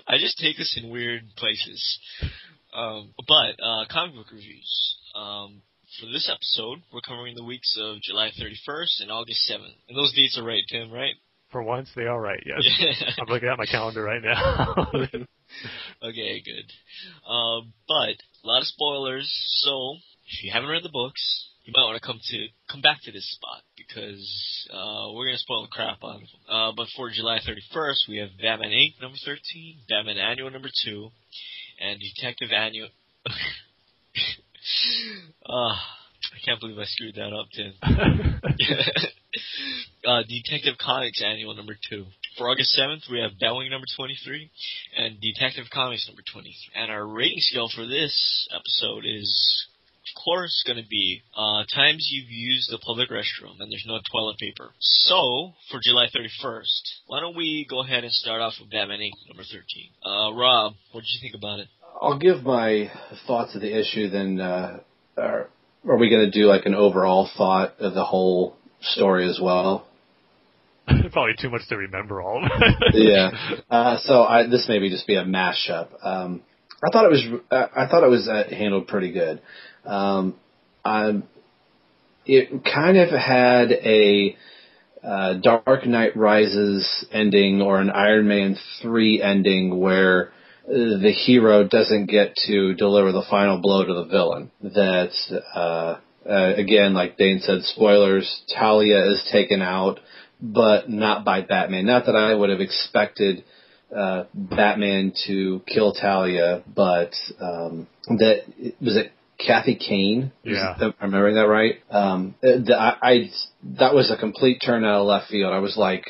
I 0.08 0.18
just 0.18 0.38
take 0.38 0.60
us 0.60 0.78
in 0.82 0.92
weird 0.92 1.24
places. 1.38 2.00
Um, 2.74 3.14
but 3.28 3.64
uh, 3.64 3.86
comic 3.90 4.16
book 4.16 4.32
reviews. 4.32 4.98
Um, 5.16 5.62
for 6.00 6.08
this 6.08 6.30
episode, 6.30 6.80
we're 6.94 7.02
covering 7.02 7.36
the 7.36 7.44
weeks 7.44 7.78
of 7.80 8.02
July 8.02 8.30
31st 8.38 9.02
and 9.02 9.12
August 9.12 9.50
7th. 9.50 9.76
And 9.88 9.98
those 9.98 10.14
dates 10.14 10.38
are 10.38 10.44
right, 10.44 10.64
Tim, 10.68 10.92
right? 10.92 11.16
For 11.52 11.64
once, 11.64 11.90
they 11.96 12.04
are 12.04 12.20
right. 12.20 12.44
Yes. 12.46 13.04
I'm 13.20 13.28
looking 13.28 13.48
at 13.48 13.58
my 13.58 13.66
calendar 13.66 14.04
right 14.04 14.22
now. 14.22 14.76
okay, 16.04 16.42
good. 16.44 17.30
Um, 17.30 17.74
but 17.88 18.18
a 18.44 18.46
lot 18.46 18.62
of 18.62 18.68
spoilers, 18.68 19.32
so 19.62 19.96
if 20.28 20.44
you 20.44 20.52
haven't 20.52 20.70
read 20.70 20.84
the 20.84 20.90
books, 20.90 21.50
you 21.66 21.74
might 21.76 21.86
want 21.86 22.02
to 22.02 22.06
come 22.06 22.20
to 22.22 22.48
come 22.72 22.82
back 22.82 23.02
to 23.04 23.12
this 23.12 23.30
spot 23.34 23.62
because 23.78 24.68
uh, 24.72 25.12
we're 25.14 25.26
gonna 25.26 25.38
spoil 25.38 25.64
the 25.64 25.68
crap 25.68 25.98
out 26.04 26.16
of 26.16 26.22
them. 26.22 26.30
Uh, 26.50 26.72
but 26.76 26.88
for 26.96 27.10
July 27.10 27.40
31st, 27.40 28.08
we 28.08 28.18
have 28.18 28.30
Batman 28.42 28.70
Inc. 28.70 29.02
number 29.02 29.18
13, 29.26 29.78
Batman 29.90 30.18
Annual 30.18 30.52
number 30.52 30.70
two, 30.84 31.10
and 31.82 32.00
Detective 32.00 32.52
Annual. 32.52 32.90
Ah, 35.48 35.80
I 36.34 36.40
can't 36.44 36.60
believe 36.60 36.80
I 36.80 36.86
screwed 36.86 37.16
that 37.16 37.32
up, 37.32 37.48
Tim. 37.54 37.74
uh, 40.08 40.24
Detective 40.28 40.78
Comics 40.80 41.22
Annual 41.24 41.56
number 41.56 41.78
2. 41.90 42.06
For 42.38 42.50
August 42.50 42.78
7th, 42.78 43.10
we 43.12 43.20
have 43.20 43.32
Batwing 43.42 43.70
number 43.70 43.88
23 43.96 44.50
and 44.98 45.22
Detective 45.22 45.66
Comics 45.72 46.08
number 46.08 46.22
23. 46.32 46.54
And 46.76 46.92
our 46.92 47.06
rating 47.06 47.40
scale 47.40 47.70
for 47.74 47.86
this 47.86 48.48
episode 48.54 49.06
is, 49.06 49.68
of 50.06 50.24
course, 50.24 50.64
going 50.66 50.82
to 50.82 50.88
be 50.88 51.22
uh, 51.36 51.64
times 51.74 52.08
you've 52.12 52.30
used 52.30 52.72
the 52.72 52.78
public 52.78 53.10
restroom 53.10 53.60
and 53.60 53.72
there's 53.72 53.86
no 53.88 54.00
toilet 54.12 54.38
paper. 54.38 54.72
So, 54.80 55.54
for 55.72 55.80
July 55.84 56.08
31st, 56.16 56.82
why 57.08 57.20
don't 57.22 57.36
we 57.36 57.66
go 57.70 57.82
ahead 57.82 58.04
and 58.04 58.14
start 58.14 58.42
off 58.42 58.54
with 58.60 58.70
Batman 58.70 59.00
Inc. 59.00 59.12
number 59.28 59.44
13. 59.44 59.64
Uh, 60.06 60.34
Rob, 60.34 60.74
what 60.92 61.02
did 61.02 61.10
you 61.14 61.22
think 61.22 61.36
about 61.36 61.60
it? 61.60 61.68
I'll 62.02 62.20
give 62.20 62.44
my 62.44 62.92
thoughts 63.26 63.56
of 63.56 63.62
the 63.62 63.80
issue. 63.80 64.10
Then, 64.10 64.40
uh, 64.40 64.80
are, 65.18 65.50
are 65.88 65.98
we 65.98 66.10
going 66.10 66.30
to 66.30 66.32
do 66.32 66.46
like 66.46 66.66
an 66.66 66.76
overall 66.76 67.30
thought 67.38 67.80
of 67.80 67.94
the 67.94 68.04
whole 68.04 68.56
story 68.82 69.28
as 69.30 69.40
well? 69.42 69.88
Probably 70.86 71.34
too 71.40 71.50
much 71.50 71.68
to 71.70 71.78
remember 71.78 72.22
all 72.22 72.44
of 72.44 72.52
it. 72.54 72.94
yeah. 72.94 73.32
Uh, 73.72 73.98
so 74.04 74.22
I, 74.22 74.46
this 74.48 74.68
maybe 74.70 74.90
just 74.90 75.08
be 75.08 75.16
a 75.16 75.24
mashup. 75.24 75.88
Um, 76.06 76.44
I 76.84 76.92
thought 76.92 77.06
it 77.06 77.12
was 77.12 77.42
I 77.52 77.84
I 77.84 77.88
thought 77.88 78.04
it 78.04 78.10
was 78.10 78.28
uh, 78.28 78.44
handled 78.50 78.88
pretty 78.88 79.12
good. 79.12 79.42
Um, 79.86 80.36
I, 80.84 81.22
it 82.26 82.64
kind 82.64 82.98
of 82.98 83.10
had 83.10 83.72
a 83.72 84.36
uh, 85.04 85.34
Dark 85.36 85.86
Knight 85.86 86.16
Rises 86.18 87.06
ending 87.12 87.62
or 87.62 87.80
an 87.80 87.90
Iron 87.90 88.28
Man 88.28 88.58
three 88.82 89.22
ending 89.22 89.80
where 89.80 90.32
the 90.68 91.12
hero 91.12 91.64
doesn't 91.68 92.08
get 92.08 92.36
to 92.48 92.74
deliver 92.74 93.12
the 93.12 93.26
final 93.30 93.62
blow 93.62 93.86
to 93.86 93.94
the 93.94 94.06
villain. 94.06 94.52
That 94.62 95.12
uh, 95.54 96.00
uh, 96.28 96.54
again, 96.58 96.94
like 96.94 97.18
Dane 97.18 97.40
said, 97.40 97.62
spoilers. 97.64 98.42
Talia 98.58 99.06
is 99.12 99.28
taken 99.32 99.62
out, 99.62 100.00
but 100.42 100.90
not 100.90 101.24
by 101.24 101.42
Batman. 101.42 101.86
Not 101.86 102.08
that 102.08 102.16
I 102.16 102.34
would 102.34 102.50
have 102.50 102.62
expected 102.62 103.44
uh, 103.96 104.24
Batman 104.34 105.14
to 105.28 105.62
kill 105.68 105.94
Talia, 105.94 106.64
but 106.74 107.14
um, 107.40 107.88
that 108.08 108.44
was 108.82 108.98
it. 108.98 109.12
Kathy 109.38 109.76
Kane, 109.76 110.32
Yeah. 110.44 110.76
am 110.80 110.94
I 111.00 111.06
remembering 111.06 111.36
that 111.36 111.48
right? 111.48 111.76
Um, 111.90 112.36
the, 112.42 112.76
I, 112.78 112.98
I 113.02 113.30
that 113.80 113.94
was 113.94 114.12
a 114.12 114.18
complete 114.18 114.62
turn 114.66 114.86
out 114.86 115.02
of 115.02 115.08
left 115.08 115.30
field. 115.30 115.54
I 115.54 115.60
was 115.60 115.76
like, 115.78 116.06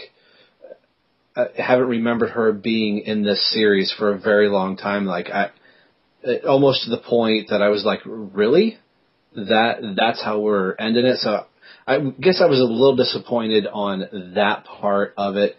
I 1.36 1.48
haven't 1.58 1.88
remembered 1.88 2.30
her 2.32 2.54
being 2.54 3.00
in 3.00 3.24
this 3.24 3.52
series 3.52 3.92
for 3.98 4.14
a 4.14 4.18
very 4.20 4.48
long 4.48 4.78
time. 4.78 5.06
Like 5.06 5.30
I, 5.30 5.50
almost 6.48 6.84
to 6.86 6.90
the 6.92 6.98
point 6.98 7.50
that 7.50 7.62
I 7.62 7.70
was 7.70 7.84
like, 7.84 8.00
really? 8.06 8.78
That 9.36 9.96
that's 9.98 10.24
how 10.24 10.40
we're 10.40 10.76
ending 10.76 11.06
it. 11.06 11.18
So 11.18 11.46
I 11.86 12.00
guess 12.00 12.42
I 12.42 12.46
was 12.46 12.60
a 12.60 12.64
little 12.64 12.96
disappointed 12.96 13.68
on 13.68 14.34
that 14.36 14.64
part 14.66 15.14
of 15.18 15.36
it. 15.36 15.58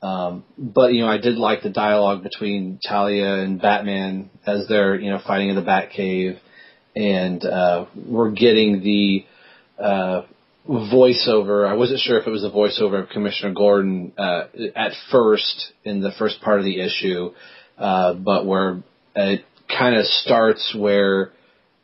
Um, 0.00 0.44
but 0.56 0.92
you 0.92 1.00
know, 1.00 1.08
I 1.08 1.18
did 1.18 1.36
like 1.36 1.62
the 1.62 1.70
dialogue 1.70 2.22
between 2.22 2.78
Talia 2.86 3.34
and 3.34 3.60
Batman 3.60 4.30
as 4.46 4.68
they're 4.68 4.94
you 4.94 5.10
know 5.10 5.18
fighting 5.26 5.48
in 5.48 5.56
the 5.56 5.62
Batcave, 5.62 6.38
and 6.96 7.44
uh, 7.44 7.84
we're 7.94 8.30
getting 8.30 8.82
the 8.82 9.24
uh, 9.78 10.22
voiceover. 10.68 11.68
I 11.68 11.74
wasn't 11.74 12.00
sure 12.00 12.18
if 12.18 12.26
it 12.26 12.30
was 12.30 12.42
the 12.42 12.50
voiceover 12.50 13.02
of 13.02 13.10
Commissioner 13.10 13.52
Gordon 13.52 14.12
uh, 14.16 14.44
at 14.74 14.92
first 15.12 15.72
in 15.84 16.00
the 16.00 16.10
first 16.18 16.40
part 16.40 16.58
of 16.58 16.64
the 16.64 16.80
issue, 16.80 17.32
uh, 17.76 18.14
but 18.14 18.46
where 18.46 18.82
it 19.14 19.44
kind 19.68 19.94
of 19.94 20.06
starts 20.06 20.74
where 20.76 21.32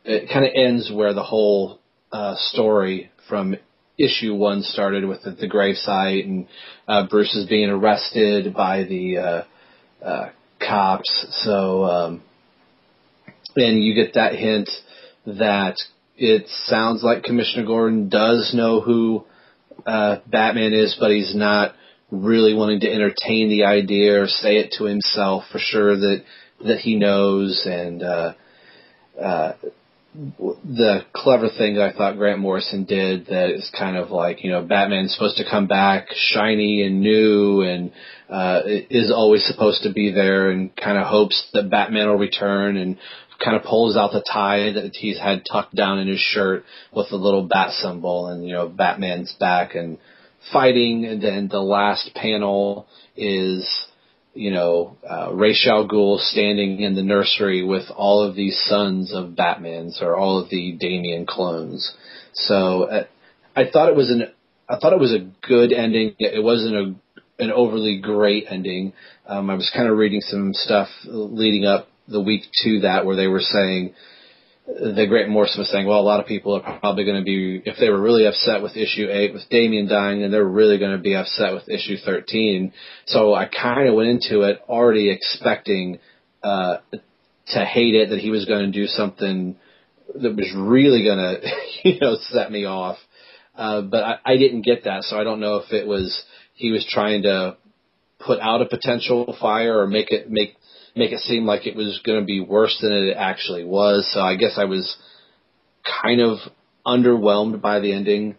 it 0.03 0.29
kind 0.33 0.45
of 0.45 0.51
ends 0.55 0.91
where 0.91 1.13
the 1.13 1.23
whole 1.23 1.79
uh, 2.11 2.35
story 2.37 3.11
from 3.29 3.55
issue 3.97 4.33
one 4.33 4.63
started 4.63 5.05
with 5.05 5.21
the, 5.21 5.31
the 5.31 5.47
gravesite 5.47 6.25
and 6.25 6.47
uh, 6.87 7.07
Bruce 7.07 7.35
is 7.35 7.47
being 7.47 7.69
arrested 7.69 8.53
by 8.53 8.83
the 8.83 9.17
uh, 9.17 9.43
uh, 10.03 10.29
cops. 10.59 11.27
So, 11.43 11.83
um, 11.83 12.23
and 13.55 13.83
you 13.83 13.93
get 13.93 14.15
that 14.15 14.33
hint 14.33 14.69
that 15.25 15.75
it 16.17 16.47
sounds 16.65 17.03
like 17.03 17.23
Commissioner 17.23 17.65
Gordon 17.65 18.09
does 18.09 18.53
know 18.53 18.81
who 18.81 19.25
uh, 19.85 20.17
Batman 20.27 20.73
is, 20.73 20.95
but 20.99 21.11
he's 21.11 21.35
not 21.35 21.75
really 22.11 22.53
wanting 22.53 22.81
to 22.81 22.91
entertain 22.91 23.49
the 23.49 23.65
idea 23.65 24.21
or 24.21 24.27
say 24.27 24.57
it 24.57 24.75
to 24.77 24.85
himself 24.85 25.43
for 25.51 25.59
sure 25.59 25.95
that 25.95 26.23
that 26.65 26.79
he 26.79 26.95
knows. 26.95 27.65
And 27.65 28.03
uh, 28.03 28.33
uh, 29.21 29.53
the 30.13 31.01
clever 31.11 31.49
thing 31.49 31.79
I 31.79 31.91
thought 31.91 32.17
Grant 32.17 32.39
Morrison 32.39 32.83
did 32.83 33.25
that 33.27 33.49
is 33.49 33.71
kind 33.77 33.97
of 33.97 34.11
like 34.11 34.43
you 34.43 34.51
know 34.51 34.61
Batman's 34.61 35.13
supposed 35.13 35.37
to 35.37 35.49
come 35.49 35.67
back 35.67 36.07
shiny 36.13 36.83
and 36.83 37.01
new 37.01 37.61
and 37.61 37.91
uh, 38.29 38.61
is 38.65 39.11
always 39.11 39.45
supposed 39.45 39.83
to 39.83 39.91
be 39.91 40.11
there 40.11 40.51
and 40.51 40.75
kind 40.75 40.97
of 40.97 41.07
hopes 41.07 41.49
that 41.53 41.69
Batman 41.69 42.07
will 42.07 42.17
return 42.17 42.77
and 42.77 42.97
kind 43.43 43.57
of 43.57 43.63
pulls 43.63 43.97
out 43.97 44.11
the 44.11 44.21
tie 44.21 44.71
that 44.71 44.95
he's 44.95 45.19
had 45.19 45.43
tucked 45.49 45.75
down 45.75 45.99
in 45.99 46.07
his 46.07 46.19
shirt 46.19 46.63
with 46.93 47.09
the 47.09 47.15
little 47.15 47.43
bat 47.43 47.71
symbol 47.71 48.27
and 48.27 48.47
you 48.47 48.53
know 48.53 48.67
Batman's 48.69 49.33
back 49.39 49.75
and 49.75 49.97
fighting. 50.51 51.05
And 51.05 51.21
then 51.21 51.47
the 51.49 51.61
last 51.61 52.11
panel 52.15 52.87
is 53.15 53.69
you 54.33 54.51
know 54.51 54.97
uh, 55.09 55.31
Ra's 55.33 55.67
al 55.69 56.17
standing 56.19 56.79
in 56.79 56.95
the 56.95 57.03
nursery 57.03 57.63
with 57.63 57.85
all 57.95 58.23
of 58.23 58.35
these 58.35 58.59
sons 58.65 59.13
of 59.13 59.35
Batman's 59.35 59.99
or 60.01 60.15
all 60.15 60.39
of 60.39 60.49
the 60.49 60.73
Damian 60.79 61.25
clones. 61.25 61.93
So 62.33 62.83
uh, 62.83 63.05
I 63.55 63.69
thought 63.71 63.89
it 63.89 63.95
was 63.95 64.09
an 64.09 64.31
I 64.69 64.77
thought 64.77 64.93
it 64.93 64.99
was 64.99 65.13
a 65.13 65.29
good 65.45 65.73
ending. 65.73 66.15
It 66.19 66.43
wasn't 66.43 66.75
a 66.75 66.95
an 67.39 67.51
overly 67.51 67.99
great 67.99 68.45
ending. 68.49 68.93
Um, 69.27 69.49
I 69.49 69.55
was 69.55 69.71
kind 69.75 69.89
of 69.89 69.97
reading 69.97 70.21
some 70.21 70.53
stuff 70.53 70.87
leading 71.05 71.65
up 71.65 71.87
the 72.07 72.21
week 72.21 72.43
to 72.63 72.81
that 72.81 73.05
where 73.05 73.15
they 73.15 73.27
were 73.27 73.41
saying 73.41 73.93
the 74.65 75.05
great 75.09 75.27
Morrison 75.27 75.59
was 75.59 75.69
saying, 75.69 75.85
well, 75.85 75.99
a 75.99 76.01
lot 76.01 76.21
of 76.21 76.25
people 76.25 76.53
are 76.53 76.79
probably 76.79 77.03
going 77.03 77.19
to 77.19 77.25
be, 77.25 77.61
if 77.65 77.77
they 77.79 77.89
were 77.89 78.01
really 78.01 78.25
upset 78.25 78.61
with 78.61 78.77
issue 78.77 79.09
8 79.11 79.33
with 79.33 79.49
Damian 79.49 79.89
dying, 79.89 80.21
then 80.21 80.31
they're 80.31 80.43
really 80.43 80.79
going 80.79 80.95
to 80.95 81.03
be 81.03 81.15
upset 81.15 81.53
with 81.53 81.67
issue 81.67 81.97
13. 81.97 82.71
So 83.07 83.33
I 83.33 83.47
kind 83.47 83.89
of 83.89 83.95
went 83.95 84.09
into 84.09 84.41
it 84.41 84.61
already 84.69 85.09
expecting 85.09 85.99
uh, 86.41 86.77
to 87.47 87.65
hate 87.65 87.95
it, 87.95 88.09
that 88.11 88.19
he 88.19 88.29
was 88.29 88.45
going 88.45 88.71
to 88.71 88.71
do 88.71 88.87
something 88.87 89.57
that 90.15 90.35
was 90.35 90.53
really 90.55 91.03
going 91.03 91.17
to, 91.41 91.89
you 91.89 91.99
know, 91.99 92.15
set 92.29 92.49
me 92.49 92.63
off. 92.63 92.97
Uh, 93.55 93.81
but 93.81 94.03
I, 94.03 94.17
I 94.25 94.37
didn't 94.37 94.61
get 94.61 94.85
that, 94.85 95.03
so 95.03 95.19
I 95.19 95.23
don't 95.23 95.39
know 95.39 95.57
if 95.57 95.71
it 95.71 95.85
was 95.85 96.23
he 96.55 96.71
was 96.71 96.87
trying 96.89 97.23
to 97.23 97.57
put 98.19 98.39
out 98.39 98.61
a 98.61 98.65
potential 98.65 99.35
fire 99.39 99.77
or 99.77 99.87
make 99.87 100.09
it 100.11 100.29
make 100.29 100.55
make 100.95 101.11
it 101.11 101.19
seem 101.19 101.45
like 101.45 101.65
it 101.65 101.75
was 101.75 102.01
going 102.05 102.19
to 102.19 102.25
be 102.25 102.39
worse 102.39 102.77
than 102.81 102.91
it 102.91 103.15
actually 103.17 103.63
was. 103.63 104.09
So 104.13 104.21
I 104.21 104.35
guess 104.35 104.57
I 104.57 104.65
was 104.65 104.97
kind 106.03 106.21
of 106.21 106.37
underwhelmed 106.85 107.61
by 107.61 107.79
the 107.79 107.93
ending. 107.93 108.35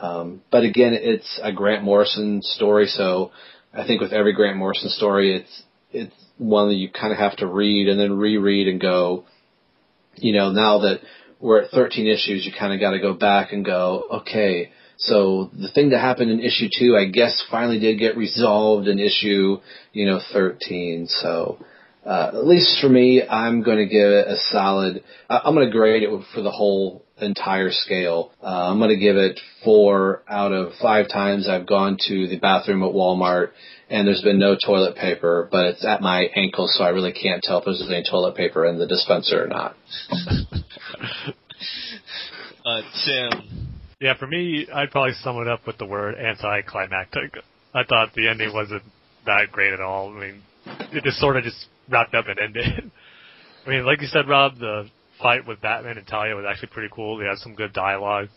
Um, 0.00 0.42
but 0.50 0.64
again, 0.64 0.92
it's 0.94 1.40
a 1.42 1.52
Grant 1.52 1.82
Morrison 1.82 2.40
story, 2.42 2.86
so 2.86 3.32
I 3.74 3.86
think 3.86 4.00
with 4.00 4.12
every 4.12 4.32
Grant 4.32 4.56
Morrison 4.56 4.90
story, 4.90 5.36
it's 5.36 5.62
it's 5.90 6.14
one 6.36 6.68
that 6.68 6.76
you 6.76 6.90
kind 6.90 7.12
of 7.12 7.18
have 7.18 7.36
to 7.38 7.46
read 7.46 7.88
and 7.88 7.98
then 7.98 8.16
reread 8.16 8.68
and 8.68 8.80
go, 8.80 9.24
you 10.16 10.32
know, 10.32 10.52
now 10.52 10.80
that 10.80 11.00
we're 11.40 11.62
at 11.62 11.70
13 11.70 12.06
issues, 12.06 12.44
you 12.44 12.52
kind 12.56 12.72
of 12.72 12.80
got 12.80 12.90
to 12.90 13.00
go 13.00 13.14
back 13.14 13.52
and 13.52 13.64
go, 13.64 14.04
okay, 14.10 14.70
so 14.98 15.50
the 15.52 15.70
thing 15.70 15.90
that 15.90 16.00
happened 16.00 16.30
in 16.30 16.40
issue 16.40 16.68
two, 16.76 16.96
I 16.96 17.06
guess, 17.06 17.42
finally 17.50 17.78
did 17.78 17.98
get 17.98 18.16
resolved 18.16 18.88
in 18.88 18.98
issue, 18.98 19.58
you 19.92 20.06
know, 20.06 20.20
13. 20.32 21.06
So, 21.06 21.64
uh, 22.08 22.30
at 22.34 22.46
least 22.46 22.80
for 22.80 22.88
me, 22.88 23.22
I'm 23.22 23.62
going 23.62 23.76
to 23.78 23.86
give 23.86 24.08
it 24.10 24.26
a 24.28 24.36
solid. 24.50 25.04
I- 25.28 25.42
I'm 25.44 25.54
going 25.54 25.66
to 25.66 25.72
grade 25.72 26.02
it 26.02 26.10
for 26.34 26.40
the 26.40 26.50
whole 26.50 27.04
entire 27.20 27.70
scale. 27.70 28.32
Uh, 28.42 28.70
I'm 28.70 28.78
going 28.78 28.90
to 28.90 28.96
give 28.96 29.16
it 29.16 29.38
four 29.62 30.22
out 30.28 30.52
of 30.52 30.72
five 30.80 31.08
times 31.08 31.48
I've 31.48 31.66
gone 31.66 31.98
to 32.08 32.26
the 32.28 32.38
bathroom 32.38 32.82
at 32.82 32.92
Walmart 32.92 33.50
and 33.90 34.06
there's 34.06 34.22
been 34.22 34.38
no 34.38 34.56
toilet 34.56 34.96
paper, 34.96 35.48
but 35.50 35.66
it's 35.66 35.84
at 35.84 36.00
my 36.00 36.24
ankle, 36.34 36.68
so 36.68 36.84
I 36.84 36.90
really 36.90 37.12
can't 37.12 37.42
tell 37.42 37.58
if 37.58 37.64
there's 37.64 37.82
any 37.88 38.04
toilet 38.08 38.36
paper 38.36 38.66
in 38.66 38.78
the 38.78 38.86
dispenser 38.86 39.44
or 39.44 39.48
not. 39.48 39.76
Uh, 42.64 42.82
Tim. 43.06 43.68
Yeah, 43.98 44.12
for 44.18 44.26
me, 44.26 44.66
I'd 44.72 44.90
probably 44.90 45.14
sum 45.22 45.38
it 45.38 45.48
up 45.48 45.66
with 45.66 45.78
the 45.78 45.86
word 45.86 46.16
anticlimactic. 46.16 47.38
I 47.74 47.82
thought 47.84 48.10
the 48.14 48.28
ending 48.28 48.52
wasn't 48.52 48.82
that 49.24 49.50
great 49.50 49.72
at 49.72 49.80
all. 49.80 50.14
I 50.14 50.20
mean, 50.20 50.42
it 50.92 51.02
just 51.02 51.18
sort 51.18 51.38
of 51.38 51.44
just 51.44 51.66
wrapped 51.90 52.14
up 52.14 52.26
and 52.28 52.38
ended. 52.38 52.90
I 53.66 53.70
mean, 53.70 53.84
like 53.84 54.00
you 54.00 54.06
said, 54.08 54.28
Rob, 54.28 54.58
the 54.58 54.88
fight 55.20 55.46
with 55.46 55.60
Batman 55.60 55.98
and 55.98 56.06
Talia 56.06 56.34
was 56.34 56.44
actually 56.48 56.68
pretty 56.68 56.88
cool. 56.94 57.18
They 57.18 57.26
had 57.26 57.38
some 57.38 57.54
good 57.54 57.72
dialogue. 57.72 58.28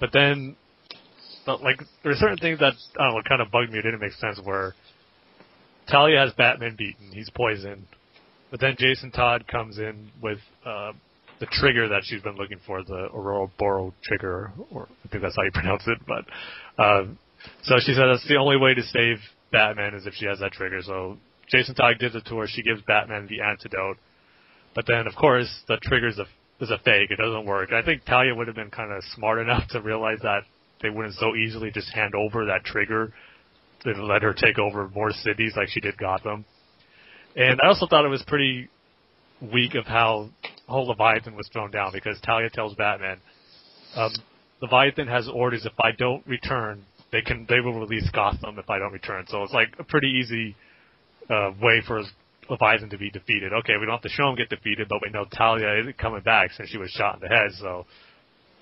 But 0.00 0.10
then, 0.12 0.56
but 1.44 1.62
like, 1.62 1.78
there 2.02 2.12
were 2.12 2.16
certain 2.16 2.38
things 2.38 2.60
that, 2.60 2.74
I 2.98 3.04
don't 3.04 3.14
know, 3.14 3.22
kind 3.28 3.42
of 3.42 3.50
bugged 3.50 3.72
me. 3.72 3.78
It 3.78 3.82
didn't 3.82 4.00
make 4.00 4.12
sense 4.12 4.40
where 4.42 4.74
Talia 5.90 6.20
has 6.20 6.32
Batman 6.32 6.76
beaten. 6.76 7.10
He's 7.12 7.30
poisoned. 7.30 7.86
But 8.50 8.60
then 8.60 8.76
Jason 8.78 9.10
Todd 9.10 9.46
comes 9.46 9.78
in 9.78 10.10
with, 10.22 10.38
uh, 10.64 10.92
the 11.40 11.46
trigger 11.46 11.88
that 11.88 12.02
she's 12.04 12.22
been 12.22 12.36
looking 12.36 12.58
for, 12.66 12.82
the 12.82 13.08
Aurora 13.14 13.48
Boro 13.58 13.94
trigger, 14.02 14.52
or 14.70 14.88
I 15.04 15.08
think 15.08 15.22
that's 15.22 15.36
how 15.36 15.42
you 15.42 15.50
pronounce 15.54 15.84
it. 15.86 15.98
But 16.06 16.82
um, 16.82 17.18
so 17.62 17.76
she 17.78 17.92
said 17.92 18.06
that's 18.06 18.26
the 18.28 18.36
only 18.36 18.56
way 18.56 18.74
to 18.74 18.82
save 18.82 19.18
Batman 19.52 19.94
is 19.94 20.06
if 20.06 20.14
she 20.14 20.26
has 20.26 20.40
that 20.40 20.52
trigger. 20.52 20.80
So 20.82 21.18
Jason 21.50 21.74
Todd 21.74 21.98
gives 21.98 22.14
it 22.14 22.24
to 22.26 22.38
her. 22.38 22.46
She 22.46 22.62
gives 22.62 22.82
Batman 22.82 23.26
the 23.28 23.40
antidote. 23.40 23.98
But 24.74 24.86
then, 24.86 25.06
of 25.06 25.14
course, 25.14 25.48
the 25.66 25.78
trigger 25.82 26.08
is 26.08 26.18
a 26.18 26.26
is 26.60 26.70
a 26.70 26.78
fake. 26.78 27.10
It 27.10 27.16
doesn't 27.16 27.46
work. 27.46 27.72
I 27.72 27.82
think 27.82 28.04
Talia 28.04 28.34
would 28.34 28.48
have 28.48 28.56
been 28.56 28.70
kind 28.70 28.92
of 28.92 29.02
smart 29.14 29.38
enough 29.38 29.68
to 29.70 29.80
realize 29.80 30.18
that 30.22 30.40
they 30.82 30.90
wouldn't 30.90 31.14
so 31.14 31.34
easily 31.34 31.70
just 31.70 31.92
hand 31.94 32.14
over 32.14 32.46
that 32.46 32.64
trigger 32.64 33.12
to 33.84 34.04
let 34.04 34.22
her 34.22 34.34
take 34.34 34.58
over 34.58 34.88
more 34.88 35.12
cities 35.12 35.54
like 35.56 35.68
she 35.68 35.80
did 35.80 35.96
Gotham. 35.96 36.44
And 37.36 37.60
I 37.62 37.68
also 37.68 37.86
thought 37.86 38.04
it 38.04 38.08
was 38.08 38.24
pretty 38.26 38.68
weak 39.52 39.74
of 39.74 39.86
how 39.86 40.30
whole 40.66 40.88
Leviathan 40.88 41.36
was 41.36 41.48
thrown 41.52 41.70
down 41.70 41.92
because 41.92 42.18
Talia 42.20 42.50
tells 42.50 42.74
Batman, 42.74 43.18
um, 43.94 44.12
Leviathan 44.60 45.06
has 45.06 45.28
orders 45.28 45.64
if 45.64 45.72
I 45.80 45.92
don't 45.96 46.26
return, 46.26 46.84
they 47.12 47.22
can 47.22 47.46
they 47.48 47.60
will 47.60 47.78
release 47.78 48.08
Gotham 48.12 48.58
if 48.58 48.68
I 48.68 48.78
don't 48.78 48.92
return. 48.92 49.24
So 49.28 49.42
it's 49.44 49.52
like 49.52 49.68
a 49.78 49.84
pretty 49.84 50.08
easy 50.08 50.56
uh, 51.30 51.50
way 51.60 51.82
for 51.86 52.02
Leviathan 52.48 52.90
to 52.90 52.98
be 52.98 53.10
defeated. 53.10 53.52
Okay, 53.52 53.74
we 53.78 53.86
don't 53.86 53.96
have 53.96 54.02
to 54.02 54.08
show 54.08 54.28
him 54.28 54.36
get 54.36 54.48
defeated, 54.48 54.88
but 54.88 55.00
we 55.02 55.10
know 55.10 55.24
Talia 55.24 55.80
isn't 55.80 55.98
coming 55.98 56.22
back 56.22 56.52
since 56.52 56.68
she 56.70 56.78
was 56.78 56.90
shot 56.90 57.16
in 57.16 57.20
the 57.20 57.28
head, 57.28 57.50
so 57.60 57.86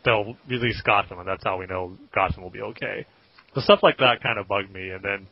they'll 0.05 0.37
release 0.49 0.81
Gotham, 0.85 1.19
and 1.19 1.29
that's 1.29 1.45
how 1.45 1.59
we 1.59 1.67
know 1.67 1.97
Gotham 2.15 2.43
will 2.43 2.51
be 2.51 2.63
okay. 2.63 3.07
So 3.55 3.61
stuff 3.61 3.81
like 3.83 3.99
that 3.99 4.23
kind 4.23 4.39
of 4.39 4.49
bugged 4.49 4.73
me, 4.73 4.91
and 4.91 5.03
then 5.03 5.27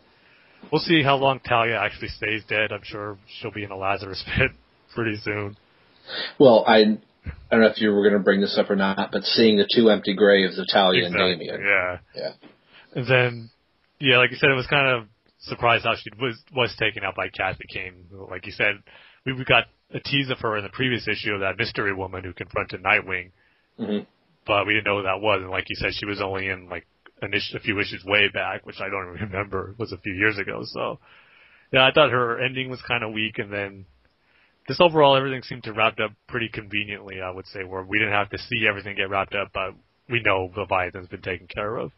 we'll 0.71 0.81
see 0.81 1.03
how 1.03 1.17
long 1.17 1.41
Talia 1.41 1.79
actually 1.79 2.09
stays 2.09 2.43
dead. 2.49 2.73
I'm 2.73 2.85
sure 2.85 3.19
she'll 3.41 3.53
be 3.53 3.65
in 3.65 3.71
a 3.71 3.77
Lazarus 3.77 4.23
pit 4.37 4.51
pretty 4.95 5.19
soon. 5.23 5.57
Well, 6.39 6.65
I, 6.67 6.77
I 6.77 6.85
don't 7.51 7.61
know 7.61 7.67
if 7.67 7.81
you 7.81 7.91
were 7.91 8.03
going 8.03 8.15
to 8.15 8.25
bring 8.25 8.41
this 8.41 8.57
up 8.59 8.71
or 8.71 8.77
not, 8.77 9.11
but 9.11 9.23
seeing 9.25 9.57
the 9.57 9.69
two 9.75 9.91
empty 9.91 10.15
graves 10.15 10.59
of 10.59 10.67
Talia 10.71 11.07
and 11.07 11.15
Exactly, 11.15 11.47
Damian. 11.47 11.61
Yeah. 11.61 11.99
Yeah. 12.15 12.33
And 12.95 13.07
then, 13.09 13.51
yeah, 13.99 14.19
like 14.19 14.31
you 14.31 14.37
said, 14.37 14.51
it 14.51 14.55
was 14.55 14.67
kind 14.69 14.87
of 14.89 15.09
surprised 15.47 15.85
how 15.85 15.95
she 15.97 16.11
was 16.21 16.43
was 16.55 16.75
taken 16.79 17.05
out 17.05 17.15
by 17.15 17.29
Kathy 17.29 17.65
Kane. 17.73 18.07
Like 18.31 18.47
you 18.47 18.53
said, 18.53 18.77
we, 19.27 19.33
we 19.33 19.45
got 19.45 19.65
a 19.93 20.01
tease 20.01 20.31
of 20.31 20.39
her 20.41 20.57
in 20.57 20.65
the 20.65 20.71
previous 20.71 21.07
issue 21.09 21.33
of 21.33 21.41
that 21.41 21.59
mystery 21.59 21.95
woman 21.95 22.25
who 22.25 22.33
confronted 22.33 22.83
Nightwing, 22.83 23.31
Mhm. 23.79 24.07
but 24.47 24.67
we 24.67 24.75
didn't 24.75 24.87
know 24.87 24.99
who 24.99 25.03
that 25.05 25.21
was. 25.21 25.41
And 25.43 25.51
like 25.51 25.69
you 25.69 25.77
said, 25.77 25.93
she 25.95 26.07
was 26.07 26.21
only 26.21 26.49
in 26.49 26.69
like 26.69 26.87
an 27.23 27.33
issue, 27.33 27.57
a 27.57 27.61
few 27.61 27.79
issues 27.81 28.05
way 28.05 28.29
back, 28.29 28.67
which 28.67 28.81
I 28.81 28.89
don't 28.89 29.15
even 29.15 29.29
remember. 29.33 29.71
It 29.71 29.79
was 29.79 29.93
a 29.93 29.99
few 29.99 30.15
years 30.15 30.39
ago. 30.39 30.63
So, 30.65 30.99
yeah, 31.73 31.87
I 31.87 31.93
thought 31.93 32.11
her 32.11 32.43
ending 32.43 32.71
was 32.71 32.83
kind 32.83 33.05
of 33.05 33.13
weak, 33.13 33.39
and 33.39 33.53
then 33.53 33.87
just 34.67 34.81
overall 34.81 35.17
everything 35.17 35.43
seemed 35.43 35.65
to 35.65 35.73
wrapped 35.73 36.01
up 36.01 36.13
pretty 36.29 36.49
conveniently. 36.49 37.21
I 37.21 37.31
would 37.31 37.47
say 37.47 37.65
where 37.65 37.83
we 37.83 37.99
didn't 37.99 38.15
have 38.15 38.31
to 38.31 38.39
see 38.39 38.67
everything 38.69 38.97
get 38.97 39.11
wrapped 39.11 39.35
up, 39.35 39.49
but 39.53 39.75
we 40.09 40.23
know 40.23 40.51
Leviathan's 40.57 41.09
been 41.09 41.23
taken 41.23 41.47
care 41.47 41.77
of. 41.77 41.93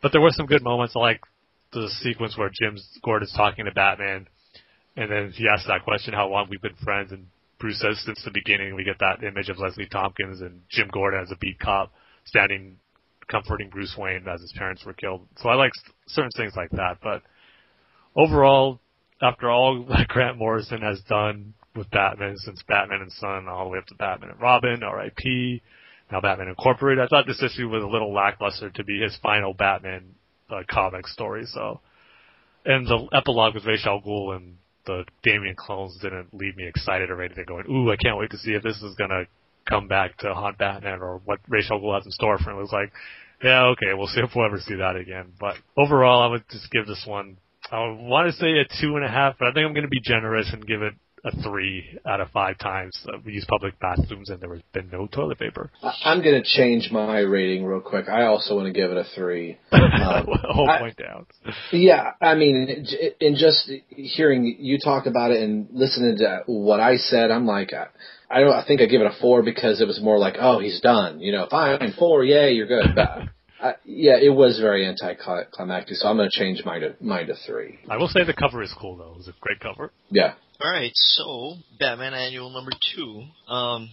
But 0.00 0.12
there 0.12 0.20
were 0.20 0.30
some 0.30 0.46
good 0.46 0.62
moments, 0.62 0.94
like 0.94 1.20
the 1.72 1.88
sequence 2.00 2.36
where 2.36 2.50
Jim 2.52 2.76
Gordon's 3.02 3.32
talking 3.32 3.66
to 3.66 3.72
Batman, 3.72 4.26
and 4.96 5.10
then 5.10 5.32
he 5.32 5.48
asks 5.48 5.66
that 5.66 5.84
question, 5.84 6.14
"How 6.14 6.28
long 6.28 6.48
we've 6.48 6.62
been 6.62 6.74
friends?" 6.74 7.12
And 7.12 7.26
Bruce 7.58 7.80
says, 7.80 8.00
"Since 8.04 8.24
the 8.24 8.30
beginning." 8.30 8.74
We 8.74 8.84
get 8.84 8.98
that 9.00 9.22
image 9.22 9.48
of 9.48 9.58
Leslie 9.58 9.86
Tompkins 9.86 10.40
and 10.40 10.62
Jim 10.70 10.88
Gordon 10.88 11.20
as 11.20 11.30
a 11.30 11.36
beat 11.36 11.58
cop 11.58 11.92
standing, 12.24 12.78
comforting 13.28 13.68
Bruce 13.68 13.96
Wayne 13.96 14.26
as 14.26 14.40
his 14.40 14.52
parents 14.52 14.84
were 14.84 14.94
killed. 14.94 15.26
So 15.36 15.48
I 15.48 15.54
like 15.54 15.72
certain 16.06 16.30
things 16.36 16.56
like 16.56 16.70
that. 16.70 16.98
But 17.02 17.22
overall, 18.16 18.80
after 19.20 19.50
all 19.50 19.84
that 19.88 20.08
Grant 20.08 20.38
Morrison 20.38 20.80
has 20.80 21.00
done 21.02 21.54
with 21.76 21.90
Batman 21.90 22.36
since 22.38 22.62
Batman 22.66 23.02
and 23.02 23.12
Son 23.12 23.48
all 23.48 23.64
the 23.64 23.70
way 23.70 23.78
up 23.78 23.86
to 23.86 23.94
Batman 23.94 24.30
and 24.30 24.40
Robin, 24.40 24.82
R.I.P. 24.82 25.62
Now 26.10 26.20
Batman 26.20 26.48
Incorporated. 26.48 27.04
I 27.04 27.06
thought 27.06 27.26
this 27.26 27.42
issue 27.42 27.68
was 27.68 27.82
a 27.82 27.86
little 27.86 28.12
lackluster 28.12 28.70
to 28.70 28.84
be 28.84 29.00
his 29.00 29.16
final 29.22 29.52
Batman 29.52 30.14
uh, 30.50 30.62
comic 30.68 31.06
story. 31.06 31.44
So, 31.46 31.80
and 32.64 32.86
the 32.86 33.08
epilogue 33.12 33.54
with 33.54 33.66
Ra's 33.66 33.86
al 33.86 34.02
and 34.32 34.56
the 34.86 35.04
Damian 35.22 35.54
clones 35.56 35.98
didn't 36.00 36.32
leave 36.32 36.56
me 36.56 36.66
excited 36.66 37.10
or 37.10 37.22
anything. 37.22 37.44
Going, 37.46 37.66
ooh, 37.70 37.90
I 37.90 37.96
can't 37.96 38.18
wait 38.18 38.30
to 38.30 38.38
see 38.38 38.52
if 38.52 38.62
this 38.62 38.82
is 38.82 38.94
gonna 38.96 39.24
come 39.68 39.88
back 39.88 40.16
to 40.18 40.34
haunt 40.34 40.58
Batman 40.58 41.00
or 41.00 41.20
what 41.24 41.40
Ra's 41.48 41.68
al 41.70 41.94
has 41.94 42.06
in 42.06 42.12
store 42.12 42.38
for 42.38 42.50
him. 42.50 42.58
It 42.58 42.62
was 42.62 42.72
like, 42.72 42.92
yeah, 43.42 43.66
okay, 43.66 43.94
we'll 43.94 44.08
see 44.08 44.20
if 44.20 44.30
we'll 44.34 44.46
ever 44.46 44.58
see 44.58 44.76
that 44.76 44.96
again. 44.96 45.32
But 45.38 45.56
overall, 45.76 46.22
I 46.22 46.26
would 46.26 46.44
just 46.50 46.70
give 46.70 46.86
this 46.86 47.04
one. 47.06 47.36
I 47.70 47.78
want 48.00 48.26
to 48.26 48.32
say 48.32 48.58
a 48.58 48.64
two 48.80 48.96
and 48.96 49.04
a 49.04 49.08
half, 49.08 49.36
but 49.38 49.48
I 49.48 49.52
think 49.52 49.66
I'm 49.66 49.74
going 49.74 49.84
to 49.84 49.88
be 49.88 50.00
generous 50.00 50.50
and 50.52 50.66
give 50.66 50.82
it 50.82 50.94
a 51.24 51.42
three 51.42 51.98
out 52.06 52.20
of 52.20 52.28
five 52.30 52.58
times. 52.58 52.96
Uh, 53.08 53.18
we 53.24 53.32
use 53.32 53.44
public 53.48 53.78
bathrooms 53.80 54.30
and 54.30 54.40
there 54.40 54.52
has 54.52 54.62
been 54.72 54.88
no 54.90 55.06
toilet 55.06 55.38
paper. 55.38 55.70
I'm 56.04 56.22
going 56.22 56.42
to 56.42 56.48
change 56.48 56.90
my 56.90 57.18
rating 57.20 57.64
real 57.64 57.80
quick. 57.80 58.08
I 58.08 58.26
also 58.26 58.54
want 58.56 58.66
to 58.66 58.72
give 58.72 58.90
it 58.90 58.96
a 58.96 59.04
three. 59.14 59.58
Um, 59.98 60.26
Whole 60.48 60.68
point 60.78 60.96
down. 60.96 61.26
Yeah, 61.72 62.12
I 62.20 62.34
mean, 62.34 62.86
j- 62.88 63.14
in 63.20 63.34
just 63.36 63.70
hearing 63.88 64.56
you 64.58 64.78
talk 64.78 65.06
about 65.06 65.32
it 65.32 65.42
and 65.42 65.66
listening 65.72 66.18
to 66.18 66.42
what 66.46 66.78
I 66.80 66.96
said, 66.96 67.30
I'm 67.30 67.46
like, 67.46 67.72
I, 67.72 67.86
I 68.30 68.40
don't. 68.40 68.52
I 68.52 68.64
think 68.66 68.80
I 68.80 68.86
give 68.86 69.00
it 69.00 69.06
a 69.06 69.16
four 69.20 69.42
because 69.42 69.80
it 69.80 69.86
was 69.86 70.00
more 70.00 70.18
like, 70.18 70.34
oh, 70.38 70.60
he's 70.60 70.80
done. 70.80 71.20
You 71.20 71.32
know, 71.32 71.46
fine, 71.50 71.94
four, 71.98 72.24
yay, 72.24 72.52
you're 72.52 72.66
good. 72.68 72.86
But, 73.60 73.66
uh, 73.66 73.72
yeah, 73.84 74.16
it 74.20 74.34
was 74.34 74.58
very 74.60 74.86
anticlimactic, 74.86 75.96
so 75.96 76.08
I'm 76.08 76.16
going 76.16 76.28
to 76.30 76.38
change 76.38 76.64
mine 76.64 76.80
to 76.82 76.94
mine 77.00 77.26
to 77.26 77.34
three. 77.46 77.78
I 77.88 77.96
will 77.96 78.08
say 78.08 78.24
the 78.24 78.34
cover 78.34 78.62
is 78.62 78.74
cool 78.80 78.96
though. 78.96 79.14
it's 79.18 79.28
a 79.28 79.34
great 79.40 79.60
cover. 79.60 79.92
Yeah, 80.10 80.34
All 80.60 80.70
right, 80.70 80.92
so 80.94 81.54
Batman 81.78 82.14
Annual 82.14 82.50
number 82.50 82.72
two. 82.94 83.24
Um, 83.52 83.88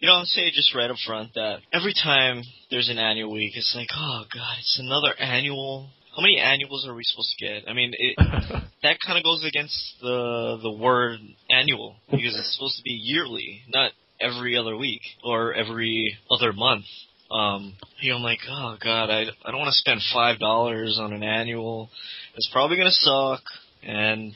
you 0.00 0.08
know, 0.08 0.14
I'll 0.14 0.24
say 0.24 0.50
just 0.50 0.74
right 0.74 0.90
up 0.90 0.96
front 1.06 1.34
that 1.34 1.58
every 1.72 1.94
time 1.94 2.42
there's 2.70 2.88
an 2.88 2.98
annual 2.98 3.32
week, 3.32 3.52
it's 3.54 3.74
like, 3.76 3.88
oh 3.94 4.24
god, 4.32 4.56
it's 4.58 4.80
another 4.82 5.14
annual. 5.18 5.90
How 6.16 6.22
many 6.22 6.38
annuals 6.38 6.86
are 6.88 6.94
we 6.94 7.02
supposed 7.04 7.34
to 7.38 7.46
get? 7.46 7.68
I 7.68 7.72
mean, 7.72 7.92
it, 7.96 8.16
that 8.82 8.96
kind 9.06 9.18
of 9.18 9.24
goes 9.24 9.44
against 9.44 9.76
the 10.00 10.58
the 10.62 10.72
word 10.72 11.20
annual 11.50 11.96
because 12.10 12.36
it's 12.36 12.54
supposed 12.54 12.76
to 12.78 12.82
be 12.82 12.98
yearly, 13.02 13.62
not 13.72 13.92
every 14.20 14.56
other 14.56 14.76
week 14.76 15.02
or 15.24 15.54
every 15.54 16.18
other 16.30 16.52
month. 16.52 16.84
Um, 17.30 17.74
you 18.00 18.10
know, 18.10 18.16
I'm 18.16 18.22
like, 18.22 18.40
oh 18.48 18.76
god, 18.82 19.10
I 19.10 19.22
I 19.44 19.50
don't 19.50 19.60
want 19.60 19.68
to 19.72 19.78
spend 19.78 20.00
five 20.12 20.38
dollars 20.38 20.98
on 21.00 21.12
an 21.12 21.22
annual. 21.22 21.88
It's 22.36 22.48
probably 22.52 22.76
gonna 22.76 22.90
suck, 22.90 23.42
and 23.82 24.32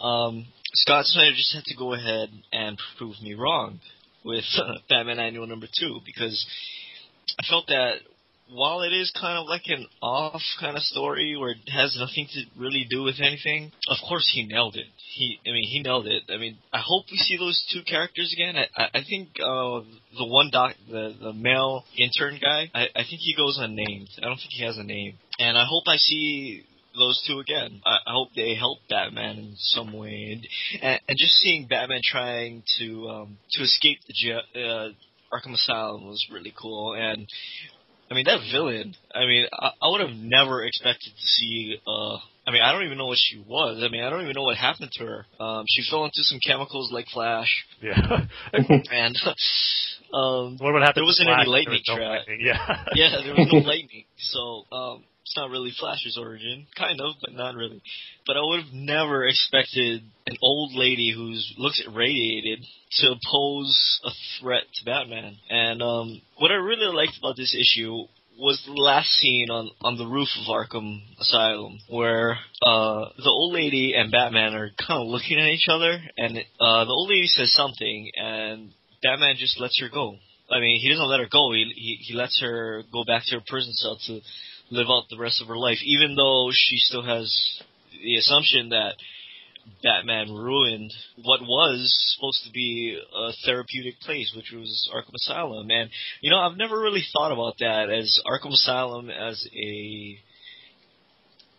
um, 0.00 0.46
Scott 0.74 1.04
Snyder 1.04 1.34
just 1.34 1.54
had 1.54 1.64
to 1.64 1.76
go 1.76 1.94
ahead 1.94 2.30
and 2.52 2.78
prove 2.96 3.20
me 3.22 3.34
wrong 3.34 3.80
with 4.24 4.44
uh, 4.56 4.74
Batman 4.88 5.18
Annual 5.18 5.46
number 5.46 5.66
two 5.78 6.00
because 6.06 6.46
I 7.38 7.44
felt 7.48 7.66
that 7.68 7.96
while 8.50 8.80
it 8.82 8.92
is 8.92 9.12
kind 9.18 9.38
of 9.38 9.46
like 9.46 9.62
an 9.66 9.86
off 10.02 10.40
kind 10.60 10.76
of 10.76 10.82
story 10.82 11.36
where 11.36 11.50
it 11.50 11.68
has 11.68 11.96
nothing 11.98 12.26
to 12.32 12.42
really 12.60 12.86
do 12.88 13.02
with 13.02 13.16
anything, 13.20 13.72
of 13.88 13.96
course 14.06 14.30
he 14.32 14.44
nailed 14.44 14.76
it. 14.76 14.86
He, 15.14 15.38
I 15.46 15.50
mean, 15.50 15.64
he 15.64 15.82
nailed 15.82 16.06
it. 16.06 16.22
I 16.28 16.38
mean, 16.38 16.58
I 16.72 16.80
hope 16.84 17.06
we 17.10 17.18
see 17.18 17.36
those 17.36 17.62
two 17.72 17.82
characters 17.82 18.32
again. 18.32 18.56
I, 18.56 18.84
I, 18.94 19.02
think 19.08 19.30
uh, 19.40 19.80
the 20.16 20.26
one 20.26 20.50
doc, 20.50 20.74
the 20.88 21.14
the 21.20 21.32
male 21.32 21.84
intern 21.96 22.38
guy, 22.42 22.70
I, 22.74 22.84
I 22.94 23.02
think 23.02 23.20
he 23.20 23.34
goes 23.36 23.58
unnamed. 23.60 24.08
I 24.18 24.26
don't 24.26 24.36
think 24.36 24.50
he 24.50 24.64
has 24.64 24.78
a 24.78 24.84
name, 24.84 25.18
and 25.38 25.58
I 25.58 25.64
hope 25.68 25.84
I 25.86 25.96
see 25.96 26.64
those 26.96 27.22
two 27.26 27.40
again. 27.40 27.80
I, 27.84 27.98
I 28.06 28.12
hope 28.12 28.28
they 28.34 28.54
help 28.54 28.78
Batman 28.88 29.38
in 29.38 29.54
some 29.56 29.92
way, 29.92 30.40
and, 30.82 31.00
and 31.08 31.18
just 31.18 31.34
seeing 31.34 31.66
Batman 31.66 32.00
trying 32.02 32.62
to 32.78 33.08
um, 33.08 33.38
to 33.52 33.62
escape 33.62 33.98
the 34.06 34.32
uh, 34.32 34.88
Arkham 35.32 35.54
Asylum 35.54 36.06
was 36.06 36.26
really 36.32 36.54
cool, 36.56 36.94
and 36.94 37.26
I 38.10 38.14
mean 38.14 38.24
that 38.24 38.40
villain. 38.50 38.94
I 39.14 39.26
mean, 39.26 39.46
I, 39.52 39.70
I 39.82 39.88
would 39.90 40.00
have 40.00 40.16
never 40.16 40.64
expected 40.64 41.12
to 41.14 41.26
see. 41.26 41.78
uh 41.86 42.16
I 42.46 42.50
mean, 42.50 42.62
I 42.62 42.72
don't 42.72 42.84
even 42.84 42.96
know 42.96 43.06
what 43.06 43.18
she 43.20 43.44
was. 43.46 43.82
I 43.84 43.90
mean, 43.92 44.02
I 44.02 44.08
don't 44.08 44.22
even 44.22 44.32
know 44.34 44.44
what 44.44 44.56
happened 44.56 44.90
to 44.94 45.04
her. 45.04 45.26
Um, 45.38 45.64
she 45.68 45.82
fell 45.90 46.04
into 46.06 46.22
some 46.22 46.38
chemicals 46.40 46.90
like 46.90 47.04
Flash, 47.12 47.66
Yeah. 47.82 47.94
and 48.54 49.16
um, 50.14 50.56
what 50.58 50.72
would 50.72 50.80
happen? 50.80 50.94
There 50.96 51.04
wasn't 51.04 51.28
Flash 51.28 51.40
any 51.40 51.42
if 51.42 51.46
there 51.46 51.52
lightning 51.52 51.74
was 51.74 51.84
no 51.88 51.96
trap. 51.96 52.08
lightning? 52.20 52.40
Yeah. 52.40 52.84
yeah, 52.94 53.10
there 53.22 53.34
was 53.34 53.48
no 53.52 53.58
lightning, 53.68 54.04
so 54.16 54.64
um, 54.72 55.04
it's 55.28 55.36
not 55.36 55.50
really 55.50 55.72
Flash's 55.78 56.16
origin. 56.18 56.66
Kind 56.76 57.00
of, 57.02 57.14
but 57.20 57.34
not 57.34 57.54
really. 57.54 57.82
But 58.26 58.38
I 58.38 58.40
would 58.40 58.64
have 58.64 58.72
never 58.72 59.26
expected 59.26 60.02
an 60.26 60.36
old 60.42 60.72
lady 60.74 61.12
who 61.14 61.36
looks 61.62 61.82
irradiated 61.86 62.64
to 63.00 63.14
pose 63.30 64.00
a 64.04 64.10
threat 64.40 64.62
to 64.74 64.84
Batman. 64.86 65.36
And 65.50 65.82
um, 65.82 66.22
what 66.38 66.50
I 66.50 66.54
really 66.54 66.94
liked 66.94 67.18
about 67.18 67.36
this 67.36 67.54
issue 67.54 68.04
was 68.38 68.62
the 68.64 68.72
last 68.72 69.10
scene 69.18 69.50
on 69.50 69.68
on 69.82 69.98
the 69.98 70.06
roof 70.06 70.28
of 70.40 70.46
Arkham 70.46 71.02
Asylum, 71.20 71.78
where 71.90 72.38
uh, 72.62 73.04
the 73.18 73.28
old 73.28 73.52
lady 73.52 73.94
and 73.94 74.10
Batman 74.10 74.54
are 74.54 74.70
kind 74.78 75.02
of 75.02 75.08
looking 75.08 75.38
at 75.38 75.48
each 75.48 75.66
other, 75.68 76.00
and 76.16 76.38
uh, 76.58 76.84
the 76.86 76.90
old 76.90 77.10
lady 77.10 77.26
says 77.26 77.52
something, 77.52 78.10
and 78.16 78.72
Batman 79.02 79.36
just 79.36 79.60
lets 79.60 79.78
her 79.80 79.90
go. 79.92 80.16
I 80.50 80.60
mean, 80.60 80.80
he 80.80 80.88
doesn't 80.88 81.10
let 81.10 81.20
her 81.20 81.28
go. 81.30 81.52
He, 81.52 81.70
he 81.76 81.98
he 82.00 82.14
lets 82.14 82.40
her 82.40 82.82
go 82.90 83.04
back 83.04 83.24
to 83.26 83.36
her 83.36 83.42
prison 83.46 83.74
cell 83.74 83.98
to 84.06 84.20
live 84.70 84.88
out 84.90 85.04
the 85.10 85.18
rest 85.18 85.40
of 85.40 85.48
her 85.48 85.56
life, 85.56 85.78
even 85.82 86.14
though 86.14 86.50
she 86.52 86.76
still 86.78 87.02
has 87.02 87.32
the 88.02 88.16
assumption 88.16 88.70
that 88.70 88.94
Batman 89.82 90.32
ruined 90.32 90.92
what 91.22 91.42
was 91.42 92.14
supposed 92.16 92.42
to 92.44 92.50
be 92.52 92.98
a 93.14 93.32
therapeutic 93.44 94.00
place, 94.00 94.32
which 94.36 94.52
was 94.52 94.88
Arkham 94.94 95.14
Asylum. 95.14 95.70
And 95.70 95.90
you 96.20 96.30
know, 96.30 96.38
I've 96.38 96.56
never 96.56 96.78
really 96.78 97.04
thought 97.12 97.32
about 97.32 97.58
that 97.58 97.90
as 97.90 98.20
Arkham 98.26 98.52
Asylum 98.52 99.10
as 99.10 99.46
a 99.54 100.18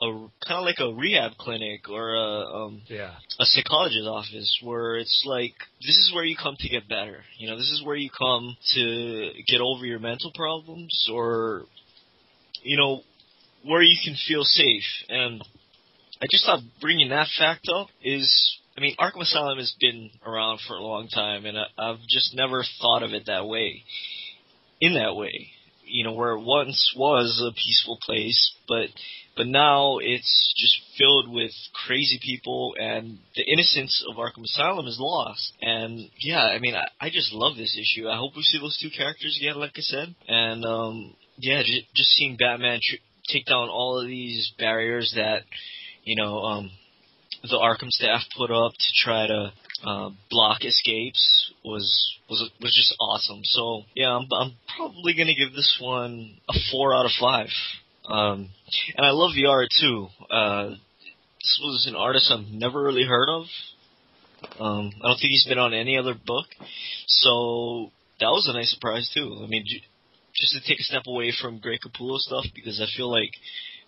a 0.01 0.11
kind 0.47 0.59
of 0.59 0.63
like 0.63 0.79
a 0.79 0.93
rehab 0.93 1.33
clinic 1.37 1.89
or 1.89 2.15
a 2.15 2.65
um, 2.65 2.81
Yeah. 2.87 3.15
a 3.39 3.45
psychologist's 3.45 4.07
office 4.07 4.59
where 4.63 4.95
it's 4.95 5.23
like 5.25 5.53
this 5.81 5.97
is 5.97 6.11
where 6.15 6.23
you 6.23 6.37
come 6.41 6.55
to 6.57 6.69
get 6.69 6.87
better. 6.87 7.23
You 7.37 7.49
know, 7.49 7.57
this 7.57 7.69
is 7.69 7.83
where 7.83 7.97
you 7.97 8.09
come 8.09 8.55
to 8.75 9.31
get 9.47 9.59
over 9.61 9.85
your 9.85 9.99
mental 9.99 10.31
problems 10.33 11.09
or 11.11 11.65
you 12.63 12.77
know 12.77 13.01
where 13.63 13.81
you 13.81 13.97
can 14.03 14.15
feel 14.27 14.43
safe. 14.43 14.83
And 15.09 15.43
I 16.21 16.25
just 16.29 16.45
thought 16.45 16.61
bringing 16.81 17.09
that 17.09 17.27
fact 17.37 17.67
up 17.73 17.87
is 18.03 18.57
I 18.77 18.81
mean 18.81 18.95
Arkham 18.99 19.21
Asylum 19.21 19.57
has 19.57 19.73
been 19.79 20.11
around 20.25 20.59
for 20.67 20.75
a 20.75 20.81
long 20.81 21.07
time 21.07 21.45
and 21.45 21.57
I, 21.57 21.65
I've 21.77 22.01
just 22.07 22.35
never 22.35 22.63
thought 22.81 23.03
of 23.03 23.13
it 23.13 23.25
that 23.27 23.47
way. 23.47 23.83
In 24.81 24.93
that 24.93 25.15
way. 25.15 25.51
You 25.83 26.03
know, 26.03 26.13
where 26.13 26.33
it 26.33 26.41
once 26.41 26.93
was 26.95 27.41
a 27.43 27.51
peaceful 27.51 27.97
place, 28.03 28.53
but 28.67 28.89
but 29.35 29.47
now 29.47 29.97
it's 29.99 30.53
just 30.55 30.81
filled 30.97 31.33
with 31.33 31.51
crazy 31.87 32.19
people 32.21 32.75
and 32.79 33.19
the 33.35 33.41
innocence 33.41 34.05
of 34.07 34.17
Arkham 34.17 34.43
Asylum 34.43 34.85
is 34.85 34.97
lost. 34.99 35.53
And 35.61 36.09
yeah, 36.19 36.41
I 36.43 36.59
mean, 36.59 36.75
I, 36.75 36.89
I 36.99 37.09
just 37.09 37.33
love 37.33 37.55
this 37.55 37.75
issue. 37.75 38.07
I 38.07 38.17
hope 38.17 38.35
we 38.35 38.43
see 38.43 38.59
those 38.59 38.77
two 38.79 38.89
characters 38.95 39.39
again, 39.41 39.55
like 39.57 39.71
I 39.77 39.81
said. 39.81 40.13
And 40.27 40.65
um, 40.65 41.15
yeah, 41.39 41.61
just, 41.63 41.93
just 41.95 42.09
seeing 42.11 42.37
Batman 42.37 42.79
tr- 42.81 43.01
take 43.31 43.45
down 43.45 43.69
all 43.69 43.99
of 43.99 44.07
these 44.07 44.53
barriers 44.57 45.13
that 45.15 45.43
you 46.03 46.15
know 46.15 46.39
um, 46.39 46.71
the 47.43 47.57
Arkham 47.57 47.89
staff 47.89 48.21
put 48.37 48.51
up 48.51 48.73
to 48.73 49.03
try 49.03 49.27
to 49.27 49.53
uh, 49.85 50.09
block 50.29 50.65
escapes 50.65 51.51
was 51.63 52.17
was 52.29 52.49
was 52.61 52.75
just 52.75 52.95
awesome. 52.99 53.41
So 53.43 53.83
yeah, 53.95 54.09
I'm, 54.15 54.27
I'm 54.31 54.53
probably 54.75 55.13
gonna 55.13 55.35
give 55.35 55.53
this 55.53 55.77
one 55.81 56.37
a 56.49 56.53
four 56.71 56.93
out 56.93 57.05
of 57.05 57.11
five. 57.19 57.47
Um, 58.05 58.49
and 58.97 59.05
I 59.05 59.11
love 59.11 59.35
the 59.35 59.45
art 59.45 59.69
too. 59.79 60.07
Uh, 60.31 60.69
this 60.69 61.59
was 61.63 61.85
an 61.87 61.95
artist 61.95 62.31
I've 62.31 62.51
never 62.51 62.81
really 62.81 63.05
heard 63.05 63.29
of. 63.29 63.43
Um, 64.59 64.91
I 65.03 65.07
don't 65.07 65.19
think 65.19 65.31
he's 65.31 65.45
been 65.47 65.59
on 65.59 65.73
any 65.73 65.97
other 65.97 66.13
book, 66.13 66.47
so 67.07 67.91
that 68.19 68.27
was 68.27 68.47
a 68.47 68.53
nice 68.57 68.71
surprise 68.71 69.09
too. 69.13 69.41
I 69.43 69.47
mean, 69.47 69.65
just 70.39 70.53
to 70.53 70.61
take 70.67 70.79
a 70.79 70.83
step 70.83 71.03
away 71.07 71.31
from 71.41 71.59
Greg 71.59 71.79
Capullo 71.85 72.17
stuff 72.17 72.45
because 72.55 72.79
I 72.81 72.87
feel 72.97 73.11
like 73.11 73.31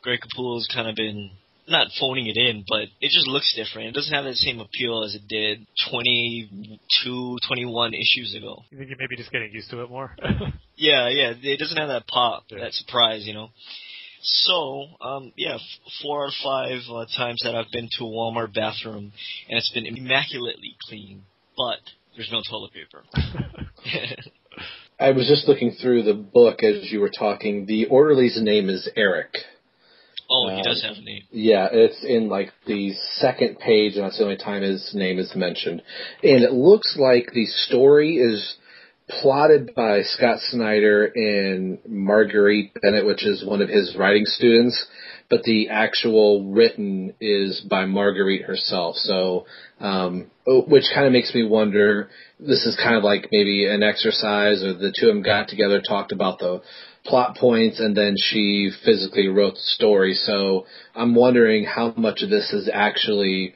Greg 0.02 0.19
Capullo's 0.19 0.68
kind 0.73 0.88
of 0.90 0.95
been 0.95 1.32
not 1.68 1.88
phoning 1.99 2.28
it 2.28 2.36
in, 2.38 2.65
but 2.68 2.84
it 2.99 3.11
just 3.11 3.28
looks 3.28 3.53
different. 3.56 3.90
It 3.90 3.94
doesn't 3.94 4.14
have 4.14 4.26
that 4.26 4.36
same 4.36 4.60
appeal 4.60 5.03
as 5.03 5.15
it 5.15 5.28
did 5.30 5.65
22, 5.90 7.38
21 7.48 7.94
issues 7.94 8.36
ago. 8.36 8.64
You 8.72 8.78
think 8.78 8.90
you're 8.90 8.98
maybe 8.99 9.15
just 9.15 9.32
getting 9.32 9.52
used 9.53 9.69
to 9.72 9.82
it 9.84 9.90
more? 9.90 10.15
Yeah, 10.78 11.10
yeah, 11.10 11.34
it 11.40 11.60
doesn't 11.60 11.78
have 11.78 11.90
that 11.90 12.07
pop, 12.07 12.45
Yeah. 12.49 12.61
that 12.61 12.73
surprise, 12.73 13.28
you 13.28 13.36
know. 13.36 13.49
So, 14.23 14.88
um, 14.99 15.32
yeah, 15.38 15.56
f- 15.56 15.61
four 16.02 16.23
out 16.26 16.30
of 16.30 16.34
five 16.44 16.80
uh, 16.91 17.06
times 17.15 17.40
that 17.44 17.53
I've 17.53 17.69
been 17.72 17.88
to 17.99 18.06
a 18.06 18.07
Walmart 18.07 18.56
bathroom, 18.56 19.11
and 19.48 19.57
it's 19.60 19.69
been 19.69 19.86
immaculately 19.86 20.76
clean, 20.90 21.22
but 21.56 21.78
there's 22.15 22.32
no 22.32 22.41
toilet 22.49 22.72
paper. 22.73 23.03
I 25.02 25.11
was 25.11 25.28
just 25.28 25.48
looking 25.48 25.72
through 25.72 26.03
the 26.03 26.14
book 26.14 26.61
as 26.61 26.91
you 26.91 26.99
were 26.99 27.10
talking. 27.10 27.65
The 27.65 27.86
orderly's 27.88 28.40
name 28.40 28.69
is 28.69 28.88
Eric. 28.95 29.34
oh, 30.30 30.48
he 30.49 30.57
Um, 30.57 30.64
does 30.64 30.84
have 30.84 30.95
a 30.98 31.02
name. 31.02 31.23
Yeah, 31.32 31.68
it's 31.72 32.03
in 32.06 32.30
like 32.30 32.52
the 32.68 32.94
second 33.15 33.57
page, 33.60 33.95
and 33.95 34.03
that's 34.06 34.19
the 34.19 34.26
only 34.26 34.38
time 34.38 34.61
his 34.61 34.94
name 34.94 35.18
is 35.18 35.36
mentioned. 35.36 35.82
And 36.23 36.44
it 36.44 36.53
looks 36.53 36.95
like 36.99 37.32
the 37.34 37.48
story 37.48 38.18
is 38.18 38.56
plotted 39.10 39.73
by 39.73 40.03
Scott 40.03 40.40
Snyder 40.40 41.06
and 41.06 41.80
Marguerite 41.88 42.72
Bennett, 42.80 43.06
which 43.06 43.26
is 43.26 43.44
one 43.44 43.61
of 43.64 43.69
his 43.69 43.95
writing 43.98 44.26
students, 44.26 44.86
but 45.32 45.44
the 45.44 45.70
actual 45.70 46.52
written 46.52 47.14
is 47.22 47.62
by 47.62 47.86
Marguerite 47.86 48.44
herself. 48.44 48.98
So, 48.98 49.45
um, 49.80 50.30
which 50.45 50.84
kind 50.94 51.08
of 51.08 51.14
makes 51.14 51.34
me 51.34 51.44
wonder. 51.44 52.10
This 52.38 52.66
is 52.66 52.76
kind 52.76 52.98
of 52.98 53.03
like 53.03 53.30
maybe 53.32 53.66
an 53.66 53.82
exercise, 53.82 54.62
or 54.62 54.74
the 54.74 54.94
two 54.95 55.08
of 55.08 55.16
them 55.16 55.24
got 55.24 55.48
together, 55.48 55.82
talked 55.82 56.12
about 56.12 56.40
the 56.40 56.62
plot 57.06 57.38
points, 57.38 57.80
and 57.80 57.95
then 57.95 58.16
she 58.18 58.72
physically 58.84 59.30
wrote 59.30 59.53
the 59.53 59.62
story. 59.62 60.16
So 60.16 60.66
I'm 60.94 61.16
wondering 61.16 61.64
how 61.64 61.94
much 61.95 62.22
of 62.24 62.30
this 62.30 62.52
is 62.52 62.70
actually 62.72 63.56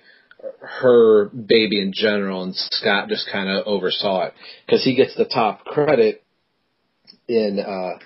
her 0.61 1.25
baby 1.25 1.81
in 1.81 1.91
general, 1.93 2.43
and 2.43 2.55
Scott 2.55 3.09
just 3.09 3.29
kind 3.29 3.49
of 3.49 3.67
oversaw 3.67 4.27
it 4.27 4.33
because 4.65 4.83
he 4.83 4.95
gets 4.95 5.15
the 5.15 5.25
top 5.25 5.65
credit 5.65 6.23
in 7.27 7.59
uh, 7.59 7.99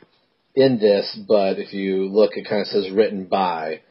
in 0.55 0.79
this. 0.79 1.17
But 1.27 1.59
if 1.59 1.73
you 1.73 2.07
look, 2.07 2.31
it 2.35 2.47
kind 2.47 2.61
of 2.61 2.67
says 2.67 2.91
written 2.91 3.25
by. 3.25 3.81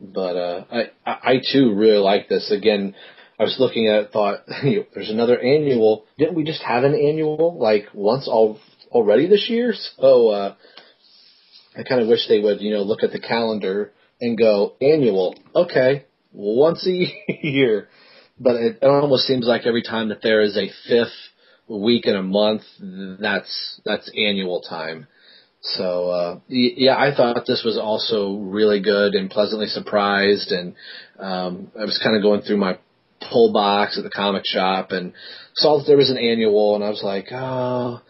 But 0.00 0.36
uh, 0.36 0.64
I, 0.70 0.82
I 1.06 1.40
too 1.52 1.74
really 1.74 1.98
like 1.98 2.28
this. 2.28 2.50
Again, 2.50 2.94
I 3.38 3.44
was 3.44 3.56
looking 3.58 3.88
at 3.88 4.04
it, 4.04 4.12
thought 4.12 4.40
there's 4.94 5.10
another 5.10 5.38
annual. 5.38 6.04
Didn't 6.18 6.34
we 6.34 6.44
just 6.44 6.62
have 6.62 6.84
an 6.84 6.94
annual 6.94 7.56
like 7.58 7.86
once 7.94 8.28
all 8.28 8.58
already 8.90 9.26
this 9.28 9.48
year? 9.48 9.74
So 9.98 10.28
uh, 10.28 10.54
I 11.76 11.82
kind 11.84 12.02
of 12.02 12.08
wish 12.08 12.28
they 12.28 12.40
would, 12.40 12.60
you 12.60 12.72
know, 12.72 12.82
look 12.82 13.02
at 13.02 13.12
the 13.12 13.20
calendar 13.20 13.92
and 14.20 14.36
go 14.36 14.74
annual. 14.80 15.34
Okay, 15.54 16.04
once 16.32 16.86
a 16.86 17.32
year. 17.46 17.88
But 18.38 18.56
it, 18.56 18.78
it 18.82 18.86
almost 18.86 19.26
seems 19.26 19.46
like 19.46 19.66
every 19.66 19.82
time 19.82 20.08
that 20.08 20.22
there 20.22 20.42
is 20.42 20.56
a 20.56 20.70
fifth 20.88 21.12
week 21.68 22.06
in 22.06 22.16
a 22.16 22.22
month, 22.22 22.62
that's 22.80 23.80
that's 23.84 24.10
annual 24.16 24.62
time. 24.62 25.06
So 25.62 26.10
uh, 26.10 26.40
yeah, 26.48 26.96
I 26.96 27.14
thought 27.14 27.46
this 27.46 27.62
was 27.64 27.78
also 27.78 28.36
really 28.36 28.80
good 28.80 29.14
and 29.14 29.30
pleasantly 29.30 29.66
surprised. 29.66 30.50
And 30.50 30.74
um, 31.18 31.70
I 31.78 31.84
was 31.84 32.00
kind 32.02 32.16
of 32.16 32.22
going 32.22 32.42
through 32.42 32.56
my 32.56 32.78
pull 33.30 33.52
box 33.52 33.96
at 33.96 34.04
the 34.04 34.10
comic 34.10 34.42
shop 34.44 34.90
and 34.90 35.12
saw 35.54 35.78
that 35.78 35.84
there 35.86 35.96
was 35.96 36.10
an 36.10 36.18
annual, 36.18 36.74
and 36.74 36.82
I 36.82 36.90
was 36.90 37.02
like, 37.04 37.28
oh, 37.30 38.00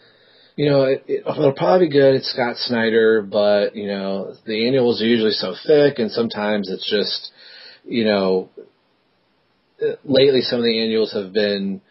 you 0.56 0.70
know, 0.70 0.84
it, 0.84 1.04
it, 1.06 1.24
it'll 1.26 1.52
probably 1.52 1.88
be 1.88 1.92
good. 1.92 2.14
It's 2.14 2.32
Scott 2.32 2.56
Snyder, 2.56 3.20
but 3.22 3.76
you 3.76 3.86
know, 3.86 4.34
the 4.46 4.66
annuals 4.66 5.02
are 5.02 5.06
usually 5.06 5.32
so 5.32 5.54
thick, 5.66 5.98
and 5.98 6.10
sometimes 6.10 6.70
it's 6.70 6.88
just, 6.90 7.32
you 7.84 8.04
know, 8.04 8.48
lately 10.04 10.40
some 10.40 10.58
of 10.58 10.64
the 10.64 10.80
annuals 10.82 11.12
have 11.12 11.32
been 11.32 11.82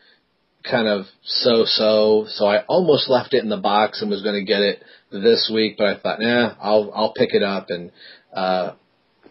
kind 0.69 0.87
of 0.87 1.05
so-so. 1.23 2.25
So 2.27 2.45
I 2.45 2.63
almost 2.67 3.09
left 3.09 3.33
it 3.33 3.43
in 3.43 3.49
the 3.49 3.57
box 3.57 4.01
and 4.01 4.09
was 4.11 4.23
going 4.23 4.35
to 4.35 4.43
get 4.43 4.61
it 4.61 4.83
this 5.11 5.51
week, 5.53 5.75
but 5.77 5.87
I 5.87 5.99
thought, 5.99 6.19
nah, 6.19 6.55
I'll 6.61 6.91
I'll 6.93 7.13
pick 7.13 7.33
it 7.33 7.43
up 7.43 7.67
and. 7.69 7.91
uh 8.33 8.73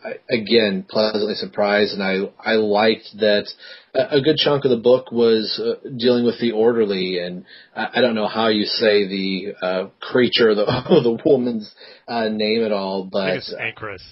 I, 0.02 0.15
again, 0.35 0.86
pleasantly 0.89 1.35
surprised, 1.35 1.93
and 1.93 2.02
I 2.02 2.20
I 2.43 2.55
liked 2.55 3.09
that 3.19 3.47
a, 3.94 4.16
a 4.16 4.23
good 4.23 4.36
chunk 4.36 4.65
of 4.65 4.70
the 4.70 4.78
book 4.78 5.12
was 5.12 5.61
uh, 5.62 5.86
dealing 5.97 6.24
with 6.24 6.40
the 6.40 6.52
orderly, 6.52 7.19
and 7.19 7.44
I, 7.77 7.89
I 7.97 8.01
don't 8.01 8.15
know 8.15 8.27
how 8.27 8.48
you 8.48 8.65
say 8.65 9.07
the 9.07 9.52
uh, 9.61 9.86
creature, 10.01 10.55
the 10.55 10.65
the 10.89 11.19
woman's 11.24 11.70
uh, 12.09 12.28
name 12.28 12.65
at 12.65 12.73
all, 12.73 13.05
but 13.05 13.43
Anchoress. 13.61 14.02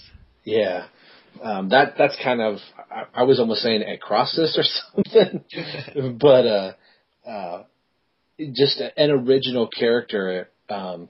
yeah, 0.45 0.87
um, 1.43 1.71
that 1.71 1.95
that's 1.97 2.17
kind 2.23 2.43
of 2.43 2.59
I, 2.91 3.05
I 3.15 3.23
was 3.23 3.41
almost 3.41 3.63
saying 3.63 3.83
acrosis 3.83 4.59
or 4.59 4.65
something, 4.95 6.19
but 6.19 6.47
uh, 6.47 6.73
uh, 7.29 7.63
just 8.53 8.81
an 8.97 9.11
original 9.11 9.69
character. 9.69 10.49
Um, 10.69 11.09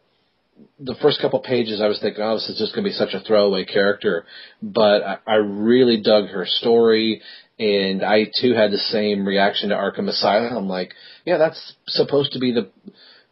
the 0.81 0.97
first 1.01 1.21
couple 1.21 1.39
pages, 1.41 1.81
I 1.81 1.87
was 1.87 2.01
thinking, 2.01 2.23
oh, 2.23 2.35
this 2.35 2.49
is 2.49 2.59
just 2.59 2.75
going 2.75 2.85
to 2.85 2.91
be 2.91 2.95
such 2.95 3.15
a 3.15 3.21
throwaway 3.21 3.65
character, 3.65 4.25
but 4.61 5.03
I, 5.03 5.19
I 5.27 5.35
really 5.37 6.01
dug 6.01 6.29
her 6.29 6.47
story, 6.47 7.23
and 7.59 8.03
I 8.05 8.25
too 8.25 8.55
had 8.55 8.73
the 8.73 8.79
same 8.79 9.27
reaction 9.27 9.69
to 9.69 9.77
Arkham 9.77 10.09
Asylum. 10.09 10.57
I'm 10.57 10.69
like, 10.69 10.95
yeah, 11.25 11.39
that's 11.39 11.75
supposed 11.87 12.33
to 12.33 12.41
be 12.41 12.53
the 12.53 12.71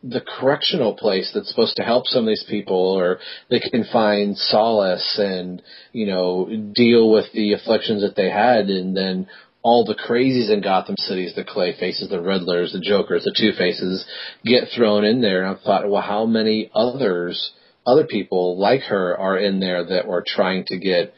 the 0.02 0.20
correctional 0.20 0.94
place 0.94 1.32
that's 1.34 1.48
supposed 1.48 1.74
to 1.76 1.82
help 1.82 2.06
some 2.06 2.24
of 2.24 2.28
these 2.28 2.44
people 2.48 2.76
or 2.76 3.18
they 3.50 3.58
can 3.58 3.84
find 3.92 4.36
solace 4.36 5.18
and 5.18 5.62
you 5.92 6.06
know 6.06 6.48
deal 6.74 7.10
with 7.10 7.24
the 7.32 7.54
afflictions 7.54 8.02
that 8.02 8.14
they 8.14 8.30
had 8.30 8.68
and 8.68 8.96
then 8.96 9.26
all 9.66 9.84
the 9.84 9.96
crazies 9.96 10.48
in 10.48 10.60
Gotham 10.60 10.94
Cities, 10.96 11.34
the 11.34 11.42
Clay 11.42 11.74
Faces, 11.76 12.08
the 12.08 12.18
Riddlers, 12.18 12.70
the 12.70 12.78
Jokers, 12.78 13.24
the 13.24 13.34
Two 13.36 13.50
Faces, 13.50 14.06
get 14.44 14.68
thrown 14.68 15.04
in 15.04 15.20
there. 15.20 15.42
And 15.42 15.56
I 15.56 15.60
thought, 15.60 15.90
well, 15.90 16.02
how 16.02 16.24
many 16.24 16.70
others, 16.72 17.50
other 17.84 18.06
people 18.06 18.60
like 18.60 18.82
her 18.82 19.18
are 19.18 19.36
in 19.36 19.58
there 19.58 19.84
that 19.84 20.06
were 20.06 20.22
trying 20.24 20.66
to 20.66 20.78
get, 20.78 21.14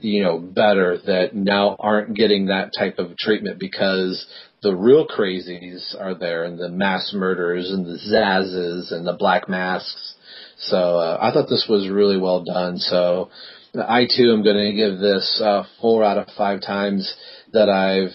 you 0.00 0.24
know, 0.24 0.40
better 0.40 0.98
that 1.06 1.36
now 1.36 1.76
aren't 1.78 2.16
getting 2.16 2.46
that 2.46 2.72
type 2.76 2.98
of 2.98 3.16
treatment 3.16 3.60
because 3.60 4.26
the 4.60 4.74
real 4.74 5.06
crazies 5.06 5.94
are 5.96 6.16
there 6.16 6.42
and 6.42 6.58
the 6.58 6.70
mass 6.70 7.12
murderers 7.14 7.70
and 7.70 7.86
the 7.86 8.00
Zsaszes 8.10 8.92
and 8.92 9.06
the 9.06 9.16
Black 9.16 9.48
Masks. 9.48 10.14
So 10.58 10.98
uh, 10.98 11.18
I 11.20 11.32
thought 11.32 11.48
this 11.48 11.66
was 11.68 11.88
really 11.88 12.18
well 12.18 12.42
done. 12.42 12.78
So 12.78 13.30
I 13.76 14.06
too 14.06 14.32
am 14.32 14.44
going 14.44 14.70
to 14.70 14.76
give 14.76 14.98
this 14.98 15.40
uh, 15.42 15.64
four 15.80 16.04
out 16.04 16.18
of 16.18 16.28
five 16.36 16.60
times 16.60 17.12
that 17.54 17.68
I've 17.68 18.12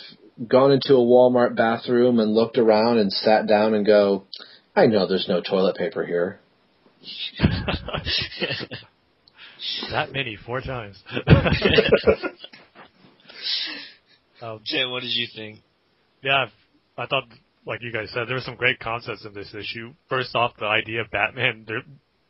gone 0.47 0.71
into 0.71 0.93
a 0.93 0.97
Walmart 0.97 1.55
bathroom 1.55 2.19
and 2.19 2.33
looked 2.33 2.57
around 2.57 2.99
and 2.99 3.11
sat 3.11 3.47
down 3.47 3.73
and 3.73 3.85
go, 3.85 4.25
I 4.75 4.85
know 4.85 5.07
there's 5.07 5.27
no 5.27 5.41
toilet 5.41 5.75
paper 5.75 6.05
here. 6.05 6.39
that 9.91 10.11
many, 10.11 10.37
four 10.45 10.61
times. 10.61 11.01
um, 14.41 14.61
Tim, 14.69 14.91
what 14.91 15.01
did 15.01 15.11
you 15.11 15.27
think? 15.35 15.59
yeah, 16.21 16.45
I 16.97 17.05
thought, 17.05 17.23
like 17.65 17.81
you 17.81 17.91
guys 17.91 18.09
said, 18.13 18.27
there 18.27 18.35
were 18.35 18.41
some 18.41 18.55
great 18.55 18.79
concepts 18.79 19.25
in 19.25 19.33
this 19.33 19.53
issue. 19.53 19.93
First 20.09 20.35
off, 20.35 20.51
the 20.59 20.65
idea 20.65 21.01
of 21.01 21.11
Batman, 21.11 21.65
their 21.67 21.81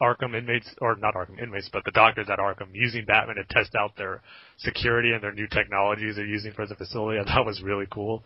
Arkham 0.01 0.35
inmates, 0.35 0.69
or 0.79 0.95
not 0.95 1.15
Arkham 1.15 1.41
inmates, 1.41 1.69
but 1.71 1.83
the 1.83 1.91
doctors 1.91 2.27
at 2.31 2.39
Arkham 2.39 2.69
using 2.73 3.05
Batman 3.05 3.35
to 3.35 3.43
test 3.49 3.75
out 3.75 3.97
their 3.97 4.21
security 4.57 5.11
and 5.11 5.21
their 5.21 5.33
new 5.33 5.47
technologies 5.47 6.15
they're 6.15 6.25
using 6.25 6.53
for 6.53 6.65
the 6.65 6.75
facility. 6.75 7.19
I 7.19 7.23
thought 7.25 7.45
was 7.45 7.61
really 7.61 7.87
cool. 7.91 8.23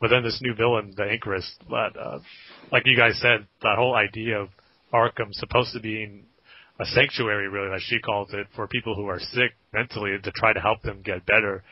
But 0.00 0.08
then 0.08 0.24
this 0.24 0.40
new 0.42 0.54
villain, 0.54 0.92
the 0.96 1.04
Anchoress, 1.04 1.48
that, 1.70 1.96
uh, 1.98 2.18
like 2.72 2.82
you 2.84 2.96
guys 2.96 3.18
said, 3.20 3.46
that 3.62 3.76
whole 3.76 3.94
idea 3.94 4.40
of 4.40 4.48
Arkham 4.92 5.32
supposed 5.32 5.72
to 5.72 5.80
being 5.80 6.24
a 6.80 6.84
sanctuary, 6.84 7.48
really, 7.48 7.72
as 7.74 7.82
she 7.82 8.00
calls 8.00 8.32
it, 8.32 8.48
for 8.56 8.66
people 8.66 8.96
who 8.96 9.06
are 9.06 9.20
sick 9.20 9.52
mentally 9.72 10.16
to 10.20 10.32
try 10.32 10.52
to 10.52 10.60
help 10.60 10.82
them 10.82 11.02
get 11.02 11.24
better. 11.26 11.62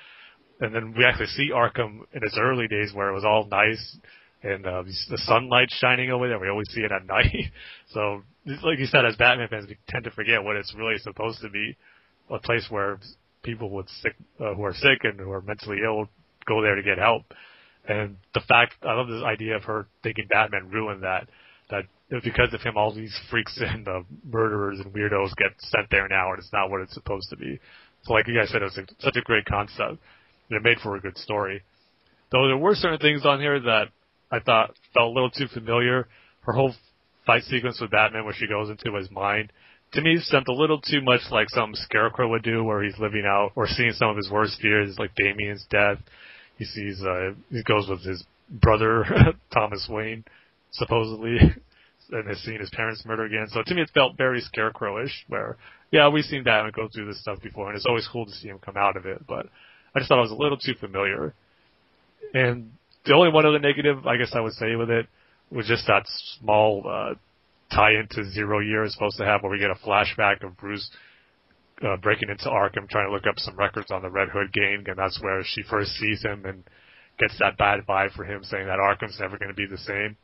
And 0.60 0.72
then 0.72 0.94
we 0.96 1.04
actually 1.04 1.26
see 1.26 1.50
Arkham 1.52 2.02
in 2.12 2.22
its 2.22 2.38
early 2.40 2.68
days 2.68 2.92
where 2.94 3.08
it 3.08 3.14
was 3.14 3.24
all 3.24 3.48
nice 3.50 3.98
and 4.42 4.66
uh, 4.66 4.82
the 4.82 5.18
sunlight 5.18 5.68
shining 5.70 6.10
over 6.10 6.28
there. 6.28 6.38
We 6.38 6.48
always 6.48 6.68
see 6.70 6.80
it 6.80 6.92
at 6.92 7.06
night. 7.06 7.52
so, 7.90 8.22
like 8.46 8.78
you 8.78 8.86
said, 8.86 9.04
as 9.04 9.16
Batman 9.16 9.48
fans, 9.48 9.66
we 9.68 9.78
tend 9.88 10.04
to 10.04 10.10
forget 10.10 10.42
what 10.42 10.56
it's 10.56 10.74
really 10.74 10.98
supposed 10.98 11.40
to 11.42 11.48
be 11.48 11.76
a 12.30 12.38
place 12.38 12.66
where 12.70 12.98
people 13.42 13.70
with 13.70 13.88
sick, 14.00 14.14
uh, 14.40 14.54
who 14.54 14.64
are 14.64 14.74
sick 14.74 15.04
and 15.04 15.18
who 15.18 15.30
are 15.30 15.42
mentally 15.42 15.78
ill 15.84 16.08
go 16.46 16.62
there 16.62 16.74
to 16.74 16.82
get 16.82 16.98
help. 16.98 17.22
And 17.88 18.16
the 18.34 18.42
fact, 18.48 18.74
I 18.82 18.94
love 18.94 19.08
this 19.08 19.22
idea 19.24 19.56
of 19.56 19.64
her 19.64 19.86
thinking 20.02 20.26
Batman 20.30 20.70
ruined 20.70 21.02
that. 21.02 21.28
That 21.70 21.84
because 22.22 22.52
of 22.52 22.60
him, 22.60 22.76
all 22.76 22.94
these 22.94 23.16
freaks 23.30 23.58
and 23.60 23.86
uh, 23.86 24.00
murderers 24.24 24.80
and 24.80 24.92
weirdos 24.92 25.34
get 25.36 25.52
sent 25.58 25.88
there 25.90 26.08
now, 26.08 26.30
and 26.30 26.38
it's 26.38 26.52
not 26.52 26.70
what 26.70 26.80
it's 26.80 26.94
supposed 26.94 27.28
to 27.30 27.36
be. 27.36 27.58
So, 28.04 28.12
like 28.12 28.26
you 28.26 28.36
guys 28.36 28.50
said, 28.50 28.62
it 28.62 28.66
was 28.66 28.78
a, 28.78 28.86
such 28.98 29.16
a 29.16 29.22
great 29.22 29.44
concept. 29.44 29.98
And 30.50 30.58
it 30.58 30.62
made 30.62 30.78
for 30.82 30.96
a 30.96 31.00
good 31.00 31.16
story. 31.16 31.62
Though 32.30 32.46
there 32.46 32.56
were 32.56 32.74
certain 32.74 32.98
things 32.98 33.24
on 33.24 33.40
here 33.40 33.60
that 33.60 33.88
I 34.32 34.40
thought 34.40 34.74
felt 34.94 35.10
a 35.10 35.14
little 35.14 35.30
too 35.30 35.46
familiar. 35.46 36.08
Her 36.40 36.54
whole 36.54 36.74
fight 37.26 37.42
sequence 37.44 37.80
with 37.80 37.90
Batman, 37.90 38.24
where 38.24 38.34
she 38.34 38.48
goes 38.48 38.70
into 38.70 38.96
his 38.96 39.10
mind, 39.10 39.52
to 39.92 40.00
me 40.00 40.18
seemed 40.18 40.48
a 40.48 40.52
little 40.52 40.80
too 40.80 41.02
much 41.02 41.20
like 41.30 41.50
something 41.50 41.76
Scarecrow 41.76 42.28
would 42.28 42.42
do, 42.42 42.64
where 42.64 42.82
he's 42.82 42.98
living 42.98 43.24
out 43.26 43.52
or 43.54 43.66
seeing 43.68 43.92
some 43.92 44.08
of 44.08 44.16
his 44.16 44.30
worst 44.30 44.58
fears, 44.60 44.96
like 44.98 45.14
Damian's 45.14 45.66
death. 45.70 45.98
He 46.56 46.64
sees, 46.64 47.02
uh, 47.02 47.32
he 47.50 47.62
goes 47.62 47.88
with 47.88 48.02
his 48.02 48.24
brother 48.48 49.04
Thomas 49.52 49.86
Wayne, 49.90 50.24
supposedly, 50.72 51.38
and 52.10 52.28
has 52.28 52.38
seen 52.38 52.58
his 52.58 52.70
parents 52.70 53.04
murder 53.04 53.24
again. 53.24 53.46
So 53.50 53.62
to 53.64 53.74
me, 53.74 53.82
it 53.82 53.90
felt 53.92 54.16
very 54.16 54.42
Scarecrowish, 54.42 55.12
where 55.28 55.56
yeah, 55.90 56.08
we've 56.08 56.24
seen 56.24 56.42
Batman 56.42 56.72
go 56.74 56.88
through 56.88 57.06
this 57.06 57.20
stuff 57.20 57.42
before, 57.42 57.68
and 57.68 57.76
it's 57.76 57.86
always 57.86 58.08
cool 58.10 58.24
to 58.24 58.32
see 58.32 58.48
him 58.48 58.58
come 58.58 58.78
out 58.78 58.96
of 58.96 59.04
it, 59.04 59.26
but 59.26 59.46
I 59.94 59.98
just 59.98 60.08
thought 60.08 60.18
it 60.18 60.22
was 60.22 60.30
a 60.30 60.42
little 60.42 60.56
too 60.56 60.74
familiar. 60.80 61.34
And 62.32 62.72
the 63.04 63.14
only 63.14 63.30
one 63.30 63.46
other 63.46 63.58
negative, 63.58 64.06
I 64.06 64.16
guess 64.16 64.32
I 64.34 64.40
would 64.40 64.52
say 64.54 64.76
with 64.76 64.90
it, 64.90 65.06
was 65.50 65.66
just 65.66 65.86
that 65.86 66.04
small 66.38 66.84
uh, 66.86 67.14
tie 67.74 67.92
into 67.92 68.30
Zero 68.30 68.60
Year 68.60 68.84
is 68.84 68.92
supposed 68.92 69.18
to 69.18 69.24
have, 69.24 69.42
where 69.42 69.50
we 69.50 69.58
get 69.58 69.70
a 69.70 69.86
flashback 69.86 70.44
of 70.44 70.56
Bruce 70.56 70.88
uh, 71.82 71.96
breaking 71.96 72.30
into 72.30 72.44
Arkham, 72.44 72.88
trying 72.88 73.08
to 73.08 73.12
look 73.12 73.26
up 73.26 73.38
some 73.38 73.56
records 73.56 73.90
on 73.90 74.02
the 74.02 74.10
Red 74.10 74.28
Hood 74.28 74.52
gang, 74.52 74.84
and 74.86 74.96
that's 74.96 75.20
where 75.20 75.42
she 75.44 75.62
first 75.68 75.92
sees 75.92 76.22
him 76.22 76.44
and 76.46 76.64
gets 77.18 77.38
that 77.38 77.58
bad 77.58 77.80
vibe 77.88 78.12
for 78.12 78.24
him, 78.24 78.42
saying 78.44 78.66
that 78.66 78.78
Arkham's 78.78 79.18
never 79.20 79.36
going 79.36 79.50
to 79.50 79.54
be 79.54 79.66
the 79.66 79.78
same. 79.78 80.16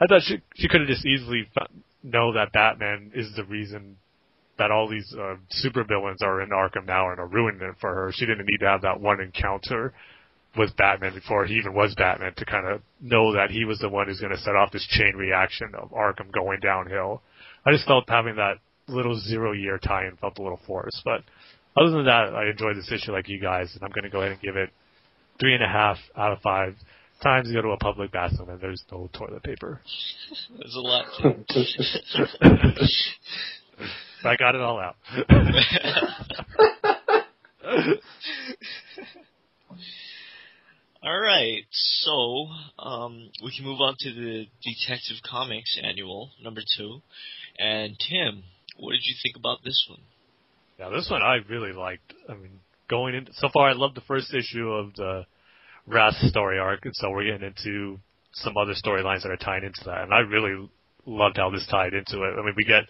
I 0.00 0.06
thought 0.06 0.22
she 0.24 0.42
she 0.56 0.68
could 0.68 0.80
have 0.80 0.88
just 0.88 1.06
easily 1.06 1.48
know 2.02 2.32
that 2.34 2.52
Batman 2.52 3.12
is 3.14 3.32
the 3.36 3.44
reason 3.44 3.96
that 4.58 4.70
all 4.70 4.88
these 4.88 5.14
uh, 5.18 5.36
supervillains 5.64 6.22
are 6.22 6.42
in 6.42 6.50
Arkham 6.50 6.86
now 6.86 7.10
and 7.10 7.18
are 7.18 7.26
ruining 7.26 7.62
it 7.62 7.76
for 7.80 7.92
her. 7.92 8.12
She 8.12 8.26
didn't 8.26 8.46
need 8.46 8.58
to 8.58 8.68
have 8.68 8.82
that 8.82 9.00
one 9.00 9.20
encounter 9.20 9.94
with 10.56 10.76
Batman 10.76 11.14
before 11.14 11.46
he 11.46 11.54
even 11.54 11.74
was 11.74 11.94
Batman 11.94 12.34
to 12.36 12.44
kind 12.44 12.66
of 12.66 12.82
know 13.00 13.32
that 13.32 13.50
he 13.50 13.64
was 13.64 13.78
the 13.78 13.88
one 13.88 14.06
who's 14.06 14.20
going 14.20 14.34
to 14.34 14.38
set 14.38 14.54
off 14.54 14.70
this 14.70 14.86
chain 14.90 15.14
reaction 15.16 15.72
of 15.74 15.90
Arkham 15.90 16.30
going 16.32 16.60
downhill. 16.60 17.22
I 17.64 17.72
just 17.72 17.86
felt 17.86 18.04
having 18.08 18.36
that 18.36 18.56
little 18.88 19.18
zero 19.18 19.52
year 19.52 19.78
tie-in 19.78 20.16
felt 20.16 20.38
a 20.38 20.42
little 20.42 20.60
forced, 20.66 21.00
but 21.04 21.22
other 21.76 21.90
than 21.90 22.04
that, 22.04 22.34
I 22.34 22.50
enjoyed 22.50 22.76
this 22.76 22.92
issue 22.92 23.12
like 23.12 23.28
you 23.28 23.40
guys, 23.40 23.70
and 23.74 23.82
I'm 23.82 23.90
going 23.90 24.04
to 24.04 24.10
go 24.10 24.20
ahead 24.20 24.32
and 24.32 24.40
give 24.40 24.56
it 24.56 24.70
three 25.40 25.54
and 25.54 25.62
a 25.62 25.68
half 25.68 25.96
out 26.16 26.32
of 26.32 26.40
five 26.40 26.74
times 27.22 27.48
you 27.48 27.54
go 27.54 27.62
to 27.62 27.68
a 27.68 27.78
public 27.78 28.12
bathroom 28.12 28.50
and 28.50 28.60
there's 28.60 28.82
no 28.90 29.08
toilet 29.16 29.42
paper. 29.42 29.80
There's 30.58 30.74
a 30.74 30.80
lot 30.80 31.06
But 34.22 34.28
I 34.28 34.36
got 34.36 34.54
it 34.54 34.60
all 34.60 34.78
out. 34.78 34.96
All 41.04 41.18
right, 41.18 41.64
so 41.72 42.46
um, 42.78 43.28
we 43.42 43.52
can 43.56 43.64
move 43.64 43.80
on 43.80 43.96
to 43.98 44.14
the 44.14 44.46
Detective 44.62 45.16
Comics 45.28 45.76
Annual 45.82 46.30
number 46.40 46.60
two. 46.76 47.02
And 47.58 47.98
Tim, 47.98 48.44
what 48.76 48.92
did 48.92 49.00
you 49.02 49.16
think 49.20 49.34
about 49.34 49.64
this 49.64 49.84
one? 49.90 49.98
Yeah, 50.78 50.90
this 50.90 51.08
one 51.10 51.20
I 51.20 51.38
really 51.50 51.72
liked. 51.72 52.14
I 52.28 52.34
mean, 52.34 52.60
going 52.88 53.16
in 53.16 53.26
so 53.32 53.48
far, 53.52 53.70
I 53.70 53.72
love 53.72 53.96
the 53.96 54.00
first 54.02 54.32
issue 54.32 54.68
of 54.70 54.94
the 54.94 55.26
Wrath 55.88 56.14
story 56.18 56.60
arc, 56.60 56.84
and 56.84 56.94
so 56.94 57.10
we're 57.10 57.24
getting 57.24 57.48
into 57.48 57.98
some 58.34 58.56
other 58.56 58.74
storylines 58.74 59.24
that 59.24 59.32
are 59.32 59.36
tying 59.36 59.64
into 59.64 59.82
that, 59.86 60.02
and 60.02 60.14
I 60.14 60.20
really 60.20 60.70
loved 61.04 61.36
how 61.36 61.50
this 61.50 61.66
tied 61.68 61.94
into 61.94 62.22
it. 62.22 62.34
I 62.38 62.44
mean, 62.44 62.54
we 62.56 62.62
get, 62.62 62.84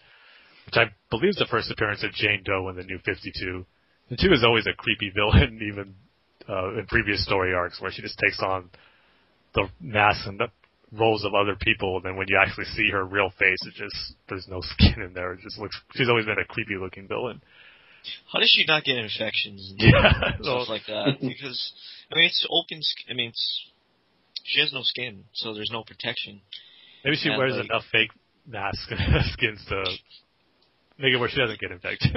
which 0.66 0.76
I 0.76 0.92
believe 1.08 1.30
is 1.30 1.36
the 1.36 1.46
first 1.50 1.70
appearance 1.70 2.04
of 2.04 2.12
Jane 2.12 2.42
Doe 2.44 2.68
in 2.68 2.76
the 2.76 2.84
New 2.84 2.98
Fifty 3.06 3.32
Two. 3.34 3.64
And 4.10 4.18
two 4.18 4.34
is 4.34 4.44
always 4.44 4.66
a 4.66 4.74
creepy 4.76 5.10
villain, 5.16 5.60
even 5.72 5.94
uh, 6.48 6.78
in 6.78 6.86
previous 6.86 7.24
story 7.24 7.54
arcs, 7.54 7.80
where 7.80 7.90
she 7.90 8.02
just 8.02 8.18
takes 8.18 8.40
on 8.40 8.70
the 9.54 9.68
mask 9.80 10.26
and 10.26 10.38
the 10.40 10.48
roles 10.92 11.24
of 11.24 11.32
other 11.34 11.56
people, 11.60 11.96
and 11.96 12.04
then 12.04 12.16
when 12.16 12.26
you 12.28 12.38
actually 12.40 12.66
see 12.66 12.90
her 12.90 13.04
real 13.04 13.30
face, 13.38 13.58
it 13.66 13.74
just 13.74 14.14
there's 14.28 14.46
no 14.48 14.60
skin 14.62 15.02
in 15.02 15.12
there. 15.14 15.32
It 15.34 15.40
just 15.42 15.58
looks. 15.58 15.78
She's 15.94 16.08
always 16.08 16.26
been 16.26 16.38
a 16.38 16.44
creepy 16.44 16.76
looking 16.80 17.06
villain. 17.08 17.40
How 18.32 18.40
does 18.40 18.50
she 18.50 18.64
not 18.66 18.82
get 18.84 18.96
infections 18.96 19.70
and 19.70 19.80
Yeah, 19.80 20.12
stuff 20.42 20.68
like 20.68 20.82
that? 20.88 21.18
Because 21.20 21.72
I 22.10 22.16
mean, 22.16 22.24
it's 22.26 22.46
open. 22.50 22.78
sk- 22.82 23.08
I 23.10 23.14
mean, 23.14 23.28
it's 23.28 23.66
she 24.44 24.60
has 24.60 24.72
no 24.72 24.80
skin, 24.82 25.24
so 25.34 25.54
there's 25.54 25.70
no 25.72 25.84
protection. 25.84 26.40
Maybe 27.04 27.16
she 27.16 27.28
And, 27.28 27.38
wears 27.38 27.54
like- 27.54 27.66
enough 27.66 27.84
fake 27.92 28.10
mask 28.46 28.90
skins 29.32 29.64
to 29.68 29.84
make 30.98 31.12
it 31.14 31.18
where 31.18 31.28
she 31.28 31.36
doesn't 31.38 31.60
get 31.60 31.70
infected. 31.70 32.10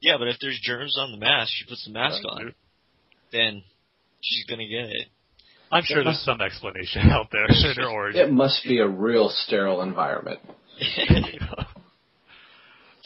Yeah, 0.00 0.16
but 0.18 0.28
if 0.28 0.36
there's 0.40 0.60
germs 0.62 0.96
on 0.98 1.10
the 1.10 1.16
mask, 1.18 1.50
she 1.54 1.64
puts 1.68 1.84
the 1.84 1.92
mask 1.92 2.22
on, 2.24 2.54
then 3.32 3.62
she's 4.22 4.44
gonna 4.46 4.66
get 4.66 4.86
it. 4.86 5.08
I'm 5.70 5.84
sure 5.84 6.04
there's 6.04 6.22
some 6.24 6.40
explanation 6.40 7.10
out 7.10 7.28
there 7.32 7.44
in 7.48 7.76
her 7.76 7.88
origin. 7.88 8.20
It 8.28 8.32
must 8.32 8.62
be 8.64 8.78
a 8.78 8.88
real 8.88 9.28
sterile 9.30 9.82
environment. 9.82 10.40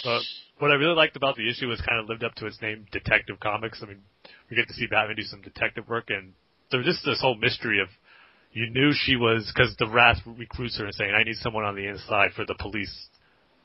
But 0.05 0.23
what 0.59 0.71
I 0.71 0.75
really 0.75 0.95
liked 0.95 1.17
about 1.17 1.37
the 1.37 1.49
issue 1.51 1.67
was 1.67 1.81
kind 1.81 2.01
of 2.01 2.09
lived 2.09 2.23
up 2.23 2.35
to 2.37 2.47
its 2.47 2.61
name, 2.63 2.87
Detective 2.93 3.41
Comics. 3.41 3.81
I 3.83 3.87
mean, 3.87 4.03
we 4.49 4.57
get 4.57 4.69
to 4.69 4.75
see 4.75 4.87
Batman 4.87 5.17
do 5.17 5.23
some 5.23 5.41
detective 5.41 5.89
work, 5.89 6.11
and 6.11 6.33
there 6.71 6.79
was 6.79 6.87
just 6.87 7.05
this 7.05 7.21
whole 7.21 7.35
mystery 7.35 7.81
of 7.81 7.89
you 8.53 8.71
knew 8.71 8.93
she 8.95 9.17
was 9.17 9.51
because 9.53 9.75
the 9.79 9.89
Wrath 9.89 10.19
recruits 10.25 10.79
her 10.79 10.85
and 10.85 10.95
saying, 10.95 11.13
"I 11.13 11.25
need 11.25 11.37
someone 11.37 11.65
on 11.65 11.75
the 11.75 11.87
inside 11.87 12.33
for 12.35 12.45
the 12.47 12.55
police 12.55 13.09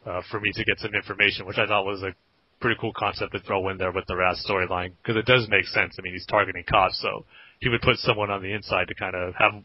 uh, 0.06 0.22
for 0.32 0.40
me 0.40 0.52
to 0.52 0.64
get 0.64 0.80
some 0.80 0.96
information," 0.96 1.46
which 1.46 1.58
I 1.58 1.68
thought 1.68 1.86
was 1.86 2.02
a 2.02 2.16
pretty 2.60 2.80
cool 2.80 2.94
concept 2.94 3.34
to 3.34 3.40
throw 3.40 3.70
in 3.70 3.78
there 3.78 3.92
with 3.92 4.06
the 4.08 4.16
Wrath 4.16 4.38
storyline 4.48 4.94
because 5.02 5.18
it 5.18 5.26
does 5.26 5.48
make 5.50 5.66
sense. 5.66 5.96
I 5.98 6.02
mean, 6.02 6.14
he's 6.14 6.26
targeting 6.26 6.64
cops, 6.68 7.00
so 7.02 7.26
he 7.62 7.70
would 7.70 7.82
put 7.82 7.98
someone 7.98 8.30
on 8.30 8.42
the 8.42 8.54
inside 8.54 8.88
to 8.88 8.96
kind 8.96 9.16
of 9.16 9.34
have 9.36 9.64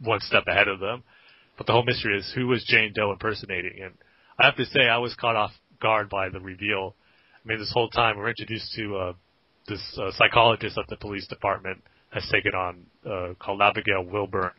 one 0.00 0.20
step 0.20 0.44
ahead 0.48 0.68
of 0.68 0.80
them. 0.80 1.04
But 1.56 1.66
the 1.66 1.72
whole 1.72 1.84
mystery 1.84 2.18
is 2.18 2.32
who 2.34 2.48
was 2.48 2.64
Jane 2.66 2.92
Doe 2.94 3.12
impersonating, 3.12 3.80
and 3.82 3.94
I 4.38 4.46
have 4.46 4.56
to 4.56 4.64
say 4.66 4.88
I 4.88 4.98
was 4.98 5.14
caught 5.14 5.36
off 5.36 5.52
guard 5.80 6.10
by 6.10 6.28
the 6.28 6.40
reveal. 6.40 6.94
I 7.44 7.48
mean, 7.48 7.58
this 7.58 7.72
whole 7.72 7.88
time 7.88 8.18
we're 8.18 8.28
introduced 8.28 8.74
to 8.74 8.96
uh, 8.96 9.12
this 9.68 9.80
uh, 10.00 10.10
psychologist 10.16 10.76
that 10.76 10.86
the 10.88 10.96
police 10.96 11.26
department 11.26 11.82
has 12.10 12.28
taken 12.30 12.52
on, 12.54 12.86
uh, 13.08 13.34
called 13.38 13.60
Abigail 13.62 14.04
Wilburn. 14.04 14.50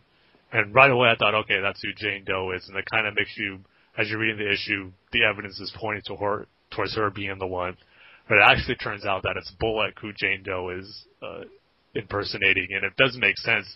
And 0.51 0.73
right 0.73 0.89
away 0.89 1.09
I 1.09 1.15
thought, 1.15 1.35
okay, 1.35 1.59
that's 1.61 1.81
who 1.81 1.89
Jane 1.95 2.23
Doe 2.25 2.51
is, 2.55 2.67
and 2.67 2.77
it 2.77 2.85
kind 2.89 3.07
of 3.07 3.15
makes 3.15 3.35
you, 3.37 3.59
as 3.97 4.09
you're 4.09 4.19
reading 4.19 4.37
the 4.37 4.51
issue, 4.51 4.91
the 5.11 5.23
evidence 5.23 5.59
is 5.59 5.73
pointing 5.77 6.03
to 6.07 6.15
her, 6.15 6.47
towards 6.71 6.95
her 6.95 7.09
being 7.09 7.37
the 7.39 7.47
one. 7.47 7.77
But 8.27 8.37
it 8.37 8.43
actually 8.45 8.75
turns 8.75 9.05
out 9.05 9.23
that 9.23 9.37
it's 9.37 9.51
Bullock 9.59 9.99
who 10.01 10.11
Jane 10.13 10.43
Doe 10.43 10.69
is 10.69 11.05
uh, 11.21 11.43
impersonating, 11.97 12.67
and 12.71 12.85
it 12.85 12.95
does 12.97 13.17
make 13.19 13.37
sense 13.37 13.67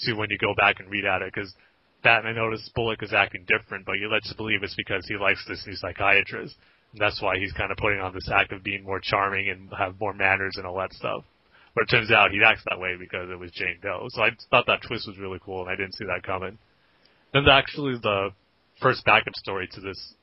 to 0.00 0.14
when 0.14 0.30
you 0.30 0.38
go 0.38 0.54
back 0.56 0.80
and 0.80 0.90
read 0.90 1.04
at 1.04 1.22
it, 1.22 1.32
because 1.32 1.54
Batman 2.02 2.36
noticed 2.36 2.74
Bullock 2.74 3.02
is 3.02 3.12
acting 3.12 3.44
different, 3.46 3.86
but 3.86 3.98
you 3.98 4.08
lets 4.08 4.32
believe 4.34 4.62
it's 4.62 4.74
because 4.74 5.06
he 5.06 5.16
likes 5.16 5.44
this 5.48 5.64
new 5.66 5.74
psychiatrist. 5.74 6.56
And 6.92 7.00
that's 7.00 7.20
why 7.20 7.38
he's 7.38 7.52
kind 7.52 7.72
of 7.72 7.78
putting 7.78 8.00
on 8.00 8.14
this 8.14 8.30
act 8.32 8.52
of 8.52 8.62
being 8.62 8.84
more 8.84 9.00
charming 9.02 9.50
and 9.50 9.68
have 9.76 9.98
more 10.00 10.14
manners 10.14 10.54
and 10.56 10.66
all 10.66 10.78
that 10.78 10.92
stuff. 10.92 11.24
But 11.74 11.82
it 11.84 11.90
turns 11.90 12.10
out 12.10 12.30
he 12.30 12.40
acts 12.42 12.62
that 12.70 12.80
way 12.80 12.96
because 12.98 13.28
it 13.30 13.38
was 13.38 13.50
Jane 13.52 13.78
Doe. 13.82 14.06
So 14.10 14.22
I 14.22 14.30
thought 14.50 14.66
that 14.66 14.80
twist 14.86 15.06
was 15.06 15.18
really 15.18 15.40
cool, 15.44 15.62
and 15.62 15.70
I 15.70 15.76
didn't 15.76 15.94
see 15.94 16.06
that 16.06 16.22
coming. 16.22 16.58
Then 17.32 17.48
actually 17.48 17.98
the 17.98 18.30
first 18.80 19.04
backup 19.04 19.34
story 19.34 19.68
to 19.72 19.80
this 19.80 20.14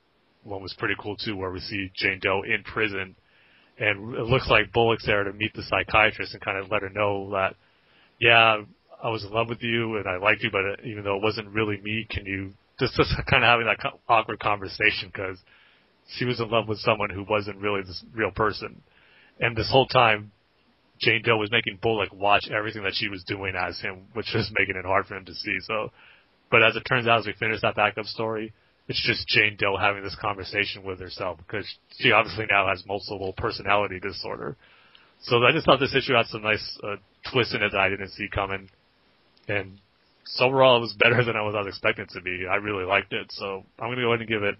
one 0.44 0.62
was 0.62 0.74
pretty 0.78 0.96
cool 1.00 1.16
too, 1.16 1.36
where 1.36 1.52
we 1.52 1.60
see 1.60 1.92
Jane 1.96 2.20
Doe 2.22 2.44
in 2.44 2.64
prison, 2.64 3.16
and 3.80 4.16
it 4.16 4.26
looks 4.26 4.50
like 4.50 4.72
Bullock's 4.72 5.06
there 5.06 5.24
to 5.24 5.34
meet 5.34 5.54
the 5.54 5.64
psychiatrist 5.64 6.34
and 6.34 6.42
kind 6.42 6.58
of 6.58 6.72
let 6.72 6.82
her 6.82 6.90
know 6.90 7.32
that, 7.32 7.56
yeah, 8.20 8.62
I 9.04 9.10
was 9.10 9.24
in 9.24 9.32
love 9.32 9.50
with 9.50 9.62
you 9.62 9.98
and 9.98 10.08
I 10.08 10.18
liked 10.18 10.44
you, 10.44 10.52
but 10.52 10.62
uh, 10.62 10.88
even 10.88 11.04
though 11.04 11.18
it 11.18 11.24
wasn't 11.24 11.50
really 11.50 11.80
me, 11.82 12.08
can 12.10 12.26
you 12.26 12.54
just 12.80 12.96
just 12.96 13.12
kind 13.30 13.44
of 13.44 13.48
having 13.48 13.66
that 13.68 13.94
awkward 14.08 14.40
conversation 14.40 15.12
because 15.12 15.38
she 16.18 16.26
was 16.26 16.40
in 16.40 16.50
love 16.50 16.68
with 16.68 16.80
someone 16.80 17.10
who 17.10 17.26
wasn't 17.30 17.58
really 17.58 17.82
this 17.82 18.04
real 18.14 18.32
person, 18.32 18.82
and 19.40 19.56
this 19.56 19.70
whole 19.72 19.88
time. 19.88 20.32
Jane 21.00 21.24
Doe 21.26 21.36
was 21.36 21.52
making 21.52 21.80
Bullock 21.82 22.14
watch 22.14 22.48
everything 22.56 22.84
that 22.84 22.94
she 22.94 23.10
was 23.10 23.24
doing 23.26 23.56
as 23.60 23.78
him, 23.80 24.04
which 24.14 24.28
was 24.34 24.50
making 24.58 24.76
it 24.78 24.86
hard 24.86 25.06
for 25.06 25.16
him 25.16 25.26
to 25.26 25.34
see. 25.34 25.58
So, 25.62 25.92
but 26.50 26.64
as 26.64 26.76
it 26.76 26.84
turns 26.88 27.08
out, 27.08 27.20
as 27.20 27.26
we 27.26 27.34
finish 27.34 27.60
that 27.62 27.76
backup 27.76 28.06
story, 28.06 28.54
it's 28.88 29.02
just 29.06 29.28
Jane 29.28 29.56
Doe 29.58 29.78
having 29.78 30.04
this 30.04 30.16
conversation 30.20 30.84
with 30.84 31.00
herself 31.00 31.38
because 31.38 31.66
she 32.00 32.12
obviously 32.12 32.46
now 32.50 32.68
has 32.68 32.84
multiple 32.86 33.34
personality 33.38 34.00
disorder. 34.00 34.58
So 35.22 35.38
I 35.38 35.52
just 35.54 35.66
thought 35.66 35.80
this 35.80 35.96
issue 35.96 36.14
had 36.14 36.28
some 36.28 36.42
nice 36.42 36.80
uh, 36.84 36.98
twists 37.32 37.54
in 37.54 37.64
it 37.64 37.72
that 37.72 37.80
I 37.80 37.90
didn't 37.90 38.10
see 38.10 38.28
coming, 38.34 38.70
and 39.48 39.80
so 40.26 40.46
overall 40.46 40.78
it 40.78 40.82
was 40.82 40.96
better 41.00 41.24
than 41.24 41.38
I 41.38 41.42
was, 41.44 41.56
expecting 41.68 42.04
it 42.04 42.12
to 42.12 42.22
be. 42.22 42.46
I 42.50 42.56
really 42.56 42.86
liked 42.86 43.14
it, 43.14 43.28
so 43.30 43.64
I'm 43.80 43.90
gonna 43.90 44.02
go 44.02 44.10
ahead 44.12 44.20
and 44.20 44.30
give 44.30 44.44
it 44.44 44.56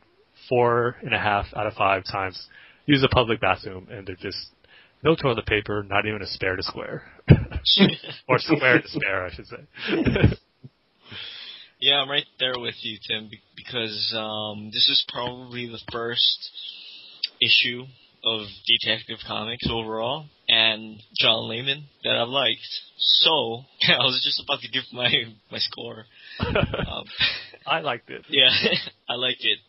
four 0.48 0.96
and 1.02 1.14
a 1.14 1.20
half 1.20 1.46
out 1.56 1.68
of 1.68 1.74
five 1.74 2.04
times. 2.10 2.42
Use 2.86 3.04
a 3.04 3.14
public 3.14 3.42
bathroom, 3.42 3.88
and 3.92 4.08
they're 4.08 4.16
just 4.16 4.38
no 5.04 5.16
toilet 5.16 5.46
paper, 5.46 5.84
not 5.84 6.06
even 6.06 6.22
a 6.22 6.28
spare 6.28 6.56
to 6.56 6.64
square, 6.64 7.04
or 8.30 8.40
square 8.40 8.82
to 8.82 8.88
spare, 8.88 9.26
I 9.26 9.34
should 9.34 9.48
say. 9.48 10.38
Yeah, 11.84 11.96
I'm 11.96 12.10
right 12.10 12.24
there 12.40 12.58
with 12.58 12.76
you, 12.80 12.98
Tim, 13.06 13.28
be- 13.28 13.42
because 13.58 14.16
um, 14.18 14.68
this 14.72 14.88
is 14.88 15.06
probably 15.10 15.68
the 15.68 15.82
first 15.92 16.50
issue 17.42 17.84
of 18.24 18.48
Detective 18.66 19.18
Comics 19.28 19.68
overall, 19.70 20.28
and 20.48 21.02
John 21.20 21.50
Layman 21.50 21.84
that 22.06 22.16
I've 22.16 22.30
liked. 22.30 22.62
So 22.96 23.30
I 23.90 23.98
was 23.98 24.22
just 24.24 24.42
about 24.48 24.62
to 24.62 24.70
give 24.72 24.84
my 24.94 25.12
my 25.52 25.58
score. 25.58 26.06
Um, 26.40 27.04
I 27.68 27.82
liked 27.82 28.10
it. 28.10 28.24
yeah, 28.30 28.48
I 29.10 29.16
liked 29.16 29.42
it. 29.44 29.60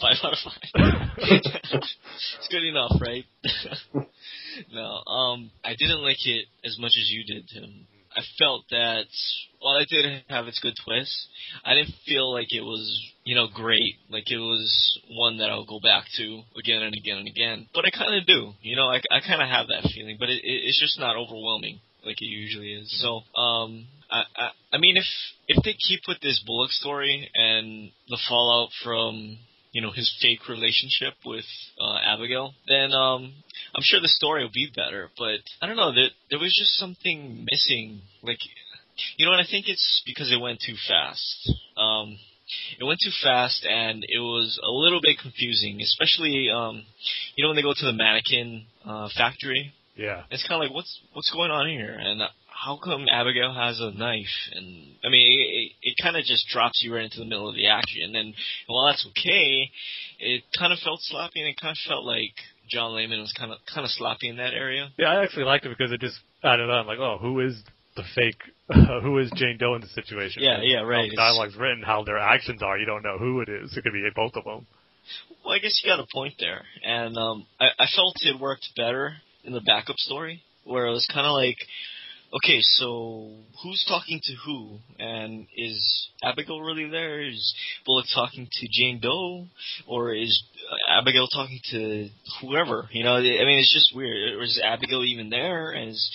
Five 0.00 0.16
out 0.24 0.32
of 0.32 0.38
five. 0.42 1.10
it's 1.16 2.48
good 2.50 2.64
enough, 2.64 2.90
right? 3.00 3.24
no, 4.72 5.12
um, 5.12 5.52
I 5.64 5.76
didn't 5.78 6.02
like 6.02 6.26
it 6.26 6.46
as 6.64 6.76
much 6.80 6.92
as 7.00 7.08
you 7.08 7.22
did, 7.22 7.48
Tim. 7.48 7.86
I 8.16 8.22
felt 8.38 8.64
that 8.70 9.06
while 9.60 9.78
it 9.78 9.88
did 9.88 10.24
have 10.28 10.46
its 10.46 10.58
good 10.58 10.74
twists, 10.84 11.26
I 11.64 11.74
didn't 11.74 11.94
feel 12.06 12.32
like 12.32 12.52
it 12.52 12.62
was, 12.62 12.84
you 13.24 13.34
know, 13.34 13.48
great. 13.52 13.96
Like 14.10 14.30
it 14.30 14.38
was 14.38 15.00
one 15.10 15.38
that 15.38 15.50
I'll 15.50 15.66
go 15.66 15.80
back 15.80 16.04
to 16.16 16.42
again 16.58 16.82
and 16.82 16.94
again 16.94 17.18
and 17.18 17.28
again. 17.28 17.68
But 17.74 17.84
I 17.86 17.90
kind 17.90 18.14
of 18.14 18.26
do, 18.26 18.52
you 18.62 18.76
know, 18.76 18.88
I, 18.88 19.00
I 19.10 19.20
kind 19.26 19.42
of 19.42 19.48
have 19.48 19.68
that 19.68 19.90
feeling, 19.94 20.16
but 20.18 20.28
it, 20.28 20.44
it, 20.44 20.68
it's 20.68 20.80
just 20.80 20.98
not 20.98 21.16
overwhelming 21.16 21.80
like 22.04 22.20
it 22.20 22.26
usually 22.26 22.72
is. 22.72 23.00
So, 23.00 23.22
um, 23.40 23.86
I, 24.10 24.22
I, 24.36 24.50
I 24.72 24.78
mean, 24.78 24.96
if 24.96 25.04
if 25.48 25.62
they 25.64 25.74
keep 25.74 26.00
with 26.08 26.20
this 26.20 26.42
Bullock 26.44 26.70
story 26.70 27.30
and 27.34 27.90
the 28.08 28.18
fallout 28.28 28.70
from 28.82 29.38
you 29.72 29.80
know 29.80 29.90
his 29.90 30.12
fake 30.20 30.48
relationship 30.48 31.14
with 31.24 31.44
uh, 31.80 31.98
Abigail, 32.04 32.54
then 32.68 32.92
um, 32.92 33.32
I'm 33.74 33.82
sure 33.82 34.00
the 34.00 34.08
story 34.08 34.44
will 34.44 34.52
be 34.52 34.70
better. 34.74 35.10
But 35.18 35.40
I 35.60 35.66
don't 35.66 35.76
know. 35.76 35.92
There 35.94 36.10
there 36.30 36.38
was 36.38 36.54
just 36.56 36.78
something 36.78 37.46
missing. 37.50 38.02
Like, 38.22 38.38
you 39.16 39.26
know, 39.26 39.32
and 39.32 39.40
I 39.40 39.50
think 39.50 39.68
it's 39.68 40.02
because 40.06 40.30
it 40.30 40.40
went 40.40 40.60
too 40.64 40.76
fast. 40.88 41.50
Um, 41.76 42.18
it 42.78 42.84
went 42.84 43.00
too 43.02 43.12
fast, 43.22 43.64
and 43.64 44.04
it 44.04 44.20
was 44.20 44.60
a 44.62 44.70
little 44.70 45.00
bit 45.02 45.18
confusing, 45.20 45.80
especially 45.80 46.50
um, 46.54 46.84
you 47.34 47.42
know 47.42 47.48
when 47.48 47.56
they 47.56 47.62
go 47.62 47.74
to 47.74 47.86
the 47.86 47.92
mannequin 47.92 48.66
uh, 48.84 49.08
factory. 49.16 49.72
Yeah. 49.96 50.22
It's 50.30 50.46
kind 50.48 50.62
of 50.62 50.68
like 50.68 50.74
what's 50.74 51.00
what's 51.12 51.30
going 51.30 51.50
on 51.50 51.68
here, 51.68 51.96
and 51.98 52.22
how 52.48 52.78
come 52.82 53.06
Abigail 53.10 53.52
has 53.54 53.80
a 53.80 53.90
knife? 53.90 54.50
And 54.52 54.96
I 55.04 55.08
mean, 55.08 55.32
it, 55.32 55.61
it, 55.82 55.94
kind 56.02 56.16
of 56.16 56.24
just 56.24 56.46
drops 56.48 56.82
you 56.82 56.94
right 56.94 57.04
into 57.04 57.18
the 57.18 57.24
middle 57.26 57.48
of 57.48 57.54
the 57.54 57.68
action. 57.68 58.14
And 58.14 58.34
while 58.66 58.86
that's 58.86 59.06
okay, 59.10 59.70
it 60.18 60.42
kind 60.58 60.72
of 60.72 60.78
felt 60.78 61.00
sloppy, 61.02 61.40
and 61.40 61.48
it 61.48 61.60
kind 61.60 61.72
of 61.72 61.78
felt 61.88 62.04
like 62.04 62.34
John 62.68 62.94
Layman 62.94 63.20
was 63.20 63.34
kind 63.36 63.52
of 63.52 63.58
kind 63.72 63.84
of 63.84 63.90
sloppy 63.90 64.28
in 64.28 64.36
that 64.36 64.54
area. 64.54 64.88
Yeah, 64.98 65.08
I 65.08 65.22
actually 65.22 65.44
liked 65.44 65.66
it 65.66 65.76
because 65.76 65.92
it 65.92 66.00
just 66.00 66.18
added 66.42 66.70
on, 66.70 66.86
like, 66.86 66.98
oh, 66.98 67.18
who 67.20 67.40
is 67.40 67.62
the 67.96 68.04
fake, 68.14 68.40
who 69.02 69.18
is 69.18 69.30
Jane 69.34 69.58
Doe 69.58 69.74
in 69.74 69.80
the 69.80 69.88
situation? 69.88 70.42
Yeah, 70.42 70.60
yeah, 70.62 70.80
right. 70.80 71.04
How 71.04 71.10
the 71.10 71.16
dialogue's 71.16 71.56
written, 71.56 71.82
how 71.84 72.04
their 72.04 72.18
actions 72.18 72.62
are, 72.62 72.78
you 72.78 72.86
don't 72.86 73.02
know 73.02 73.18
who 73.18 73.40
it 73.40 73.48
is. 73.48 73.76
It 73.76 73.82
could 73.82 73.92
be 73.92 74.08
both 74.14 74.32
of 74.36 74.44
them. 74.44 74.66
Well, 75.44 75.54
I 75.54 75.58
guess 75.58 75.80
you 75.82 75.90
got 75.90 76.00
a 76.00 76.06
point 76.12 76.34
there, 76.38 76.62
and 76.84 77.16
um, 77.16 77.46
I, 77.60 77.66
I 77.78 77.86
felt 77.94 78.16
it 78.22 78.40
worked 78.40 78.68
better 78.76 79.14
in 79.44 79.52
the 79.52 79.60
backup 79.60 79.96
story, 79.96 80.42
where 80.64 80.86
it 80.86 80.92
was 80.92 81.06
kind 81.12 81.26
of 81.26 81.32
like, 81.32 81.58
okay, 82.34 82.60
so 82.60 83.30
who's 83.62 83.84
talking 83.88 84.20
to 84.22 84.32
who, 84.44 84.78
and 84.98 85.46
is 85.56 86.08
Abigail 86.22 86.60
really 86.60 86.88
there? 86.88 87.20
Is 87.20 87.54
Bullock 87.84 88.06
talking 88.14 88.48
to 88.50 88.68
Jane 88.70 89.00
Doe, 89.00 89.46
or 89.86 90.14
is 90.14 90.42
Abigail 90.88 91.28
talking 91.28 91.60
to 91.70 92.08
whoever? 92.40 92.88
You 92.92 93.04
know, 93.04 93.16
I 93.16 93.20
mean, 93.20 93.58
it's 93.58 93.72
just 93.72 93.94
weird. 93.94 94.34
Or 94.38 94.42
is 94.42 94.60
Abigail 94.62 95.04
even 95.04 95.30
there? 95.30 95.70
And 95.70 95.90
is, 95.90 96.10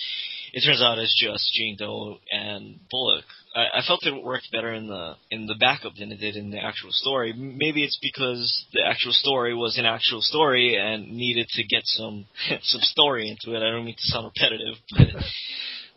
it 0.52 0.64
turns 0.64 0.82
out 0.82 0.98
it's 0.98 1.20
just 1.20 1.52
Jane 1.54 1.76
Doe 1.78 2.18
and 2.32 2.80
Bullock. 2.90 3.24
I, 3.54 3.78
I 3.78 3.82
felt 3.86 4.04
it 4.04 4.24
worked 4.24 4.50
better 4.52 4.72
in 4.72 4.88
the 4.88 5.14
in 5.30 5.46
the 5.46 5.54
backup 5.54 5.94
than 5.98 6.12
it 6.12 6.20
did 6.20 6.36
in 6.36 6.50
the 6.50 6.58
actual 6.58 6.90
story. 6.92 7.32
Maybe 7.32 7.84
it's 7.84 7.98
because 8.00 8.66
the 8.72 8.82
actual 8.84 9.12
story 9.12 9.54
was 9.54 9.78
an 9.78 9.86
actual 9.86 10.20
story 10.20 10.76
and 10.76 11.12
needed 11.12 11.48
to 11.50 11.64
get 11.64 11.82
some 11.84 12.26
some 12.62 12.80
story 12.82 13.28
into 13.28 13.56
it. 13.56 13.62
I 13.62 13.70
don't 13.70 13.84
mean 13.84 13.94
to 13.94 14.10
sound 14.10 14.30
repetitive, 14.34 14.76
but 14.90 15.22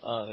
uh, 0.04 0.28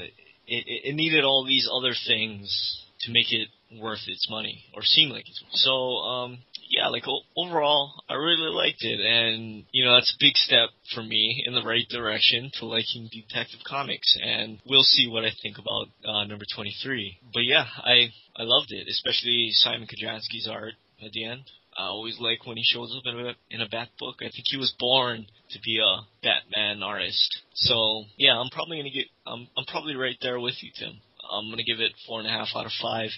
it, 0.46 0.64
it 0.84 0.94
needed 0.94 1.24
all 1.24 1.44
these 1.44 1.68
other 1.72 1.94
things 2.06 2.84
to 3.00 3.12
make 3.12 3.32
it 3.32 3.48
worth 3.80 4.00
its 4.06 4.28
money 4.30 4.64
or 4.74 4.82
seem 4.82 5.10
like 5.10 5.28
it's 5.28 5.42
worth 5.42 5.52
so. 5.52 5.72
Um, 5.72 6.38
yeah, 6.70 6.88
like 6.88 7.04
o- 7.08 7.22
overall, 7.36 8.02
I 8.08 8.14
really 8.14 8.52
liked 8.52 8.82
it, 8.82 9.00
and 9.00 9.64
you 9.72 9.84
know 9.84 9.94
that's 9.94 10.14
a 10.14 10.20
big 10.20 10.36
step 10.36 10.68
for 10.94 11.02
me 11.02 11.42
in 11.46 11.54
the 11.54 11.62
right 11.62 11.88
direction 11.88 12.50
to 12.58 12.66
liking 12.66 13.08
Detective 13.10 13.60
Comics, 13.66 14.16
and 14.22 14.58
we'll 14.66 14.82
see 14.82 15.08
what 15.08 15.24
I 15.24 15.30
think 15.42 15.56
about 15.58 15.88
uh, 16.04 16.24
number 16.24 16.44
twenty 16.54 16.74
three. 16.82 17.18
But 17.32 17.44
yeah, 17.44 17.64
I 17.78 18.12
I 18.36 18.42
loved 18.42 18.70
it, 18.70 18.86
especially 18.88 19.52
Szymon 19.64 19.88
Kudranski's 19.88 20.48
art 20.50 20.74
at 21.04 21.12
the 21.12 21.24
end. 21.24 21.44
I 21.78 21.84
always 21.86 22.18
like 22.18 22.44
when 22.44 22.56
he 22.56 22.64
shows 22.64 22.92
up 22.96 23.04
in 23.06 23.20
a 23.20 23.34
in 23.50 23.60
a 23.60 23.68
Bat 23.68 23.90
book. 24.00 24.16
I 24.18 24.24
think 24.24 24.44
he 24.44 24.56
was 24.56 24.74
born 24.80 25.26
to 25.50 25.58
be 25.64 25.78
a 25.78 26.00
Batman 26.24 26.82
artist. 26.82 27.38
So 27.54 28.04
yeah, 28.16 28.36
I'm 28.36 28.50
probably 28.50 28.78
gonna 28.78 28.90
get 28.90 29.06
I'm 29.24 29.46
I'm 29.56 29.64
probably 29.66 29.94
right 29.94 30.16
there 30.20 30.40
with 30.40 30.54
you, 30.60 30.72
Tim. 30.76 31.00
I'm 31.30 31.50
gonna 31.50 31.62
give 31.62 31.78
it 31.78 31.92
four 32.06 32.18
and 32.18 32.28
a 32.28 32.32
half 32.32 32.48
out 32.56 32.66
of 32.66 32.72
five 32.82 33.10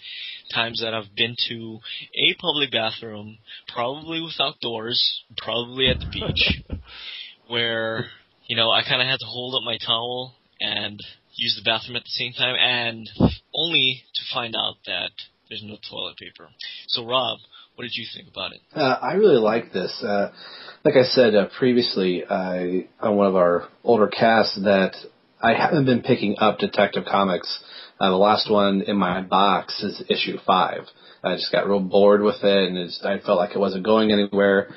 times 0.53 0.83
that 0.83 0.93
I've 0.93 1.15
been 1.17 1.37
to 1.49 1.79
a 2.15 2.35
public 2.39 2.71
bathroom, 2.71 3.39
probably 3.73 4.21
without 4.21 4.61
doors, 4.61 5.25
probably 5.39 5.89
at 5.89 6.01
the 6.01 6.11
beach, 6.13 6.63
where 7.49 8.07
you 8.47 8.57
know 8.57 8.71
I 8.71 8.83
kind 8.83 9.01
of 9.01 9.09
had 9.09 9.21
to 9.21 9.27
hold 9.27 9.55
up 9.55 9.65
my 9.65 9.79
towel 9.79 10.35
and 10.61 11.01
use 11.35 11.57
the 11.57 11.69
bathroom 11.69 11.97
at 11.97 12.05
the 12.05 12.11
same 12.11 12.35
time, 12.35 12.57
and 12.61 13.09
only 13.55 14.03
to 14.15 14.35
find 14.35 14.55
out 14.55 14.75
that 14.85 15.13
there's 15.49 15.65
no 15.65 15.79
toilet 15.89 16.17
paper. 16.19 16.49
So 16.89 17.07
Rob, 17.07 17.39
what 17.81 17.85
did 17.85 17.97
you 17.97 18.05
think 18.15 18.29
about 18.29 18.53
it? 18.53 18.61
Uh, 18.77 18.99
I 19.01 19.15
really 19.15 19.41
like 19.41 19.73
this. 19.73 19.91
Uh, 20.03 20.33
like 20.85 20.97
I 20.97 21.05
said 21.05 21.35
uh, 21.35 21.49
previously 21.59 22.23
I, 22.29 22.89
on 23.01 23.17
one 23.17 23.27
of 23.27 23.37
our 23.37 23.69
older 23.83 24.07
casts, 24.07 24.61
that 24.65 24.95
I 25.41 25.55
haven't 25.55 25.87
been 25.87 26.03
picking 26.03 26.37
up 26.37 26.59
Detective 26.59 27.07
Comics. 27.11 27.49
Uh, 27.99 28.11
the 28.11 28.17
last 28.17 28.51
one 28.51 28.83
in 28.83 28.99
my 28.99 29.23
box 29.23 29.83
is 29.83 30.03
issue 30.11 30.37
five. 30.47 30.83
I 31.25 31.37
just 31.37 31.51
got 31.51 31.67
real 31.67 31.81
bored 31.81 32.21
with 32.21 32.45
it, 32.45 32.69
and 32.69 32.77
it's, 32.77 33.03
I 33.03 33.19
felt 33.21 33.39
like 33.39 33.53
it 33.55 33.59
wasn't 33.59 33.87
going 33.87 34.13
anywhere. 34.13 34.69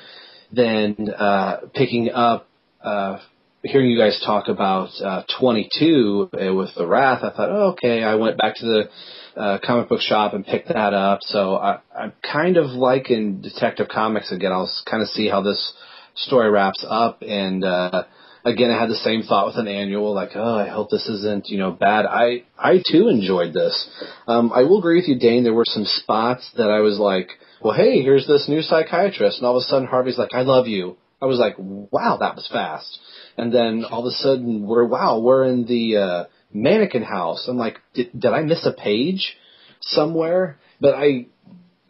Then 0.50 1.10
uh, 1.14 1.56
picking 1.74 2.08
up, 2.08 2.48
uh, 2.82 3.18
hearing 3.64 3.90
you 3.90 3.98
guys 3.98 4.22
talk 4.24 4.48
about 4.48 4.90
uh, 5.02 5.22
22 5.40 6.30
uh, 6.32 6.54
with 6.54 6.74
the 6.76 6.86
Wrath, 6.86 7.24
I 7.24 7.30
thought, 7.30 7.50
oh, 7.50 7.72
okay. 7.72 8.02
I 8.02 8.14
went 8.14 8.36
back 8.38 8.56
to 8.56 8.66
the 8.66 9.40
uh, 9.40 9.58
comic 9.64 9.88
book 9.88 10.00
shop 10.00 10.34
and 10.34 10.44
picked 10.44 10.68
that 10.68 10.92
up. 10.92 11.20
So 11.22 11.56
I, 11.56 11.80
I'm 11.98 12.12
kind 12.22 12.56
of 12.56 12.66
liking 12.66 13.40
Detective 13.40 13.88
Comics 13.88 14.30
again. 14.30 14.52
I'll 14.52 14.70
kind 14.88 15.02
of 15.02 15.08
see 15.08 15.28
how 15.28 15.42
this 15.42 15.74
story 16.14 16.50
wraps 16.50 16.84
up. 16.88 17.22
And 17.22 17.64
uh, 17.64 18.04
again, 18.44 18.70
I 18.70 18.78
had 18.78 18.90
the 18.90 18.96
same 18.96 19.22
thought 19.22 19.46
with 19.46 19.56
an 19.56 19.66
annual, 19.66 20.14
like, 20.14 20.30
oh, 20.34 20.56
I 20.56 20.68
hope 20.68 20.90
this 20.90 21.08
isn't 21.08 21.48
you 21.48 21.58
know 21.58 21.72
bad. 21.72 22.06
I 22.06 22.44
I 22.58 22.82
too 22.86 23.08
enjoyed 23.08 23.54
this. 23.54 23.88
Um, 24.28 24.52
I 24.54 24.62
will 24.62 24.78
agree 24.78 24.96
with 25.00 25.08
you, 25.08 25.18
Dane. 25.18 25.42
There 25.42 25.54
were 25.54 25.64
some 25.66 25.84
spots 25.84 26.50
that 26.56 26.70
I 26.70 26.80
was 26.80 26.98
like, 26.98 27.30
well, 27.62 27.74
hey, 27.74 28.02
here's 28.02 28.26
this 28.26 28.48
new 28.48 28.62
psychiatrist, 28.62 29.38
and 29.38 29.46
all 29.46 29.56
of 29.56 29.62
a 29.62 29.64
sudden 29.64 29.88
Harvey's 29.88 30.18
like, 30.18 30.34
I 30.34 30.42
love 30.42 30.68
you. 30.68 30.96
I 31.22 31.26
was 31.26 31.38
like, 31.38 31.54
wow, 31.58 32.18
that 32.20 32.36
was 32.36 32.46
fast. 32.52 32.98
And 33.36 33.52
then 33.52 33.84
all 33.84 34.06
of 34.06 34.06
a 34.06 34.16
sudden 34.16 34.66
we're 34.66 34.84
wow, 34.84 35.18
we're 35.18 35.44
in 35.44 35.66
the 35.66 35.96
uh, 35.96 36.24
mannequin 36.52 37.02
house. 37.02 37.46
I'm 37.48 37.56
like, 37.56 37.78
did, 37.94 38.18
did 38.18 38.32
I 38.32 38.42
miss 38.42 38.64
a 38.64 38.72
page 38.72 39.36
somewhere? 39.80 40.58
But 40.80 40.94
I, 40.94 41.26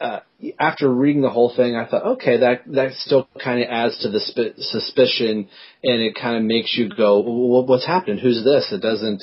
uh, 0.00 0.20
after 0.58 0.92
reading 0.92 1.22
the 1.22 1.30
whole 1.30 1.54
thing, 1.54 1.76
I 1.76 1.86
thought, 1.86 2.04
okay, 2.14 2.38
that 2.38 2.62
that 2.72 2.92
still 2.94 3.28
kind 3.42 3.62
of 3.62 3.68
adds 3.70 3.98
to 4.02 4.10
the 4.10 4.20
sp- 4.20 4.58
suspicion, 4.58 5.48
and 5.82 6.02
it 6.02 6.14
kind 6.20 6.36
of 6.36 6.42
makes 6.42 6.76
you 6.76 6.88
go, 6.88 7.20
well, 7.20 7.64
what's 7.66 7.86
happening? 7.86 8.18
Who's 8.18 8.44
this? 8.44 8.72
It 8.72 8.80
doesn't. 8.80 9.22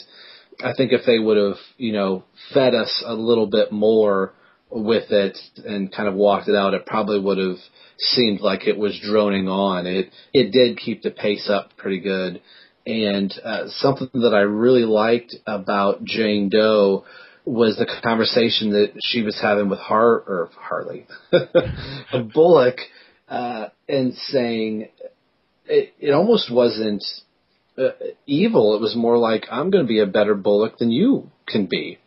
I 0.63 0.73
think 0.75 0.91
if 0.91 1.05
they 1.05 1.19
would 1.19 1.37
have, 1.37 1.57
you 1.77 1.93
know, 1.93 2.23
fed 2.53 2.75
us 2.75 3.03
a 3.05 3.13
little 3.13 3.47
bit 3.47 3.71
more 3.71 4.33
with 4.71 5.11
it 5.11 5.37
and 5.65 5.93
kind 5.93 6.07
of 6.07 6.15
walked 6.15 6.47
it 6.47 6.55
out, 6.55 6.73
it 6.73 6.85
probably 6.85 7.19
would 7.19 7.37
have 7.37 7.57
seemed 7.97 8.41
like 8.41 8.67
it 8.67 8.77
was 8.77 8.99
droning 9.03 9.47
on. 9.47 9.85
It 9.85 10.11
it 10.33 10.51
did 10.51 10.77
keep 10.77 11.01
the 11.01 11.11
pace 11.11 11.49
up 11.49 11.77
pretty 11.77 11.99
good. 11.99 12.41
And 12.85 13.31
uh, 13.43 13.67
something 13.67 14.09
that 14.13 14.33
I 14.33 14.41
really 14.41 14.85
liked 14.85 15.35
about 15.45 16.03
Jane 16.03 16.49
Doe 16.49 17.05
was 17.45 17.77
the 17.77 17.87
conversation 18.03 18.71
that 18.71 18.93
she 19.03 19.21
was 19.21 19.39
having 19.39 19.69
with 19.69 19.79
Har 19.79 20.07
or 20.07 20.49
Harley 20.55 21.05
a 22.13 22.19
Bullock, 22.23 22.77
uh, 23.29 23.67
and 23.87 24.13
saying 24.15 24.89
it, 25.65 25.93
it 25.99 26.11
almost 26.11 26.51
wasn't 26.51 27.03
uh, 27.77 27.89
evil. 28.25 28.75
It 28.75 28.81
was 28.81 28.95
more 28.95 29.17
like 29.17 29.45
I'm 29.51 29.69
going 29.69 29.83
to 29.83 29.87
be 29.87 29.99
a 29.99 30.07
better 30.07 30.35
Bullock 30.35 30.77
than 30.77 30.91
you 30.91 31.29
can 31.47 31.67
be, 31.67 31.99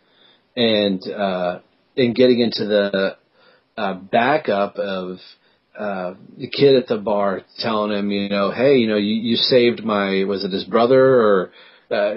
and 0.56 1.02
uh, 1.08 1.60
and 1.96 2.14
getting 2.14 2.40
into 2.40 2.66
the 2.66 3.16
uh, 3.76 3.94
backup 3.94 4.76
of 4.76 5.18
uh, 5.78 6.14
the 6.38 6.48
kid 6.48 6.76
at 6.76 6.86
the 6.86 6.98
bar 6.98 7.42
telling 7.58 7.96
him, 7.96 8.10
you 8.10 8.28
know, 8.28 8.52
hey, 8.52 8.76
you 8.76 8.88
know, 8.88 8.96
you, 8.96 9.14
you 9.14 9.36
saved 9.36 9.82
my, 9.82 10.24
was 10.24 10.44
it 10.44 10.52
his 10.52 10.64
brother 10.64 11.02
or 11.02 11.52
uh, 11.90 12.14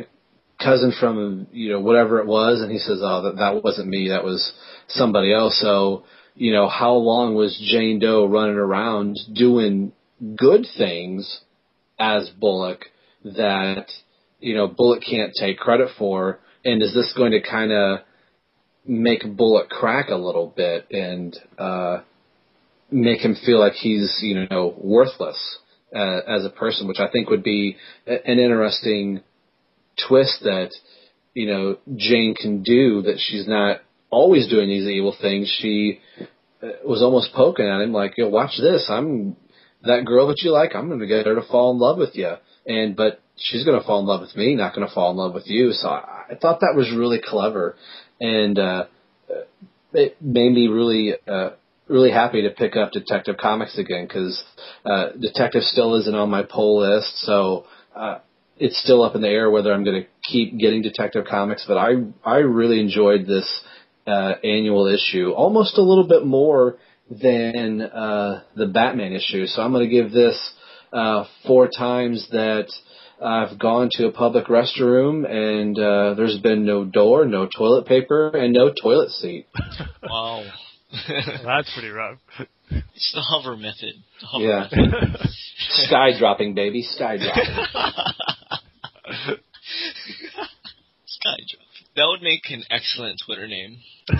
cousin 0.61 0.93
from, 0.99 1.47
you 1.51 1.71
know, 1.71 1.79
whatever 1.79 2.19
it 2.19 2.27
was, 2.27 2.61
and 2.61 2.71
he 2.71 2.77
says, 2.77 2.99
oh, 3.01 3.23
that 3.23 3.37
that 3.37 3.63
wasn't 3.63 3.87
me, 3.87 4.09
that 4.09 4.23
was 4.23 4.53
somebody 4.89 5.33
else. 5.33 5.59
So, 5.59 6.03
you 6.35 6.53
know, 6.53 6.67
how 6.67 6.93
long 6.93 7.33
was 7.33 7.59
Jane 7.71 7.99
Doe 7.99 8.27
running 8.27 8.57
around 8.57 9.17
doing 9.33 9.91
good 10.35 10.65
things 10.77 11.41
as 11.97 12.29
Bullock 12.29 12.85
that, 13.23 13.87
you 14.39 14.55
know, 14.55 14.67
Bullock 14.67 15.01
can't 15.07 15.33
take 15.33 15.57
credit 15.57 15.89
for? 15.97 16.39
And 16.63 16.81
is 16.83 16.93
this 16.93 17.13
going 17.17 17.31
to 17.31 17.41
kind 17.41 17.71
of 17.71 17.99
make 18.87 19.23
Bullock 19.35 19.69
crack 19.69 20.09
a 20.09 20.15
little 20.15 20.53
bit 20.55 20.87
and 20.91 21.37
uh, 21.57 21.99
make 22.89 23.19
him 23.19 23.35
feel 23.45 23.59
like 23.59 23.73
he's 23.73 24.19
you 24.21 24.47
know 24.49 24.73
worthless 24.77 25.59
uh, 25.95 26.19
as 26.27 26.45
a 26.45 26.49
person, 26.49 26.87
which 26.87 26.99
I 26.99 27.09
think 27.11 27.29
would 27.29 27.43
be 27.43 27.77
an 28.05 28.39
interesting 28.39 29.21
twist 30.07 30.39
that 30.43 30.71
you 31.33 31.47
know 31.47 31.77
Jane 31.95 32.35
can 32.35 32.63
do. 32.63 33.01
That 33.03 33.19
she's 33.19 33.47
not 33.47 33.81
always 34.09 34.49
doing 34.49 34.69
these 34.69 34.87
evil 34.87 35.15
things. 35.19 35.53
She 35.59 35.99
uh, 36.61 36.67
was 36.85 37.01
almost 37.01 37.33
poking 37.33 37.67
at 37.67 37.81
him 37.81 37.93
like, 37.93 38.13
"Yo, 38.17 38.29
watch 38.29 38.57
this! 38.59 38.87
I'm 38.89 39.35
that 39.83 40.05
girl 40.05 40.27
that 40.27 40.41
you 40.41 40.51
like. 40.51 40.75
I'm 40.75 40.87
going 40.87 40.99
to 40.99 41.07
get 41.07 41.25
her 41.25 41.35
to 41.35 41.47
fall 41.49 41.71
in 41.71 41.79
love 41.79 41.97
with 41.97 42.15
you." 42.15 42.33
And 42.65 42.95
but 42.95 43.21
she's 43.37 43.63
going 43.63 43.79
to 43.79 43.85
fall 43.85 43.99
in 43.99 44.05
love 44.05 44.21
with 44.21 44.35
me, 44.35 44.55
not 44.55 44.75
going 44.75 44.87
to 44.87 44.93
fall 44.93 45.11
in 45.11 45.17
love 45.17 45.33
with 45.33 45.47
you. 45.47 45.71
So 45.71 45.87
I, 45.87 46.25
I 46.31 46.35
thought 46.35 46.59
that 46.61 46.75
was 46.75 46.91
really 46.95 47.21
clever, 47.23 47.75
and 48.19 48.57
uh, 48.57 48.85
it 49.93 50.17
made 50.21 50.53
me 50.53 50.67
really. 50.67 51.13
Uh, 51.27 51.51
really 51.89 52.11
happy 52.11 52.41
to 52.41 52.49
pick 52.49 52.75
up 52.75 52.91
Detective 52.91 53.37
Comics 53.37 53.77
again 53.77 54.05
because 54.05 54.43
uh, 54.85 55.11
Detective 55.17 55.63
still 55.63 55.95
isn't 55.95 56.13
on 56.13 56.29
my 56.29 56.43
pull 56.43 56.81
list, 56.81 57.17
so 57.19 57.65
uh, 57.95 58.19
it's 58.57 58.77
still 58.83 59.03
up 59.03 59.15
in 59.15 59.21
the 59.21 59.29
air 59.29 59.49
whether 59.49 59.71
I'm 59.71 59.85
going 59.85 60.01
to 60.01 60.07
keep 60.29 60.57
getting 60.57 60.81
Detective 60.81 61.25
Comics. 61.29 61.63
But 61.65 61.77
I 61.77 61.93
I 62.25 62.39
really 62.39 62.81
enjoyed 62.81 63.25
this 63.25 63.61
uh, 64.05 64.33
annual 64.43 64.87
issue, 64.87 65.31
almost 65.31 65.77
a 65.77 65.81
little 65.81 66.07
bit 66.07 66.25
more 66.25 66.77
than 67.09 67.81
uh, 67.81 68.43
the 68.55 68.65
Batman 68.65 69.13
issue. 69.13 69.45
So 69.45 69.61
I'm 69.61 69.71
going 69.71 69.89
to 69.89 69.95
give 69.95 70.11
this 70.11 70.37
uh, 70.91 71.25
four 71.45 71.69
times 71.69 72.27
that. 72.31 72.67
I've 73.23 73.57
gone 73.59 73.89
to 73.93 74.07
a 74.07 74.11
public 74.11 74.45
restroom 74.45 75.25
and 75.29 75.77
uh, 75.77 76.13
there's 76.15 76.37
been 76.39 76.65
no 76.65 76.85
door, 76.85 77.25
no 77.25 77.47
toilet 77.47 77.85
paper, 77.87 78.29
and 78.29 78.53
no 78.53 78.71
toilet 78.71 79.09
seat. 79.11 79.47
Wow. 80.03 80.43
That's 81.43 81.71
pretty 81.73 81.89
rough. 81.89 82.17
it's 82.69 83.11
the 83.13 83.21
hover 83.21 83.57
method. 83.57 83.93
The 84.21 84.25
hover 84.27 84.43
Yeah. 84.45 84.67
method. 84.71 85.29
Sky 85.69 86.11
dropping, 86.17 86.53
baby, 86.55 86.81
sky 86.81 87.17
dropping. 87.17 87.43
Sky 91.05 91.37
dropping. 91.49 91.67
That 91.95 92.05
would 92.07 92.21
make 92.21 92.43
an 92.51 92.63
excellent 92.69 93.19
Twitter 93.25 93.47
name. 93.47 93.77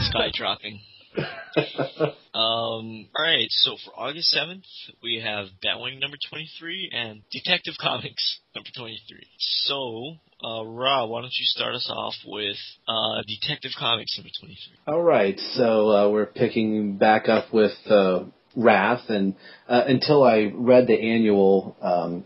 Sky 0.10 0.30
dropping. 0.34 0.82
Um, 2.38 3.08
alright, 3.18 3.48
so 3.50 3.78
for 3.84 4.00
August 4.00 4.36
7th, 4.38 4.62
we 5.02 5.20
have 5.26 5.48
Batwing 5.66 6.00
number 6.00 6.18
23 6.30 6.92
and 6.94 7.24
Detective 7.32 7.74
Comics 7.82 8.40
number 8.56 8.70
23. 8.78 9.26
So, 9.40 10.18
uh, 10.46 10.64
Rob, 10.64 11.10
why 11.10 11.22
don't 11.22 11.34
you 11.34 11.46
start 11.46 11.74
us 11.74 11.90
off 11.92 12.14
with, 12.28 12.58
uh, 12.88 13.24
Detective 13.28 13.72
Comics 13.80 14.16
number 14.20 14.30
23? 14.40 14.56
All 14.86 15.02
right, 15.02 15.40
so 15.56 15.90
uh, 15.90 16.10
we're 16.12 16.28
picking 16.28 16.98
back 16.98 17.28
up 17.28 17.52
with 17.52 17.72
uh, 17.90 18.26
Wrath, 18.56 19.10
and 19.10 19.34
uh, 19.68 19.86
until 19.88 20.24
I 20.24 20.52
read 20.54 20.86
the 20.86 21.00
annual, 21.00 21.76
um, 21.82 22.26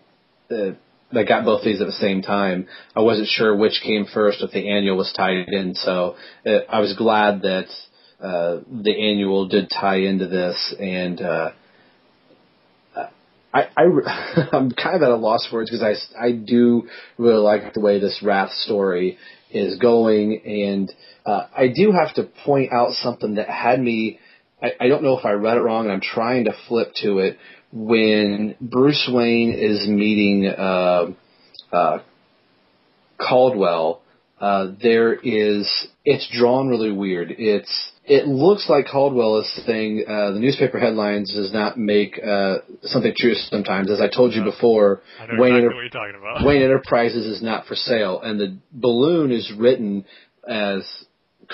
uh, 0.50 0.72
I 1.18 1.24
got 1.24 1.46
both 1.46 1.64
these 1.64 1.80
at 1.80 1.88
the 1.88 1.94
same 1.94 2.22
time. 2.22 2.68
I 2.98 3.00
wasn't 3.00 3.30
sure 3.30 3.56
which 3.56 3.82
came 3.82 4.06
first 4.14 4.42
if 4.42 4.52
the 4.52 4.70
annual 4.70 4.98
was 4.98 5.14
tied 5.16 5.48
in, 5.48 5.74
so 5.76 6.18
uh, 6.46 6.60
I 6.70 6.82
was 6.82 6.98
glad 6.98 7.44
that 7.44 7.68
uh, 8.22 8.60
the 8.70 8.92
annual 8.92 9.48
did 9.48 9.70
tie 9.70 9.98
into 9.98 10.28
this, 10.28 10.76
and 10.80 11.22
uh, 11.22 11.52
I, 13.54 13.64
I 13.76 13.84
I'm 14.54 14.72
kind 14.72 14.96
of 14.96 15.02
at 15.02 15.12
a 15.12 15.16
loss 15.16 15.48
for 15.50 15.58
words 15.58 15.72
because 15.72 15.84
I 15.84 16.26
I 16.28 16.32
do 16.32 16.88
really 17.18 17.42
like 17.42 17.74
the 17.74 17.82
way 17.82 18.00
this 18.00 18.22
Wrath 18.24 18.52
story 18.52 19.18
is 19.50 19.78
going, 19.80 20.42
and 20.46 20.92
uh, 21.26 21.48
I 21.56 21.68
do 21.68 21.92
have 21.92 22.14
to 22.16 22.24
point 22.46 22.72
out 22.72 22.94
something 22.94 23.36
that 23.36 23.50
had 23.50 23.80
me 23.80 24.20
I, 24.62 24.74
I 24.80 24.88
don't 24.88 25.04
know 25.04 25.18
if 25.18 25.26
I 25.26 25.32
read 25.32 25.58
it 25.58 25.62
wrong, 25.62 25.86
and 25.86 25.94
I'm 25.94 26.02
trying 26.02 26.46
to 26.46 26.54
flip 26.68 26.94
to 27.02 27.20
it 27.20 27.38
when 27.74 28.56
Bruce 28.62 29.10
Wayne 29.12 29.54
is 29.54 29.88
meeting 29.88 30.46
uh, 30.48 31.12
uh, 31.72 32.00
Caldwell. 33.18 34.02
Uh, 34.40 34.72
there 34.82 35.14
is 35.14 35.88
it's 36.04 36.28
drawn 36.32 36.68
really 36.70 36.92
weird. 36.92 37.34
It's 37.38 37.91
it 38.04 38.28
looks 38.28 38.68
like 38.68 38.88
Caldwell 38.88 39.38
is 39.40 39.66
saying 39.66 40.06
uh, 40.08 40.32
the 40.32 40.40
newspaper 40.40 40.80
headlines 40.80 41.32
does 41.34 41.54
not 41.54 41.78
make 41.78 42.20
uh, 42.22 42.58
something 42.82 43.14
true 43.16 43.36
sometimes. 43.36 43.92
As 43.92 44.02
I 44.02 44.08
told 44.08 44.34
you 44.34 44.44
before, 44.44 45.02
I 45.20 45.26
Wayne 45.26 45.32
exactly 45.32 45.58
Enter- 45.58 45.68
what 45.68 45.82
you're 45.82 45.90
talking 45.90 46.16
about. 46.20 46.46
Wayne 46.46 46.62
Enterprises 46.64 47.26
is 47.26 47.42
not 47.44 47.68
for 47.68 47.76
sale, 47.76 48.20
and 48.22 48.40
the 48.40 48.58
balloon 48.72 49.32
is 49.32 49.52
written 49.56 50.06
as 50.48 50.84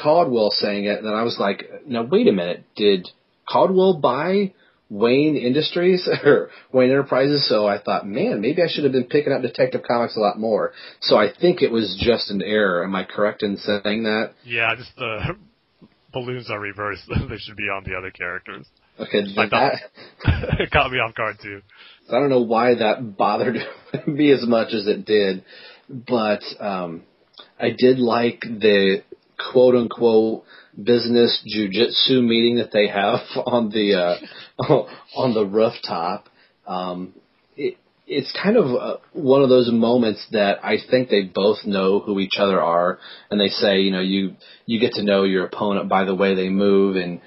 Caldwell 0.02 0.52
saying 0.52 0.86
it. 0.86 1.04
And 1.04 1.14
I 1.14 1.24
was 1.24 1.38
like, 1.38 1.70
now 1.86 2.04
wait 2.04 2.28
a 2.28 2.32
minute, 2.32 2.64
did 2.78 3.10
Caldwell 3.50 4.00
buy 4.00 4.54
Wayne 4.90 5.36
Industries 5.36 6.08
or 6.24 6.50
Wayne 6.72 6.92
Enterprises? 6.92 7.48
So 7.50 7.68
I 7.68 7.82
thought, 7.82 8.08
man, 8.08 8.40
maybe 8.40 8.62
I 8.62 8.68
should 8.70 8.86
have 8.86 8.94
been 8.94 9.04
picking 9.04 9.34
up 9.34 9.42
Detective 9.42 9.82
Comics 9.86 10.16
a 10.16 10.22
lot 10.22 10.40
more. 10.40 10.72
So 11.02 11.18
I 11.18 11.28
think 11.30 11.62
it 11.62 11.72
was 11.72 12.02
just 12.02 12.32
an 12.32 12.42
error. 12.42 12.86
Am 12.86 12.96
I 12.96 13.04
correct 13.04 13.44
in 13.44 13.58
saying 13.58 14.04
that? 14.04 14.32
Yeah, 14.46 14.74
just 14.76 14.96
the 14.96 15.36
balloons 16.14 16.50
are 16.50 16.60
reversed. 16.60 17.04
they 17.30 17.38
should 17.38 17.58
be 17.58 17.70
on 17.70 17.84
the 17.84 17.96
other 17.96 18.12
characters. 18.12 18.68
Okay, 19.00 19.20
I 19.38 19.48
that, 19.50 19.74
it 20.60 20.72
caught 20.72 20.92
me 20.92 20.98
off 20.98 21.14
guard 21.16 21.38
too. 21.42 21.62
I 22.10 22.14
don't 22.14 22.30
know 22.30 22.42
why 22.42 22.76
that 22.76 23.16
bothered 23.18 23.58
me 24.08 24.32
as 24.32 24.46
much 24.48 24.74
as 24.74 24.88
it 24.88 25.06
did, 25.06 25.44
but 25.88 26.42
um, 26.60 27.04
I 27.60 27.70
did 27.78 28.00
like 28.00 28.42
the 28.42 29.04
quote 29.52 29.76
unquote 29.76 30.46
business 30.82 31.44
jujitsu 31.48 32.24
meeting 32.24 32.58
that 32.58 32.72
they 32.72 32.88
have 32.88 33.22
on 33.46 33.70
the 33.70 33.94
uh, 33.94 34.84
on 35.16 35.34
the 35.34 35.46
rooftop. 35.46 36.28
Um, 36.66 37.14
it, 37.56 37.78
it's 38.08 38.32
kind 38.42 38.56
of 38.56 38.66
uh, 38.68 38.98
one 39.12 39.44
of 39.44 39.50
those 39.50 39.70
moments 39.72 40.26
that 40.32 40.64
I 40.64 40.78
think 40.90 41.10
they 41.10 41.24
both 41.24 41.66
know 41.66 42.00
who 42.00 42.20
each 42.20 42.38
other 42.40 42.62
are, 42.62 43.00
and 43.30 43.40
they 43.40 43.50
say, 43.50 43.80
you 43.80 43.92
know, 43.92 44.00
you 44.00 44.36
you 44.66 44.80
get 44.80 44.94
to 44.94 45.04
know 45.04 45.24
your 45.24 45.46
opponent 45.46 45.90
by 45.90 46.06
the 46.06 46.16
way 46.16 46.34
they 46.34 46.50
move, 46.50 46.96
and 46.96 47.20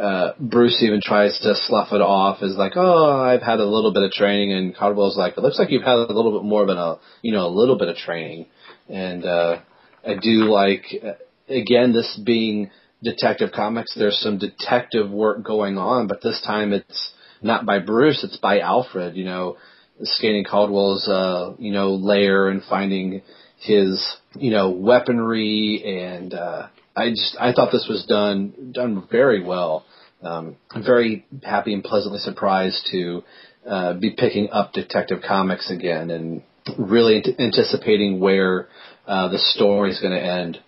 uh, 0.00 0.32
Bruce 0.38 0.80
even 0.82 1.00
tries 1.02 1.36
to 1.40 1.54
slough 1.66 1.92
it 1.92 2.00
off 2.00 2.42
as 2.42 2.56
like, 2.56 2.72
oh, 2.76 3.20
I've 3.20 3.42
had 3.42 3.58
a 3.58 3.66
little 3.66 3.92
bit 3.92 4.04
of 4.04 4.12
training, 4.12 4.52
and 4.52 4.76
Caldwell's 4.76 5.16
like, 5.16 5.36
it 5.36 5.40
looks 5.40 5.58
like 5.58 5.70
you've 5.70 5.82
had 5.82 5.96
a 5.96 6.12
little 6.12 6.38
bit 6.38 6.46
more 6.46 6.66
than 6.66 6.78
a, 6.78 6.98
you 7.20 7.32
know, 7.32 7.46
a 7.46 7.50
little 7.50 7.76
bit 7.76 7.88
of 7.88 7.96
training, 7.96 8.46
and 8.88 9.24
uh, 9.24 9.58
I 10.06 10.14
do 10.14 10.44
like, 10.44 10.84
uh, 11.04 11.12
again, 11.52 11.92
this 11.92 12.20
being 12.24 12.70
Detective 13.02 13.50
Comics, 13.52 13.94
there's 13.96 14.20
some 14.20 14.38
detective 14.38 15.10
work 15.10 15.42
going 15.42 15.78
on, 15.78 16.06
but 16.06 16.22
this 16.22 16.40
time 16.46 16.72
it's 16.72 17.12
not 17.42 17.66
by 17.66 17.80
Bruce, 17.80 18.22
it's 18.22 18.36
by 18.36 18.60
Alfred, 18.60 19.16
you 19.16 19.24
know, 19.24 19.56
scanning 20.02 20.44
Caldwell's, 20.44 21.08
uh, 21.08 21.54
you 21.58 21.72
know, 21.72 21.94
lair 21.94 22.48
and 22.48 22.62
finding 22.62 23.22
his, 23.58 24.16
you 24.34 24.50
know, 24.50 24.70
weaponry 24.70 25.82
and, 25.84 26.34
uh, 26.34 26.68
I 26.96 27.10
just, 27.10 27.36
I 27.38 27.52
thought 27.52 27.70
this 27.72 27.86
was 27.88 28.04
done, 28.06 28.72
done 28.72 29.06
very 29.10 29.42
well. 29.42 29.84
Um, 30.22 30.56
I'm 30.70 30.84
very 30.84 31.26
happy 31.42 31.74
and 31.74 31.84
pleasantly 31.84 32.18
surprised 32.18 32.88
to, 32.90 33.24
uh, 33.68 33.94
be 33.94 34.10
picking 34.10 34.50
up 34.50 34.72
Detective 34.72 35.20
Comics 35.26 35.70
again 35.70 36.10
and 36.10 36.42
really 36.76 37.16
ant- 37.16 37.40
anticipating 37.40 38.20
where, 38.20 38.68
uh, 39.06 39.28
the 39.28 39.38
story's 39.38 40.00
going 40.00 40.12
to 40.12 40.22
end. 40.22 40.60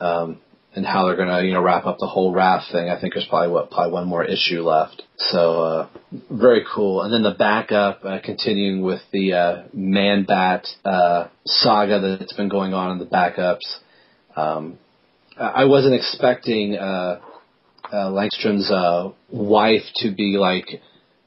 Um, 0.00 0.40
and 0.78 0.86
how 0.86 1.06
they're 1.06 1.16
gonna, 1.16 1.42
you 1.42 1.52
know, 1.52 1.60
wrap 1.60 1.86
up 1.86 1.98
the 1.98 2.06
whole 2.06 2.32
raft 2.32 2.70
thing. 2.70 2.88
I 2.88 3.00
think 3.00 3.14
there's 3.14 3.26
probably 3.26 3.52
what, 3.52 3.68
probably 3.72 3.92
one 3.92 4.06
more 4.06 4.24
issue 4.24 4.62
left. 4.62 5.02
So, 5.16 5.60
uh, 5.62 5.88
very 6.30 6.64
cool. 6.72 7.02
And 7.02 7.12
then 7.12 7.24
the 7.24 7.36
backup, 7.36 8.04
uh, 8.04 8.20
continuing 8.24 8.82
with 8.82 9.00
the, 9.12 9.32
uh, 9.32 9.62
Man 9.74 10.22
Bat, 10.22 10.68
uh, 10.84 11.26
saga 11.44 12.00
that's 12.00 12.32
been 12.34 12.48
going 12.48 12.74
on 12.74 12.92
in 12.92 12.98
the 13.00 13.06
backups. 13.06 13.66
Um, 14.36 14.78
I 15.36 15.64
wasn't 15.64 15.94
expecting, 15.94 16.76
uh, 16.76 17.20
uh, 17.92 18.10
Langstrom's, 18.10 18.70
uh, 18.70 19.10
wife 19.30 19.86
to 19.96 20.12
be 20.12 20.36
like, 20.38 20.80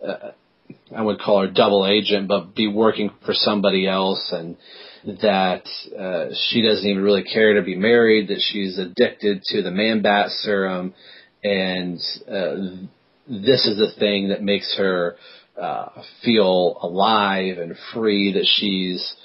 uh, 0.07 0.31
I 0.95 1.01
would 1.01 1.19
call 1.19 1.41
her 1.41 1.51
double 1.51 1.85
agent, 1.85 2.29
but 2.29 2.55
be 2.55 2.67
working 2.69 3.11
for 3.25 3.33
somebody 3.33 3.85
else 3.85 4.31
and, 4.31 4.55
that 5.05 5.63
uh, 5.97 6.33
she 6.49 6.61
doesn't 6.61 6.85
even 6.85 7.03
really 7.03 7.23
care 7.23 7.55
to 7.55 7.61
be 7.61 7.75
married, 7.75 8.27
that 8.27 8.41
she's 8.41 8.77
addicted 8.77 9.41
to 9.43 9.61
the 9.61 9.71
man 9.71 10.01
bat 10.01 10.29
serum, 10.29 10.93
and 11.43 11.99
uh, 12.27 12.85
this 13.27 13.65
is 13.65 13.77
the 13.77 13.93
thing 13.99 14.29
that 14.29 14.43
makes 14.43 14.75
her 14.77 15.15
uh, 15.59 15.89
feel 16.23 16.77
alive 16.81 17.57
and 17.57 17.75
free. 17.93 18.33
That 18.33 18.45
she's 18.45 19.15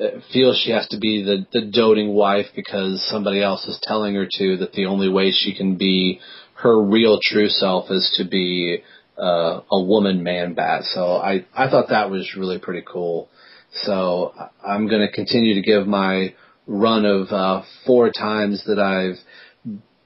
uh, 0.00 0.20
feels 0.32 0.60
she 0.64 0.70
has 0.70 0.88
to 0.88 0.98
be 0.98 1.22
the 1.22 1.46
the 1.52 1.66
doting 1.66 2.14
wife 2.14 2.46
because 2.54 3.06
somebody 3.10 3.42
else 3.42 3.66
is 3.66 3.78
telling 3.82 4.14
her 4.14 4.26
to. 4.38 4.56
That 4.58 4.72
the 4.72 4.86
only 4.86 5.08
way 5.08 5.32
she 5.32 5.54
can 5.54 5.76
be 5.76 6.20
her 6.54 6.80
real 6.80 7.18
true 7.22 7.48
self 7.48 7.90
is 7.90 8.14
to 8.16 8.24
be 8.28 8.82
uh, 9.18 9.60
a 9.70 9.82
woman 9.82 10.22
man 10.22 10.54
bat. 10.54 10.84
So 10.84 11.16
I 11.16 11.44
I 11.54 11.68
thought 11.68 11.90
that 11.90 12.10
was 12.10 12.34
really 12.36 12.58
pretty 12.58 12.84
cool. 12.86 13.28
So 13.82 14.32
I'm 14.66 14.88
going 14.88 15.06
to 15.06 15.12
continue 15.12 15.54
to 15.54 15.62
give 15.62 15.86
my 15.86 16.34
run 16.66 17.04
of 17.04 17.28
uh, 17.28 17.62
four 17.86 18.10
times 18.10 18.64
that 18.66 18.78
I've 18.78 19.16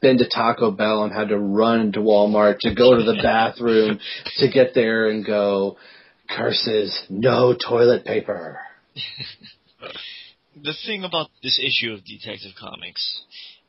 been 0.00 0.18
to 0.18 0.28
Taco 0.28 0.70
Bell 0.70 1.04
and 1.04 1.12
had 1.12 1.28
to 1.28 1.38
run 1.38 1.92
to 1.92 2.00
Walmart 2.00 2.58
to 2.60 2.74
go 2.74 2.96
to 2.96 3.02
the 3.02 3.18
bathroom 3.22 3.98
to 4.38 4.50
get 4.50 4.74
there 4.74 5.08
and 5.08 5.24
go, 5.24 5.76
curses, 6.28 6.98
no 7.08 7.54
toilet 7.54 8.04
paper. 8.04 8.60
the 10.62 10.74
thing 10.86 11.04
about 11.04 11.28
this 11.42 11.60
issue 11.62 11.92
of 11.92 12.04
Detective 12.04 12.52
Comics 12.58 13.22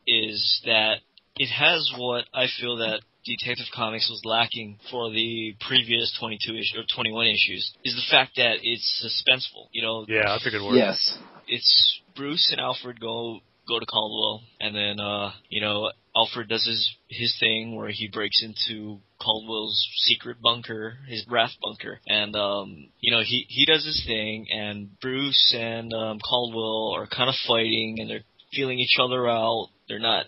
is 0.06 0.60
that 0.64 0.96
it 1.36 1.48
has 1.48 1.92
what 1.96 2.24
I 2.34 2.46
feel 2.60 2.76
that 2.78 3.00
Detective 3.24 3.66
Comics 3.74 4.08
was 4.10 4.20
lacking 4.24 4.78
for 4.90 5.10
the 5.10 5.54
previous 5.60 6.16
22 6.18 6.54
issue 6.56 6.78
or 6.80 6.84
21 6.94 7.26
issues 7.26 7.72
is 7.84 7.94
the 7.94 8.02
fact 8.10 8.32
that 8.36 8.56
it's 8.62 9.04
suspenseful. 9.04 9.68
You 9.72 9.82
know, 9.82 10.04
Yeah, 10.08 10.24
that's 10.26 10.46
a 10.46 10.50
good 10.50 10.64
word. 10.64 10.76
Yes. 10.76 11.18
it's 11.46 12.00
Bruce 12.16 12.48
and 12.50 12.60
Alfred 12.60 13.00
go 13.00 13.40
go 13.68 13.78
to 13.78 13.86
Caldwell, 13.86 14.42
and 14.60 14.74
then 14.74 15.00
uh, 15.00 15.32
you 15.48 15.60
know 15.60 15.90
Alfred 16.16 16.48
does 16.48 16.66
his 16.66 16.94
his 17.08 17.36
thing 17.38 17.76
where 17.76 17.90
he 17.90 18.08
breaks 18.08 18.42
into 18.42 18.98
Caldwell's 19.20 19.86
secret 19.98 20.42
bunker, 20.42 20.98
his 21.08 21.24
Wrath 21.28 21.52
bunker, 21.62 22.00
and 22.06 22.34
um, 22.36 22.88
you 23.00 23.12
know 23.12 23.22
he 23.22 23.46
he 23.48 23.64
does 23.64 23.84
his 23.84 24.02
thing, 24.06 24.46
and 24.50 24.98
Bruce 25.00 25.54
and 25.56 25.92
um, 25.94 26.18
Caldwell 26.18 26.94
are 26.96 27.06
kind 27.06 27.28
of 27.28 27.36
fighting, 27.46 27.96
and 28.00 28.10
they're 28.10 28.24
feeling 28.52 28.78
each 28.78 28.98
other 29.00 29.28
out. 29.28 29.68
They're 29.92 30.00
not 30.00 30.24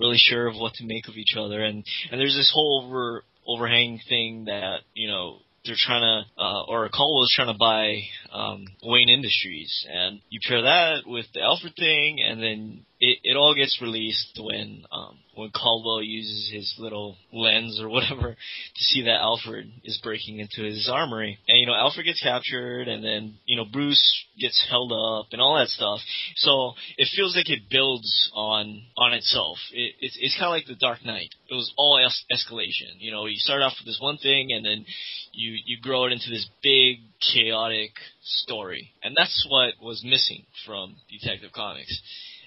really 0.00 0.16
sure 0.16 0.46
of 0.46 0.56
what 0.56 0.72
to 0.74 0.86
make 0.86 1.06
of 1.06 1.16
each 1.16 1.36
other, 1.36 1.62
and 1.62 1.84
and 2.10 2.18
there's 2.18 2.34
this 2.34 2.50
whole 2.54 2.84
over 2.86 3.24
overhang 3.46 4.00
thing 4.08 4.46
that 4.46 4.80
you 4.94 5.06
know 5.06 5.36
they're 5.66 5.74
trying 5.76 6.00
to, 6.00 6.42
uh, 6.42 6.62
or 6.64 6.88
Caldwell 6.88 7.24
is 7.24 7.32
trying 7.36 7.52
to 7.52 7.58
buy 7.58 7.98
um, 8.32 8.66
Wayne 8.82 9.08
Industries, 9.08 9.86
and 9.92 10.20
you 10.30 10.40
pair 10.46 10.62
that 10.62 11.02
with 11.06 11.26
the 11.34 11.42
Alfred 11.42 11.74
thing, 11.76 12.20
and 12.20 12.42
then 12.42 12.86
it, 12.98 13.18
it 13.24 13.36
all 13.36 13.54
gets 13.54 13.78
released 13.82 14.38
when 14.40 14.84
um, 14.90 15.18
when 15.34 15.50
Caldwell 15.50 16.02
uses 16.02 16.50
his 16.52 16.74
little 16.78 17.16
lens 17.32 17.80
or 17.80 17.88
whatever 17.88 18.30
to 18.76 18.82
see 18.84 19.02
that 19.02 19.20
Alfred 19.20 19.70
is 19.84 20.00
breaking 20.02 20.38
into 20.38 20.62
his 20.62 20.88
armory, 20.90 21.38
and 21.48 21.60
you 21.60 21.66
know 21.66 21.74
Alfred 21.74 22.06
gets 22.06 22.22
captured, 22.22 22.88
and 22.88 23.04
then 23.04 23.34
you 23.44 23.56
know 23.56 23.64
Bruce 23.70 24.24
gets 24.40 24.64
held 24.70 24.92
up 24.92 25.26
and 25.32 25.40
all 25.40 25.58
that 25.58 25.68
stuff. 25.68 26.00
So 26.36 26.72
it 26.96 27.08
feels 27.14 27.36
like 27.36 27.50
it 27.50 27.68
builds 27.70 28.30
on 28.34 28.82
on 28.96 29.12
itself. 29.12 29.58
It, 29.72 29.94
it's 30.00 30.16
it's 30.20 30.34
kind 30.36 30.46
of 30.46 30.52
like 30.52 30.66
the 30.66 30.74
Dark 30.74 31.04
Knight. 31.04 31.34
It 31.50 31.54
was 31.54 31.72
all 31.76 31.98
es- 31.98 32.24
escalation. 32.32 32.96
You 32.98 33.12
know, 33.12 33.26
you 33.26 33.36
start 33.36 33.62
off 33.62 33.74
with 33.78 33.86
this 33.86 34.00
one 34.00 34.16
thing, 34.16 34.52
and 34.52 34.64
then 34.64 34.86
you 35.32 35.58
you 35.66 35.78
grow 35.82 36.06
it 36.06 36.12
into 36.12 36.30
this 36.30 36.48
big 36.62 36.98
chaotic 37.32 37.90
story, 38.22 38.92
and 39.02 39.14
that's 39.16 39.46
what 39.48 39.74
was 39.82 40.02
missing 40.04 40.44
from 40.66 40.96
Detective 41.10 41.52
Comics. 41.52 42.00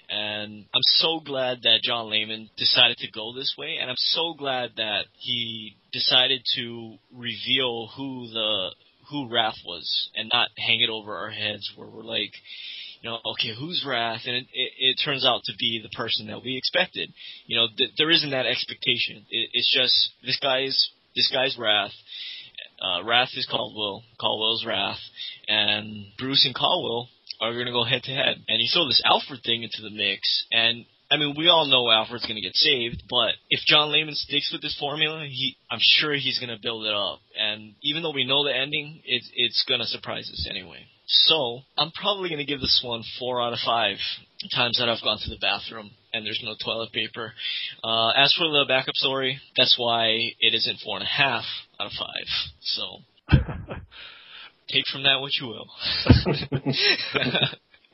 And 0.08 0.66
I'm 0.72 0.82
so 0.82 1.20
glad 1.24 1.62
that 1.62 1.82
John 1.82 2.10
Layman 2.10 2.48
decided 2.56 2.96
to 2.98 3.10
go 3.10 3.32
this 3.32 3.54
way, 3.58 3.78
and 3.80 3.90
I'm 3.90 3.96
so 3.98 4.34
glad 4.34 4.72
that 4.76 5.06
he 5.14 5.76
decided 5.92 6.42
to 6.54 6.96
reveal 7.12 7.88
who 7.96 8.28
the 8.28 8.70
who 9.10 9.28
Wrath 9.28 9.58
was, 9.64 10.10
and 10.16 10.30
not 10.32 10.48
hang 10.56 10.80
it 10.80 10.90
over 10.90 11.16
our 11.16 11.30
heads 11.30 11.70
where 11.76 11.88
we're 11.88 12.02
like, 12.02 12.32
you 13.00 13.10
know, 13.10 13.18
okay, 13.32 13.54
who's 13.56 13.84
Wrath? 13.86 14.22
And 14.26 14.36
it, 14.36 14.46
it, 14.52 14.72
it 14.78 15.00
turns 15.04 15.24
out 15.24 15.42
to 15.44 15.52
be 15.58 15.80
the 15.82 15.96
person 15.96 16.26
that 16.26 16.42
we 16.42 16.56
expected. 16.56 17.12
You 17.46 17.56
know, 17.56 17.66
th- 17.76 17.92
there 17.98 18.10
isn't 18.10 18.30
that 18.30 18.46
expectation. 18.46 19.24
It, 19.30 19.50
it's 19.52 19.72
just 19.72 20.10
this 20.24 20.38
guy's 20.40 20.90
this 21.14 21.30
guy's 21.32 21.56
Wrath. 21.58 21.92
Uh, 22.80 23.04
Wrath 23.04 23.30
is 23.34 23.46
Caldwell. 23.50 24.02
Caldwell's 24.20 24.64
Wrath, 24.66 25.00
and 25.48 26.06
Bruce 26.18 26.44
and 26.44 26.54
Caldwell 26.54 27.08
are 27.40 27.52
going 27.52 27.66
to 27.66 27.72
go 27.72 27.84
head 27.84 28.02
to 28.04 28.12
head. 28.12 28.36
And 28.48 28.60
you 28.60 28.68
throw 28.72 28.86
this 28.86 29.02
Alfred 29.04 29.40
thing 29.44 29.62
into 29.62 29.82
the 29.82 29.90
mix, 29.90 30.46
and 30.52 30.84
I 31.10 31.16
mean, 31.18 31.34
we 31.38 31.48
all 31.48 31.66
know 31.66 31.90
Alfred's 31.90 32.26
going 32.26 32.36
to 32.36 32.42
get 32.42 32.56
saved, 32.56 33.04
but 33.08 33.34
if 33.48 33.60
John 33.66 33.92
Layman 33.92 34.14
sticks 34.14 34.50
with 34.52 34.60
this 34.60 34.76
formula, 34.78 35.24
he, 35.28 35.56
I'm 35.70 35.78
sure 35.80 36.14
he's 36.14 36.40
going 36.40 36.50
to 36.50 36.60
build 36.60 36.84
it 36.84 36.94
up. 36.94 37.20
And 37.38 37.74
even 37.82 38.02
though 38.02 38.12
we 38.12 38.26
know 38.26 38.44
the 38.44 38.54
ending, 38.54 39.02
it's, 39.04 39.30
it's 39.34 39.64
going 39.68 39.80
to 39.80 39.86
surprise 39.86 40.28
us 40.32 40.48
anyway. 40.50 40.86
So, 41.06 41.60
I'm 41.78 41.92
probably 41.92 42.28
going 42.28 42.44
to 42.44 42.44
give 42.44 42.60
this 42.60 42.82
one 42.84 43.04
four 43.20 43.40
out 43.40 43.52
of 43.52 43.60
five 43.64 43.98
times 44.54 44.78
that 44.78 44.88
I've 44.88 45.02
gone 45.02 45.18
to 45.22 45.30
the 45.30 45.38
bathroom 45.38 45.90
and 46.16 46.26
there's 46.26 46.40
no 46.42 46.54
toilet 46.62 46.92
paper. 46.92 47.32
Uh, 47.84 48.10
as 48.10 48.34
for 48.34 48.48
the 48.48 48.64
backup 48.66 48.94
story, 48.94 49.38
that's 49.56 49.76
why 49.78 50.08
it 50.40 50.54
isn't 50.54 50.80
four 50.84 50.96
and 50.96 51.04
a 51.04 51.08
half 51.08 51.44
out 51.78 51.86
of 51.86 51.92
five. 51.92 52.26
So, 52.60 52.98
take 54.68 54.86
from 54.92 55.02
that 55.04 55.20
what 55.20 55.32
you 55.40 55.46
will. 55.48 55.68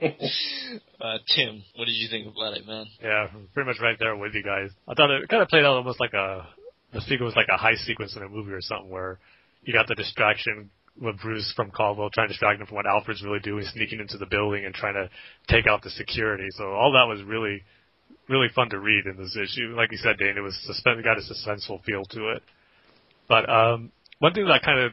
uh, 1.01 1.19
Tim, 1.35 1.63
what 1.77 1.87
did 1.87 1.95
you 1.95 2.09
think 2.09 2.27
about 2.35 2.57
it, 2.57 2.67
man? 2.67 2.87
Yeah, 3.03 3.29
pretty 3.55 3.69
much 3.69 3.81
right 3.83 3.97
there 3.99 4.17
with 4.17 4.35
you 4.35 4.43
guys. 4.43 4.71
I 4.89 4.95
thought 4.95 5.11
it 5.11 5.29
kind 5.29 5.43
of 5.43 5.49
played 5.49 5.65
out 5.65 5.77
almost 5.77 6.01
like 6.01 6.13
a 6.13 6.47
the 6.93 7.01
sequence 7.01 7.35
was 7.35 7.37
like 7.37 7.49
a 7.53 7.57
high 7.57 7.75
sequence 7.75 8.17
in 8.17 8.23
a 8.23 8.29
movie 8.29 8.53
or 8.53 8.61
something 8.61 8.91
where 8.91 9.19
you 9.63 9.73
got 9.73 9.89
the 9.89 9.95
distraction 9.95 10.71
with 11.01 11.19
Bruce 11.21 11.53
from 11.57 11.71
Caldwell 11.71 12.11
trying 12.13 12.29
to 12.29 12.33
distract 12.35 12.61
him 12.61 12.67
from 12.67 12.77
what 12.77 12.87
Alfred's 12.87 13.23
really 13.23 13.41
doing, 13.41 13.65
sneaking 13.73 14.01
into 14.01 14.19
the 14.19 14.27
building 14.27 14.65
and 14.67 14.75
trying 14.75 14.95
to 14.95 15.09
take 15.49 15.67
out 15.67 15.83
the 15.83 15.91
security. 15.91 16.49
So 16.51 16.65
all 16.65 16.93
that 16.93 17.09
was 17.09 17.23
really, 17.23 17.63
really 18.29 18.49
fun 18.55 18.71
to 18.71 18.79
read 18.79 19.07
in 19.07 19.17
this 19.17 19.37
issue. 19.37 19.75
Like 19.77 19.91
you 19.93 19.99
said, 19.99 20.19
Dane, 20.19 20.37
it 20.37 20.41
was 20.41 20.59
suspense, 20.65 21.01
got 21.03 21.19
a 21.19 21.21
suspenseful 21.21 21.83
feel 21.85 22.05
to 22.11 22.31
it. 22.31 22.43
But 23.29 23.49
um, 23.49 23.93
one 24.19 24.33
thing 24.33 24.47
that 24.47 24.63
kind 24.63 24.81
of 24.81 24.93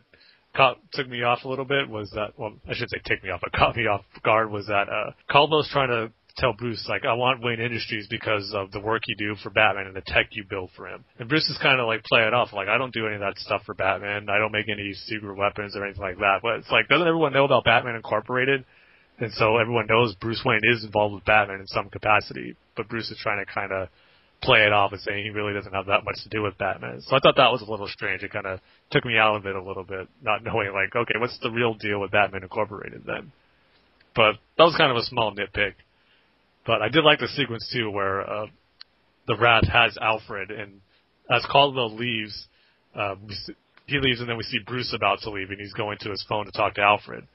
caught, 0.56 0.78
took 0.94 1.08
me 1.08 1.24
off 1.24 1.44
a 1.44 1.48
little 1.48 1.66
bit 1.66 1.90
was 1.90 2.10
that, 2.12 2.38
well, 2.38 2.54
I 2.68 2.74
should 2.74 2.90
say 2.90 3.02
take 3.06 3.24
me 3.24 3.30
off, 3.30 3.42
but 3.42 3.52
caught 3.52 3.76
me 3.76 3.88
off 3.88 4.02
guard 4.24 4.52
was 4.52 4.68
that 4.68 4.90
uh, 4.90 5.12
Caldwell's 5.32 5.70
trying 5.72 5.90
to 5.90 6.12
tell 6.38 6.54
Bruce, 6.54 6.86
like, 6.88 7.04
I 7.06 7.14
want 7.14 7.44
Wayne 7.44 7.60
Industries 7.60 8.08
because 8.10 8.54
of 8.56 8.72
the 8.72 8.80
work 8.80 9.02
you 9.08 9.16
do 9.18 9.36
for 9.44 9.50
Batman 9.50 9.88
and 9.88 9.96
the 9.96 10.04
tech 10.06 10.28
you 10.32 10.46
build 10.50 10.70
for 10.76 10.88
him. 10.88 11.04
And 11.20 11.28
Bruce 11.28 11.50
is 11.50 11.58
kind 11.62 11.82
of 11.82 11.88
like 11.88 12.04
play 12.04 12.22
it 12.22 12.34
off, 12.34 12.54
like, 12.54 12.70
I 12.70 12.78
don't 12.78 12.94
do 12.94 13.06
any 13.08 13.16
of 13.16 13.22
that 13.22 13.38
stuff 13.38 13.64
for 13.66 13.74
Batman. 13.74 14.30
I 14.30 14.38
don't 14.38 14.54
make 14.54 14.70
any 14.70 14.94
secret 14.94 15.36
weapons 15.36 15.76
or 15.76 15.84
anything 15.84 16.02
like 16.02 16.18
that. 16.18 16.40
But 16.42 16.60
it's 16.60 16.72
like, 16.72 16.88
doesn't 16.88 17.08
everyone 17.08 17.34
know 17.34 17.46
about 17.46 17.66
Batman 17.66 17.96
Incorporated? 17.96 18.64
And 19.20 19.34
so 19.34 19.58
everyone 19.58 19.88
knows 19.90 20.16
Bruce 20.16 20.42
Wayne 20.46 20.62
is 20.64 20.86
involved 20.86 21.14
with 21.14 21.26
Batman 21.26 21.60
in 21.60 21.68
some 21.68 21.90
capacity, 21.90 22.56
but 22.80 22.88
Bruce 22.88 23.12
is 23.12 23.20
trying 23.22 23.46
to 23.46 23.54
kind 23.54 23.74
of 23.74 23.90
play 24.42 24.60
it 24.60 24.72
off 24.72 24.94
and 24.94 25.02
saying 25.02 25.26
he 25.26 25.32
really 25.32 25.52
doesn't 25.52 25.74
have 25.74 25.88
that 25.88 26.06
much 26.06 26.16
to 26.24 26.30
do 26.30 26.42
with 26.42 26.58
Batman. 26.58 27.02
So 27.02 27.14
I 27.14 27.20
thought 27.20 27.36
that 27.36 27.52
was 27.52 27.62
a 27.62 27.70
little 27.70 27.90
strange. 27.90 28.24
It 28.24 28.32
kind 28.32 28.46
of 28.46 28.62
took 28.90 29.04
me 29.04 29.18
out 29.18 29.36
of 29.36 29.46
it 29.46 29.54
a 29.54 29.62
little 29.62 29.84
bit, 29.84 30.08
not 30.22 30.46
knowing 30.46 30.72
like, 30.72 30.96
okay, 30.96 31.16
what's 31.20 31.38
the 31.40 31.52
real 31.52 31.74
deal 31.74 32.00
with 32.00 32.12
Batman 32.12 32.44
Incorporated 32.44 33.04
then? 33.06 33.34
But 34.16 34.36
that 34.58 34.64
was 34.64 34.76
kind 34.78 34.92
of 34.92 34.98
a 34.98 35.04
small 35.04 35.36
nitpick. 35.36 35.74
But 36.66 36.82
I 36.82 36.88
did 36.88 37.04
like 37.04 37.20
the 37.20 37.28
sequence 37.28 37.70
too, 37.74 37.92
where 37.92 38.22
uh, 38.22 38.46
the 39.28 39.36
Wrath 39.36 39.68
has 39.68 39.98
Alfred, 40.02 40.52
and 40.52 40.80
as 41.30 41.46
Caldwell 41.52 41.94
leaves, 41.94 42.48
uh, 42.96 43.16
he 43.88 44.00
leaves, 44.00 44.22
and 44.22 44.30
then 44.30 44.38
we 44.38 44.44
see 44.44 44.60
Bruce 44.66 44.94
about 44.96 45.20
to 45.24 45.32
leave, 45.32 45.50
and 45.50 45.60
he's 45.60 45.74
going 45.74 45.98
to 46.02 46.12
his 46.12 46.26
phone 46.30 46.46
to 46.46 46.52
talk 46.54 46.76
to 46.76 46.82
Alfred, 46.82 47.28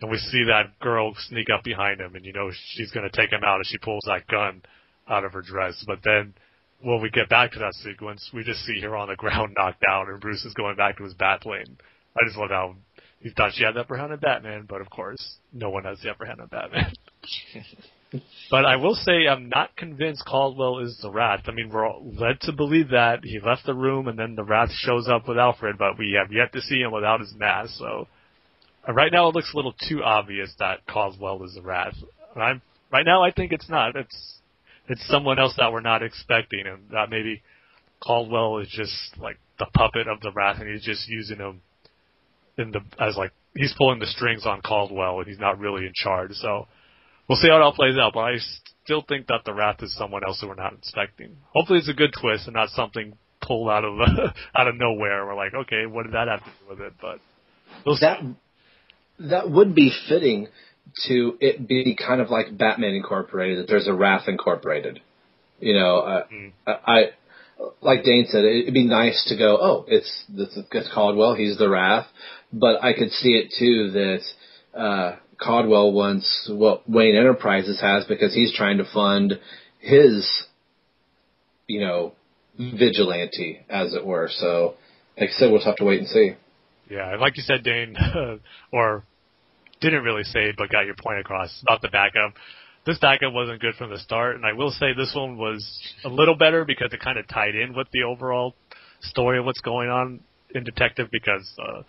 and 0.00 0.10
we 0.10 0.18
see 0.18 0.44
that 0.44 0.78
girl 0.78 1.12
sneak 1.28 1.48
up 1.52 1.64
behind 1.64 2.00
him, 2.00 2.14
and 2.14 2.24
you 2.24 2.32
know 2.32 2.50
she's 2.74 2.92
going 2.92 3.08
to 3.08 3.16
take 3.16 3.32
him 3.32 3.42
out 3.44 3.60
as 3.60 3.66
she 3.66 3.78
pulls 3.78 4.04
that 4.06 4.26
gun 4.28 4.62
out 5.08 5.24
of 5.24 5.32
her 5.32 5.42
dress. 5.42 5.82
But 5.86 6.00
then 6.04 6.34
when 6.82 7.00
we 7.00 7.10
get 7.10 7.28
back 7.28 7.52
to 7.52 7.58
that 7.60 7.74
sequence, 7.74 8.30
we 8.34 8.44
just 8.44 8.64
see 8.64 8.80
her 8.80 8.96
on 8.96 9.08
the 9.08 9.16
ground 9.16 9.54
knocked 9.56 9.82
down, 9.86 10.08
and 10.08 10.20
Bruce 10.20 10.44
is 10.44 10.54
going 10.54 10.76
back 10.76 10.98
to 10.98 11.04
his 11.04 11.14
bat 11.14 11.40
plane. 11.40 11.76
I 12.16 12.26
just 12.26 12.36
love 12.36 12.50
how 12.50 12.76
he 13.20 13.30
thought 13.30 13.52
she 13.54 13.64
had 13.64 13.74
the 13.74 13.80
upper 13.80 13.96
hand 13.96 14.12
on 14.12 14.18
Batman, 14.18 14.66
but 14.68 14.80
of 14.80 14.90
course, 14.90 15.36
no 15.52 15.70
one 15.70 15.84
has 15.84 16.00
the 16.00 16.10
upper 16.10 16.26
hand 16.26 16.40
on 16.40 16.48
Batman. 16.48 16.92
but 18.50 18.64
I 18.66 18.76
will 18.76 18.94
say 18.94 19.28
I'm 19.28 19.48
not 19.48 19.76
convinced 19.76 20.24
Caldwell 20.26 20.80
is 20.80 20.98
the 21.00 21.10
Wrath. 21.10 21.44
I 21.46 21.52
mean, 21.52 21.70
we're 21.70 21.86
all 21.86 22.02
led 22.04 22.40
to 22.42 22.52
believe 22.52 22.90
that 22.90 23.20
he 23.22 23.38
left 23.38 23.64
the 23.64 23.74
room 23.74 24.08
and 24.08 24.18
then 24.18 24.34
the 24.34 24.44
Wrath 24.44 24.70
shows 24.72 25.08
up 25.08 25.28
with 25.28 25.38
Alfred, 25.38 25.78
but 25.78 25.98
we 25.98 26.18
have 26.20 26.32
yet 26.32 26.52
to 26.52 26.60
see 26.60 26.80
him 26.80 26.92
without 26.92 27.20
his 27.20 27.32
mask. 27.34 27.74
So 27.78 28.08
uh, 28.86 28.92
right 28.92 29.12
now 29.12 29.28
it 29.28 29.34
looks 29.34 29.52
a 29.54 29.56
little 29.56 29.74
too 29.88 30.02
obvious 30.02 30.52
that 30.58 30.84
Caldwell 30.86 31.44
is 31.44 31.54
the 31.54 31.62
Wrath. 31.62 31.94
And 32.34 32.42
I'm 32.42 32.62
right 32.90 33.06
now 33.06 33.22
I 33.22 33.30
think 33.30 33.52
it's 33.52 33.68
not. 33.68 33.94
It's 33.94 34.38
it's 34.92 35.06
someone 35.08 35.38
else 35.38 35.54
that 35.56 35.72
we're 35.72 35.80
not 35.80 36.02
expecting, 36.02 36.66
and 36.66 36.90
that 36.90 37.10
maybe 37.10 37.42
Caldwell 38.04 38.58
is 38.58 38.68
just 38.68 38.92
like 39.18 39.38
the 39.58 39.66
puppet 39.74 40.06
of 40.06 40.20
the 40.20 40.30
Wrath, 40.32 40.60
and 40.60 40.68
he's 40.70 40.84
just 40.84 41.08
using 41.08 41.38
him 41.38 41.62
in 42.58 42.70
the 42.70 42.80
as 43.00 43.16
like 43.16 43.32
he's 43.56 43.74
pulling 43.76 43.98
the 44.00 44.06
strings 44.06 44.44
on 44.46 44.60
Caldwell, 44.62 45.18
and 45.18 45.26
he's 45.28 45.38
not 45.38 45.58
really 45.58 45.86
in 45.86 45.92
charge. 45.94 46.32
So 46.32 46.66
we'll 47.28 47.38
see 47.38 47.48
how 47.48 47.56
it 47.56 47.62
all 47.62 47.72
plays 47.74 47.96
out. 47.98 48.12
But 48.14 48.20
I 48.20 48.36
still 48.84 49.02
think 49.08 49.26
that 49.28 49.40
the 49.44 49.54
Wrath 49.54 49.82
is 49.82 49.96
someone 49.96 50.22
else 50.24 50.40
who 50.40 50.48
we're 50.48 50.54
not 50.54 50.74
expecting. 50.74 51.36
Hopefully, 51.54 51.78
it's 51.78 51.88
a 51.88 51.94
good 51.94 52.12
twist 52.20 52.46
and 52.46 52.54
not 52.54 52.68
something 52.70 53.16
pulled 53.40 53.70
out 53.70 53.84
of 53.84 53.98
out 54.56 54.68
of 54.68 54.76
nowhere. 54.76 55.26
We're 55.26 55.34
like, 55.36 55.54
okay, 55.54 55.86
what 55.86 56.04
did 56.04 56.12
that 56.14 56.28
have 56.28 56.40
to 56.44 56.50
do 56.60 56.68
with 56.70 56.80
it? 56.80 56.92
But 57.00 57.18
we'll 57.86 57.98
That 58.00 58.20
see. 58.20 58.34
that 59.30 59.50
would 59.50 59.74
be 59.74 59.90
fitting 60.08 60.48
to 61.08 61.36
it 61.40 61.66
be 61.66 61.96
kind 61.96 62.20
of 62.20 62.30
like 62.30 62.56
Batman 62.56 62.94
Incorporated. 62.94 63.58
That 63.58 63.68
there's 63.68 63.88
a 63.88 63.94
Wrath 63.94 64.28
Incorporated. 64.28 65.00
You 65.60 65.74
know, 65.74 65.98
uh, 65.98 66.24
Mm. 66.32 66.52
I, 66.66 66.72
I 66.86 67.02
like 67.80 68.04
Dane 68.04 68.26
said, 68.28 68.44
it'd 68.44 68.74
be 68.74 68.84
nice 68.84 69.24
to 69.28 69.36
go, 69.36 69.58
oh, 69.60 69.84
it's 69.88 70.24
it's, 70.34 70.58
it's 70.70 70.92
Caldwell, 70.92 71.34
he's 71.34 71.58
the 71.58 71.68
Wrath, 71.68 72.06
but 72.52 72.82
I 72.82 72.92
could 72.92 73.10
see 73.10 73.30
it 73.30 73.52
too 73.56 73.90
that 73.92 74.78
uh, 74.78 75.16
Caldwell 75.40 75.92
wants 75.92 76.48
what 76.52 76.88
Wayne 76.88 77.16
Enterprises 77.16 77.80
has 77.80 78.04
because 78.04 78.34
he's 78.34 78.54
trying 78.54 78.78
to 78.78 78.84
fund 78.84 79.38
his, 79.78 80.44
you 81.66 81.80
know, 81.80 82.12
vigilante, 82.58 83.60
as 83.68 83.94
it 83.94 84.04
were. 84.04 84.28
So, 84.30 84.74
like 85.18 85.30
I 85.30 85.32
said, 85.32 85.50
we'll 85.50 85.58
just 85.58 85.66
have 85.66 85.76
to 85.76 85.84
wait 85.84 86.00
and 86.00 86.08
see. 86.08 86.32
Yeah, 86.90 87.12
and 87.12 87.20
like 87.20 87.36
you 87.36 87.42
said, 87.42 87.64
Dane, 87.64 87.96
or 88.72 89.04
didn't 89.82 90.04
really 90.04 90.24
say, 90.24 90.52
but 90.56 90.70
got 90.70 90.86
your 90.86 90.94
point 90.94 91.18
across 91.18 91.50
about 91.62 91.82
the 91.82 91.88
backup. 91.88 92.34
This 92.86 92.98
backup 92.98 93.32
wasn't 93.32 93.60
good 93.60 93.74
from 93.74 93.90
the 93.90 93.98
start, 93.98 94.36
and 94.36 94.46
I 94.46 94.54
will 94.54 94.70
say 94.70 94.94
this 94.96 95.12
one 95.14 95.36
was 95.36 95.62
a 96.04 96.08
little 96.08 96.36
better 96.36 96.64
because 96.64 96.92
it 96.92 97.00
kind 97.00 97.18
of 97.18 97.28
tied 97.28 97.54
in 97.54 97.76
with 97.76 97.88
the 97.92 98.02
overall 98.02 98.54
story 99.02 99.38
of 99.38 99.44
what's 99.44 99.60
going 99.60 99.88
on 99.88 100.20
in 100.54 100.64
Detective 100.64 101.08
because 101.12 101.48
uh, 101.58 101.82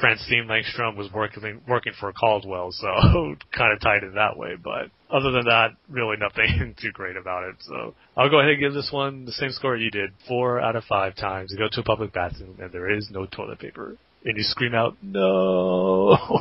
Francine 0.00 0.46
Langstrom 0.48 0.96
was 0.96 1.10
working 1.12 1.60
working 1.66 1.92
for 1.98 2.12
Caldwell, 2.12 2.70
so 2.72 2.86
kind 3.56 3.72
of 3.72 3.80
tied 3.80 4.02
in 4.02 4.14
that 4.14 4.36
way. 4.36 4.54
But 4.62 4.90
other 5.10 5.30
than 5.32 5.46
that, 5.46 5.70
really 5.88 6.16
nothing 6.18 6.74
too 6.80 6.92
great 6.92 7.16
about 7.16 7.44
it. 7.44 7.56
So 7.60 7.94
I'll 8.16 8.30
go 8.30 8.38
ahead 8.38 8.52
and 8.52 8.60
give 8.60 8.74
this 8.74 8.90
one 8.92 9.24
the 9.24 9.32
same 9.32 9.50
score 9.50 9.76
you 9.76 9.90
did, 9.90 10.10
four 10.26 10.60
out 10.60 10.76
of 10.76 10.84
five 10.84 11.16
times. 11.16 11.50
You 11.50 11.58
go 11.58 11.68
to 11.72 11.80
a 11.80 11.84
public 11.84 12.12
bathroom 12.12 12.58
and 12.60 12.70
there 12.70 12.90
is 12.90 13.08
no 13.10 13.26
toilet 13.26 13.58
paper, 13.58 13.96
and 14.24 14.36
you 14.36 14.42
scream 14.42 14.74
out, 14.74 14.96
"No!" 15.02 16.16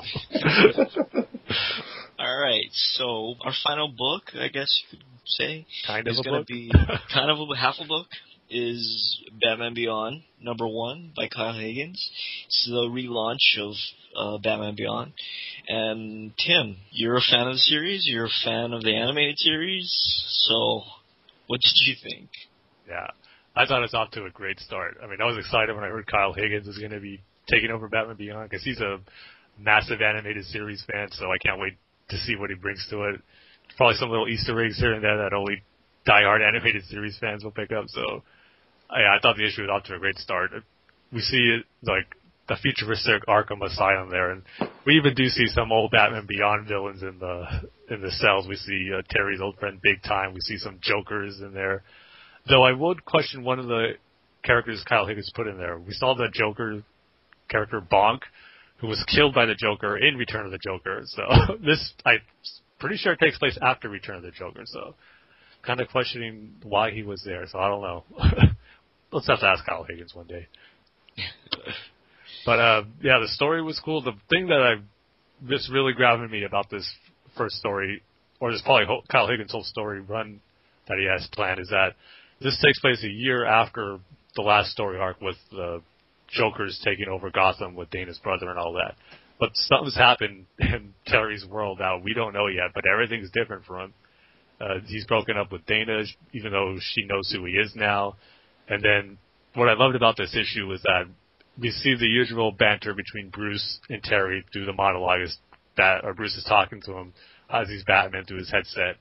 All 2.19 2.39
right, 2.39 2.65
so 2.71 3.35
our 3.41 3.53
final 3.65 3.89
book, 3.89 4.23
I 4.33 4.47
guess 4.47 4.81
you 4.83 4.97
could 4.97 5.05
say, 5.25 5.65
kind 5.85 6.07
of 6.07 6.13
is 6.13 6.19
a 6.19 6.23
going 6.23 6.33
to 6.33 6.39
book. 6.41 6.47
be 6.47 6.71
kind 7.13 7.29
of 7.29 7.37
a 7.39 7.55
half 7.55 7.75
a 7.79 7.85
book. 7.87 8.07
Is 8.49 9.19
Batman 9.41 9.73
Beyond 9.73 10.23
number 10.41 10.65
one 10.65 11.11
by 11.15 11.27
Kyle 11.27 11.53
Higgins? 11.59 12.09
It's 12.45 12.65
the 12.65 12.87
relaunch 12.87 13.59
of 13.59 13.73
uh, 14.15 14.37
Batman 14.41 14.75
Beyond. 14.75 15.11
And 15.67 16.31
Tim, 16.37 16.77
you're 16.91 17.17
a 17.17 17.21
fan 17.21 17.47
of 17.47 17.55
the 17.55 17.59
series. 17.59 18.07
You're 18.07 18.27
a 18.27 18.43
fan 18.45 18.71
of 18.71 18.83
the 18.83 18.95
animated 18.95 19.37
series. 19.37 19.91
So, 20.47 20.83
what 21.47 21.59
did 21.59 21.73
you 21.87 21.95
think? 22.01 22.29
Yeah. 22.87 23.07
I 23.53 23.65
thought 23.65 23.83
it's 23.83 23.93
off 23.93 24.11
to 24.11 24.23
a 24.23 24.29
great 24.29 24.59
start. 24.61 24.97
I 25.03 25.07
mean, 25.07 25.19
I 25.21 25.25
was 25.25 25.37
excited 25.37 25.75
when 25.75 25.83
I 25.83 25.89
heard 25.89 26.07
Kyle 26.07 26.31
Higgins 26.31 26.67
was 26.67 26.77
going 26.77 26.91
to 26.91 27.01
be 27.01 27.19
taking 27.49 27.71
over 27.71 27.87
Batman 27.87 28.17
Beyond 28.17 28.49
because 28.49 28.63
he's 28.63 28.79
a 28.79 28.99
massive 29.59 30.01
animated 30.01 30.45
series 30.45 30.83
fan, 30.91 31.09
so 31.11 31.25
I 31.25 31.37
can't 31.43 31.59
wait 31.59 31.77
to 32.09 32.17
see 32.17 32.35
what 32.35 32.49
he 32.49 32.55
brings 32.55 32.85
to 32.89 33.03
it. 33.03 33.21
Probably 33.75 33.95
some 33.95 34.09
little 34.09 34.27
Easter 34.27 34.59
eggs 34.63 34.79
here 34.79 34.93
and 34.93 35.03
there 35.03 35.17
that 35.17 35.33
only 35.33 35.63
diehard 36.07 36.47
animated 36.47 36.83
series 36.85 37.17
fans 37.19 37.43
will 37.43 37.51
pick 37.51 37.71
up. 37.71 37.85
So, 37.87 38.23
I, 38.89 39.17
I 39.17 39.19
thought 39.21 39.35
the 39.35 39.45
issue 39.45 39.61
was 39.61 39.69
off 39.69 39.83
to 39.87 39.95
a 39.95 39.99
great 39.99 40.17
start. 40.17 40.51
We 41.11 41.21
see 41.21 41.59
it 41.59 41.65
like 41.83 42.07
the 42.47 42.55
futuristic 42.61 43.25
Arkham 43.27 43.61
Asylum 43.61 44.09
there, 44.09 44.31
and 44.31 44.43
we 44.85 44.95
even 44.95 45.13
do 45.13 45.27
see 45.27 45.47
some 45.47 45.71
old 45.71 45.91
Batman 45.91 46.25
Beyond 46.27 46.67
villains 46.67 47.01
in 47.01 47.19
the 47.19 47.43
in 47.89 48.01
the 48.01 48.11
cells. 48.11 48.47
We 48.47 48.55
see 48.55 48.89
uh, 48.97 49.01
Terry's 49.09 49.41
old 49.41 49.57
friend 49.57 49.79
Big 49.81 50.01
Time. 50.03 50.33
We 50.33 50.41
see 50.41 50.57
some 50.57 50.79
Jokers 50.81 51.41
in 51.41 51.53
there. 51.53 51.83
Though 52.49 52.63
I 52.63 52.71
would 52.71 53.03
question 53.03 53.43
one 53.43 53.59
of 53.59 53.67
the 53.67 53.93
characters 54.43 54.83
Kyle 54.87 55.05
Higgins 55.05 55.31
put 55.35 55.47
in 55.47 55.57
there. 55.57 55.77
We 55.77 55.91
saw 55.91 56.15
the 56.15 56.29
Joker 56.31 56.83
character 57.49 57.81
Bonk, 57.81 58.21
who 58.77 58.87
was 58.87 59.03
killed 59.13 59.33
by 59.33 59.45
the 59.45 59.55
Joker 59.55 59.97
in 59.97 60.15
Return 60.15 60.45
of 60.45 60.51
the 60.51 60.59
Joker. 60.59 61.01
So 61.05 61.23
this, 61.65 61.93
I'm 62.05 62.19
pretty 62.79 62.97
sure 62.97 63.13
it 63.13 63.19
takes 63.19 63.37
place 63.37 63.57
after 63.61 63.89
Return 63.89 64.17
of 64.17 64.23
the 64.23 64.31
Joker. 64.31 64.63
So 64.65 64.95
kind 65.65 65.81
of 65.81 65.89
questioning 65.89 66.53
why 66.63 66.91
he 66.91 67.03
was 67.03 67.21
there. 67.25 67.45
So 67.47 67.59
I 67.59 67.67
don't 67.67 67.81
know. 67.81 68.03
Let's 69.11 69.27
have 69.27 69.39
to 69.39 69.45
ask 69.47 69.65
Kyle 69.65 69.85
Higgins 69.87 70.13
one 70.13 70.27
day. 70.27 70.47
but 72.45 72.59
uh, 72.59 72.83
yeah, 73.01 73.19
the 73.19 73.27
story 73.29 73.61
was 73.61 73.79
cool. 73.83 74.01
The 74.01 74.13
thing 74.29 74.47
that 74.47 74.61
I 74.61 74.75
just 75.49 75.71
really 75.71 75.93
grabbed 75.93 76.29
me 76.29 76.43
about 76.43 76.69
this 76.69 76.89
first 77.37 77.55
story, 77.55 78.01
or 78.39 78.51
this 78.51 78.61
probably 78.63 78.85
whole, 78.85 79.03
Kyle 79.09 79.27
Higgins' 79.27 79.51
whole 79.51 79.63
story 79.63 80.01
run 80.01 80.41
that 80.87 80.97
he 80.97 81.05
has 81.05 81.27
planned 81.33 81.59
is 81.59 81.69
that 81.69 81.95
this 82.41 82.57
takes 82.63 82.79
place 82.79 83.03
a 83.03 83.09
year 83.09 83.45
after 83.45 83.99
the 84.35 84.41
last 84.41 84.71
story 84.71 84.99
arc 84.99 85.19
with 85.21 85.37
the 85.51 85.81
Joker's 86.29 86.79
taking 86.83 87.07
over 87.07 87.29
Gotham 87.29 87.75
with 87.75 87.89
Dana's 87.89 88.19
brother 88.19 88.49
and 88.49 88.59
all 88.59 88.73
that. 88.73 88.95
But 89.39 89.49
something's 89.53 89.95
happened 89.95 90.45
in 90.59 90.93
Terry's 91.05 91.45
world 91.45 91.79
now. 91.79 91.99
We 91.99 92.13
don't 92.13 92.33
know 92.33 92.47
yet, 92.47 92.71
but 92.73 92.83
everything's 92.91 93.31
different 93.31 93.65
for 93.65 93.81
him. 93.81 93.93
Uh, 94.59 94.79
he's 94.87 95.05
broken 95.05 95.37
up 95.37 95.51
with 95.51 95.65
Dana, 95.65 96.03
even 96.33 96.51
though 96.51 96.77
she 96.79 97.05
knows 97.05 97.31
who 97.31 97.45
he 97.45 97.53
is 97.53 97.73
now. 97.75 98.15
And 98.67 98.83
then 98.83 99.17
what 99.53 99.69
I 99.69 99.73
loved 99.73 99.95
about 99.95 100.17
this 100.17 100.35
issue 100.35 100.65
was 100.65 100.81
that 100.83 101.05
we 101.59 101.69
see 101.69 101.95
the 101.95 102.07
usual 102.07 102.51
banter 102.51 102.93
between 102.93 103.29
Bruce 103.29 103.79
and 103.89 104.01
Terry 104.03 104.43
through 104.51 104.65
the 104.65 104.73
monologue 104.73 105.27
that, 105.77 106.03
or 106.03 106.13
Bruce 106.13 106.35
is 106.35 106.43
talking 106.43 106.81
to 106.85 106.93
him 106.93 107.13
as 107.49 107.67
he's 107.69 107.83
Batman 107.83 108.25
through 108.25 108.39
his 108.39 108.51
headset. 108.51 108.97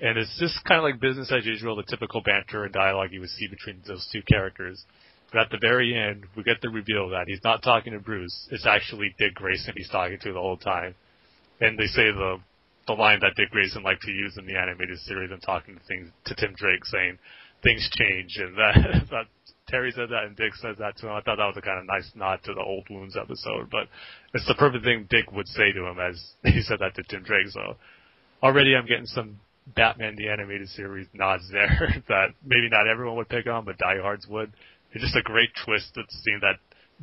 And 0.00 0.16
it's 0.16 0.36
just 0.38 0.64
kind 0.64 0.78
of 0.78 0.84
like 0.84 1.00
business 1.00 1.32
as 1.32 1.44
usual, 1.44 1.74
the 1.74 1.82
typical 1.82 2.22
banter 2.22 2.64
and 2.64 2.72
dialogue 2.72 3.10
you 3.12 3.20
would 3.20 3.30
see 3.30 3.48
between 3.48 3.82
those 3.86 4.06
two 4.12 4.22
characters. 4.30 4.84
But 5.32 5.42
at 5.42 5.50
the 5.50 5.58
very 5.60 5.94
end, 5.94 6.24
we 6.36 6.42
get 6.42 6.60
the 6.62 6.70
reveal 6.70 7.10
that 7.10 7.24
he's 7.26 7.44
not 7.44 7.62
talking 7.62 7.92
to 7.92 7.98
Bruce. 7.98 8.48
It's 8.50 8.66
actually 8.66 9.14
Dick 9.18 9.34
Grayson 9.34 9.74
he's 9.76 9.90
talking 9.90 10.18
to 10.22 10.32
the 10.32 10.40
whole 10.40 10.56
time. 10.56 10.94
And 11.60 11.78
they 11.78 11.86
say 11.86 12.10
the 12.10 12.38
the 12.86 12.94
line 12.94 13.20
that 13.20 13.34
Dick 13.36 13.50
Grayson 13.50 13.82
liked 13.82 14.00
to 14.02 14.10
use 14.10 14.38
in 14.38 14.46
the 14.46 14.56
animated 14.56 14.98
series 15.00 15.30
and 15.30 15.42
talking 15.42 15.74
to 15.74 15.80
things 15.84 16.10
to 16.24 16.34
Tim 16.34 16.54
Drake 16.56 16.84
saying 16.86 17.18
things 17.62 17.86
change 17.92 18.38
and 18.38 18.56
that, 18.56 19.04
that 19.10 19.26
Terry 19.68 19.92
said 19.94 20.08
that 20.08 20.24
and 20.24 20.34
Dick 20.36 20.54
says 20.54 20.76
that 20.78 20.96
to 20.96 21.06
him. 21.06 21.12
I 21.12 21.20
thought 21.20 21.36
that 21.36 21.52
was 21.52 21.58
a 21.58 21.60
kind 21.60 21.78
of 21.78 21.84
nice 21.84 22.10
nod 22.14 22.40
to 22.44 22.54
the 22.54 22.62
old 22.62 22.86
wounds 22.88 23.16
episode, 23.16 23.68
but 23.70 23.88
it's 24.32 24.46
the 24.48 24.54
perfect 24.54 24.84
thing 24.84 25.06
Dick 25.10 25.30
would 25.32 25.48
say 25.48 25.72
to 25.72 25.84
him 25.84 25.98
as 26.00 26.16
he 26.44 26.62
said 26.62 26.78
that 26.80 26.94
to 26.94 27.02
Tim 27.10 27.22
Drake. 27.22 27.48
So 27.48 27.76
already 28.42 28.74
I'm 28.74 28.86
getting 28.86 29.06
some 29.06 29.38
Batman 29.76 30.16
the 30.16 30.30
animated 30.30 30.68
series 30.70 31.06
nods 31.12 31.44
there 31.52 32.02
that 32.08 32.28
maybe 32.42 32.68
not 32.70 32.88
everyone 32.88 33.16
would 33.16 33.28
pick 33.28 33.46
on, 33.46 33.66
but 33.66 33.76
diehards 33.76 34.26
would. 34.28 34.52
It's 34.92 35.04
just 35.04 35.16
a 35.16 35.22
great 35.22 35.50
twist 35.64 35.96
of 35.96 36.04
seeing 36.08 36.40
that 36.40 36.58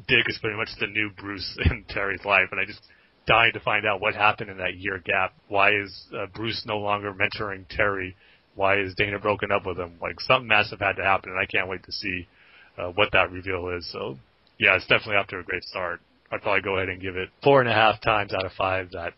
Dick 0.08 0.26
is 0.28 0.38
pretty 0.40 0.58
much 0.58 0.70
the 0.80 0.88
new 0.88 1.10
Bruce 1.18 1.58
in 1.66 1.86
Terry's 1.90 2.26
life, 2.26 2.50
and 2.52 2.60
I 2.60 2.66
just 2.66 2.82
dying 3.28 3.54
to 3.54 3.60
find 3.60 3.86
out 3.86 4.02
what 4.02 4.14
happened 4.14 4.50
in 4.50 4.58
that 4.58 4.78
year 4.78 5.02
gap. 5.04 5.34
Why 5.48 5.72
is 5.72 6.08
uh, 6.14 6.28
Bruce 6.34 6.64
no 6.66 6.78
longer 6.78 7.14
mentoring 7.14 7.66
Terry? 7.70 8.16
Why 8.56 8.80
is 8.80 8.94
Dana 8.96 9.20
broken 9.20 9.52
up 9.52 9.66
with 9.66 9.78
him? 9.78 9.94
Like 10.02 10.20
something 10.22 10.48
massive 10.48 10.80
had 10.80 10.94
to 10.94 11.04
happen, 11.04 11.32
and 11.32 11.40
I 11.40 11.46
can't 11.46 11.70
wait 11.70 11.84
to 11.84 11.92
see 11.92 12.28
uh, 12.78 12.90
what 12.90 13.10
that 13.14 13.32
reveal 13.32 13.70
is. 13.70 13.90
So 13.92 14.18
yeah, 14.60 14.76
it's 14.76 14.88
definitely 14.88 15.16
off 15.16 15.28
to 15.28 15.40
a 15.40 15.44
great 15.44 15.64
start. 15.64 16.02
I'd 16.32 16.42
probably 16.42 16.62
go 16.62 16.78
ahead 16.78 16.90
and 16.90 17.02
give 17.02 17.16
it 17.16 17.30
four 17.44 17.62
and 17.62 17.70
a 17.70 17.74
half 17.74 18.02
times 18.02 18.34
out 18.34 18.46
of 18.46 18.52
five. 18.54 18.92
That 18.92 19.14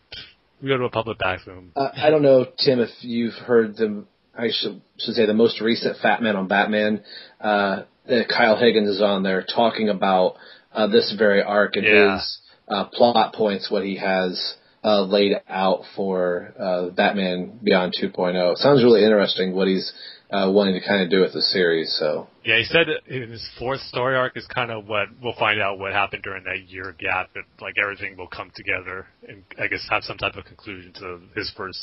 we 0.61 0.69
go 0.69 0.77
to 0.77 0.85
a 0.85 0.89
public 0.89 1.19
bathroom. 1.19 1.71
Uh, 1.75 1.89
I 1.95 2.09
don't 2.09 2.21
know, 2.21 2.45
Tim, 2.57 2.79
if 2.79 2.89
you've 3.01 3.33
heard 3.33 3.77
the, 3.77 4.05
I 4.37 4.49
should, 4.51 4.81
should 4.97 5.13
say 5.13 5.25
the 5.25 5.33
most 5.33 5.61
recent 5.61 5.97
Fat 6.01 6.21
Man 6.21 6.35
on 6.35 6.47
Batman. 6.47 7.03
Uh, 7.39 7.83
uh, 8.09 8.23
Kyle 8.29 8.57
Higgins 8.57 8.89
is 8.89 9.01
on 9.01 9.23
there 9.23 9.43
talking 9.43 9.89
about 9.89 10.35
uh, 10.73 10.87
this 10.87 11.13
very 11.17 11.41
arc 11.41 11.75
and 11.75 11.85
Yeah. 11.85 12.15
his 12.15 12.39
uh, 12.67 12.85
plot 12.85 13.33
points, 13.33 13.71
what 13.71 13.83
he 13.83 13.95
has 13.97 14.55
uh, 14.83 15.01
laid 15.01 15.33
out 15.49 15.81
for 15.95 16.53
uh, 16.59 16.89
Batman 16.89 17.59
Beyond 17.63 17.93
2.0. 18.01 18.51
It 18.51 18.57
sounds 18.59 18.83
really 18.83 19.03
interesting 19.03 19.53
what 19.55 19.67
he's 19.67 19.91
uh, 20.29 20.49
wanting 20.51 20.73
to 20.79 20.85
kind 20.85 21.01
of 21.01 21.09
do 21.09 21.21
with 21.21 21.33
the 21.33 21.41
series. 21.41 21.95
So 21.99 22.27
Yeah, 22.43 22.57
he 22.57 22.65
said 22.65 22.87
in 23.07 23.29
his 23.29 23.47
fourth 23.57 23.79
story 23.81 24.15
arc 24.15 24.35
is 24.35 24.45
kind 24.47 24.71
of 24.71 24.85
what 24.87 25.07
we'll 25.21 25.35
find 25.39 25.61
out 25.61 25.79
what 25.79 25.93
happened 25.93 26.23
during 26.23 26.43
that 26.43 26.67
year 26.67 26.93
gap. 26.99 27.29
That 27.33 27.43
like 27.61 27.75
everything 27.81 28.17
will 28.17 28.27
come 28.27 28.51
together 28.55 29.07
and 29.27 29.43
I 29.59 29.67
guess 29.67 29.85
have 29.89 30.03
some 30.03 30.17
type 30.17 30.35
of 30.35 30.45
conclusion 30.45 30.93
to 30.93 31.21
his 31.35 31.51
first 31.55 31.79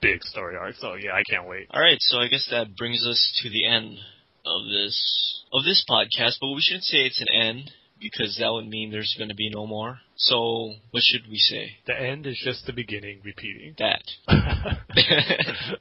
big 0.00 0.22
story 0.22 0.56
arc. 0.56 0.76
So 0.76 0.94
yeah, 0.94 1.12
I 1.12 1.22
can't 1.28 1.48
wait. 1.48 1.66
All 1.70 1.80
right, 1.82 1.98
so 2.00 2.18
I 2.18 2.28
guess 2.28 2.46
that 2.52 2.76
brings 2.76 3.04
us 3.04 3.40
to 3.42 3.50
the 3.50 3.66
end 3.66 3.98
of 4.44 4.64
this 4.64 5.44
of 5.52 5.64
this 5.64 5.84
podcast, 5.88 6.36
but 6.40 6.52
we 6.52 6.60
shouldn't 6.60 6.84
say 6.84 6.98
it's 6.98 7.20
an 7.20 7.34
end 7.34 7.70
because 8.00 8.36
that 8.38 8.52
would 8.52 8.68
mean 8.68 8.90
there's 8.90 9.14
going 9.18 9.28
to 9.28 9.34
be 9.34 9.50
no 9.50 9.66
more. 9.66 9.98
So 10.16 10.74
what 10.90 11.02
should 11.02 11.28
we 11.30 11.38
say? 11.38 11.72
The 11.86 12.00
end 12.00 12.26
is 12.26 12.40
just 12.44 12.66
the 12.66 12.72
beginning. 12.72 13.20
Repeating. 13.24 13.74
That. 13.78 14.02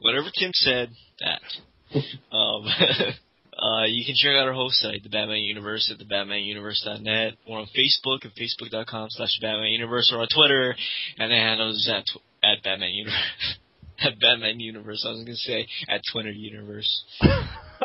Whatever 0.00 0.28
Tim 0.38 0.50
said, 0.52 0.90
that. 1.20 1.40
Um, 2.34 2.66
uh, 3.58 3.84
you 3.86 4.04
can 4.04 4.14
check 4.16 4.34
out 4.34 4.46
our 4.46 4.52
host 4.52 4.76
site, 4.76 5.02
the 5.02 5.08
Batman 5.08 5.38
Universe, 5.38 5.92
at 5.92 6.04
thebatmanuniverse.net. 6.04 7.34
We're 7.48 7.58
on 7.58 7.68
Facebook 7.76 8.24
at 8.24 8.32
facebook.com 8.34 9.08
slash 9.10 9.38
Batman 9.40 9.70
Universe, 9.70 10.10
or 10.12 10.20
on 10.20 10.28
Twitter, 10.34 10.74
and 11.18 11.30
the 11.30 11.36
handle 11.36 11.70
is 11.70 11.90
at, 11.92 12.04
tw- 12.04 12.22
at 12.42 12.62
Batman 12.62 12.90
Universe. 12.90 13.56
at 14.00 14.20
Batman 14.20 14.60
Universe, 14.60 15.04
I 15.06 15.10
was 15.10 15.18
going 15.18 15.26
to 15.26 15.34
say 15.34 15.66
at 15.88 16.00
Twitter 16.12 16.30
Universe. 16.32 17.04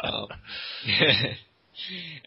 Um, 0.01 0.27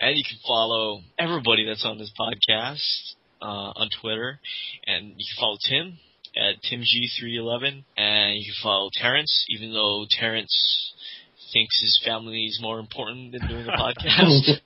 and 0.00 0.16
you 0.18 0.24
can 0.28 0.38
follow 0.46 1.00
everybody 1.18 1.64
that's 1.64 1.86
on 1.86 1.96
this 1.96 2.12
podcast 2.18 3.14
uh, 3.40 3.72
on 3.76 3.88
Twitter, 4.00 4.40
and 4.86 5.14
you 5.16 5.24
can 5.24 5.40
follow 5.40 5.56
Tim 5.68 5.98
at 6.36 6.56
TimG311, 6.64 7.84
and 7.96 8.36
you 8.36 8.44
can 8.44 8.62
follow 8.62 8.90
Terrence, 8.92 9.46
even 9.48 9.72
though 9.72 10.04
Terrence 10.10 10.92
thinks 11.52 11.80
his 11.80 12.00
family 12.04 12.46
is 12.46 12.58
more 12.60 12.78
important 12.78 13.32
than 13.32 13.46
doing 13.48 13.66
a 13.66 13.72
podcast. 13.72 14.60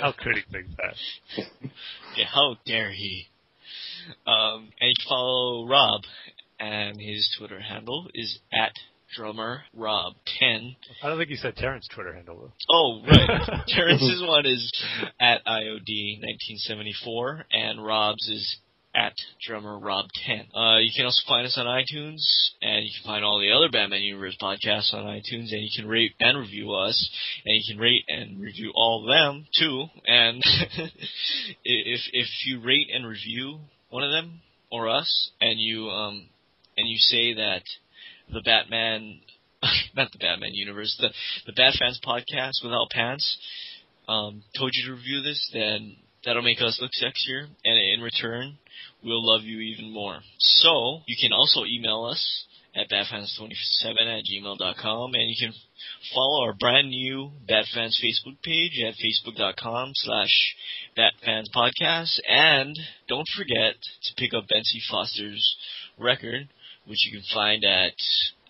How 0.00 0.12
could 0.12 0.36
he 0.36 0.42
think 0.50 0.66
that? 0.76 0.94
yeah, 2.16 2.26
how 2.26 2.56
dare 2.66 2.90
he? 2.90 3.26
Um, 4.26 4.70
and 4.80 4.88
you 4.88 4.94
can 4.96 5.08
follow 5.08 5.66
Rob, 5.66 6.02
and 6.58 7.00
his 7.00 7.34
Twitter 7.38 7.60
handle 7.60 8.08
is 8.14 8.38
at 8.52 8.72
drummer 9.14 9.62
Rob 9.74 10.14
ten. 10.38 10.76
I 11.02 11.08
don't 11.08 11.18
think 11.18 11.30
you 11.30 11.36
said 11.36 11.56
Terrence 11.56 11.88
Twitter 11.94 12.14
handle 12.14 12.38
though. 12.38 12.52
Oh, 12.70 13.02
right. 13.06 13.64
Terrence's 13.68 14.22
one 14.26 14.46
is 14.46 14.72
at 15.20 15.44
IOD 15.46 16.20
1974, 16.20 17.46
and 17.52 17.84
Rob's 17.84 18.28
is 18.28 18.58
at 18.94 19.14
drummer 19.46 19.78
Rob 19.78 20.06
10. 20.26 20.48
Uh, 20.54 20.78
you 20.78 20.90
can 20.94 21.04
also 21.04 21.22
find 21.28 21.46
us 21.46 21.56
on 21.56 21.66
iTunes, 21.66 22.20
and 22.62 22.84
you 22.84 22.90
can 22.90 23.06
find 23.06 23.24
all 23.24 23.38
the 23.38 23.52
other 23.52 23.68
Batman 23.70 24.02
Universe 24.02 24.36
podcasts 24.40 24.92
on 24.92 25.04
iTunes, 25.04 25.52
and 25.52 25.62
you 25.62 25.70
can 25.76 25.86
rate 25.86 26.12
and 26.20 26.38
review 26.38 26.72
us, 26.72 27.10
and 27.44 27.54
you 27.54 27.74
can 27.74 27.80
rate 27.80 28.04
and 28.08 28.40
review 28.40 28.72
all 28.74 29.02
of 29.02 29.08
them 29.08 29.46
too. 29.58 29.86
And 30.06 30.42
if 31.64 32.00
if 32.12 32.28
you 32.46 32.60
rate 32.60 32.88
and 32.92 33.06
review 33.06 33.60
one 33.90 34.02
of 34.02 34.10
them 34.10 34.40
or 34.72 34.88
us, 34.88 35.30
and 35.40 35.60
you 35.60 35.88
um 35.88 36.28
and 36.78 36.88
you 36.88 36.96
say 36.98 37.34
that 37.34 37.62
the 38.32 38.40
Batman, 38.40 39.20
not 39.96 40.12
the 40.12 40.18
Batman 40.18 40.54
universe, 40.54 40.96
the 41.00 41.10
the 41.46 41.52
Bat 41.52 41.74
Fans 41.78 42.00
podcast 42.04 42.62
without 42.62 42.90
pants, 42.90 43.38
um, 44.08 44.42
told 44.56 44.70
you 44.74 44.86
to 44.86 44.94
review 44.94 45.22
this, 45.22 45.50
then 45.52 45.96
that'll 46.24 46.42
make 46.42 46.60
us 46.60 46.78
look 46.80 46.92
sexier, 46.92 47.46
and 47.64 47.78
in 47.94 48.00
return, 48.00 48.58
we'll 49.02 49.24
love 49.24 49.42
you 49.42 49.58
even 49.60 49.92
more. 49.92 50.20
So 50.38 51.00
you 51.06 51.16
can 51.20 51.32
also 51.32 51.64
email 51.64 52.04
us 52.04 52.44
at 52.74 52.90
batfans27 52.90 53.84
at 54.00 54.22
gmail.com, 54.24 55.14
and 55.14 55.30
you 55.30 55.36
can 55.38 55.52
follow 56.14 56.44
our 56.44 56.52
brand 56.52 56.90
new 56.90 57.30
Batfans 57.48 57.96
Facebook 58.02 58.40
page 58.42 58.80
at 58.86 58.94
facebook.com 58.94 59.90
slash 59.94 60.54
batfanspodcast, 60.96 62.20
and 62.28 62.78
don't 63.08 63.28
forget 63.36 63.74
to 64.02 64.14
pick 64.16 64.34
up 64.34 64.48
Betsy 64.48 64.80
Foster's 64.90 65.56
record, 65.98 66.48
which 66.88 67.06
you 67.06 67.12
can 67.12 67.22
find 67.32 67.62
at 67.64 67.94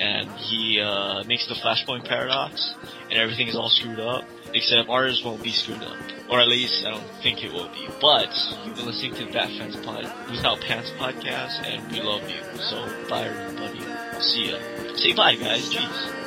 and 0.00 0.28
he 0.32 0.80
uh, 0.80 1.22
makes 1.24 1.46
the 1.46 1.54
Flashpoint 1.54 2.08
paradox, 2.08 2.74
and 3.08 3.12
everything 3.12 3.46
is 3.46 3.54
all 3.54 3.68
screwed 3.68 4.00
up, 4.00 4.24
except 4.52 4.88
ours 4.88 5.22
won't 5.24 5.44
be 5.44 5.52
screwed 5.52 5.82
up, 5.82 5.96
or 6.28 6.40
at 6.40 6.48
least 6.48 6.84
I 6.84 6.90
don't 6.90 7.06
think 7.22 7.44
it 7.44 7.52
will 7.52 7.68
be. 7.68 7.86
But 8.00 8.34
you've 8.66 8.74
been 8.74 8.86
listening 8.86 9.14
to 9.14 9.32
Bat 9.32 9.50
Fans 9.56 9.76
Pod 9.76 10.10
Without 10.28 10.58
Pants 10.60 10.90
podcast, 10.98 11.62
and 11.62 11.92
we 11.92 12.00
love 12.00 12.28
you. 12.28 12.42
So 12.58 12.82
bye, 13.08 13.28
everybody. 13.30 13.78
See 14.20 14.50
ya. 14.50 14.58
Say 14.96 15.14
bye, 15.14 15.36
guys. 15.36 15.72
Jeez. 15.72 16.23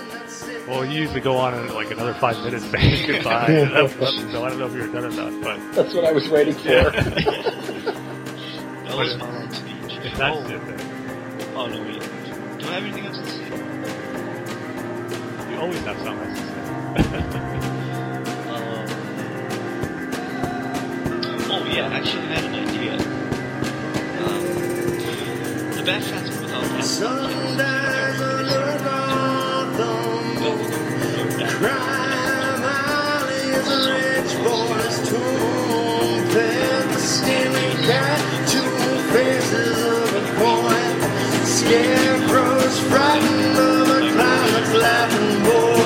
Well, 0.67 0.85
you 0.85 0.99
usually 0.99 1.21
go 1.21 1.37
on 1.37 1.53
in 1.53 1.73
like 1.73 1.91
another 1.91 2.13
five 2.15 2.43
minutes 2.43 2.65
saying 2.65 3.07
goodbye. 3.11 3.47
so 3.87 4.43
I 4.43 4.49
don't 4.49 4.59
know 4.59 4.65
if 4.65 4.73
you're 4.73 4.87
done 4.87 5.05
or 5.05 5.11
not, 5.11 5.41
but 5.41 5.57
That's 5.73 5.93
what 5.93 6.03
I 6.03 6.11
was 6.11 6.27
waiting 6.27 6.55
for. 6.55 6.67
That 8.87 8.95
was 8.95 9.17
my 9.17 9.29
long 9.29 9.51
speech. 9.51 9.97
if 10.03 10.17
that's 10.17 10.37
oh, 10.37 10.49
it, 10.49 10.65
then 10.65 10.79
oh 11.55 11.67
no, 11.67 11.81
wait. 11.83 12.01
Do 12.57 12.67
I 12.67 12.71
have 12.71 12.83
anything 12.83 13.05
else 13.05 13.17
to 13.17 13.25
say? 13.25 13.43
you 15.51 15.57
always 15.59 15.81
have 15.81 15.97
something 15.99 16.29
else 16.29 16.39
to 16.39 16.45
say. 16.47 16.61
Um, 18.49 18.87
oh 21.51 21.61
yeah, 21.71 21.87
actually 21.89 22.23
I 22.23 22.25
had 22.33 22.45
an 22.45 22.55
idea. 22.55 22.93
Um, 24.23 24.43
the 25.75 25.83
Bat 25.85 26.03
Fans 26.03 26.29
Without 26.41 26.63
Pants 26.63 28.16
crime. 31.59 32.61
I 32.63 33.25
leave 33.29 33.65
the 33.71 33.79
rich 33.93 34.33
boy's 34.45 34.97
tomb. 35.09 36.27
Then 36.33 36.87
the 36.93 36.99
steaming 36.99 37.77
cat, 37.87 38.19
two 38.47 38.71
faces 39.13 39.77
of 39.85 40.07
a 40.15 40.23
coin. 40.37 40.95
Scarecrows 41.45 42.79
frightened 42.89 43.57
of 43.57 43.89
a 43.89 44.01
climate 44.13 44.71
laughing 44.83 45.43
boy. 45.43 45.76